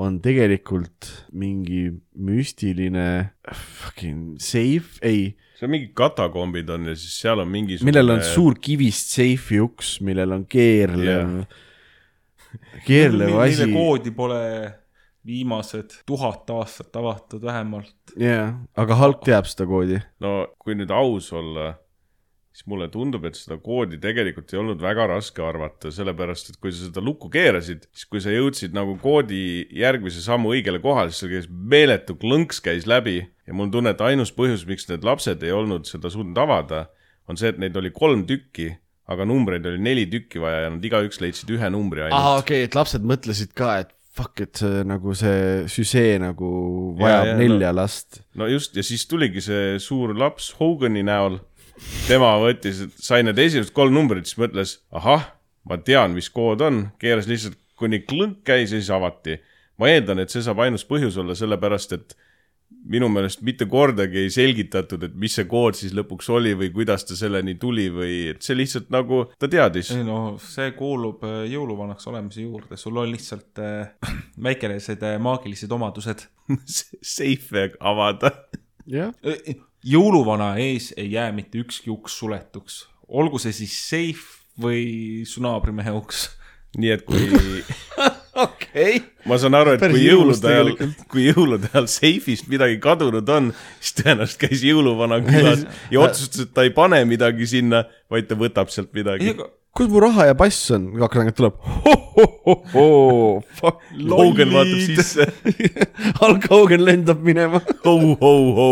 on 0.01 0.21
tegelikult 0.23 1.09
mingi 1.35 1.89
müstiline 2.15 3.31
fucking 3.51 4.39
seif, 4.41 4.97
ei, 5.03 5.33
seal 5.59 5.71
mingid 5.71 5.91
katakombid 5.97 6.69
on 6.73 6.89
ja 6.89 6.95
siis 6.97 7.17
seal 7.21 7.43
on 7.43 7.49
mingisugune 7.51 7.91
millel 7.91 8.15
on 8.15 8.23
suur 8.25 8.55
kivist 8.63 9.11
seifi 9.17 9.59
uks, 9.61 9.99
millel 10.05 10.37
on 10.37 10.45
keerlev, 10.49 11.41
keerlev 12.87 13.35
mille 13.35 13.43
asi. 13.45 13.67
koodi 13.73 14.15
pole 14.15 14.39
viimased 15.25 16.01
tuhat 16.09 16.49
aastat 16.49 16.95
avatud 16.97 17.43
vähemalt. 17.45 18.15
jah, 18.17 18.55
aga 18.77 18.97
Hulk 18.97 19.23
teab 19.27 19.49
seda 19.49 19.67
koodi. 19.69 20.01
no 20.23 20.47
kui 20.59 20.75
nüüd 20.77 20.91
aus 20.93 21.31
olla, 21.33 21.75
siis 22.51 22.67
mulle 22.67 22.89
tundub, 22.91 23.25
et 23.29 23.37
seda 23.39 23.57
koodi 23.63 23.99
tegelikult 24.01 24.51
ei 24.51 24.59
olnud 24.59 24.81
väga 24.83 25.07
raske 25.13 25.43
arvata, 25.45 25.91
sellepärast 25.93 26.51
et 26.51 26.59
kui 26.61 26.73
sa 26.73 26.87
seda 26.87 27.03
lukku 27.03 27.29
keerasid, 27.31 27.85
siis 27.95 28.09
kui 28.11 28.23
sa 28.23 28.33
jõudsid 28.33 28.75
nagu 28.75 28.97
koodi 29.01 29.67
järgmise 29.77 30.23
sammu 30.25 30.55
õigele 30.55 30.81
kohale, 30.83 31.13
siis 31.13 31.23
seal 31.23 31.35
käis 31.37 31.47
meeletu 31.51 32.17
klõnks 32.19 32.59
käis 32.63 32.89
läbi 32.89 33.21
ja 33.21 33.55
mul 33.55 33.69
on 33.69 33.75
tunne, 33.77 33.95
et 33.95 34.03
ainus 34.03 34.33
põhjus, 34.35 34.65
miks 34.67 34.89
need 34.91 35.07
lapsed 35.07 35.43
ei 35.45 35.53
olnud 35.55 35.87
seda 35.89 36.11
suutnud 36.11 36.37
avada, 36.43 36.85
on 37.29 37.39
see, 37.39 37.53
et 37.53 37.61
neid 37.61 37.77
oli 37.79 37.93
kolm 37.95 38.25
tükki, 38.27 38.73
aga 39.11 39.25
numbreid 39.27 39.65
oli 39.67 39.79
neli 39.81 40.05
tükki 40.11 40.41
vaja 40.41 40.65
ja 40.65 40.73
nad 40.73 40.83
igaüks 40.85 41.21
leidsid 41.23 41.49
ühe 41.55 41.71
numbri 41.73 42.05
ainult 42.05 42.19
aa, 42.19 42.37
okei, 42.43 42.65
et 42.67 42.75
lapsed 42.77 43.05
mõtlesid 43.07 43.55
ka, 43.57 43.73
et 43.85 43.95
fuck, 44.11 44.41
et 44.43 44.59
see 44.59 44.81
nagu 44.87 45.13
see 45.17 45.67
süžee 45.71 46.17
nagu 46.21 46.49
vajab 46.99 47.25
ja, 47.25 47.31
ja, 47.31 47.37
nelja 47.39 47.71
no. 47.71 47.77
last. 47.79 48.21
no 48.35 48.47
just, 48.51 48.75
ja 48.75 48.83
siis 48.85 49.05
tuligi 49.07 49.43
see 49.43 49.77
suur 49.83 50.13
laps 50.17 50.51
Hogani 50.59 51.03
näol. 51.07 51.39
tema 52.05 52.35
võttis, 52.37 52.83
sai 53.01 53.23
need 53.25 53.39
esimesed 53.41 53.73
kolm 53.73 53.95
numbrit, 53.95 54.27
siis 54.29 54.37
mõtles, 54.37 54.75
ahah, 54.93 55.31
ma 55.65 55.79
tean, 55.81 56.13
mis 56.13 56.27
kood 56.29 56.61
on, 56.61 56.83
keeras 57.01 57.29
lihtsalt 57.29 57.57
kuni 57.79 58.03
klõnk 58.05 58.43
käis 58.45 58.69
ja 58.69 58.77
siis 58.77 58.91
avati. 58.93 59.39
ma 59.81 59.89
eeldan, 59.89 60.19
et 60.21 60.29
see 60.29 60.43
saab 60.45 60.59
ainus 60.61 60.83
põhjus 60.85 61.17
olla 61.17 61.33
sellepärast, 61.37 61.95
et 61.97 62.13
minu 62.91 63.07
meelest 63.11 63.43
mitte 63.45 63.67
kordagi 63.69 64.23
ei 64.25 64.31
selgitatud, 64.33 65.03
et 65.05 65.15
mis 65.19 65.35
see 65.37 65.47
kood 65.49 65.77
siis 65.77 65.93
lõpuks 65.95 66.29
oli 66.33 66.53
või 66.57 66.71
kuidas 66.73 67.05
ta 67.07 67.17
selleni 67.17 67.55
tuli 67.61 67.87
või 67.93 68.15
et 68.33 68.41
see 68.45 68.57
lihtsalt 68.57 68.89
nagu 68.93 69.23
ta 69.39 69.49
teadis. 69.51 69.91
ei 69.95 70.05
no 70.07 70.37
see 70.41 70.71
kuulub 70.77 71.23
äh, 71.27 71.43
jõuluvanaks 71.51 72.09
olemise 72.11 72.45
juurde, 72.45 72.79
sul 72.81 72.97
on 73.01 73.11
lihtsalt 73.11 73.61
äh, 73.61 74.13
väikelised 74.47 75.03
äh, 75.07 75.17
maagilised 75.21 75.71
omadused. 75.71 76.25
seife 77.15 77.69
avada. 77.79 78.33
jah, 78.89 79.13
jõuluvana 79.87 80.55
ees 80.61 80.91
ei 80.97 81.13
jää 81.15 81.29
mitte 81.35 81.61
ükski 81.61 81.93
uks 81.93 82.17
suletuks, 82.21 82.85
olgu 83.07 83.41
see 83.41 83.53
siis 83.63 83.77
seif 83.89 84.25
või 84.61 85.23
su 85.29 85.43
naabrimehe 85.43 85.93
uks. 85.95 86.29
nii 86.77 86.97
et 86.97 87.05
kui 87.05 87.29
okei. 88.43 89.01
ma 89.29 89.37
saan 89.41 89.55
aru, 89.57 89.75
et 89.77 89.83
kui 89.83 90.03
jõulude 90.05 90.51
ajal 90.51 90.71
kui 91.11 91.27
jõulude 91.29 91.69
ajal 91.71 91.87
seifist 91.91 92.49
midagi 92.51 92.79
kadunud 92.83 93.29
on, 93.35 93.51
siis 93.79 93.97
tõenäoliselt 94.01 94.41
käis 94.45 94.65
jõuluvana 94.65 95.21
külas 95.25 95.65
ja 95.93 96.03
otsustas, 96.03 96.47
et 96.47 96.53
ta 96.55 96.65
ei 96.67 96.73
pane 96.75 97.03
midagi 97.09 97.47
sinna, 97.49 97.85
vaid 98.11 98.29
ta 98.29 98.37
võtab 98.39 98.71
sealt 98.73 98.91
midagi. 98.97 99.35
kus 99.77 99.91
mu 99.91 100.01
raha 100.03 100.31
ja 100.31 100.37
pass 100.37 100.71
on? 100.75 100.91
kaks 100.99 101.21
langet 101.21 101.37
tuleb. 101.37 101.61
Fuck, 103.61 103.85
Logan 104.11 104.51
vaatab 104.55 104.81
sisse. 104.87 105.29
Hulk 106.19 106.49
Hogan 106.51 106.83
lendab 106.87 107.23
minema. 107.23 107.61
ho, 107.85 107.95
ho, 108.21 108.33
ho. 108.57 108.69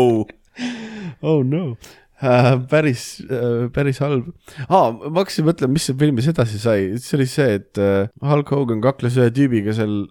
oh 1.22 1.42
no. 1.42 1.76
Äh, 2.22 2.52
päris 2.70 3.04
äh,, 3.26 3.68
päris 3.74 4.00
halb 4.04 4.30
ah,. 4.68 4.92
ma 4.92 5.22
hakkasin 5.22 5.46
mõtlema, 5.48 5.74
mis 5.76 5.88
seal 5.88 5.98
filmis 6.00 6.28
edasi 6.30 6.60
sai, 6.62 6.92
see 7.00 7.16
oli 7.18 7.26
see, 7.30 7.58
et 7.60 7.80
äh, 7.80 8.10
Hulk 8.24 8.52
Hogan 8.54 8.82
kakles 8.84 9.18
ühe 9.20 9.30
tüübiga 9.34 9.74
seal 9.76 10.04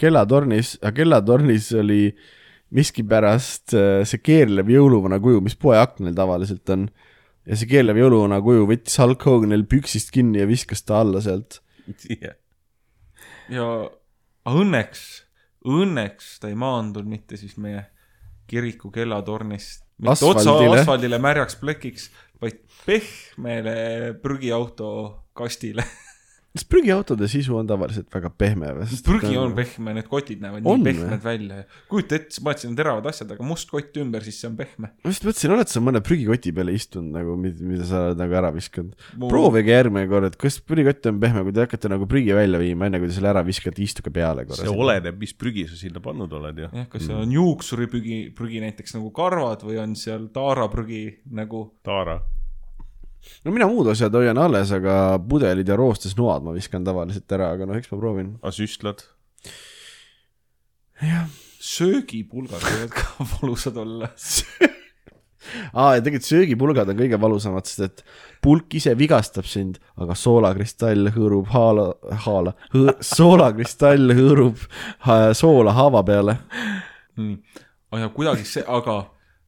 kellatornis, 0.00 0.76
aga 0.82 0.94
kellatornis 1.00 1.72
oli 1.80 2.04
miskipärast 2.74 3.74
see 3.74 4.22
keerlev 4.24 4.70
jõuluvana 4.72 5.20
kuju, 5.22 5.42
mis 5.44 5.54
poeaknal 5.60 6.14
tavaliselt 6.16 6.70
on. 6.74 6.88
ja 7.46 7.58
see 7.60 7.68
keerlev 7.70 8.00
jõuluvana 8.00 8.40
kuju 8.42 8.66
võttis 8.70 8.96
Hulk 9.02 9.28
Hoganil 9.28 9.66
püksist 9.70 10.10
kinni 10.14 10.42
ja 10.42 10.48
viskas 10.50 10.82
ta 10.82 11.02
alla 11.04 11.22
sealt. 11.22 11.60
ja 13.52 13.68
aga 14.44 14.60
õnneks, 14.60 15.02
õnneks 15.64 16.38
ta 16.40 16.50
ei 16.50 16.56
maandunud 16.58 17.08
mitte 17.08 17.38
siis 17.40 17.56
meie 17.60 17.86
kiriku 18.50 18.90
kellatornist, 18.92 19.83
mitte 19.98 20.12
Asfaldile. 20.12 20.80
asfaldile 20.80 21.18
märjaks 21.22 21.56
plekiks, 21.60 22.08
vaid 22.42 22.60
pehmele 22.86 23.76
prügiauto 24.22 24.90
kastile. 25.36 25.84
kas 26.54 26.62
prügiautode 26.70 27.26
sisu 27.26 27.56
on 27.58 27.66
tavaliselt 27.66 28.06
väga 28.14 28.28
pehme 28.38 28.68
või? 28.76 28.84
prügi 29.02 29.38
on 29.40 29.56
pehme, 29.56 29.94
need 29.96 30.06
kotid 30.06 30.42
näevad 30.42 30.68
On 30.70 30.84
nii 30.84 30.92
pehmed 31.00 31.24
välja. 31.24 31.56
kujuta 31.90 32.14
ette, 32.20 32.36
sa 32.36 32.44
paned 32.46 32.60
sinna 32.62 32.78
teravad 32.78 33.08
asjad, 33.10 33.32
aga 33.34 33.46
must 33.46 33.72
kott 33.72 33.98
ümber, 33.98 34.22
siis 34.22 34.38
see 34.38 34.46
on 34.52 34.54
pehme. 34.60 34.92
ma 34.94 35.10
just 35.10 35.26
mõtlesin, 35.26 35.54
oled 35.56 35.72
sa 35.72 35.82
mõne 35.82 36.02
prügikoti 36.06 36.52
peale 36.54 36.76
istunud 36.78 37.16
nagu, 37.16 37.34
mida 37.42 37.88
sa 37.88 38.04
oled 38.10 38.22
nagu 38.22 38.36
ära 38.38 38.52
viskanud? 38.54 38.94
proovige 39.24 39.74
järgmine 39.74 40.06
kord, 40.12 40.28
et 40.30 40.38
kas 40.38 40.60
prügikott 40.62 41.10
on 41.10 41.18
pehme, 41.24 41.42
kui 41.48 41.56
te 41.56 41.64
hakkate 41.66 41.90
nagu 41.90 42.06
prügi 42.10 42.38
välja 42.38 42.62
viima, 42.62 42.86
enne 42.86 43.02
kui 43.02 43.10
te 43.10 43.18
selle 43.18 43.32
ära 43.34 43.42
viskate, 43.46 43.82
istuge 43.82 44.14
peale 44.14 44.46
korra. 44.46 44.62
see 44.62 44.78
oleneb, 44.86 45.18
mis 45.24 45.34
prügi 45.34 45.66
sa 45.72 45.80
sinna 45.80 46.04
pannud 46.04 46.38
oled 46.38 46.62
ju. 46.62 46.70
jah, 46.70 46.86
kas 46.92 47.08
seal 47.08 47.24
on 47.24 47.34
juuksuriprügi, 47.34 48.20
prügi 48.38 48.62
näiteks 48.62 48.94
nagu 49.00 49.10
karvad 49.16 49.66
või 49.66 49.82
on 49.82 49.98
seal 49.98 50.30
taaraprügi 50.38 51.02
nagu 51.34 51.66
Taara. 51.82 52.20
No 53.44 53.54
mina 53.54 53.68
muud 53.70 53.90
asjad 53.92 54.14
hoian 54.16 54.40
alles, 54.40 54.72
aga 54.74 55.16
pudelid 55.28 55.68
ja 55.68 55.78
roostes 55.78 56.16
noad 56.18 56.46
ma 56.46 56.54
viskan 56.56 56.84
tavaliselt 56.86 57.36
ära, 57.36 57.52
aga 57.56 57.68
noh, 57.68 57.78
eks 57.78 57.92
ma 57.92 58.00
proovin. 58.00 58.34
aga 58.42 58.54
süstlad? 58.54 59.04
jah. 61.02 61.26
söögipulgad 61.64 62.62
võivad 62.64 62.94
ka 62.94 63.24
valusad 63.34 63.78
olla. 63.80 64.10
aa, 65.78 65.94
ja 65.96 66.02
tegelikult 66.02 66.28
söögipulgad 66.28 66.92
on 66.92 66.98
kõige 66.98 67.20
valusamad, 67.20 67.68
sest 67.68 67.84
et 67.86 68.04
pulk 68.44 68.76
ise 68.78 68.94
vigastab 68.98 69.48
sind, 69.48 69.80
aga 70.00 70.16
soolakristall 70.18 71.10
hõõrub 71.14 71.48
haala, 71.54 71.90
haala, 72.26 72.54
soolakristall 73.04 74.14
hõõrub 74.16 74.66
ha, 75.08 75.18
soola 75.36 75.74
haava 75.76 76.04
peale. 76.06 76.38
nii, 77.20 77.40
ja 78.00 78.10
kuidagi 78.12 78.46
see, 78.48 78.64
aga 78.66 79.02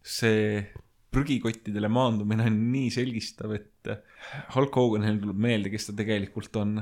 see 0.06 0.64
prügikottidele 1.16 1.88
maandumine 1.92 2.44
on 2.50 2.58
nii 2.72 2.90
selgistav, 2.92 3.54
et 3.56 3.92
Hulk 4.54 4.76
Hoganil 4.76 5.20
tuleb 5.22 5.38
meelde, 5.46 5.72
kes 5.72 5.88
ta 5.88 5.96
tegelikult 5.96 6.58
on. 6.60 6.76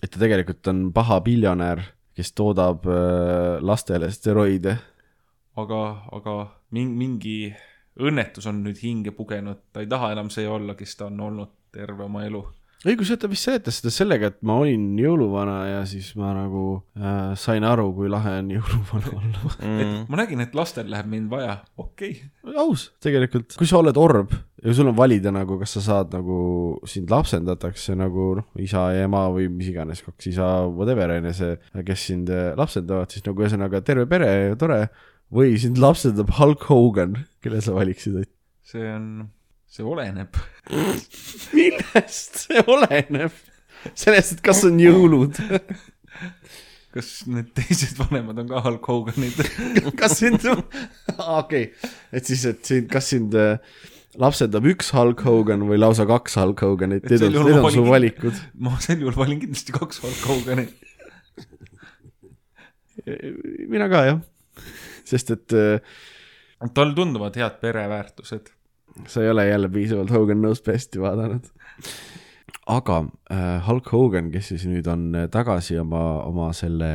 et 0.00 0.10
ta 0.10 0.22
tegelikult 0.22 0.70
on 0.70 0.84
paha 0.94 1.18
biljonär, 1.26 1.82
kes 2.16 2.32
toodab 2.38 2.86
äh, 2.86 3.58
lastele 3.60 4.10
steroide. 4.14 4.76
aga, 5.60 5.82
aga 6.16 6.36
mingi, 6.70 6.96
mingi 7.02 7.36
õnnetus 8.00 8.46
on 8.48 8.62
nüüd 8.64 8.78
hinge 8.82 9.12
pugenud, 9.16 9.66
ta 9.72 9.82
ei 9.82 9.90
taha 9.90 10.12
enam 10.14 10.30
see 10.32 10.46
olla, 10.48 10.76
kes 10.78 10.96
ta 10.96 11.10
on 11.10 11.20
olnud 11.26 11.56
terve 11.74 12.06
oma 12.06 12.24
elu. 12.26 12.44
õigus, 12.86 13.10
ta 13.20 13.28
vist 13.28 13.46
seletas 13.46 13.80
seda 13.80 13.92
sellega, 13.92 14.30
et 14.30 14.38
ma 14.46 14.56
olin 14.62 14.84
jõuluvana 14.98 15.56
ja 15.68 15.80
siis 15.88 16.12
ma 16.18 16.32
nagu 16.36 16.64
äh, 16.96 17.32
sain 17.40 17.64
aru, 17.66 17.90
kui 17.96 18.08
lahe 18.12 18.38
on 18.40 18.52
jõuluvana 18.54 19.12
olla. 19.18 19.56
Mm. 19.58 19.96
ma 20.08 20.20
nägin, 20.22 20.44
et 20.44 20.56
lastel 20.56 20.88
läheb 20.92 21.10
mind 21.10 21.28
vaja, 21.32 21.58
okei 21.80 22.14
okay.. 22.16 22.54
aus, 22.56 22.90
tegelikult. 23.02 23.58
kui 23.60 23.68
sa 23.68 23.80
oled 23.82 24.00
orb 24.00 24.32
ja 24.64 24.74
sul 24.76 24.90
on 24.90 24.96
valida 24.96 25.32
nagu, 25.34 25.58
kas 25.60 25.76
sa 25.76 25.84
saad 25.84 26.14
nagu, 26.16 26.40
sind 26.88 27.12
lapsendatakse 27.12 27.96
nagu 27.98 28.30
noh, 28.40 28.48
isa 28.60 28.86
ja 28.94 29.06
ema 29.08 29.26
või 29.32 29.48
mis 29.52 29.70
iganes, 29.72 30.04
kaks 30.06 30.30
isa, 30.32 30.50
whatever 30.68 31.16
on 31.16 31.28
ju 31.30 31.36
see, 31.36 31.58
kes 31.86 32.06
sind 32.12 32.32
äh, 32.32 32.52
lapsendavad, 32.58 33.12
siis 33.12 33.26
nagu 33.26 33.44
ühesõnaga 33.44 33.82
terve 33.84 34.06
pere, 34.10 34.30
tore. 34.60 34.86
või 35.32 35.56
sind 35.60 35.80
lapsendab 35.80 36.32
Hulk 36.38 36.64
Hogan, 36.70 37.20
kelle 37.44 37.60
sa 37.64 37.76
valiksid? 37.76 38.24
see 38.70 38.86
on, 38.86 39.30
see 39.70 39.86
oleneb. 39.86 40.36
millest 41.56 42.44
see 42.44 42.64
oleneb? 42.66 43.36
sellest, 43.96 44.36
et 44.36 44.42
kas 44.44 44.64
on 44.68 44.80
jõulud. 44.80 45.38
kas 46.94 47.10
need 47.30 47.52
teised 47.54 47.98
vanemad 48.00 48.42
on 48.42 48.50
ka 48.50 48.64
Hulk 48.64 48.90
Hoganid? 48.90 49.38
kas 50.00 50.18
sind, 50.20 50.44
okei, 51.16 51.70
et 52.10 52.26
siis, 52.26 52.44
et 52.50 52.60
sind, 52.66 52.90
kas 52.90 53.10
sind 53.12 53.36
äh, 53.38 53.62
lapsendab 54.20 54.66
üks 54.72 54.90
Hulk 54.96 55.22
Hogan 55.26 55.64
või 55.68 55.78
lausa 55.78 56.06
kaks 56.10 56.36
Hulk 56.40 56.64
Hoganit, 56.66 57.06
need 57.06 57.26
on, 57.28 57.38
need 57.46 57.60
on 57.62 57.74
su 57.74 57.86
valikud. 57.86 58.44
ma 58.58 58.74
sel 58.82 59.04
juhul 59.04 59.18
valin 59.18 59.42
kindlasti 59.44 59.76
kaks 59.76 60.02
Hulk 60.04 60.24
Hoganit. 60.26 60.74
mina 63.70 63.86
ka 63.88 64.06
jah, 64.10 64.24
sest 65.08 65.30
et 65.38 65.56
äh, 65.56 66.00
tal 66.74 66.96
tunduvad 66.98 67.38
head 67.38 67.62
pereväärtused. 67.62 68.50
Sa 69.06 69.22
ei 69.24 69.30
ole 69.30 69.46
jälle 69.48 69.68
piisavalt 69.72 70.10
Hogan 70.10 70.38
Knows 70.42 70.62
Best'i 70.66 71.00
vaadanud. 71.00 71.46
aga 72.66 72.98
äh, 73.32 73.66
Hulk 73.66 73.88
Hogan, 73.92 74.30
kes 74.30 74.48
siis 74.52 74.66
nüüd 74.68 74.86
on 74.90 75.08
äh, 75.14 75.28
tagasi 75.32 75.78
oma, 75.80 76.22
oma 76.26 76.50
selle 76.56 76.90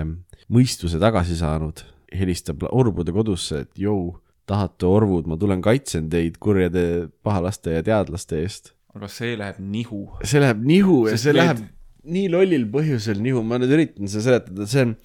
mõistuse 0.52 1.00
tagasi 1.02 1.36
saanud, 1.40 1.82
helistab 2.16 2.64
orbude 2.72 3.12
kodusse, 3.16 3.64
et 3.66 3.80
jõu, 3.82 4.16
tahate 4.46 4.86
orvud, 4.86 5.26
ma 5.28 5.38
tulen 5.42 5.62
kaitsen 5.66 6.10
teid 6.12 6.38
kurjade 6.40 7.10
pahalaste 7.26 7.74
ja 7.80 7.84
teadlaste 7.84 8.40
eest. 8.44 8.74
aga 8.96 9.08
see 9.12 9.34
läheb 9.36 9.58
nihu. 9.60 10.06
see 10.24 10.40
läheb 10.40 10.62
nihu 10.64 11.00
ja 11.08 11.16
Sest 11.18 11.24
see 11.24 11.34
need- 11.34 11.42
läheb 11.42 11.64
nii 12.06 12.28
lollil 12.30 12.68
põhjusel 12.72 13.18
nihu, 13.20 13.42
ma 13.44 13.58
nüüd 13.58 13.74
üritan 13.74 14.08
seda 14.08 14.24
seletada, 14.30 14.68
see 14.70 14.86
on, 14.86 14.96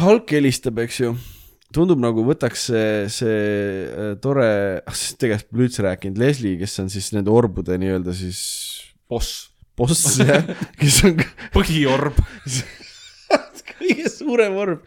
Hulk 0.00 0.30
helistab, 0.30 0.78
eks 0.78 1.00
ju, 1.02 1.08
tundub 1.74 2.00
nagu 2.02 2.24
võtaks 2.26 2.66
see, 2.70 2.90
see 3.12 3.38
äh, 3.86 4.10
tore, 4.22 4.50
tegelikult 5.20 5.50
pole 5.52 5.68
üldse 5.68 5.86
rääkinud, 5.86 6.20
Leslie, 6.20 6.58
kes 6.60 6.76
on 6.82 6.90
siis 6.92 7.12
nende 7.16 7.32
orbude 7.34 7.78
nii-öelda 7.80 8.14
siis 8.16 8.42
boss, 9.10 9.48
boss 9.78 10.18
jah, 10.20 10.46
kes 10.80 11.02
on 11.08 11.24
põhiorb. 11.56 12.20
kõige 13.80 14.10
suurem 14.12 14.56
orb. 14.60 14.82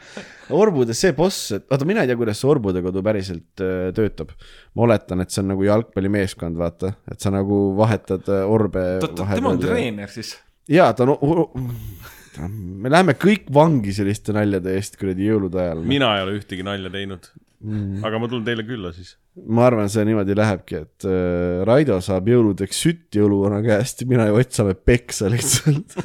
orbude 0.53 0.95
see 0.97 1.13
boss, 1.17 1.51
et 1.55 1.65
vaata, 1.71 1.87
mina 1.87 2.03
ei 2.03 2.09
tea, 2.09 2.17
kuidas 2.19 2.41
see 2.41 2.49
orbude 2.51 2.83
kodu 2.85 3.03
päriselt 3.05 3.63
äh, 3.63 3.87
töötab. 3.95 4.33
ma 4.75 4.87
oletan, 4.87 5.23
et 5.23 5.33
see 5.33 5.43
on 5.43 5.53
nagu 5.53 5.65
jalgpallimeeskond, 5.67 6.59
vaata, 6.59 6.93
et 7.11 7.23
sa 7.23 7.31
nagu 7.33 7.63
vahetad 7.79 8.27
äh, 8.29 8.43
orbe 8.49 8.83
tema 9.07 9.53
on. 9.53 9.61
treener 9.61 10.11
siis. 10.13 10.35
jaa, 10.69 10.91
ta 10.93 11.07
on, 11.07 11.15
me 12.41 12.91
läheme 12.91 13.15
kõik 13.19 13.49
vangi 13.53 13.93
selliste 13.95 14.35
naljade 14.35 14.75
eest 14.77 14.97
kuradi 14.99 15.29
jõulude 15.29 15.61
ajal. 15.61 15.83
mina 15.87 16.13
ei 16.17 16.25
ole 16.25 16.37
ühtegi 16.39 16.65
nalja 16.65 16.91
teinud. 16.93 17.29
Mm. 17.63 18.01
aga 18.03 18.19
ma 18.19 18.27
tulen 18.27 18.43
teile 18.43 18.63
külla 18.67 18.89
siis. 18.91 19.13
ma 19.47 19.63
arvan, 19.69 19.87
see 19.89 20.03
niimoodi 20.03 20.35
lähebki, 20.35 20.81
et 20.83 21.05
äh, 21.07 21.61
Raido 21.63 21.95
saab 22.03 22.27
jõuludeks 22.27 22.81
sütt 22.83 23.15
jõuluvana 23.15 23.61
käest 23.63 24.03
ja 24.03 24.07
mina 24.09 24.25
ja 24.27 24.35
Ott 24.35 24.51
saame 24.51 24.73
peksa 24.75 25.29
lihtsalt. 25.31 25.95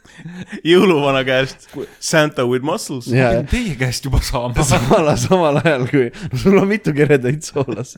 jõuluvana 0.72 1.22
käest 1.26 1.68
Santa 2.02 2.42
with 2.48 2.66
muscles. 2.66 3.06
ja, 3.06 3.30
ja 3.36 3.44
teie 3.46 3.76
käest 3.78 4.08
juba 4.08 4.18
saama. 4.24 4.66
samal 4.72 5.12
ajal, 5.12 5.20
samal 5.22 5.60
ajal 5.62 5.86
kui 5.92 6.08
no, 6.10 6.40
sul 6.42 6.58
on 6.58 6.68
mitu 6.72 6.94
keredaid 6.96 7.46
soolas. 7.46 7.94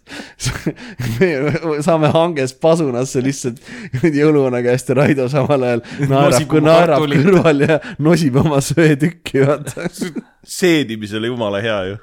me 1.16 1.80
saame 1.86 2.12
hanges 2.12 2.52
pasunasse 2.60 3.24
lihtsalt 3.24 3.62
jõuluvana 4.04 4.60
käest 4.66 4.92
ja 4.92 4.98
Raido 5.00 5.30
samal 5.32 5.64
ajal 5.70 5.84
naerab 6.12 6.48
kui 6.52 6.64
naerab 6.64 7.08
kõrval 7.08 7.64
ja 7.64 7.80
nosib 8.04 8.36
oma 8.44 8.60
söetükki, 8.64 9.46
vaata. 9.48 9.88
seedimisele 10.44 11.32
jumala 11.32 11.64
hea 11.64 11.80
ju. 11.94 12.02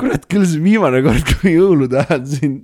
kurat, 0.00 0.26
küll 0.28 0.44
see 0.48 0.60
viimane 0.60 1.00
kord, 1.04 1.30
kui 1.40 1.54
jõulude 1.54 1.96
ajal 2.02 2.24
siin, 2.28 2.56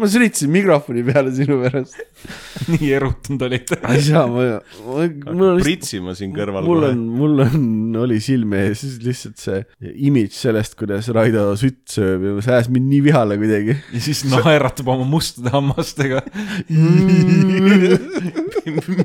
ma 0.00 0.08
süritasin 0.08 0.48
mikrofoni 0.52 1.02
peale 1.04 1.32
sinu 1.36 1.58
pärast. 1.60 1.98
nii 2.72 2.88
erutunud 2.96 3.42
olite. 3.46 3.76
ei 3.92 4.00
saa, 4.06 4.24
ma, 4.30 4.56
ma, 4.86 5.04
mul 5.28 5.50
on 5.52 5.60
pritsima 5.62 6.14
siin 6.18 6.32
kõrval 6.34 6.66
mul 6.66 6.86
on, 6.88 7.02
mul 7.18 7.42
on, 7.44 7.66
oli 8.02 8.18
silme 8.24 8.64
ees 8.66 8.82
lihtsalt 9.04 9.38
see 9.38 9.60
imidž 10.08 10.34
sellest, 10.38 10.74
kuidas 10.80 11.10
Raido 11.14 11.44
sütt 11.60 11.84
sööb 11.92 12.24
ja 12.26 12.30
see 12.44 12.54
ajas 12.56 12.70
mind 12.72 12.86
nii 12.90 13.02
vihale 13.06 13.34
kuidagi. 13.40 13.74
ja 13.94 14.00
siis 14.02 14.24
naeratab 14.28 14.88
oma 14.94 15.06
mustade 15.08 15.50
hammastega. 15.54 16.18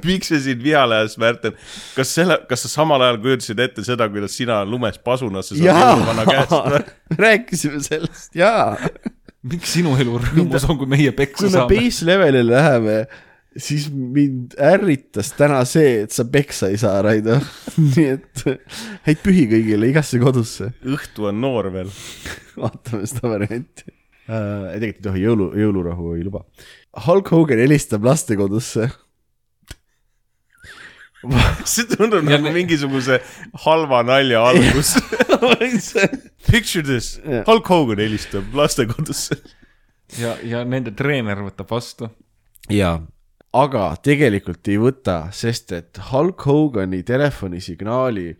miks 0.07 0.27
see 0.31 0.41
sind 0.47 0.61
vihale 0.64 0.93
ajas, 1.03 1.15
Märten? 1.22 1.53
kas 1.97 2.15
selle, 2.15 2.35
kas 2.49 2.60
sa 2.65 2.69
samal 2.80 3.03
ajal 3.03 3.18
kujutasid 3.23 3.60
ette 3.64 3.81
seda, 3.85 4.03
kuidas 4.11 4.34
sina 4.39 4.55
lumes 4.68 4.97
pasunasse 5.03 5.60
saad 5.60 5.69
jõuluvana 5.69 6.23
käest 6.31 6.57
jaa, 6.57 6.84
rääkisime 7.73 7.83
sellest, 7.83 8.35
jaa. 8.35 8.77
miks 9.43 9.73
sinu 9.75 9.95
elu 9.99 10.17
rõõmus 10.21 10.65
on, 10.69 10.79
kui 10.79 10.89
meie 10.89 11.11
peksa 11.15 11.41
kui 11.41 11.49
me 11.49 11.57
saame? 11.57 11.77
base 11.77 12.05
levelile 12.07 12.55
läheme, 12.55 12.97
siis 13.57 13.89
mind 13.91 14.55
ärritas 14.57 15.33
täna 15.37 15.63
see, 15.67 16.03
et 16.05 16.15
sa 16.15 16.25
peksa 16.25 16.69
ei 16.71 16.77
saa, 16.77 17.01
Raido. 17.03 17.39
nii 17.95 18.07
et 18.13 18.45
häid 19.07 19.23
pühi 19.23 19.47
kõigile 19.51 19.89
igasse 19.91 20.21
kodusse. 20.21 20.71
õhtu 20.85 21.29
on 21.31 21.41
noor 21.43 21.71
veel. 21.73 21.91
vaatame 22.55 23.09
seda 23.09 23.33
varianti. 23.35 23.89
äh,. 24.29 24.73
tegelikult 24.77 25.03
ei 25.03 25.09
tohi, 25.09 25.25
jõulu, 25.27 25.51
jõulurahu 25.59 26.15
ei 26.17 26.27
luba. 26.27 26.45
Hulk 27.07 27.33
Hogan 27.33 27.63
helistab 27.63 28.05
lastekodusse. 28.05 28.91
see 31.69 31.87
tundub 31.87 32.25
nagu 32.27 32.51
mingisuguse 32.55 33.19
halva 33.65 34.03
nalja 34.07 34.43
algus. 34.51 34.95
Picture 36.49 36.83
this. 36.83 37.17
Hulk 37.47 37.67
Hogan 37.67 38.03
helistab 38.03 38.55
lastekodusse. 38.57 39.39
ja, 40.19 40.35
ja 40.43 40.63
nende 40.67 40.93
treener 40.95 41.41
võtab 41.45 41.71
vastu. 41.71 42.09
jaa, 42.71 42.99
aga 43.53 43.85
tegelikult 44.03 44.67
ei 44.71 44.79
võta, 44.81 45.27
sest 45.35 45.71
et 45.75 46.01
Hulk 46.11 46.43
Hogani 46.49 47.03
telefonisignaali 47.07 48.33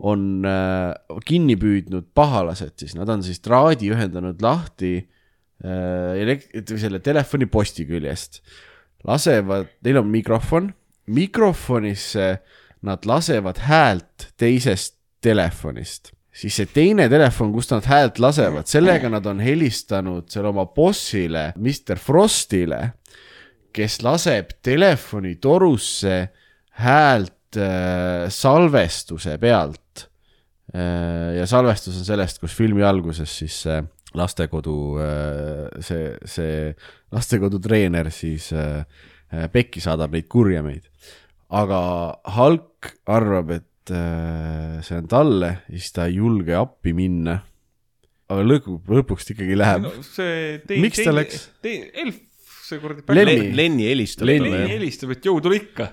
on 0.00 0.46
äh, 0.48 1.20
kinni 1.28 1.56
püüdnud 1.60 2.08
pahalased 2.16 2.72
siis, 2.80 2.96
nad 2.96 3.10
on 3.12 3.24
siis 3.24 3.42
traadi 3.44 3.90
ühendanud 3.92 4.40
lahti 4.44 4.94
äh, 4.96 6.16
elekt-, 6.22 6.72
selle 6.80 7.02
telefoniposti 7.04 7.84
küljest. 7.88 8.40
lasevad, 9.04 9.68
neil 9.84 10.00
on 10.00 10.08
mikrofon, 10.12 10.72
mikrofonisse 11.10 12.30
nad 12.86 13.04
lasevad 13.06 13.60
häält 13.66 14.30
teisest 14.40 14.96
telefonist 15.20 16.14
siis 16.40 16.56
see 16.60 16.68
teine 16.72 17.08
telefon, 17.10 17.52
kust 17.54 17.74
nad 17.74 17.86
häält 17.90 18.20
lasevad, 18.22 18.68
sellega 18.70 19.10
nad 19.12 19.26
on 19.28 19.42
helistanud 19.42 20.30
selle 20.30 20.52
oma 20.52 20.66
bossile, 20.74 21.50
Mr 21.58 22.00
Frostile, 22.00 22.80
kes 23.74 24.00
laseb 24.02 24.54
telefonitorusse 24.66 26.16
häält 26.80 27.58
äh, 27.60 28.26
salvestuse 28.32 29.36
pealt 29.42 30.06
äh,. 30.74 31.36
ja 31.38 31.46
salvestus 31.50 31.98
on 32.00 32.06
sellest, 32.06 32.40
kus 32.42 32.54
filmi 32.56 32.82
alguses 32.86 33.30
siis 33.42 33.60
see 33.66 33.78
lastekodu 34.18 34.76
äh,, 35.02 35.84
see, 35.86 36.10
see 36.26 36.72
lastekodu 37.14 37.60
treener 37.62 38.10
siis 38.14 38.50
äh, 38.54 38.80
äh, 38.80 39.06
pekki 39.52 39.82
saadab 39.82 40.14
neid 40.14 40.28
kurjameid. 40.30 40.88
aga 41.50 41.80
Hulk 42.36 42.90
arvab, 43.10 43.52
et 43.58 43.94
äh, 43.94 44.80
see 44.86 44.98
on 44.98 45.08
talle, 45.10 45.52
siis 45.70 45.92
ta 45.96 46.08
ei 46.08 46.18
julge 46.20 46.54
appi 46.58 46.94
minna. 46.96 47.40
aga 48.30 48.44
lõpu, 48.46 48.80
lõpuks 48.86 49.26
ta 49.26 49.34
ikkagi 49.34 49.56
läheb 49.58 49.86
no 49.88 49.94
see 50.06 50.60
Miks 50.82 51.02
ta 51.02 51.14
läks?? 51.14 51.48
Elf, 51.66 52.20
see 52.66 52.82
kuradi 52.82 53.18
Lenni. 53.18 53.50
Lenni 53.58 53.88
helistab 53.90 54.30
Lenni, 54.30 54.54
helistab, 54.70 55.16
et 55.16 55.26
jõu, 55.26 55.40
tule 55.42 55.58
ikka. 55.58 55.90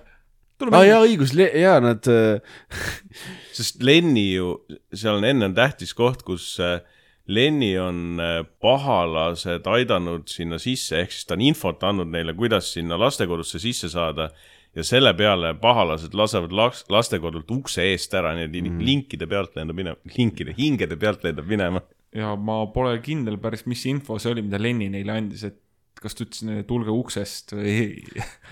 tule 0.57 0.73
aa 0.73 0.83
ah, 0.83 0.89
jaa, 0.91 1.01
õigus, 1.07 1.33
jaa, 1.37 1.79
nad 1.83 2.11
äh, 2.13 2.61
sest 3.57 3.81
Lenni 3.85 4.29
ju, 4.35 4.53
seal 4.93 5.17
on 5.21 5.25
enne 5.29 5.49
on 5.49 5.57
tähtis 5.57 5.97
koht, 5.97 6.21
kus 6.27 6.55
äh, 6.61 6.79
Lenni 7.27 7.73
on 7.79 8.21
äh, 8.23 8.37
pahalased 8.63 9.65
aidanud 9.67 10.29
sinna 10.31 10.59
sisse, 10.63 11.01
ehk 11.01 11.11
siis 11.11 11.27
ta 11.27 11.35
on 11.35 11.43
infot 11.43 11.81
andnud 11.83 12.07
neile, 12.13 12.35
kuidas 12.37 12.69
sinna 12.77 12.95
lastekodusse 12.99 13.59
sisse 13.59 13.89
saada 13.91 14.29
ja 14.77 14.85
selle 14.85 15.11
peale 15.17 15.53
pahalased 15.59 16.15
lasevad 16.15 16.53
laks- 16.55 16.85
lastekodult 16.93 17.51
ukse 17.51 17.83
eest 17.91 18.13
ära, 18.15 18.33
nii 18.37 18.47
et 18.47 18.57
mm. 18.61 18.81
linkide 18.87 19.27
pealt 19.29 19.57
lendab 19.57 19.79
minema, 19.79 20.15
linkide, 20.17 20.55
hingede 20.57 20.99
pealt 20.99 21.25
lendab 21.27 21.49
minema. 21.49 21.83
ja 22.15 22.35
ma 22.39 22.61
pole 22.73 22.95
kindel 23.03 23.39
päris, 23.41 23.65
mis 23.67 23.83
info 23.89 24.19
see 24.21 24.31
oli, 24.31 24.45
mida 24.45 24.61
Lenni 24.61 24.87
neile 24.93 25.17
andis, 25.17 25.43
et 25.47 25.59
kas 25.97 26.15
ta 26.15 26.23
ütles 26.27 26.45
neile, 26.45 26.63
tulge 26.69 26.93
uksest 26.93 27.55
või 27.57 28.05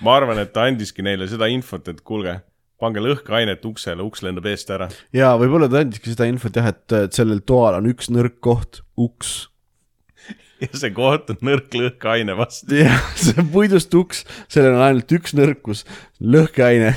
ma 0.05 0.17
arvan, 0.19 0.41
et 0.41 0.53
ta 0.55 0.65
andiski 0.67 1.05
neile 1.05 1.29
seda 1.31 1.49
infot, 1.53 1.87
et 1.93 2.01
kuulge, 2.05 2.39
pange 2.85 3.03
lõhkeainet 3.03 3.65
uksele, 3.67 4.05
uks 4.05 4.23
lendab 4.25 4.47
eest 4.51 4.71
ära. 4.73 4.89
jaa, 5.15 5.33
võib-olla 5.41 5.69
ta 5.71 5.81
andiski 5.83 6.13
seda 6.13 6.29
infot 6.29 6.55
jah, 6.55 6.71
et, 6.71 6.95
sellel 7.15 7.41
toal 7.47 7.79
on 7.79 7.91
üks 7.91 8.11
nõrk 8.13 8.39
koht, 8.45 8.81
uks. 9.01 9.35
ja 10.63 10.71
see 10.71 10.93
koht 10.95 11.31
on 11.33 11.41
nõrk 11.49 11.73
lõhkeaine 11.75 12.37
vastu. 12.37 12.79
jah, 12.83 13.01
see 13.19 13.37
on 13.41 13.51
puidust 13.53 13.93
uks, 13.97 14.25
sellel 14.51 14.77
on 14.77 14.87
ainult 14.89 15.15
üks 15.17 15.35
nõrkus, 15.37 15.85
lõhkeaine 16.21 16.93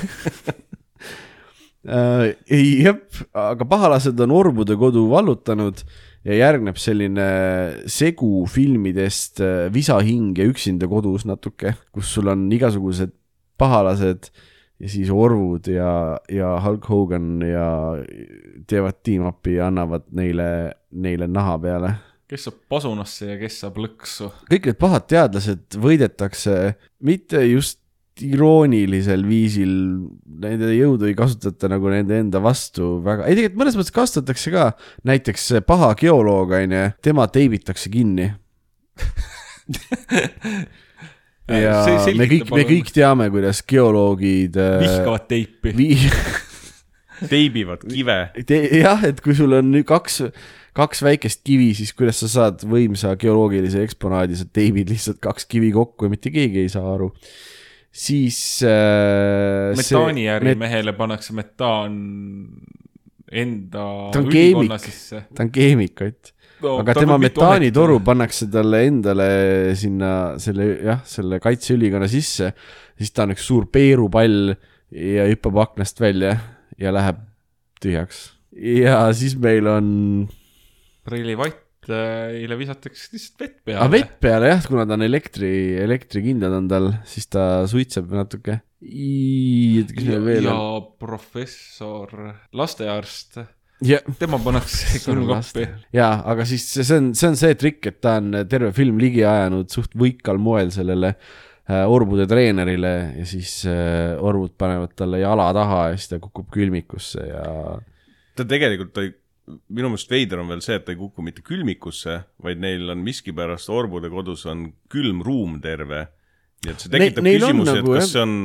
äh,. 1.89 2.35
jep, 2.49 3.07
aga 3.33 3.67
pahalased 3.69 4.19
on 4.25 4.35
orbude 4.35 4.77
kodu 4.79 5.07
vallutanud 5.11 5.83
ja 6.27 6.35
järgneb 6.35 6.77
selline 6.79 7.29
segu 7.89 8.43
filmidest 8.51 9.39
äh, 9.43 9.69
Visahing 9.73 10.37
ja 10.37 10.47
Üksinda 10.49 10.89
kodus 10.91 11.25
natuke, 11.27 11.75
kus 11.95 12.11
sul 12.13 12.27
on 12.31 12.47
igasugused 12.53 13.15
pahalased 13.59 14.31
ja 14.79 14.91
siis 14.91 15.09
orvud 15.11 15.67
ja, 15.71 16.19
ja 16.31 16.53
Hulk 16.63 16.85
Hogan 16.89 17.41
ja 17.43 17.65
teevad 18.67 19.01
tiim-up'i 19.03 19.57
ja 19.57 19.67
annavad 19.67 20.07
neile, 20.15 20.47
neile 20.91 21.27
naha 21.27 21.57
peale 21.61 21.95
kes 22.29 22.45
saab 22.45 22.57
pasunasse 22.69 23.31
ja 23.31 23.35
kes 23.41 23.59
saab 23.63 23.79
lõksu. 23.81 24.29
kõik 24.51 24.69
need 24.69 24.79
pahad 24.81 25.07
teadlased 25.09 25.77
võidetakse 25.81 26.55
mitte 27.05 27.41
just 27.49 27.79
iroonilisel 28.19 29.23
viisil, 29.27 29.71
nende 30.43 30.73
jõudu 30.75 31.07
ei 31.07 31.15
kasutata 31.17 31.69
nagu 31.71 31.87
nende 31.91 32.17
enda 32.19 32.41
vastu 32.43 32.97
väga, 33.05 33.27
ei 33.29 33.37
tegelikult 33.37 33.61
mõnes 33.61 33.77
mõttes 33.79 33.95
kasutatakse 33.95 34.51
ka, 34.53 34.65
näiteks 35.07 35.47
paha 35.67 35.93
geoloog 35.99 36.51
on 36.59 36.75
ju, 36.75 36.83
tema 37.05 37.27
teibitakse 37.31 37.91
kinni. 37.93 38.27
ja 41.49 41.79
me 42.17 42.27
kõik, 42.29 42.51
me 42.53 42.65
kõik 42.69 42.93
teame, 42.93 43.29
kuidas 43.33 43.61
geoloogid 43.67 44.57
äh, 44.59 44.77
vihkavad 44.83 45.25
teipi. 45.29 45.73
vi-, 45.77 46.11
teibivad 47.33 47.83
kive. 47.87 48.17
jah, 48.79 49.05
et 49.09 49.21
kui 49.25 49.35
sul 49.37 49.57
on 49.57 49.71
nüüd 49.73 49.87
kaks, 49.89 50.21
kaks 50.77 51.03
väikest 51.05 51.43
kivi, 51.47 51.71
siis 51.77 51.93
kuidas 51.97 52.21
sa 52.23 52.31
saad 52.31 52.65
võimsa 52.69 53.15
geoloogilise 53.19 53.83
eksponaadi, 53.87 54.39
sa 54.39 54.47
teibid 54.47 54.91
lihtsalt 54.93 55.21
kaks 55.23 55.49
kivi 55.49 55.73
kokku 55.75 56.07
ja 56.07 56.13
mitte 56.13 56.33
keegi 56.33 56.65
ei 56.65 56.73
saa 56.73 56.93
aru. 56.95 57.11
siis 57.91 58.61
äh,. 58.63 59.75
metaaniärimehele 59.77 60.93
pannakse 60.93 61.33
metaan 61.33 61.95
enda 63.29 63.85
Ta 64.13 64.19
on 64.19 64.29
keemik. 64.29 64.89
ta 65.35 65.43
on 65.43 65.51
keemikott 65.53 66.33
no, 66.63 66.75
aga 66.81 66.95
tema 66.97 67.17
metaanitoru 67.21 67.99
pannakse 68.05 68.49
talle 68.51 68.83
endale 68.87 69.29
sinna 69.79 70.11
selle 70.41 70.69
jah, 70.85 71.03
selle 71.07 71.39
kaitseülikonna 71.43 72.09
sisse, 72.11 72.51
siis 72.99 73.13
ta 73.15 73.25
on 73.25 73.35
üks 73.35 73.47
suur 73.49 73.69
peerupall 73.71 74.53
ja 74.89 75.27
hüppab 75.29 75.61
aknast 75.65 76.01
välja 76.01 76.35
ja 76.79 76.93
läheb 76.95 77.21
tühjaks. 77.83 78.29
ja 78.55 79.01
siis 79.15 79.37
meil 79.39 79.67
on 79.69 79.89
Reili 81.09 81.35
Vattile 81.37 82.57
visatakse 82.59 83.13
lihtsalt 83.15 83.43
vett 83.43 83.59
aga 83.59 83.65
peale. 83.65 83.83
Ah, 83.83 83.91
vett 83.91 84.17
peale 84.21 84.49
jah, 84.51 84.65
kuna 84.67 84.85
ta 84.85 84.97
on 84.97 85.05
elektri, 85.05 85.51
elektrikindad 85.81 86.53
on 86.57 86.67
tal, 86.71 86.89
siis 87.09 87.29
ta 87.31 87.45
suitseb 87.69 88.11
natuke. 88.13 88.59
ja 90.45 90.53
on? 90.53 90.91
professor, 91.01 92.13
lastearst, 92.55 93.39
jah, 93.85 94.07
tema 94.19 94.39
pannakse 94.43 95.01
külmkappi. 95.05 95.67
jaa, 95.95 96.13
aga 96.33 96.47
siis 96.47 96.65
see 96.73 96.87
see 96.87 97.01
on, 97.01 97.11
see 97.17 97.29
on 97.31 97.37
see 97.39 97.59
trikk, 97.59 97.91
et 97.91 98.01
ta 98.03 98.17
on 98.21 98.41
terve 98.49 98.71
film 98.75 98.99
ligi 99.01 99.23
ajanud 99.27 99.69
suht 99.73 99.95
võikal 99.99 100.41
moel 100.41 100.73
sellele 100.75 101.13
äh, 101.13 101.85
orbude 101.87 102.27
treenerile 102.29 102.93
ja 103.19 103.29
siis 103.29 103.61
äh, 103.69 104.17
orvud 104.19 104.55
panevad 104.59 104.95
talle 104.99 105.21
jala 105.23 105.51
taha 105.55 105.89
ja 105.91 105.97
siis 105.97 106.13
ta 106.13 106.21
kukub 106.23 106.51
külmikusse 106.53 107.29
ja 107.29 107.47
ta 108.39 108.47
tegelikult 108.47 108.93
ta 108.95 109.03
ei, 109.05 109.13
minu 109.73 109.91
meelest 109.91 110.11
veider 110.11 110.41
on 110.43 110.49
veel 110.51 110.63
see, 110.63 110.77
et 110.79 110.85
ta 110.85 110.93
ei 110.93 110.99
kuku 110.99 111.25
mitte 111.25 111.43
külmikusse, 111.45 112.19
vaid 112.43 112.61
neil 112.61 112.91
on 112.93 113.03
miskipärast 113.05 113.71
orbude 113.73 114.11
kodus 114.13 114.45
on 114.49 114.67
külm 114.91 115.23
ruum 115.25 115.57
terve. 115.63 116.05
nii 116.65 116.73
et 116.73 116.83
see 116.83 116.91
tekitab 116.93 117.25
neil 117.25 117.45
on 117.47 117.55
küsimusi, 117.55 117.77
et 117.77 117.81
nagu, 117.81 117.95
kas 117.97 118.11
see 118.13 118.25
on 118.25 118.35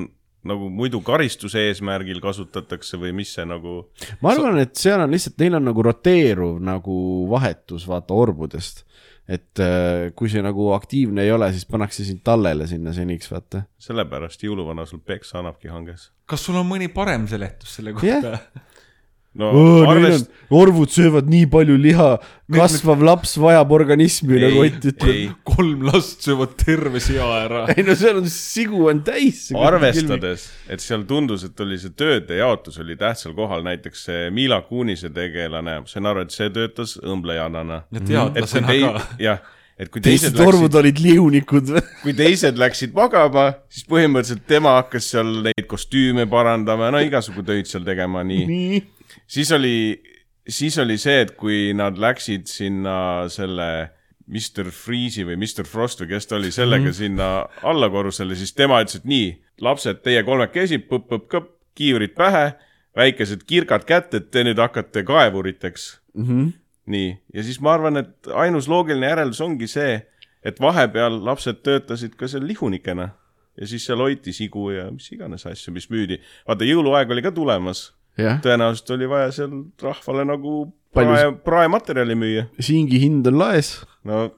nagu 0.48 0.68
muidu 0.72 1.00
karistuse 1.04 1.68
eesmärgil 1.70 2.20
kasutatakse 2.24 2.98
või 3.00 3.14
mis 3.16 3.34
see 3.36 3.46
nagu, 3.48 3.76
ma 4.22 4.34
arvan, 4.34 4.60
et 4.62 4.74
seal 4.78 5.02
on 5.04 5.14
lihtsalt, 5.14 5.38
neil 5.40 5.58
on 5.58 5.68
nagu 5.70 5.84
roteeruv 5.86 6.58
nagu 6.64 6.96
vahetus, 7.30 7.88
vaata 7.90 8.16
orbudest. 8.16 8.84
et 9.24 9.60
äh, 9.62 10.10
kui 10.12 10.28
see 10.28 10.42
nagu 10.44 10.68
aktiivne 10.76 11.24
ei 11.24 11.32
ole, 11.32 11.48
siis 11.52 11.64
pannakse 11.64 12.04
sind 12.04 12.20
tallele 12.24 12.66
sinna 12.68 12.92
seniks, 12.92 13.30
vaata. 13.32 13.64
sellepärast 13.80 14.44
jõuluvana 14.44 14.84
sul 14.86 15.00
peksa 15.00 15.40
annabki 15.40 15.72
hanges. 15.72 16.10
kas 16.26 16.44
sul 16.44 16.60
on 16.60 16.68
mõni 16.68 16.90
parem 16.92 17.28
seletus 17.30 17.78
selle 17.78 17.96
kohta? 17.96 18.38
No 19.38 19.50
Neil 19.54 19.88
arvest-, 19.90 20.28
on, 20.30 20.58
orvud 20.60 20.92
söövad 20.94 21.28
nii 21.30 21.48
palju 21.50 21.76
liha, 21.80 22.08
kasvav 22.54 23.02
laps 23.04 23.34
vajab 23.40 23.72
organismi, 23.74 24.38
nagu 24.42 24.62
Ott 24.64 24.86
ütleb. 24.90 25.10
ei, 25.10 25.24
kolm 25.46 25.86
last 25.88 26.22
söövad 26.26 26.54
terve 26.60 27.02
sea 27.02 27.26
ära. 27.42 27.64
ei 27.74 27.86
no 27.86 27.96
seal 27.98 28.20
on 28.22 28.30
sigu 28.30 28.86
on 28.92 29.02
täis. 29.06 29.48
arvestades, 29.58 30.46
et 30.70 30.84
seal 30.84 31.06
tundus, 31.08 31.46
et 31.48 31.64
oli 31.64 31.80
see 31.82 31.94
tööde 31.98 32.38
jaotus 32.38 32.78
oli 32.82 32.98
tähtsal 33.00 33.34
kohal, 33.36 33.66
näiteks 33.66 34.06
see 34.08 34.30
Mila 34.34 34.62
Kunise 34.68 35.10
tegelane, 35.14 35.80
ma 35.82 35.90
sain 35.90 36.06
aru, 36.10 36.24
et 36.28 36.34
see 36.34 36.50
töötas 36.54 36.96
õmblejannana. 37.02 37.84
ja 37.90 38.06
teadlasena 38.08 38.78
ka., 38.78 39.04
jah, 39.22 39.42
et 39.78 39.90
kui 39.90 40.02
teised 40.04 40.30
teised 40.30 40.40
orvud 40.44 40.68
läksid, 40.68 40.80
olid 40.80 41.00
liunikud. 41.02 41.70
kui 42.04 42.14
teised 42.16 42.58
läksid 42.60 42.94
magama, 42.94 43.48
siis 43.72 43.86
põhimõtteliselt 43.90 44.46
tema 44.50 44.76
hakkas 44.78 45.10
seal 45.14 45.40
neid 45.48 45.66
kostüüme 45.70 46.28
parandama, 46.30 46.92
no 46.94 47.02
igasugu 47.02 47.42
töid 47.46 47.70
seal 47.70 47.86
tegema, 47.86 48.22
nii. 48.26 48.44
nii. 48.50 48.82
Siis 49.26 49.52
oli, 49.52 50.02
siis 50.48 50.78
oli 50.78 50.98
see, 50.98 51.20
et 51.24 51.34
kui 51.38 51.72
nad 51.76 51.98
läksid 52.00 52.46
sinna 52.50 53.28
selle 53.32 53.90
Mr 54.26 54.70
Freeze'i 54.72 55.26
või 55.28 55.36
Mr 55.36 55.66
Frost 55.68 56.00
või 56.00 56.14
kes 56.14 56.26
ta 56.26 56.36
oli, 56.36 56.52
sellega 56.52 56.84
mm 56.84 56.90
-hmm. 56.90 56.96
sinna 56.96 57.46
allakorrusele, 57.62 58.34
siis 58.34 58.54
tema 58.54 58.80
ütles, 58.82 58.96
et 58.96 59.04
nii, 59.04 59.28
lapsed, 59.60 60.00
teie 60.02 60.22
kolmekesi, 60.22 60.78
põpp-põpp-kõpp, 60.78 61.50
kiivrid 61.74 62.14
pähe, 62.16 62.54
väikesed 62.96 63.44
kirkad 63.46 63.84
kätte, 63.84 64.16
et 64.16 64.30
te 64.30 64.44
nüüd 64.44 64.58
hakkate 64.58 65.02
kaevuriteks 65.02 66.00
mm. 66.14 66.24
-hmm. 66.24 66.52
nii, 66.86 67.18
ja 67.34 67.42
siis 67.42 67.60
ma 67.60 67.74
arvan, 67.74 67.96
et 67.96 68.28
ainus 68.34 68.68
loogiline 68.68 69.06
järeldus 69.06 69.40
ongi 69.40 69.66
see, 69.66 70.06
et 70.44 70.60
vahepeal 70.60 71.24
lapsed 71.24 71.62
töötasid 71.62 72.16
ka 72.16 72.28
seal 72.28 72.46
lihunikena 72.46 73.08
ja 73.60 73.66
siis 73.66 73.86
seal 73.86 73.98
hoiti 73.98 74.32
sigu 74.32 74.70
ja 74.70 74.90
mis 74.90 75.12
iganes 75.12 75.46
asju, 75.46 75.72
mis 75.72 75.90
müüdi. 75.90 76.20
vaata, 76.48 76.64
jõuluaeg 76.64 77.10
oli 77.10 77.22
ka 77.22 77.32
tulemas, 77.32 77.92
tõenäoliselt 78.16 78.94
oli 78.94 79.08
vaja 79.10 79.32
seal 79.34 79.54
rahvale 79.82 80.24
nagu 80.28 80.72
prae, 80.94 81.32
praematerjali 81.44 82.14
müüa. 82.18 82.46
siingi 82.60 83.00
hind 83.02 83.26
on 83.26 83.38
laes. 83.38 83.76
no 84.04 84.28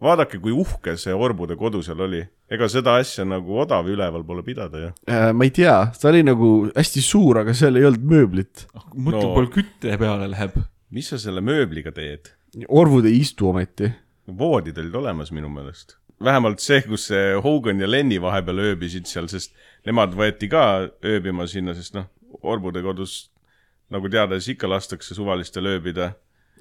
vaadake, 0.00 0.40
kui 0.40 0.52
uhke 0.56 0.96
see 1.00 1.14
Orbude 1.14 1.56
kodu 1.60 1.82
seal 1.84 2.00
oli, 2.06 2.22
ega 2.50 2.68
seda 2.72 2.96
asja 3.00 3.26
nagu 3.28 3.60
odav 3.62 3.88
üleval 3.90 4.24
pole 4.26 4.44
pidada 4.46 4.84
ju. 4.86 4.90
Äh, 5.10 5.30
ma 5.36 5.46
ei 5.46 5.54
tea, 5.54 5.76
ta 6.00 6.10
oli 6.10 6.22
nagu 6.26 6.50
hästi 6.74 7.04
suur, 7.04 7.42
aga 7.42 7.54
seal 7.56 7.76
ei 7.78 7.86
olnud 7.88 8.06
mööblit. 8.12 8.66
mõtle 8.94 9.20
No. 9.20 9.30
no., 9.30 9.34
palju 9.38 9.54
kütte 9.58 9.96
peale 10.00 10.28
läheb. 10.32 10.60
mis 10.90 11.10
sa 11.12 11.18
selle 11.20 11.44
mööbliga 11.44 11.92
teed? 11.94 12.32
orvud 12.68 13.06
ei 13.06 13.20
istu 13.20 13.50
ometi. 13.50 13.92
voodid 14.26 14.78
olid 14.78 14.94
olemas 14.94 15.30
minu 15.32 15.48
meelest. 15.48 15.96
vähemalt 16.22 16.60
see, 16.60 16.80
kus 16.82 17.06
see 17.10 17.34
Hogan 17.44 17.80
ja 17.80 17.90
Lenny 17.90 18.20
vahepeal 18.20 18.58
ööbisid 18.70 19.06
seal, 19.06 19.28
sest 19.28 19.52
nemad 19.86 20.16
võeti 20.16 20.48
ka 20.50 20.88
ööbima 21.04 21.46
sinna, 21.48 21.74
sest 21.74 21.94
noh, 21.94 22.08
Orbude 22.42 22.82
kodus 22.84 23.30
nagu 23.90 24.10
teada, 24.10 24.38
siis 24.38 24.56
ikka 24.56 24.70
lastakse 24.70 25.16
suvalistel 25.16 25.66
ööbida. 25.70 26.12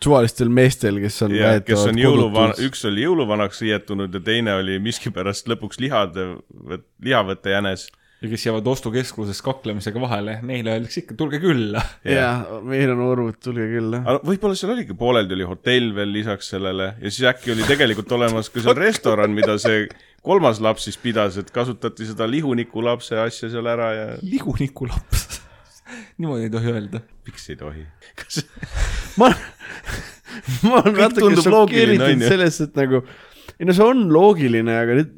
suvalistel 0.04 0.50
meestel, 0.50 1.00
kes 1.04 1.22
on 1.26 1.36
ja 1.36 1.54
kes 1.62 1.86
on 1.92 2.00
jõuluvana, 2.00 2.58
üks 2.66 2.86
oli 2.88 3.04
jõuluvanaks 3.04 3.62
riietunud 3.66 4.14
ja 4.16 4.22
teine 4.24 4.56
oli 4.62 4.80
miskipärast 4.82 5.50
lõpuks 5.52 5.82
lihade, 5.84 6.28
lihavõttejänes. 7.04 7.90
ja 8.22 8.30
kes 8.32 8.46
jäävad 8.48 8.68
ostukeskuses 8.68 9.42
kaklemisega 9.44 10.02
vahele, 10.02 10.40
neile 10.44 10.74
öeldakse 10.78 11.04
ikka, 11.04 11.18
tulge 11.20 11.42
külla. 11.44 11.84
jaa, 12.08 12.62
meil 12.64 12.96
on 12.96 13.04
orvud, 13.06 13.38
tulge 13.44 13.68
küll. 13.76 14.00
aga 14.00 14.18
võib-olla 14.24 14.58
seal 14.58 14.74
oligi, 14.74 14.96
pooleldi 14.98 15.38
oli 15.38 15.50
hotell 15.52 15.94
veel 15.96 16.16
lisaks 16.16 16.54
sellele 16.56 16.94
ja 16.96 17.12
siis 17.12 17.28
äkki 17.34 17.54
oli 17.54 17.68
tegelikult 17.68 18.18
olemas 18.18 18.50
ka 18.50 18.64
seal 18.64 18.80
restoran, 18.80 19.36
mida 19.36 19.60
see 19.62 19.86
kolmas 20.24 20.64
laps 20.64 20.88
siis 20.88 20.98
pidas, 20.98 21.38
et 21.38 21.52
kasutati 21.52 22.08
seda 22.08 22.28
lihuniku 22.28 22.84
lapse 22.84 23.20
asja 23.20 23.52
seal 23.52 23.68
ära 23.70 23.92
ja 23.96 24.10
lihuniku 24.24 24.88
laps. 24.90 25.39
Niimoodi 26.18 26.48
ei 26.48 26.54
tohi 26.54 26.74
öelda. 26.74 27.04
miks 27.28 27.50
ei 27.52 27.60
tohi? 27.60 27.86
kas 28.20 28.44
ma, 29.20 29.32
ma 30.68 30.82
olen 30.84 31.00
natuke 31.06 31.46
šokeeritud 31.46 32.28
sellest, 32.28 32.68
et 32.70 32.78
nagu, 32.80 33.04
ei 33.58 33.70
no 33.70 33.76
see 33.76 33.88
on 33.88 34.06
loogiline, 34.14 34.76
aga 34.84 34.98
nüüd, 35.00 35.16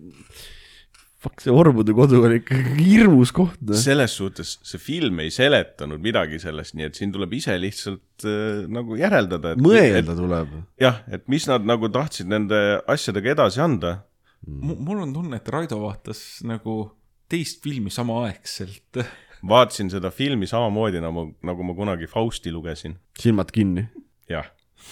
fuck, 1.22 1.41
see 1.43 1.53
orbude 1.53 1.93
kodu 1.95 2.22
on 2.26 2.35
ikka 2.39 2.57
hirmus 2.80 3.34
koht, 3.35 3.60
noh. 3.61 3.77
selles 3.77 4.15
suhtes 4.18 4.56
see 4.65 4.81
film 4.81 5.22
ei 5.23 5.34
seletanud 5.34 6.02
midagi 6.03 6.39
sellest, 6.41 6.76
nii 6.77 6.89
et 6.89 6.98
siin 6.98 7.14
tuleb 7.14 7.35
ise 7.38 7.57
lihtsalt 7.61 8.26
äh, 8.26 8.64
nagu 8.72 8.98
järeldada, 8.99 9.56
et 9.56 9.61
mõelda 9.61 10.18
tuleb. 10.18 10.56
et, 10.61 10.72
jah, 10.88 11.03
et 11.14 11.27
mis 11.31 11.45
nad 11.52 11.68
nagu 11.68 11.91
tahtsid 11.93 12.31
nende 12.31 12.61
asjadega 12.89 13.35
edasi 13.35 13.61
anda. 13.64 13.99
mul 14.48 15.03
on 15.06 15.14
tunne, 15.14 15.38
et 15.38 15.53
Raido 15.53 15.84
vaatas 15.84 16.41
nagu 16.48 16.84
teist 17.31 17.61
filmi 17.64 17.91
samaaegselt. 17.93 19.03
Vaatasin 19.48 19.90
seda 19.90 20.12
filmi 20.12 20.48
samamoodi 20.48 21.02
nagu, 21.02 21.28
nagu 21.44 21.64
ma 21.64 21.76
kunagi 21.78 22.08
Fausti 22.08 22.52
lugesin. 22.52 22.98
silmad 23.20 23.52
kinni. 23.54 23.88
jah, 24.30 24.52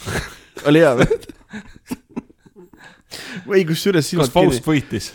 oli 0.68 0.84
hea 0.84 0.96
või? 1.00 1.20
või 3.50 3.66
kusjuures 3.70 4.04
kas 4.04 4.12
silmad 4.14 4.34
Faust 4.34 4.64
kinni. 4.64 4.68
võitis? 4.72 5.12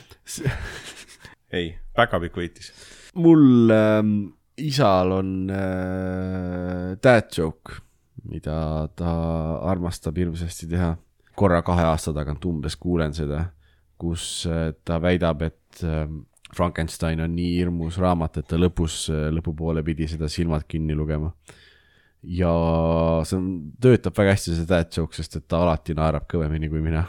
ei, 1.58 1.74
päkapikk 1.96 2.38
võitis. 2.42 2.70
mul 3.14 3.72
ähm, 3.74 4.14
isal 4.56 5.12
on 5.18 5.32
äh, 5.50 6.94
dad 7.02 7.30
joke, 7.36 7.80
mida 8.30 8.88
ta 8.96 9.14
armastab 9.70 10.18
hirmsasti 10.18 10.70
teha. 10.70 10.94
korra 11.34 11.62
kahe 11.66 11.82
aasta 11.90 12.14
tagant 12.14 12.44
umbes 12.46 12.76
kuulen 12.78 13.14
seda, 13.14 13.48
kus 13.98 14.46
äh, 14.46 14.72
ta 14.84 15.00
väidab, 15.02 15.42
et 15.42 15.82
äh, 15.82 16.06
Frankenstein 16.56 17.22
on 17.24 17.34
nii 17.36 17.58
hirmus 17.58 17.98
raamat, 18.02 18.40
et 18.40 18.48
ta 18.50 18.58
lõpus, 18.60 19.06
lõpupoole 19.34 19.84
pidi 19.86 20.08
seda 20.10 20.30
silmad 20.32 20.66
kinni 20.68 20.96
lugema. 20.96 21.32
ja 22.24 22.50
see 23.28 23.36
on, 23.36 23.48
töötab 23.84 24.14
väga 24.16 24.32
hästi 24.32 24.54
see 24.56 24.68
dad 24.68 24.88
joke, 24.96 25.12
sest 25.16 25.36
et 25.36 25.48
ta 25.48 25.60
alati 25.60 25.96
naerab 25.96 26.24
kõvemini 26.30 26.70
kui 26.72 26.80
mina. 26.84 27.04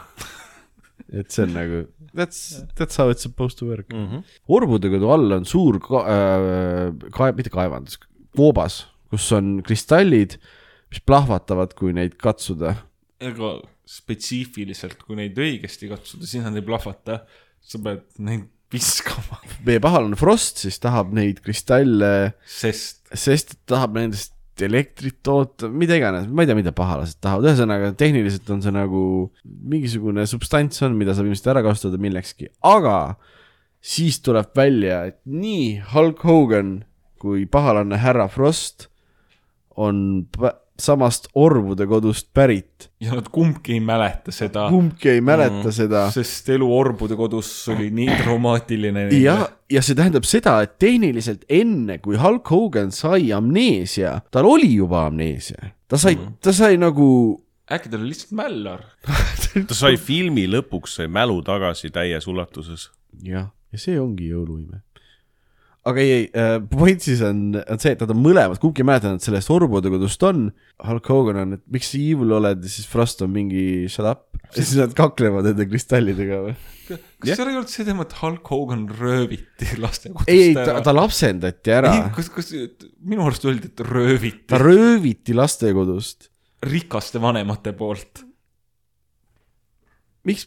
et 1.20 1.30
see 1.32 1.46
on 1.46 1.54
nagu, 1.56 1.84
that's, 2.12 2.40
that's 2.76 2.98
how 3.00 3.08
it's 3.12 3.24
supposed 3.24 3.58
to 3.58 3.70
work. 3.70 3.92
Mm 3.92 4.08
-hmm. 4.08 4.34
Orbude 4.48 4.90
kodu 4.90 5.10
all 5.12 5.32
on 5.38 5.44
suur 5.44 5.80
ka-, 5.80 6.04
äh, 6.16 7.10
kae-, 7.16 7.36
mitte 7.36 7.50
kaevandus, 7.50 7.98
koobas, 8.36 8.86
kus 9.10 9.30
on 9.32 9.62
kristallid, 9.62 10.36
mis 10.90 11.00
plahvatavad, 11.00 11.74
kui 11.74 11.92
neid 11.92 12.16
katsuda. 12.18 12.74
ega 13.20 13.56
spetsiifiliselt, 13.86 15.02
kui 15.06 15.16
neid 15.16 15.38
õigesti 15.38 15.88
katsuda, 15.88 16.26
siis 16.26 16.44
nad 16.44 16.56
ei 16.58 16.66
plahvata. 16.66 17.24
sa 17.66 17.80
pead 17.82 18.02
neid 18.22 18.44
viskama, 18.76 19.40
meie 19.66 19.82
pahalane 19.82 20.18
Frost 20.20 20.62
siis 20.64 20.78
tahab 20.82 21.12
neid 21.16 21.42
kristalle, 21.44 22.32
sest. 22.46 23.02
sest 23.12 23.54
ta 23.54 23.76
tahab 23.76 23.96
nendest 23.98 24.34
elektrit 24.64 25.18
toota, 25.26 25.68
mida 25.68 25.98
iganes, 25.98 26.28
ma 26.32 26.44
ei 26.44 26.48
tea, 26.48 26.56
mida 26.56 26.72
pahalased 26.76 27.18
tahavad, 27.20 27.50
ühesõnaga 27.50 27.90
tehniliselt 27.98 28.48
on 28.54 28.62
see 28.64 28.72
nagu 28.72 29.02
mingisugune 29.44 30.24
substants 30.30 30.80
on, 30.86 30.96
mida 30.96 31.16
saab 31.16 31.28
ilmselt 31.28 31.50
ära 31.52 31.64
kasutada 31.66 32.00
millekski, 32.00 32.48
aga 32.64 33.16
siis 33.84 34.20
tuleb 34.24 34.56
välja, 34.56 35.04
et 35.10 35.20
nii 35.28 35.82
Hulk 35.92 36.24
Hogan 36.26 36.78
kui 37.20 37.44
pahalane 37.50 37.98
härra 38.00 38.28
Frost 38.32 38.88
on 39.76 40.26
samast 40.78 41.28
orvude 41.34 41.86
kodust 41.88 42.28
pärit. 42.34 42.90
ja 43.00 43.14
nad 43.14 43.28
kumbki 43.32 43.76
ei 43.76 43.80
mäleta 43.80 44.32
seda, 44.32 44.66
kumbki 44.70 45.10
ei 45.10 45.20
mäleta 45.20 45.68
mm. 45.68 45.72
seda. 45.72 46.04
sest 46.12 46.48
elu 46.52 46.68
orbude 46.78 47.16
kodus 47.16 47.50
oli 47.72 47.90
nii 47.94 48.18
traumaatiline. 48.22 49.08
ja, 49.20 49.38
ja 49.72 49.82
see 49.82 49.96
tähendab 49.98 50.28
seda, 50.28 50.58
et 50.64 50.76
tehniliselt 50.82 51.46
enne, 51.48 51.98
kui 52.04 52.18
Hulk 52.20 52.50
Hogan 52.52 52.92
sai 52.94 53.30
amneesia, 53.36 54.18
tal 54.30 54.48
oli 54.50 54.74
juba 54.74 55.06
amneesia. 55.10 55.72
ta 55.88 55.98
sai 55.98 56.16
mm, 56.16 56.22
-hmm. 56.22 56.38
ta 56.40 56.52
sai 56.52 56.80
nagu, 56.80 57.08
äkki 57.72 57.92
tal 57.92 58.00
oli 58.00 58.14
lihtsalt 58.14 58.36
mällar. 58.36 58.84
ta 59.68 59.74
sai 59.74 59.96
filmi 59.96 60.46
lõpuks 60.50 61.00
sai 61.00 61.08
mälu 61.08 61.42
tagasi 61.42 61.90
täies 61.90 62.26
ulatuses. 62.26 62.90
jah, 63.22 63.48
ja 63.72 63.78
see 63.78 64.00
ongi 64.00 64.30
jõuluime. 64.32 64.82
Aga 65.86 66.02
ei, 66.02 66.12
ei 66.12 66.24
äh,, 66.34 66.56
point 66.70 67.02
siis 67.04 67.20
on, 67.24 67.42
on 67.60 67.82
see, 67.82 67.94
et 67.94 68.02
nad 68.02 68.12
on 68.12 68.22
mõlemad, 68.22 68.58
kumbki 68.62 68.82
ei 68.82 68.88
mäleta, 68.88 69.12
et 69.16 69.24
sellest 69.24 69.50
orbude 69.54 69.90
kodust 69.92 70.22
on. 70.26 70.48
Hulk 70.82 71.10
Hogan 71.12 71.42
on, 71.42 71.56
et 71.58 71.62
miks 71.72 71.92
sa 71.92 72.00
evil 72.00 72.34
oled 72.38 72.64
ja 72.64 72.72
siis 72.72 72.88
Frost 72.90 73.22
on 73.24 73.32
mingi 73.34 73.86
shut 73.92 74.08
up. 74.08 74.26
ja 74.54 74.62
siis 74.62 74.76
nad 74.80 74.96
kaklevad 74.96 75.46
nende 75.50 75.66
kristallidega 75.70 76.40
või? 76.44 76.56
kas 76.86 77.00
Jah. 77.26 77.38
seal 77.38 77.50
ei 77.50 77.56
olnud 77.58 77.72
see 77.72 77.86
teema, 77.86 78.04
et 78.06 78.14
Hulk 78.20 78.50
Hogan 78.52 78.84
rööviti 78.86 79.66
lastekodust 79.82 80.30
ei, 80.30 80.52
ei, 80.52 80.56
ta, 80.58 80.78
ta 80.86 80.94
lapsendati 80.94 81.74
ära 81.74 81.94
kas, 82.14 82.28
kas 82.30 82.52
minu 82.54 83.24
arust 83.26 83.46
öeldi, 83.48 83.72
et 83.72 83.82
rööviti 83.86 84.44
ta 84.52 84.60
rööviti 84.62 85.34
lastekodust. 85.34 86.30
rikaste 86.66 87.22
vanemate 87.22 87.74
poolt. 87.78 88.22
miks? 90.26 90.46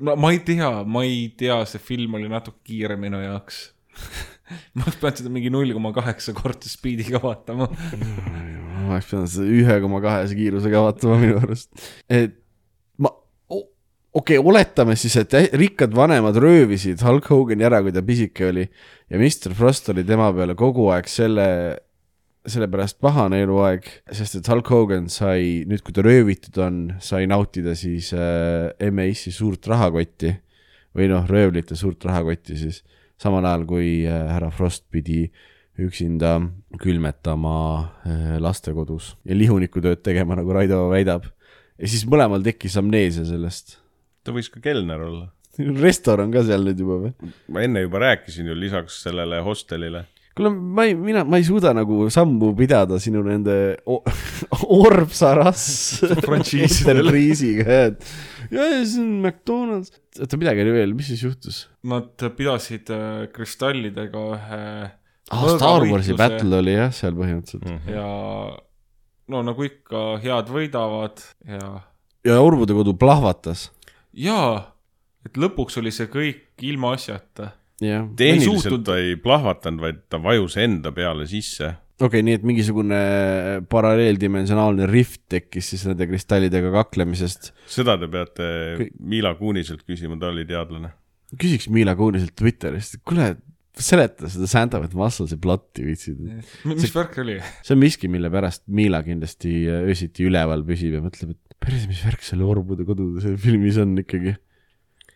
ma, 0.00 0.14
ma 0.16 0.30
ei 0.32 0.40
tea, 0.44 0.70
ma 0.84 1.02
ei 1.06 1.26
tea, 1.38 1.58
see 1.68 1.82
film 1.82 2.16
oli 2.18 2.30
natuke 2.30 2.62
kiire 2.66 2.96
minu 3.00 3.20
jaoks. 3.22 3.66
ma 4.76 4.84
oleks 4.84 4.98
pidanud 5.00 5.20
seda 5.20 5.32
mingi 5.32 5.52
null 5.52 5.72
koma 5.76 5.92
kaheksa 5.96 6.34
korda 6.36 6.68
speediga 6.68 7.20
vaatama. 7.22 7.68
ma 7.68 8.94
oleks 8.94 9.10
pidanud 9.10 9.32
seda 9.32 9.46
ühe 9.60 9.76
koma 9.84 10.00
kahese 10.04 10.38
kiirusega 10.38 10.82
vaatama 10.88 11.20
minu 11.22 11.38
arust. 11.40 11.70
et 12.10 12.36
ma, 12.98 13.12
okei 13.48 14.38
okay,, 14.38 14.42
oletame 14.42 14.98
siis, 15.00 15.16
et 15.20 15.38
rikkad 15.56 15.94
vanemad 15.96 16.36
röövisid 16.42 17.02
Hulk 17.06 17.30
Hogani 17.32 17.66
ära, 17.66 17.80
kui 17.84 17.94
ta 17.94 18.04
pisike 18.04 18.50
oli 18.50 18.66
ja 18.66 19.20
Mr 19.20 19.54
Frost 19.56 19.90
oli 19.94 20.04
tema 20.06 20.30
peale 20.36 20.56
kogu 20.58 20.90
aeg 20.94 21.08
selle, 21.10 21.46
sellepärast 22.44 22.98
pahane 23.00 23.40
eluaeg, 23.44 23.86
sest 24.12 24.38
et 24.40 24.48
Hulk 24.50 24.68
Hogan 24.72 25.08
sai, 25.12 25.62
nüüd 25.68 25.80
kui 25.84 25.94
ta 25.96 26.04
röövitud 26.04 26.58
on, 26.60 26.80
sai 27.00 27.24
nautida 27.30 27.72
siis 27.78 28.10
äh, 28.16 28.68
M.A.C 28.90 29.32
suurt 29.32 29.64
rahakotti 29.70 30.34
või 30.94 31.08
noh, 31.10 31.24
röövlite 31.28 31.76
suurt 31.78 32.04
rahakotti 32.04 32.58
siis, 32.60 32.82
samal 33.20 33.46
ajal 33.48 33.64
kui 33.68 33.88
äh, 34.04 34.26
härra 34.30 34.52
Frost 34.54 34.84
pidi 34.92 35.26
üksinda 35.80 36.36
külmetama 36.78 37.56
äh, 38.06 38.34
lastekodus 38.42 39.14
ja 39.26 39.36
lihunikutööd 39.36 40.04
tegema, 40.06 40.36
nagu 40.38 40.54
Raido 40.54 40.86
väidab. 40.92 41.26
ja 41.78 41.90
siis 41.90 42.04
mõlemal 42.06 42.44
tekkis 42.44 42.76
amneesia 42.78 43.24
sellest. 43.26 43.78
ta 44.22 44.32
võis 44.32 44.50
ka 44.52 44.60
kelner 44.62 45.00
olla. 45.00 45.32
restoran 45.80 46.30
ka 46.34 46.44
seal 46.46 46.66
nüüd 46.68 46.84
juba 46.84 47.00
või? 47.06 47.32
ma 47.48 47.64
enne 47.66 47.86
juba 47.86 48.04
rääkisin 48.04 48.46
ju 48.46 48.54
lisaks 48.58 49.02
sellele 49.02 49.40
hostelile. 49.42 50.06
kuule, 50.34 50.50
ma 50.50 50.86
ei, 50.88 50.96
mina, 50.98 51.22
ma 51.28 51.38
ei 51.40 51.46
suuda 51.46 51.72
nagu 51.76 52.08
sammu 52.12 52.52
pidada 52.58 52.98
sinu 53.02 53.22
nende 53.26 53.76
Orbsaras 54.80 55.64
Frantsiisidel. 56.26 57.00
enterprise'iga, 57.00 57.78
et 57.88 58.04
ja, 58.50 58.66
ja 58.66 58.82
see 58.82 59.02
on 59.02 59.14
McDonalds. 59.22 59.94
oota, 60.18 60.40
midagi 60.40 60.64
oli 60.66 60.76
veel, 60.76 60.94
mis 60.98 61.12
siis 61.12 61.24
juhtus? 61.26 61.64
Nad 61.90 62.26
pidasid 62.36 62.92
äh, 62.94 63.24
kristallidega 63.34 64.26
ühe 64.34 64.62
ah, 65.30 65.48
Star 65.54 65.86
Warsi 65.90 66.18
battle 66.18 66.60
oli 66.60 66.76
jah, 66.76 66.92
seal 66.94 67.16
põhimõtteliselt 67.18 67.70
mm.. 67.70 67.94
ja 67.94 68.06
no 69.32 69.42
nagu 69.46 69.66
ikka, 69.66 70.04
head 70.24 70.50
võidavad 70.52 71.22
ja, 71.48 71.74
ja 72.26 72.40
Orvude 72.44 72.76
kodu 72.76 72.96
plahvatas. 72.98 73.68
jaa, 74.12 74.64
et 75.26 75.38
lõpuks 75.40 75.78
oli 75.80 75.92
see 75.94 76.10
kõik 76.12 76.64
ilmaasjata. 76.64 77.50
jah, 77.50 77.63
tehniliselt 78.16 78.66
suutnud- 78.66 78.84
ta 78.88 78.98
ei 79.00 79.16
plahvatanud, 79.20 79.82
vaid 79.84 80.02
ta 80.12 80.20
vajus 80.22 80.56
enda 80.62 80.92
peale 80.96 81.26
sisse. 81.30 81.70
okei 81.94 82.06
okay,, 82.08 82.26
nii 82.26 82.36
et 82.40 82.44
mingisugune 82.46 83.00
paralleeldimensionaalne 83.70 84.88
rift 84.90 85.22
tekkis 85.30 85.72
siis 85.72 85.86
nende 85.88 86.08
kristallidega 86.10 86.72
kaklemisest. 86.74 87.52
seda 87.70 87.96
te 88.00 88.10
peate 88.10 88.50
Kõik- 88.80 88.94
Miila 89.00 89.34
Kuuniselt 89.38 89.84
küsima, 89.86 90.18
ta 90.20 90.32
oli 90.32 90.46
teadlane. 90.48 90.92
küsiks 91.36 91.68
Miila 91.70 91.94
Kuuniselt 91.98 92.34
Twitterist, 92.38 93.00
kuule, 93.06 93.36
seleta 93.74 94.28
seda 94.30 94.46
Santa 94.50 94.80
with 94.82 94.94
Muscles'i 94.98 95.38
plotti 95.40 95.84
viitsid. 95.86 96.20
mis 96.64 96.94
värk 96.94 97.18
oli? 97.22 97.38
see 97.62 97.74
on 97.74 97.82
miski, 97.82 98.10
mille 98.10 98.30
pärast 98.30 98.64
Miila 98.66 99.02
kindlasti 99.06 99.64
öösiti 99.82 100.26
üleval 100.28 100.62
püsib 100.66 100.94
ja 100.98 101.02
mõtleb, 101.04 101.34
et 101.34 101.58
päris, 101.64 101.86
mis 101.90 102.02
värk 102.04 102.22
selle 102.26 102.46
Orbude 102.46 102.86
kodu 102.86 103.14
seal 103.22 103.38
filmis 103.40 103.78
on 103.82 103.96
ikkagi. 104.02 104.36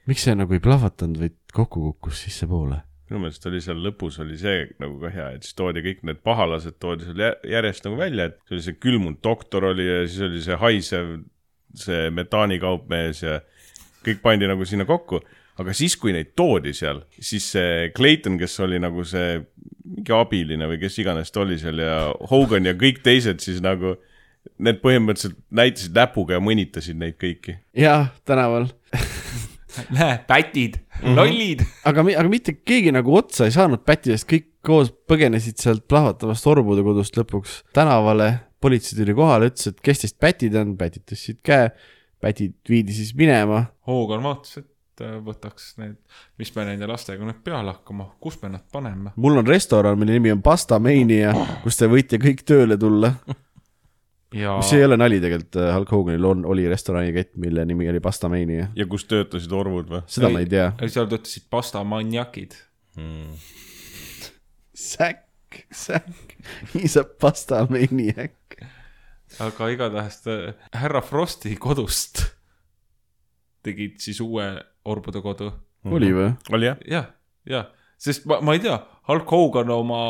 Miks 0.09 0.24
see 0.26 0.36
nagu 0.39 0.56
ei 0.56 0.62
plahvatanud, 0.64 1.18
vaid 1.20 1.36
kokku 1.55 1.82
kukkus 1.90 2.24
sissepoole? 2.26 2.82
minu 3.09 3.22
meelest 3.22 3.47
oli 3.48 3.60
seal 3.64 3.78
lõpus 3.80 4.18
oli 4.20 4.36
see 4.36 4.66
nagu 4.82 4.98
ka 5.01 5.09
hea, 5.09 5.30
et 5.39 5.47
siis 5.47 5.56
toodi 5.56 5.80
kõik 5.85 6.02
need 6.05 6.18
pahalased 6.24 6.76
toodi 6.76 7.06
seal 7.09 7.22
jä- 7.24 7.51
järjest 7.55 7.86
nagu 7.86 7.97
välja, 7.97 8.26
et 8.28 8.36
see 8.44 8.59
oli 8.59 8.64
see 8.66 8.76
külmunud 8.85 9.22
doktor 9.24 9.64
oli 9.70 9.86
ja 9.86 10.02
siis 10.05 10.26
oli 10.26 10.43
see 10.44 10.59
haisev, 10.60 11.14
see 11.86 12.10
metaanikaupmees 12.12 13.22
ja 13.24 13.39
kõik 14.05 14.20
pandi 14.24 14.48
nagu 14.51 14.66
sinna 14.68 14.85
kokku. 14.89 15.22
aga 15.59 15.72
siis, 15.74 15.97
kui 15.98 16.12
neid 16.14 16.35
toodi 16.39 16.70
seal, 16.76 17.01
siis 17.18 17.48
see 17.56 17.89
Clayton, 17.97 18.36
kes 18.39 18.60
oli 18.62 18.78
nagu 18.78 19.02
see 19.09 19.40
mingi 19.89 20.12
abiline 20.14 20.68
või 20.70 20.78
kes 20.78 21.01
iganes 21.02 21.32
ta 21.32 21.40
oli 21.43 21.56
seal 21.59 21.80
ja 21.82 21.97
Hogan 22.30 22.68
ja 22.68 22.76
kõik 22.78 23.01
teised 23.02 23.40
siis 23.43 23.59
nagu, 23.64 23.97
need 24.62 24.78
põhimõtteliselt 24.85 25.40
näitasid 25.51 25.97
näpuga 25.97 26.36
ja 26.36 26.44
mõnitasid 26.44 27.01
neid 27.01 27.16
kõiki. 27.18 27.56
jah, 27.74 28.12
tänaval. 28.28 28.68
näe, 29.98 30.18
pätid 30.26 30.78
mm. 30.78 31.08
-hmm. 31.08 31.16
lollid. 31.16 31.64
aga, 31.84 32.00
aga 32.00 32.28
mitte 32.28 32.54
keegi 32.64 32.92
nagu 32.94 33.14
otsa 33.16 33.48
ei 33.48 33.54
saanud 33.54 33.84
pätidest, 33.86 34.28
kõik 34.30 34.48
koos 34.64 34.90
põgenesid 35.10 35.60
sealt 35.62 35.86
plahvatavast 35.88 36.46
Orbude 36.46 36.82
kodust 36.86 37.16
lõpuks 37.16 37.62
tänavale. 37.72 38.34
politsei 38.60 38.98
tuli 38.98 39.14
kohale, 39.14 39.52
ütles, 39.52 39.68
et 39.70 39.80
kes 39.80 40.00
teist 40.02 40.16
pätid 40.18 40.56
on, 40.58 40.74
pätid 40.76 41.04
tõstsid 41.06 41.38
käe, 41.46 41.68
pätid 42.20 42.56
viidi 42.68 42.92
siis 42.92 43.12
minema. 43.14 43.68
Hogan 43.86 44.22
vaatas, 44.22 44.58
et 44.58 45.04
äh, 45.04 45.12
võtaks 45.22 45.76
need, 45.78 45.94
mis 46.42 46.50
me 46.56 46.64
nende 46.66 46.88
lastega 46.90 47.22
nüüd 47.22 47.38
peale 47.46 47.70
hakkama, 47.70 48.08
kus 48.20 48.40
me 48.42 48.50
nad 48.56 48.64
paneme. 48.72 49.12
mul 49.16 49.38
on 49.38 49.46
restoran, 49.46 49.98
mille 49.98 50.18
nimi 50.18 50.34
on 50.34 50.42
Pasta 50.42 50.80
Mania, 50.82 51.30
kus 51.62 51.78
te 51.78 51.86
võite 51.86 52.18
kõik 52.18 52.42
tööle 52.42 52.76
tulla. 52.76 53.14
ja 54.34 54.56
mis 54.60 54.72
ei 54.76 54.84
ole 54.84 54.98
nali 55.00 55.20
tegelikult, 55.22 55.60
Hulk 55.74 55.92
Hoganil 55.92 56.24
on, 56.28 56.44
oli 56.46 56.66
restoranikett, 56.68 57.36
mille 57.40 57.64
nimi 57.68 57.88
oli 57.88 58.00
Pasta 58.00 58.28
Mania. 58.28 58.68
ja 58.76 58.86
kus 58.86 59.06
töötasid 59.09 59.52
orvud 59.52 59.92
või 59.92 60.02
seda 60.06 60.32
ma 60.32 60.42
ei 60.44 60.50
tea. 60.50 60.72
seal 60.86 61.09
töötasid 61.10 61.48
pastamaniakid. 61.50 62.59
hmm.? 62.96 63.38
Säkk, 64.78 65.62
säkk, 65.74 66.34
he's 66.74 66.98
a 67.00 67.05
Pasta 67.05 67.64
Maniac. 67.70 68.36
aga 69.44 69.70
igatahes 69.72 70.22
ta, 70.24 70.40
härra 70.76 71.02
Frosti 71.05 71.56
kodust 71.60 72.26
tegid 73.68 73.98
siis 74.02 74.20
uue 74.24 74.46
Orbude 74.88 75.22
kodu. 75.24 75.50
oli 75.84 76.10
või? 76.14 76.30
oli 76.55 76.70
jah? 76.70 76.78
jah, 76.88 77.10
jah, 77.48 77.68
sest 77.98 78.26
ma, 78.30 78.38
ma 78.44 78.54
ei 78.54 78.62
tea, 78.62 78.78
Hulk 79.08 79.30
Hogan 79.32 79.70
oma 79.72 80.00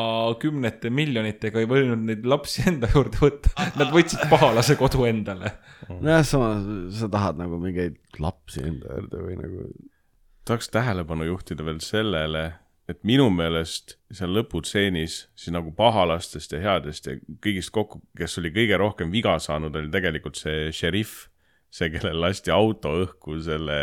kümnete 0.43 0.91
miljonitega 0.93 1.63
ei 1.63 1.69
võinud 1.71 2.05
neid 2.09 2.27
lapsi 2.29 2.65
enda 2.69 2.91
juurde 2.93 3.21
võtta, 3.23 3.53
nad 3.79 3.93
võtsid 3.95 4.25
pahalase 4.31 4.77
kodu 4.81 5.07
endale. 5.09 5.55
nojah, 5.89 6.25
samas 6.27 6.67
sa 6.99 7.11
tahad 7.13 7.41
nagu 7.41 7.61
mingeid 7.63 7.99
lapsi 8.21 8.65
enda 8.67 8.99
juurde 8.99 9.25
või 9.25 9.39
nagu. 9.41 9.69
tahaks 10.49 10.73
tähelepanu 10.75 11.29
juhtida 11.29 11.65
veel 11.65 11.81
sellele, 11.85 12.45
et 12.89 13.01
minu 13.09 13.29
meelest 13.33 13.99
seal 14.17 14.33
lõputseenis 14.37 15.19
siis 15.37 15.53
nagu 15.53 15.73
pahalastest 15.77 16.55
ja 16.57 16.63
headest 16.65 17.09
ja 17.09 17.17
kõigist 17.45 17.73
kokku, 17.73 18.03
kes 18.17 18.39
oli 18.41 18.53
kõige 18.55 18.79
rohkem 18.81 19.13
viga 19.13 19.37
saanud, 19.41 19.77
oli 19.77 19.93
tegelikult 19.93 20.41
see 20.41 20.73
šerif, 20.73 21.29
see, 21.69 21.91
kellel 21.93 22.21
lasti 22.25 22.53
auto 22.53 22.95
õhku 23.05 23.37
selle 23.45 23.81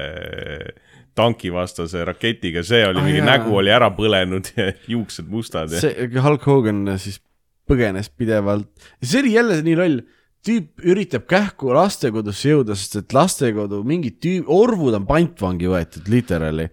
tankivastase 1.15 2.03
raketiga, 2.05 2.63
see 2.63 2.83
oli 2.87 2.99
Ah, 2.99 3.05
mingi 3.07 3.21
jaa. 3.21 3.29
nägu 3.29 3.55
oli 3.55 3.71
ära 3.71 3.89
põlenud 3.95 4.51
ja 4.57 4.71
juuksed 4.93 5.29
mustad 5.31 5.71
ja 5.71 5.81
see 5.83 6.09
Hulk 6.19 6.43
Hogan 6.49 6.83
siis 6.99 7.21
põgenes 7.69 8.11
pidevalt. 8.11 8.69
see 9.01 9.21
oli 9.23 9.33
jälle 9.35 9.61
nii 9.65 9.79
loll. 9.79 10.03
tüüp 10.45 10.83
üritab 10.85 11.23
kähku 11.25 11.71
lastekodusse 11.73 12.51
jõuda, 12.51 12.75
sest 12.77 12.99
et 12.99 13.13
lastekodu 13.17 13.79
mingid 13.81 14.19
tüüp, 14.21 14.45
orvud 14.53 14.93
on 14.93 15.07
pantvangi 15.09 15.71
võetud, 15.71 16.05
literaali. 16.11 16.67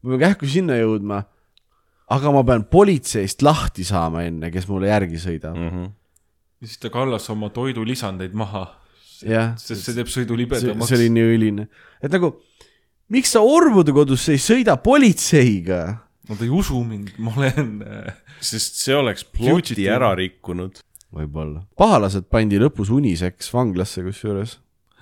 ma 0.00 0.14
pean 0.14 0.22
kähku 0.22 0.48
sinna 0.48 0.78
jõudma. 0.78 1.24
aga 2.08 2.32
ma 2.32 2.44
pean 2.44 2.64
politseist 2.64 3.42
lahti 3.42 3.84
saama 3.84 4.24
enne, 4.24 4.50
kes 4.50 4.68
mulle 4.68 4.88
järgi 4.88 5.20
sõidab 5.20 5.56
mm. 5.56 5.70
-hmm. 5.70 5.90
ja 6.60 6.66
siis 6.66 6.78
ta 6.78 6.90
kallas 6.90 7.28
oma 7.30 7.50
toidulisandeid 7.50 8.32
maha, 8.32 8.66
sest 9.18 9.84
see 9.84 9.94
teeb 9.94 10.08
sõidu 10.08 10.36
libedamaks 10.38 10.88
see. 10.88 10.96
oli 11.02 11.10
nii 11.10 11.32
õiline, 11.34 11.68
et 12.00 12.12
nagu 12.14 12.38
miks 13.12 13.32
sa 13.36 13.40
orvude 13.44 13.92
kodusse 13.96 14.34
ei 14.36 14.42
sõida 14.42 14.76
politseiga? 14.82 15.82
Nad 16.28 16.42
ei 16.44 16.50
usu 16.52 16.82
mind, 16.84 17.14
ma 17.24 17.32
olen 17.36 17.70
äh, 17.86 18.14
sest 18.44 18.80
see 18.82 18.96
oleks 18.96 19.24
ploti 19.24 19.86
ära 19.88 20.12
rikkunud. 20.18 20.82
võib-olla. 21.14 21.62
pahalased 21.80 22.26
pandi 22.28 22.58
lõpus 22.60 22.90
uniseks 22.92 23.48
vanglasse 23.54 24.02
kusjuures, 24.04 24.58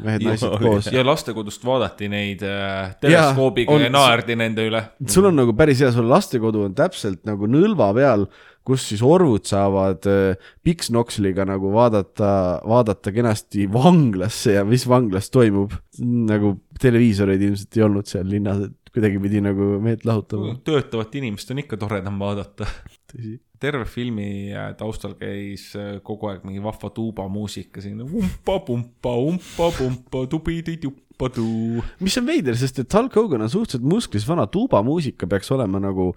mehed-naised 0.07 0.53
koos. 0.63 0.87
ja 0.95 1.03
lastekodust 1.03 1.65
vaadati 1.67 2.07
neid 2.13 2.45
äh, 2.47 2.93
teleskoobiga 3.03 3.75
on- 3.75 3.83
ja 3.89 3.91
naerdi 3.91 4.37
nende 4.39 4.69
üle. 4.71 4.85
sul 5.09 5.27
on 5.33 5.35
nagu 5.43 5.57
päris 5.59 5.83
hea, 5.83 5.91
sul 5.93 6.07
lastekodu 6.11 6.63
on 6.69 6.77
täpselt 6.79 7.25
nagu 7.27 7.51
nõlva 7.51 7.91
peal, 7.97 8.29
kus 8.67 8.89
siis 8.91 9.03
orvud 9.07 9.47
saavad 9.47 10.09
äh, 10.11 10.49
Pixnoxliga 10.67 11.47
nagu 11.49 11.71
vaadata, 11.75 12.31
vaadata 12.67 13.13
kenasti 13.15 13.69
vanglasse 13.73 14.57
ja 14.59 14.65
mis 14.67 14.87
vanglas 14.91 15.31
toimub. 15.35 15.75
nagu 16.03 16.57
televiisoreid 16.81 17.43
ilmselt 17.47 17.79
ei 17.79 17.85
olnud 17.87 18.09
seal 18.11 18.27
linnas, 18.29 18.67
et 18.67 18.93
kuidagi 18.93 19.21
pidi 19.23 19.43
nagu 19.45 19.77
meelt 19.83 20.05
lahutama. 20.09 20.57
töötavat 20.67 21.15
inimest 21.21 21.53
on 21.53 21.63
ikka 21.63 21.79
toredam 21.81 22.19
vaadata. 22.21 22.69
tõsi. 23.13 23.39
terve 23.61 23.87
filmi 23.89 24.53
äh, 24.53 24.73
taustal 24.77 25.15
käis 25.21 25.71
äh, 25.79 25.99
kogu 26.05 26.33
aeg 26.33 26.43
mingi 26.45 26.63
vahva 26.65 26.91
tuubamuusika 26.93 27.85
siin 27.85 28.03
umpa-pumpa, 28.05 29.15
umpa-pumpa, 29.31 30.27
tubidi-tuppa-tuu. 30.33 31.85
mis 32.01 32.19
on 32.19 32.27
veider, 32.27 32.59
sest 32.59 32.83
et 32.83 32.99
Hulk 32.99 33.15
Hogan 33.17 33.47
on 33.47 33.53
suhteliselt 33.53 33.87
musklis 33.87 34.27
vana, 34.29 34.49
tuubamuusika 34.51 35.31
peaks 35.31 35.55
olema 35.55 35.81
nagu 35.81 36.11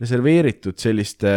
reserveeritud 0.00 0.76
selliste 0.80 1.30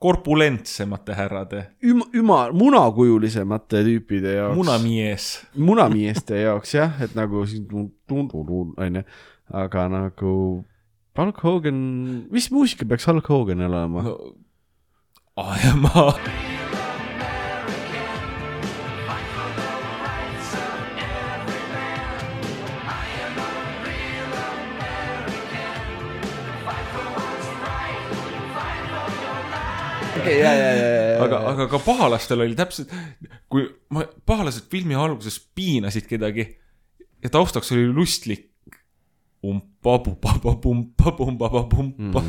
korpulentsemate 0.00 1.16
härrade, 1.16 1.64
üm-, 1.84 2.06
üma-, 2.16 2.48
munakujulisemate 2.56 3.82
tüüpide 3.86 4.36
jaoks. 4.38 4.56
munamies. 4.56 5.28
munamieste 5.56 6.40
jaoks 6.40 6.76
jah, 6.78 7.00
et 7.04 7.16
nagu 7.18 7.44
onju, 7.44 9.04
aga 9.52 9.88
nagu 9.92 10.36
Hulk 11.18 11.42
Hogan, 11.44 11.82
mis 12.32 12.48
muusika 12.54 12.88
peaks 12.88 13.06
Hulk 13.10 13.28
Hoganil 13.28 13.68
olema 13.68 14.06
no.? 14.08 14.16
no, 14.16 14.32
Ajamaa. 15.36 16.60
okei, 30.22 30.38
ja, 30.40 30.52
ja, 30.54 30.70
ja, 30.78 30.86
ja, 30.86 31.18
aga, 31.26 31.36
aga 31.52 31.64
ka 31.72 31.78
pahalastel 31.82 32.38
oli 32.46 32.54
täpselt, 32.58 32.88
kui 33.52 33.62
ma, 33.94 34.00
pahalased 34.28 34.64
filmi 34.72 34.94
alguses 34.98 35.36
piinasid 35.54 36.06
kedagi 36.10 36.44
ja 37.22 37.28
taustaks 37.32 37.68
oli 37.74 37.84
lustlik 37.92 38.48
umpa-pumpa-pumpa-pumpa-pumpa. 39.42 42.22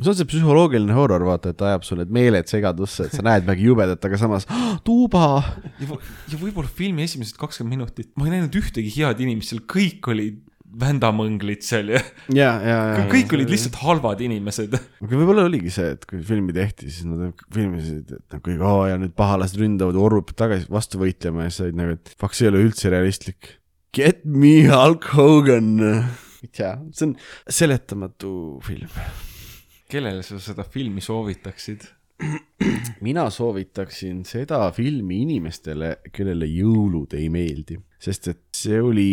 see 0.00 0.08
on 0.10 0.16
see 0.16 0.24
psühholoogiline 0.30 0.94
horror, 0.96 1.22
vaata, 1.26 1.48
et 1.52 1.60
ajab 1.62 1.82
sul 1.86 1.98
need 2.00 2.12
meeled 2.14 2.46
segadusse, 2.50 3.00
et 3.06 3.12
sa 3.14 3.22
näed 3.26 3.42
midagi 3.44 3.64
jubedat, 3.68 4.04
aga 4.06 4.16
samas 4.20 4.44
"Ah, 4.48 4.74
tuuba. 4.84 5.24
ja, 5.80 5.86
ja 6.32 6.36
võib-olla 6.40 6.68
filmi 6.72 7.02
esimesed 7.04 7.36
kakskümmend 7.40 7.74
minutit, 7.76 8.08
ma 8.16 8.22
ei 8.26 8.32
näinud 8.36 8.54
ühtegi 8.62 8.90
head 8.96 9.18
inimest 9.20 9.48
seal, 9.52 9.62
kõik 9.68 10.02
olid 10.10 10.36
vändamõnglid 10.80 11.64
seal 11.66 11.92
ja 11.94 12.00
ja, 12.30 12.50
ja, 12.62 12.78
ja. 12.94 13.04
kõik 13.10 13.34
olid 13.36 13.50
lihtsalt 13.50 13.78
halvad 13.82 14.22
inimesed. 14.24 14.74
aga 14.76 15.10
võib-olla 15.10 15.46
oligi 15.48 15.72
see, 15.74 15.94
et 15.96 16.06
kui 16.08 16.22
filmi 16.26 16.54
tehti, 16.56 16.90
siis 16.90 17.08
nad 17.08 17.44
filmisid, 17.54 18.14
et 18.16 18.36
noh, 18.36 18.42
kõik, 18.46 18.64
aa 18.66 18.90
ja 18.92 18.98
nüüd 19.00 19.14
pahalased 19.18 19.58
ründavad, 19.60 19.98
orrud 20.00 20.28
peab 20.30 20.42
tagasi 20.44 20.70
vastu 20.72 21.02
võitlema 21.02 21.46
ja 21.46 21.54
siis 21.54 21.66
olid 21.68 21.80
nagu, 21.80 21.96
et 21.98 22.12
fuck, 22.16 22.36
see 22.36 22.46
ei 22.46 22.52
ole 22.52 22.64
üldse 22.68 22.92
realistlik. 22.92 23.54
Get 23.96 24.22
me 24.24 24.54
Hulk 24.70 25.10
Hogan. 25.16 25.72
ei 26.44 26.52
tea, 26.54 26.74
see 26.94 27.10
on 27.10 27.16
seletamatu 27.50 28.34
film. 28.64 28.92
kellele 29.90 30.22
sa 30.22 30.38
seda 30.42 30.64
filmi 30.68 31.02
soovitaksid? 31.02 31.88
mina 33.06 33.24
soovitaksin 33.32 34.24
seda 34.28 34.66
filmi 34.76 35.22
inimestele, 35.24 35.96
kellele 36.12 36.48
jõulud 36.50 37.16
ei 37.18 37.28
meeldi, 37.32 37.78
sest 38.00 38.28
et 38.32 38.42
see 38.56 38.80
oli, 38.82 39.08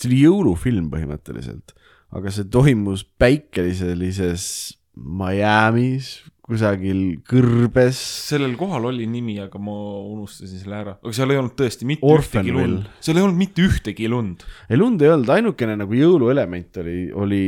see 0.00 0.10
oli 0.10 0.20
jõulufilm 0.24 0.90
põhimõtteliselt, 0.92 1.74
aga 2.14 2.32
see 2.34 2.48
toimus 2.52 3.04
päikeliselises 3.18 4.46
Miami's 4.94 6.20
kusagil 6.44 6.98
kõrbes. 7.24 7.98
sellel 8.28 8.52
kohal 8.60 8.90
oli 8.90 9.06
nimi, 9.08 9.38
aga 9.40 9.58
ma 9.62 9.72
unustasin 10.10 10.60
selle 10.60 10.76
ära. 10.76 10.92
aga 11.00 11.12
seal 11.16 11.32
ei 11.32 11.38
olnud 11.40 11.54
tõesti 11.56 11.88
mitte 11.88 12.04
ühtegi 12.04 12.18
Orphanville. 12.18 12.66
lund. 12.66 12.90
seal 13.00 13.16
ei 13.20 13.24
olnud 13.24 13.40
mitte 13.40 13.64
ühtegi 13.64 14.10
lund. 14.12 14.44
ei 14.68 14.76
lund 14.80 15.04
ei 15.04 15.12
olnud, 15.14 15.32
ainukene 15.38 15.78
nagu 15.80 15.96
jõuluelement 15.96 16.80
oli, 16.82 16.98
oli 17.24 17.42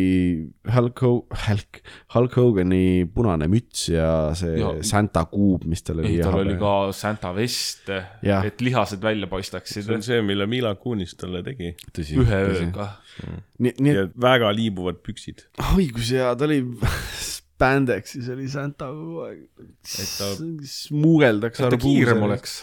Hulk 0.73 1.05
Ho-, 1.05 1.27
Hulk, 1.45 1.83
Hulk 2.15 2.41
Hogani 2.41 3.05
punane 3.13 3.51
müts 3.53 3.91
ja 3.93 4.09
see 4.39 4.57
Ja- 4.57 4.73
ja. 4.79 4.83
Santa 4.87 5.27
kuub, 5.29 5.67
mis 5.69 5.85
tal 5.85 6.01
oli. 6.01 6.17
ei, 6.17 6.23
tal 6.25 6.41
oli 6.41 6.57
ka 6.61 6.75
Santa 6.97 7.35
vest, 7.37 7.91
et 7.91 8.65
lihased 8.65 9.03
välja 9.05 9.29
paistaksid 9.29 9.85
see 9.85 9.95
on 10.01 10.03
see, 10.07 10.23
mille 10.25 10.49
Mila 10.49 10.75
Kunis 10.81 11.13
talle 11.21 11.43
tegi. 11.45 11.75
ühe 12.01 12.43
ööga. 12.49 12.89
nii, 13.61 13.77
nii 13.81 13.95
ja 13.95 14.09
väga 14.21 14.53
liibuvad 14.57 15.03
püksid. 15.05 15.45
et 15.53 15.65
oi 15.77 15.91
kui 15.93 16.03
see 16.05 16.23
hea, 16.23 16.33
ta 16.37 16.49
oli 16.49 16.63
spandexis 17.57 18.29
oli 18.33 18.49
Santa 18.53 18.89
kogu 18.93 19.23
aeg. 19.25 19.45
smuugeldaks 20.69 21.63
et 21.63 21.73
ta 21.73 21.79
kiirem. 21.81 22.23
oleks. 22.29 22.59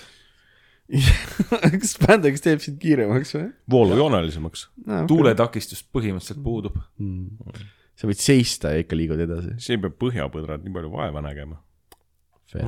kas 1.73 1.95
spandex 1.95 2.43
teeb 2.43 2.61
sind 2.61 2.77
kiiremaks 2.81 3.33
või 3.37 3.47
voolujoonelisemaks. 3.73 4.67
no,? 4.85 5.03
tuuletakistus 5.09 5.81
põhimõtteliselt 5.95 6.43
puudub. 6.45 6.77
mm.. 7.01 7.55
sa 7.97 8.09
võid 8.09 8.21
seista 8.21 8.75
ja 8.75 8.83
ikka 8.83 8.99
liigud 8.99 9.23
edasi. 9.25 9.55
siis 9.57 9.73
ei 9.73 9.81
pea 9.81 9.95
põhjapõdrad 10.05 10.65
nii 10.65 10.75
palju 10.77 10.93
vaeva 10.93 11.23
nägema. 11.25 11.57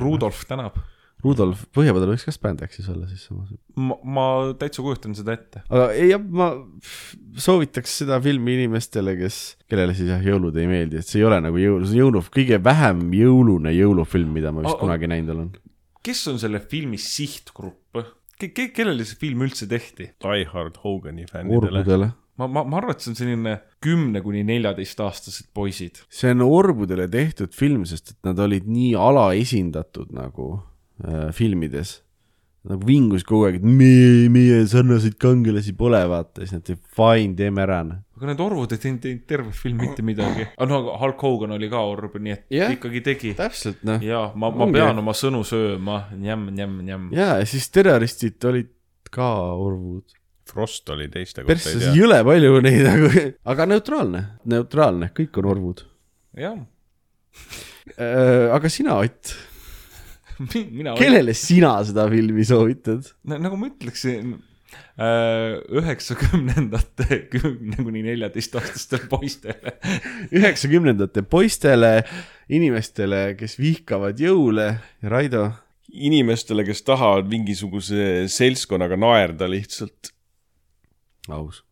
Rudolf 0.00 0.42
tänab. 0.50 0.80
Rudolf, 1.24 1.62
Põhjapõder 1.74 2.10
võiks 2.12 2.26
ka 2.28 2.32
spandexis 2.34 2.88
olla 2.92 3.06
siis 3.08 3.22
samas. 3.26 3.48
ma, 3.80 3.96
ma 4.04 4.24
täitsa 4.60 4.82
kujutan 4.84 5.14
seda 5.16 5.32
ette. 5.36 5.62
aga 5.70 5.86
ei 5.96 6.12
ma 6.20 6.50
soovitaks 7.40 7.94
seda 8.02 8.18
filmi 8.22 8.54
inimestele, 8.58 9.14
kes, 9.20 9.38
kellele 9.70 9.94
siis 9.96 10.10
jah, 10.12 10.20
jõulud 10.24 10.56
ei 10.60 10.68
meeldi, 10.70 11.00
et 11.00 11.08
see 11.08 11.22
ei 11.22 11.26
ole 11.28 11.40
nagu 11.44 11.58
jõulu, 11.60 11.88
see 11.88 11.96
on 11.96 12.02
jõulu, 12.04 12.22
kõige 12.36 12.58
vähem 12.64 13.00
jõulune 13.16 13.72
jõulufilm, 13.76 14.36
mida 14.36 14.52
ma 14.52 14.66
vist 14.66 14.76
a- 14.76 14.82
kunagi 14.84 15.08
näinud 15.10 15.32
olen. 15.34 15.48
kes 16.06 16.22
on 16.30 16.38
selle 16.42 16.60
filmi 16.60 17.00
sihtgrupp 17.00 18.02
ke,? 18.38 18.50
Ke, 18.52 18.68
kellele 18.76 19.04
see 19.08 19.16
film 19.16 19.40
üldse 19.46 19.64
tehti? 19.66 20.10
Die 20.20 20.44
Hard 20.52 20.76
Hogani 20.84 21.24
fännidele. 21.30 22.12
ma, 22.36 22.46
ma, 22.46 22.62
ma 22.68 22.76
arvan, 22.76 22.92
et 22.92 23.00
see 23.00 23.14
on 23.14 23.16
selline 23.16 23.54
kümne 23.80 24.20
kuni 24.20 24.44
neljateistaastased 24.44 25.48
poisid. 25.56 26.02
see 26.12 26.30
on 26.36 26.44
orbudele 26.44 27.08
tehtud 27.08 27.56
film, 27.56 27.86
sest 27.88 28.12
et 28.12 28.18
nad 28.28 28.38
olid 28.38 28.68
nii 28.68 28.92
alaesindatud 29.00 30.12
nagu 30.12 30.60
äh, 31.04 31.30
filmides. 31.36 32.02
nagu 32.66 32.82
vingus 32.82 33.22
kogu 33.22 33.44
aeg, 33.46 33.60
et 33.60 33.66
meie, 33.78 34.26
meie 34.32 34.64
sarnaseid 34.66 35.14
kangelasi 35.22 35.70
pole, 35.78 36.00
vaata, 36.10 36.42
siis 36.42 36.56
nad 36.56 36.64
teevad 36.66 36.88
fine, 36.98 37.36
teeme 37.38 37.62
ära. 37.62 37.78
noh. 37.86 38.00
aga 38.18 38.30
need 38.32 38.42
orvud 38.42 38.74
ei 38.74 38.80
teinud 38.82 39.04
teinud 39.04 39.22
terve 39.30 39.52
film 39.54 39.84
mitte 39.84 40.02
midagi. 40.06 40.48
aga 40.58 40.68
no 40.72 40.80
aga 40.82 40.96
Hulk 41.04 41.22
Hogan 41.28 41.54
oli 41.54 41.70
ka 41.70 41.84
orb, 41.86 42.16
nii 42.18 42.34
et 42.34 42.44
yeah. 42.50 42.74
ikkagi 42.74 43.04
tegi. 43.06 43.32
täpselt, 43.38 43.84
noh. 43.86 44.02
jaa, 44.02 44.32
ma, 44.34 44.50
ma 44.50 44.66
Ongi. 44.66 44.80
pean 44.80 45.02
oma 45.04 45.14
sõnu 45.14 45.44
sööma, 45.46 46.00
njämm, 46.16 46.50
njämm, 46.58 46.78
njämm. 46.88 47.10
ja, 47.14 47.36
ja 47.38 47.46
siis 47.46 47.70
terroristid 47.70 48.50
olid 48.50 48.72
ka 49.14 49.32
orvud. 49.54 50.16
Frost 50.46 50.90
oli 50.94 51.08
teiste 51.10 51.42
kohta, 51.42 51.54
persse 51.54 51.90
jõle 51.94 52.20
palju 52.26 52.60
neid 52.62 52.84
nagu, 52.86 53.08
aga 53.52 53.66
neutraalne, 53.66 54.20
neutraalne, 54.46 55.10
kõik 55.14 55.38
on 55.42 55.48
orvud. 55.54 55.86
jah, 56.38 56.58
aga 58.54 58.70
sina, 58.72 58.98
Ott, 59.02 59.32
mina, 60.78 60.94
kellele 60.98 61.34
sina 61.34 61.78
seda 61.86 62.08
filmi 62.12 62.44
soovitad? 62.44 63.08
nagu 63.24 63.56
ma 63.60 63.70
ütleksin, 63.70 64.36
üheksakümnendate 65.68 67.18
kümne 67.32 67.76
kuni 67.76 68.02
neljateistaastastele 68.02 69.08
poistele. 69.08 69.76
üheksakümnendate 70.36 71.22
poistele, 71.22 72.04
inimestele, 72.48 73.36
kes 73.36 73.58
vihkavad 73.60 74.18
jõule 74.20 74.66
ja 75.02 75.12
Raido. 75.12 75.50
inimestele, 75.92 76.64
kes 76.64 76.82
tahavad 76.82 77.28
mingisuguse 77.30 78.26
seltskonnaga 78.28 78.96
naerda 78.96 79.50
lihtsalt. 79.50 80.12
aus. 81.28 81.62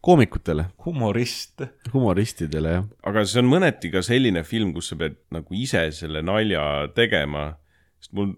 koomikutele, 0.00 0.66
humorist. 0.84 1.62
humoristidele, 1.92 2.68
jah. 2.68 2.84
aga 3.02 3.24
see 3.24 3.40
on 3.42 3.50
mõneti 3.54 3.92
ka 3.92 4.02
selline 4.02 4.42
film, 4.42 4.74
kus 4.74 4.90
sa 4.90 4.96
pead 4.98 5.18
nagu 5.30 5.54
ise 5.54 5.90
selle 5.92 6.22
nalja 6.22 6.88
tegema. 6.94 7.52
Sest 8.02 8.14
mul, 8.18 8.32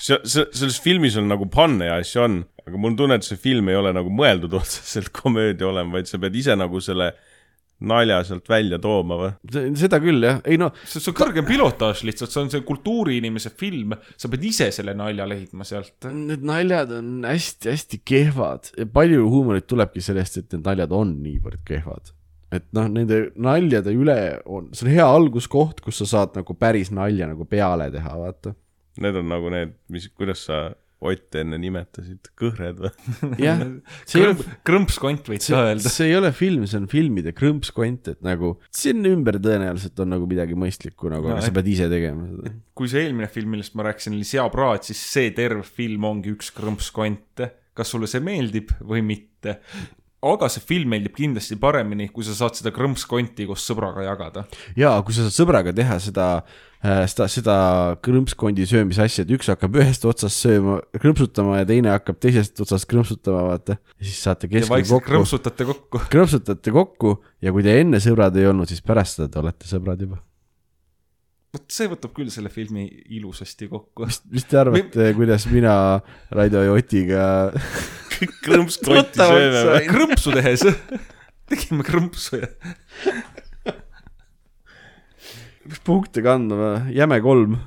see, 0.00 0.18
see, 0.24 0.46
selles 0.52 0.80
filmis 0.84 1.18
on 1.20 1.30
nagu 1.30 1.48
panne 1.52 1.90
ja 1.90 1.98
asju 2.02 2.24
on, 2.24 2.42
aga 2.66 2.76
mul 2.76 2.92
on 2.92 3.00
tunne, 3.00 3.18
et 3.18 3.26
see 3.26 3.40
film 3.40 3.70
ei 3.72 3.78
ole 3.78 3.94
nagu 3.96 4.12
mõeldud 4.12 4.56
otseselt 4.60 5.12
komöödia 5.16 5.70
olema, 5.70 5.98
vaid 5.98 6.10
sa 6.10 6.20
pead 6.22 6.38
ise 6.38 6.56
nagu 6.58 6.82
selle 6.84 7.12
nalja 7.78 8.18
sealt 8.26 8.48
välja 8.50 8.78
tooma 8.82 9.18
või? 9.18 9.30
seda 9.78 10.00
küll, 10.02 10.22
jah. 10.24 10.40
ei 10.48 10.58
no, 10.60 10.70
see 10.88 11.10
on 11.12 11.16
kõrgem 11.18 11.46
pilotaaž 11.46 12.02
lihtsalt, 12.08 12.32
see 12.32 12.42
on 12.42 12.52
see 12.52 12.64
kultuuriinimese 12.66 13.52
film, 13.58 13.94
sa 14.18 14.30
pead 14.32 14.46
ise 14.50 14.70
selle 14.74 14.94
nalja 14.98 15.28
leidma 15.30 15.66
sealt. 15.68 15.94
need 16.10 16.44
naljad 16.46 16.96
on 16.98 17.26
hästi-hästi 17.28 18.02
kehvad 18.08 18.72
ja 18.74 18.86
palju 18.92 19.28
huumorit 19.30 19.68
tulebki 19.70 20.02
sellest, 20.04 20.40
et 20.40 20.56
need 20.56 20.66
naljad 20.66 20.94
on 20.98 21.14
niivõrd 21.22 21.62
kehvad. 21.68 22.14
et 22.54 22.66
noh, 22.74 22.88
nende 22.90 23.28
naljade 23.36 23.94
üle 23.94 24.20
on, 24.46 24.72
see 24.74 24.88
on 24.88 24.94
hea 24.96 25.06
alguskoht, 25.06 25.82
kus 25.84 26.02
sa 26.02 26.08
saad 26.16 26.40
nagu 26.40 26.58
päris 26.58 26.90
nalja 26.94 27.30
nagu 27.30 27.46
peale 27.46 27.92
teha, 27.94 28.16
vaata. 28.18 28.56
Need 28.98 29.16
on 29.20 29.28
nagu 29.30 29.50
need, 29.54 29.74
mis, 29.94 30.10
kuidas 30.18 30.44
sa 30.48 30.68
Ott 30.98 31.36
enne 31.38 31.54
nimetasid, 31.62 32.26
kõhred 32.34 32.80
või? 32.82 32.88
jah, 33.38 33.60
see 34.10 34.18
ei 34.18 34.24
ole 34.24 34.32
krõmp, 34.34 34.56
krõmpskont 34.66 35.28
võid 35.30 35.44
ka 35.46 35.60
öelda. 35.68 35.92
see 35.94 36.08
ei 36.10 36.16
ole 36.18 36.32
film, 36.34 36.64
see 36.66 36.80
on 36.80 36.88
filmide 36.90 37.30
krõmpskont, 37.38 38.10
et 38.16 38.24
nagu 38.26 38.56
siin 38.74 39.06
ümber 39.06 39.38
tõenäoliselt 39.38 40.02
on 40.02 40.10
nagu 40.16 40.26
midagi 40.26 40.58
mõistlikku 40.58 41.12
nagu, 41.12 41.30
No, 41.30 41.36
aga 41.36 41.46
sa 41.46 41.54
pead 41.54 41.70
ise 41.70 41.86
tegema 41.92 42.26
seda. 42.32 42.50
kui 42.74 42.90
see 42.90 43.04
eelmine 43.06 43.30
film, 43.30 43.54
millest 43.54 43.78
ma 43.78 43.86
rääkisin, 43.86 44.16
oli 44.18 44.26
Seapraad, 44.26 44.82
siis 44.90 45.04
see 45.14 45.30
terve 45.38 45.62
film 45.62 46.08
ongi 46.10 46.34
üks 46.34 46.50
krõmpskont. 46.58 47.46
kas 47.78 47.94
sulle 47.94 48.10
see 48.10 48.18
meeldib 48.26 48.74
või 48.82 49.06
mitte? 49.06 49.60
aga 50.26 50.48
see 50.50 50.64
film 50.66 50.90
meeldib 50.90 51.14
kindlasti 51.14 51.54
paremini, 51.62 52.08
kui 52.10 52.26
sa 52.26 52.34
saad 52.34 52.58
seda 52.58 52.72
krõmpskonti 52.74 53.46
koos 53.46 53.62
sõbraga 53.70 54.02
jagada. 54.02 54.48
ja 54.74 54.96
kui 55.06 55.14
sa 55.14 55.28
saad 55.28 55.36
sõbraga 55.44 55.70
teha 55.70 56.00
seda, 56.02 56.26
seda, 56.82 57.26
seda 57.30 57.56
krõmpskondi 58.04 58.66
söömise 58.68 59.02
asja, 59.02 59.24
et 59.24 59.32
üks 59.34 59.50
hakkab 59.50 59.78
ühest 59.80 60.04
otsast 60.08 60.44
sööma, 60.44 60.78
krõmpsutama 60.94 61.58
ja 61.60 61.66
teine 61.68 61.90
hakkab 61.94 62.20
teisest 62.22 62.60
otsast 62.62 62.88
krõmpsutama, 62.90 63.42
vaata. 63.50 63.78
ja 63.98 64.06
siis 64.06 64.20
saate 64.22 64.50
keskel 64.50 64.86
kokku, 64.86 65.02
krõmpsutate 65.10 65.66
kokku. 65.68 66.02
krõmpsutate 66.12 66.74
kokku 66.74 67.16
ja 67.44 67.54
kui 67.54 67.66
te 67.66 67.74
enne 67.82 68.00
sõbrad 68.02 68.38
ei 68.38 68.48
olnud, 68.50 68.70
siis 68.70 68.84
pärast 68.84 69.18
seda 69.18 69.30
te 69.32 69.42
olete 69.42 69.70
sõbrad 69.70 70.06
juba. 70.06 70.20
vot 71.56 71.66
see 71.72 71.90
võtab 71.90 72.14
küll 72.14 72.30
selle 72.30 72.52
filmi 72.54 72.86
ilusasti 73.18 73.70
kokku. 73.72 74.06
mis, 74.06 74.22
mis 74.30 74.46
te 74.46 74.62
arvate, 74.62 75.10
kuidas 75.18 75.48
mina 75.50 75.74
Raido 76.30 76.62
ja 76.62 76.78
Otiga 76.78 77.26
krõmpskonti 78.46 79.18
sööme 79.18 79.66
või? 79.72 79.84
krõmpsu 79.90 80.38
tehes 80.38 80.66
tegime 81.50 81.82
krõmpsu 81.86 82.42
ja 82.44 82.54
mis 85.68 85.82
punkte 85.84 86.24
kandma 86.24 86.58
või? 86.62 86.96
jäme 86.96 87.20
kolm. 87.24 87.58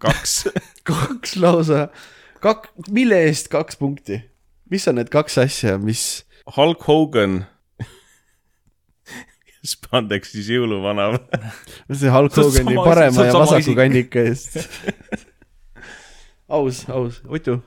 kaks. 0.00 0.34
kaks 0.90 1.36
lausa, 1.40 1.88
kak-, 2.40 2.72
mille 2.88 3.20
eest 3.28 3.52
kaks 3.52 3.78
punkti? 3.80 4.22
mis 4.70 4.86
on 4.88 5.00
need 5.00 5.10
kaks 5.12 5.38
asja, 5.42 5.78
mis 5.82 6.24
Hulk 6.56 6.84
Hogan. 6.86 7.42
Spandexis 9.66 10.46
jõuluvana 10.48 11.10
või? 11.12 11.40
see 12.00 12.12
Hulk 12.12 12.36
Hogani 12.38 12.76
sama 12.78 12.84
parema 12.86 13.18
on 13.20 13.26
ja 13.26 13.34
sama 13.34 13.44
vasaku 13.44 13.66
isik. 13.66 13.76
kannika 13.76 14.22
eest. 14.30 14.56
aus, 16.60 16.86
aus, 16.88 17.20
Otu. 17.28 17.58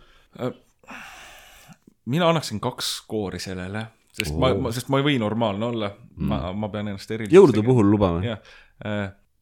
mina 2.10 2.32
annaksin 2.32 2.64
kaks 2.64 2.95
skoori 3.04 3.40
sellele, 3.44 3.86
sest 4.14 4.35
ma, 4.38 4.52
ma, 4.53 4.72
sest 4.76 4.91
ma 4.94 4.99
ei 5.02 5.07
või 5.07 5.18
normaalne 5.22 5.65
olla 5.72 5.90
mm., 5.90 6.30
ma, 6.30 6.52
ma 6.53 6.69
pean 6.73 6.91
ennast 6.91 7.11
eriliseks 7.11 7.35
jõulude 7.35 7.64
puhul 7.65 7.90
lubame. 7.90 8.22
jah, 8.27 8.40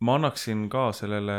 ma 0.02 0.18
annaksin 0.18 0.66
ka 0.72 0.90
sellele 0.96 1.38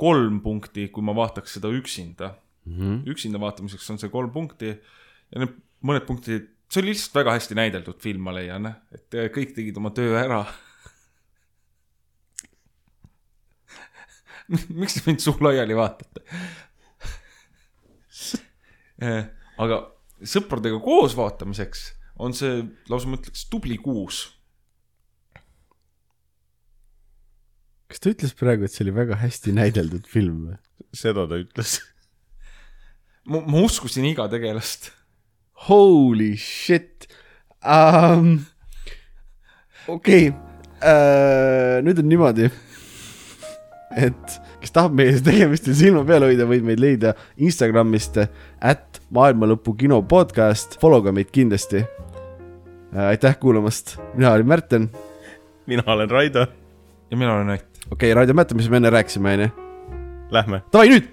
kolm 0.00 0.40
punkti, 0.44 0.88
kui 0.94 1.04
ma 1.06 1.14
vaataks 1.16 1.58
seda 1.58 1.70
üksinda. 1.74 2.34
Mhm. 2.64 3.02
üksinda 3.12 3.38
vaatamiseks 3.42 3.90
on 3.92 3.98
see 4.00 4.08
kolm 4.08 4.30
punkti 4.32 4.70
ja 4.72 5.40
need 5.42 5.52
mõned 5.84 6.06
punktid, 6.08 6.46
see 6.72 6.80
oli 6.80 6.94
lihtsalt 6.94 7.18
väga 7.18 7.34
hästi 7.36 7.58
näideldud 7.58 7.98
film, 8.00 8.22
ma 8.24 8.32
leian, 8.32 8.70
et 8.94 9.16
äh, 9.18 9.28
kõik 9.32 9.52
tegid 9.56 9.76
oma 9.76 9.90
töö 9.92 10.14
ära. 10.16 10.40
miks 14.80 14.96
te 14.96 15.04
mind 15.04 15.20
suu 15.24 15.36
laiali 15.44 15.76
vaatate? 15.76 16.24
aga 19.60 19.76
sõpradega 20.24 20.78
koos 20.80 21.12
vaatamiseks 21.18 21.80
on 22.18 22.34
see 22.36 22.62
lausa 22.90 23.10
ma 23.10 23.18
ütleks 23.18 23.46
tubli 23.50 23.78
kuus 23.82 24.24
kas 27.94 28.02
ta 28.02 28.10
ütles 28.10 28.32
praegu, 28.34 28.66
et 28.66 28.74
see 28.74 28.82
oli 28.82 28.94
väga 28.96 29.18
hästi 29.20 29.52
näideldud 29.54 30.08
film 30.10 30.48
või? 30.48 30.56
seda 30.94 31.28
ta 31.30 31.38
ütles. 31.38 31.76
ma, 33.30 33.38
ma 33.38 33.62
uskusin 33.62 34.08
iga 34.08 34.26
tegelast. 34.30 34.90
Holy 35.68 36.34
shit 36.40 37.06
um,. 37.62 38.40
okei 39.86 40.32
okay. 40.32 40.34
uh,, 40.82 41.78
nüüd 41.86 42.02
on 42.02 42.10
niimoodi, 42.10 42.50
et 43.94 44.38
kes 44.64 44.74
tahab 44.74 44.96
meie 44.98 45.14
tegemistel 45.22 45.78
silma 45.78 46.02
peal 46.08 46.26
hoida, 46.26 46.48
võib 46.50 46.66
meid 46.66 46.82
leida 46.82 47.14
Instagramist 47.38 48.18
at 48.18 48.98
maailmalõpu 49.14 49.76
kino 49.78 50.02
podcast, 50.10 50.80
follow 50.82 51.04
ka 51.06 51.14
meid 51.14 51.30
kindlasti. 51.30 51.84
Äh, 52.94 53.06
aitäh 53.06 53.38
kuulamast, 53.38 53.98
mina 54.14 54.32
olin 54.32 54.46
Märten. 54.46 54.90
mina 55.66 55.82
olen 55.86 56.10
Raido. 56.10 56.46
ja 57.10 57.16
mina 57.16 57.34
olen 57.34 57.50
Ott. 57.50 57.62
okei 57.90 57.90
okay,, 57.90 58.14
Raido, 58.14 58.34
mäleta, 58.34 58.54
mis 58.54 58.70
me 58.70 58.76
enne 58.76 58.90
rääkisime, 58.90 59.32
onju. 59.32 59.48
Lähme. 60.30 60.62
Davai 60.72 60.88
nüüd. 60.88 61.04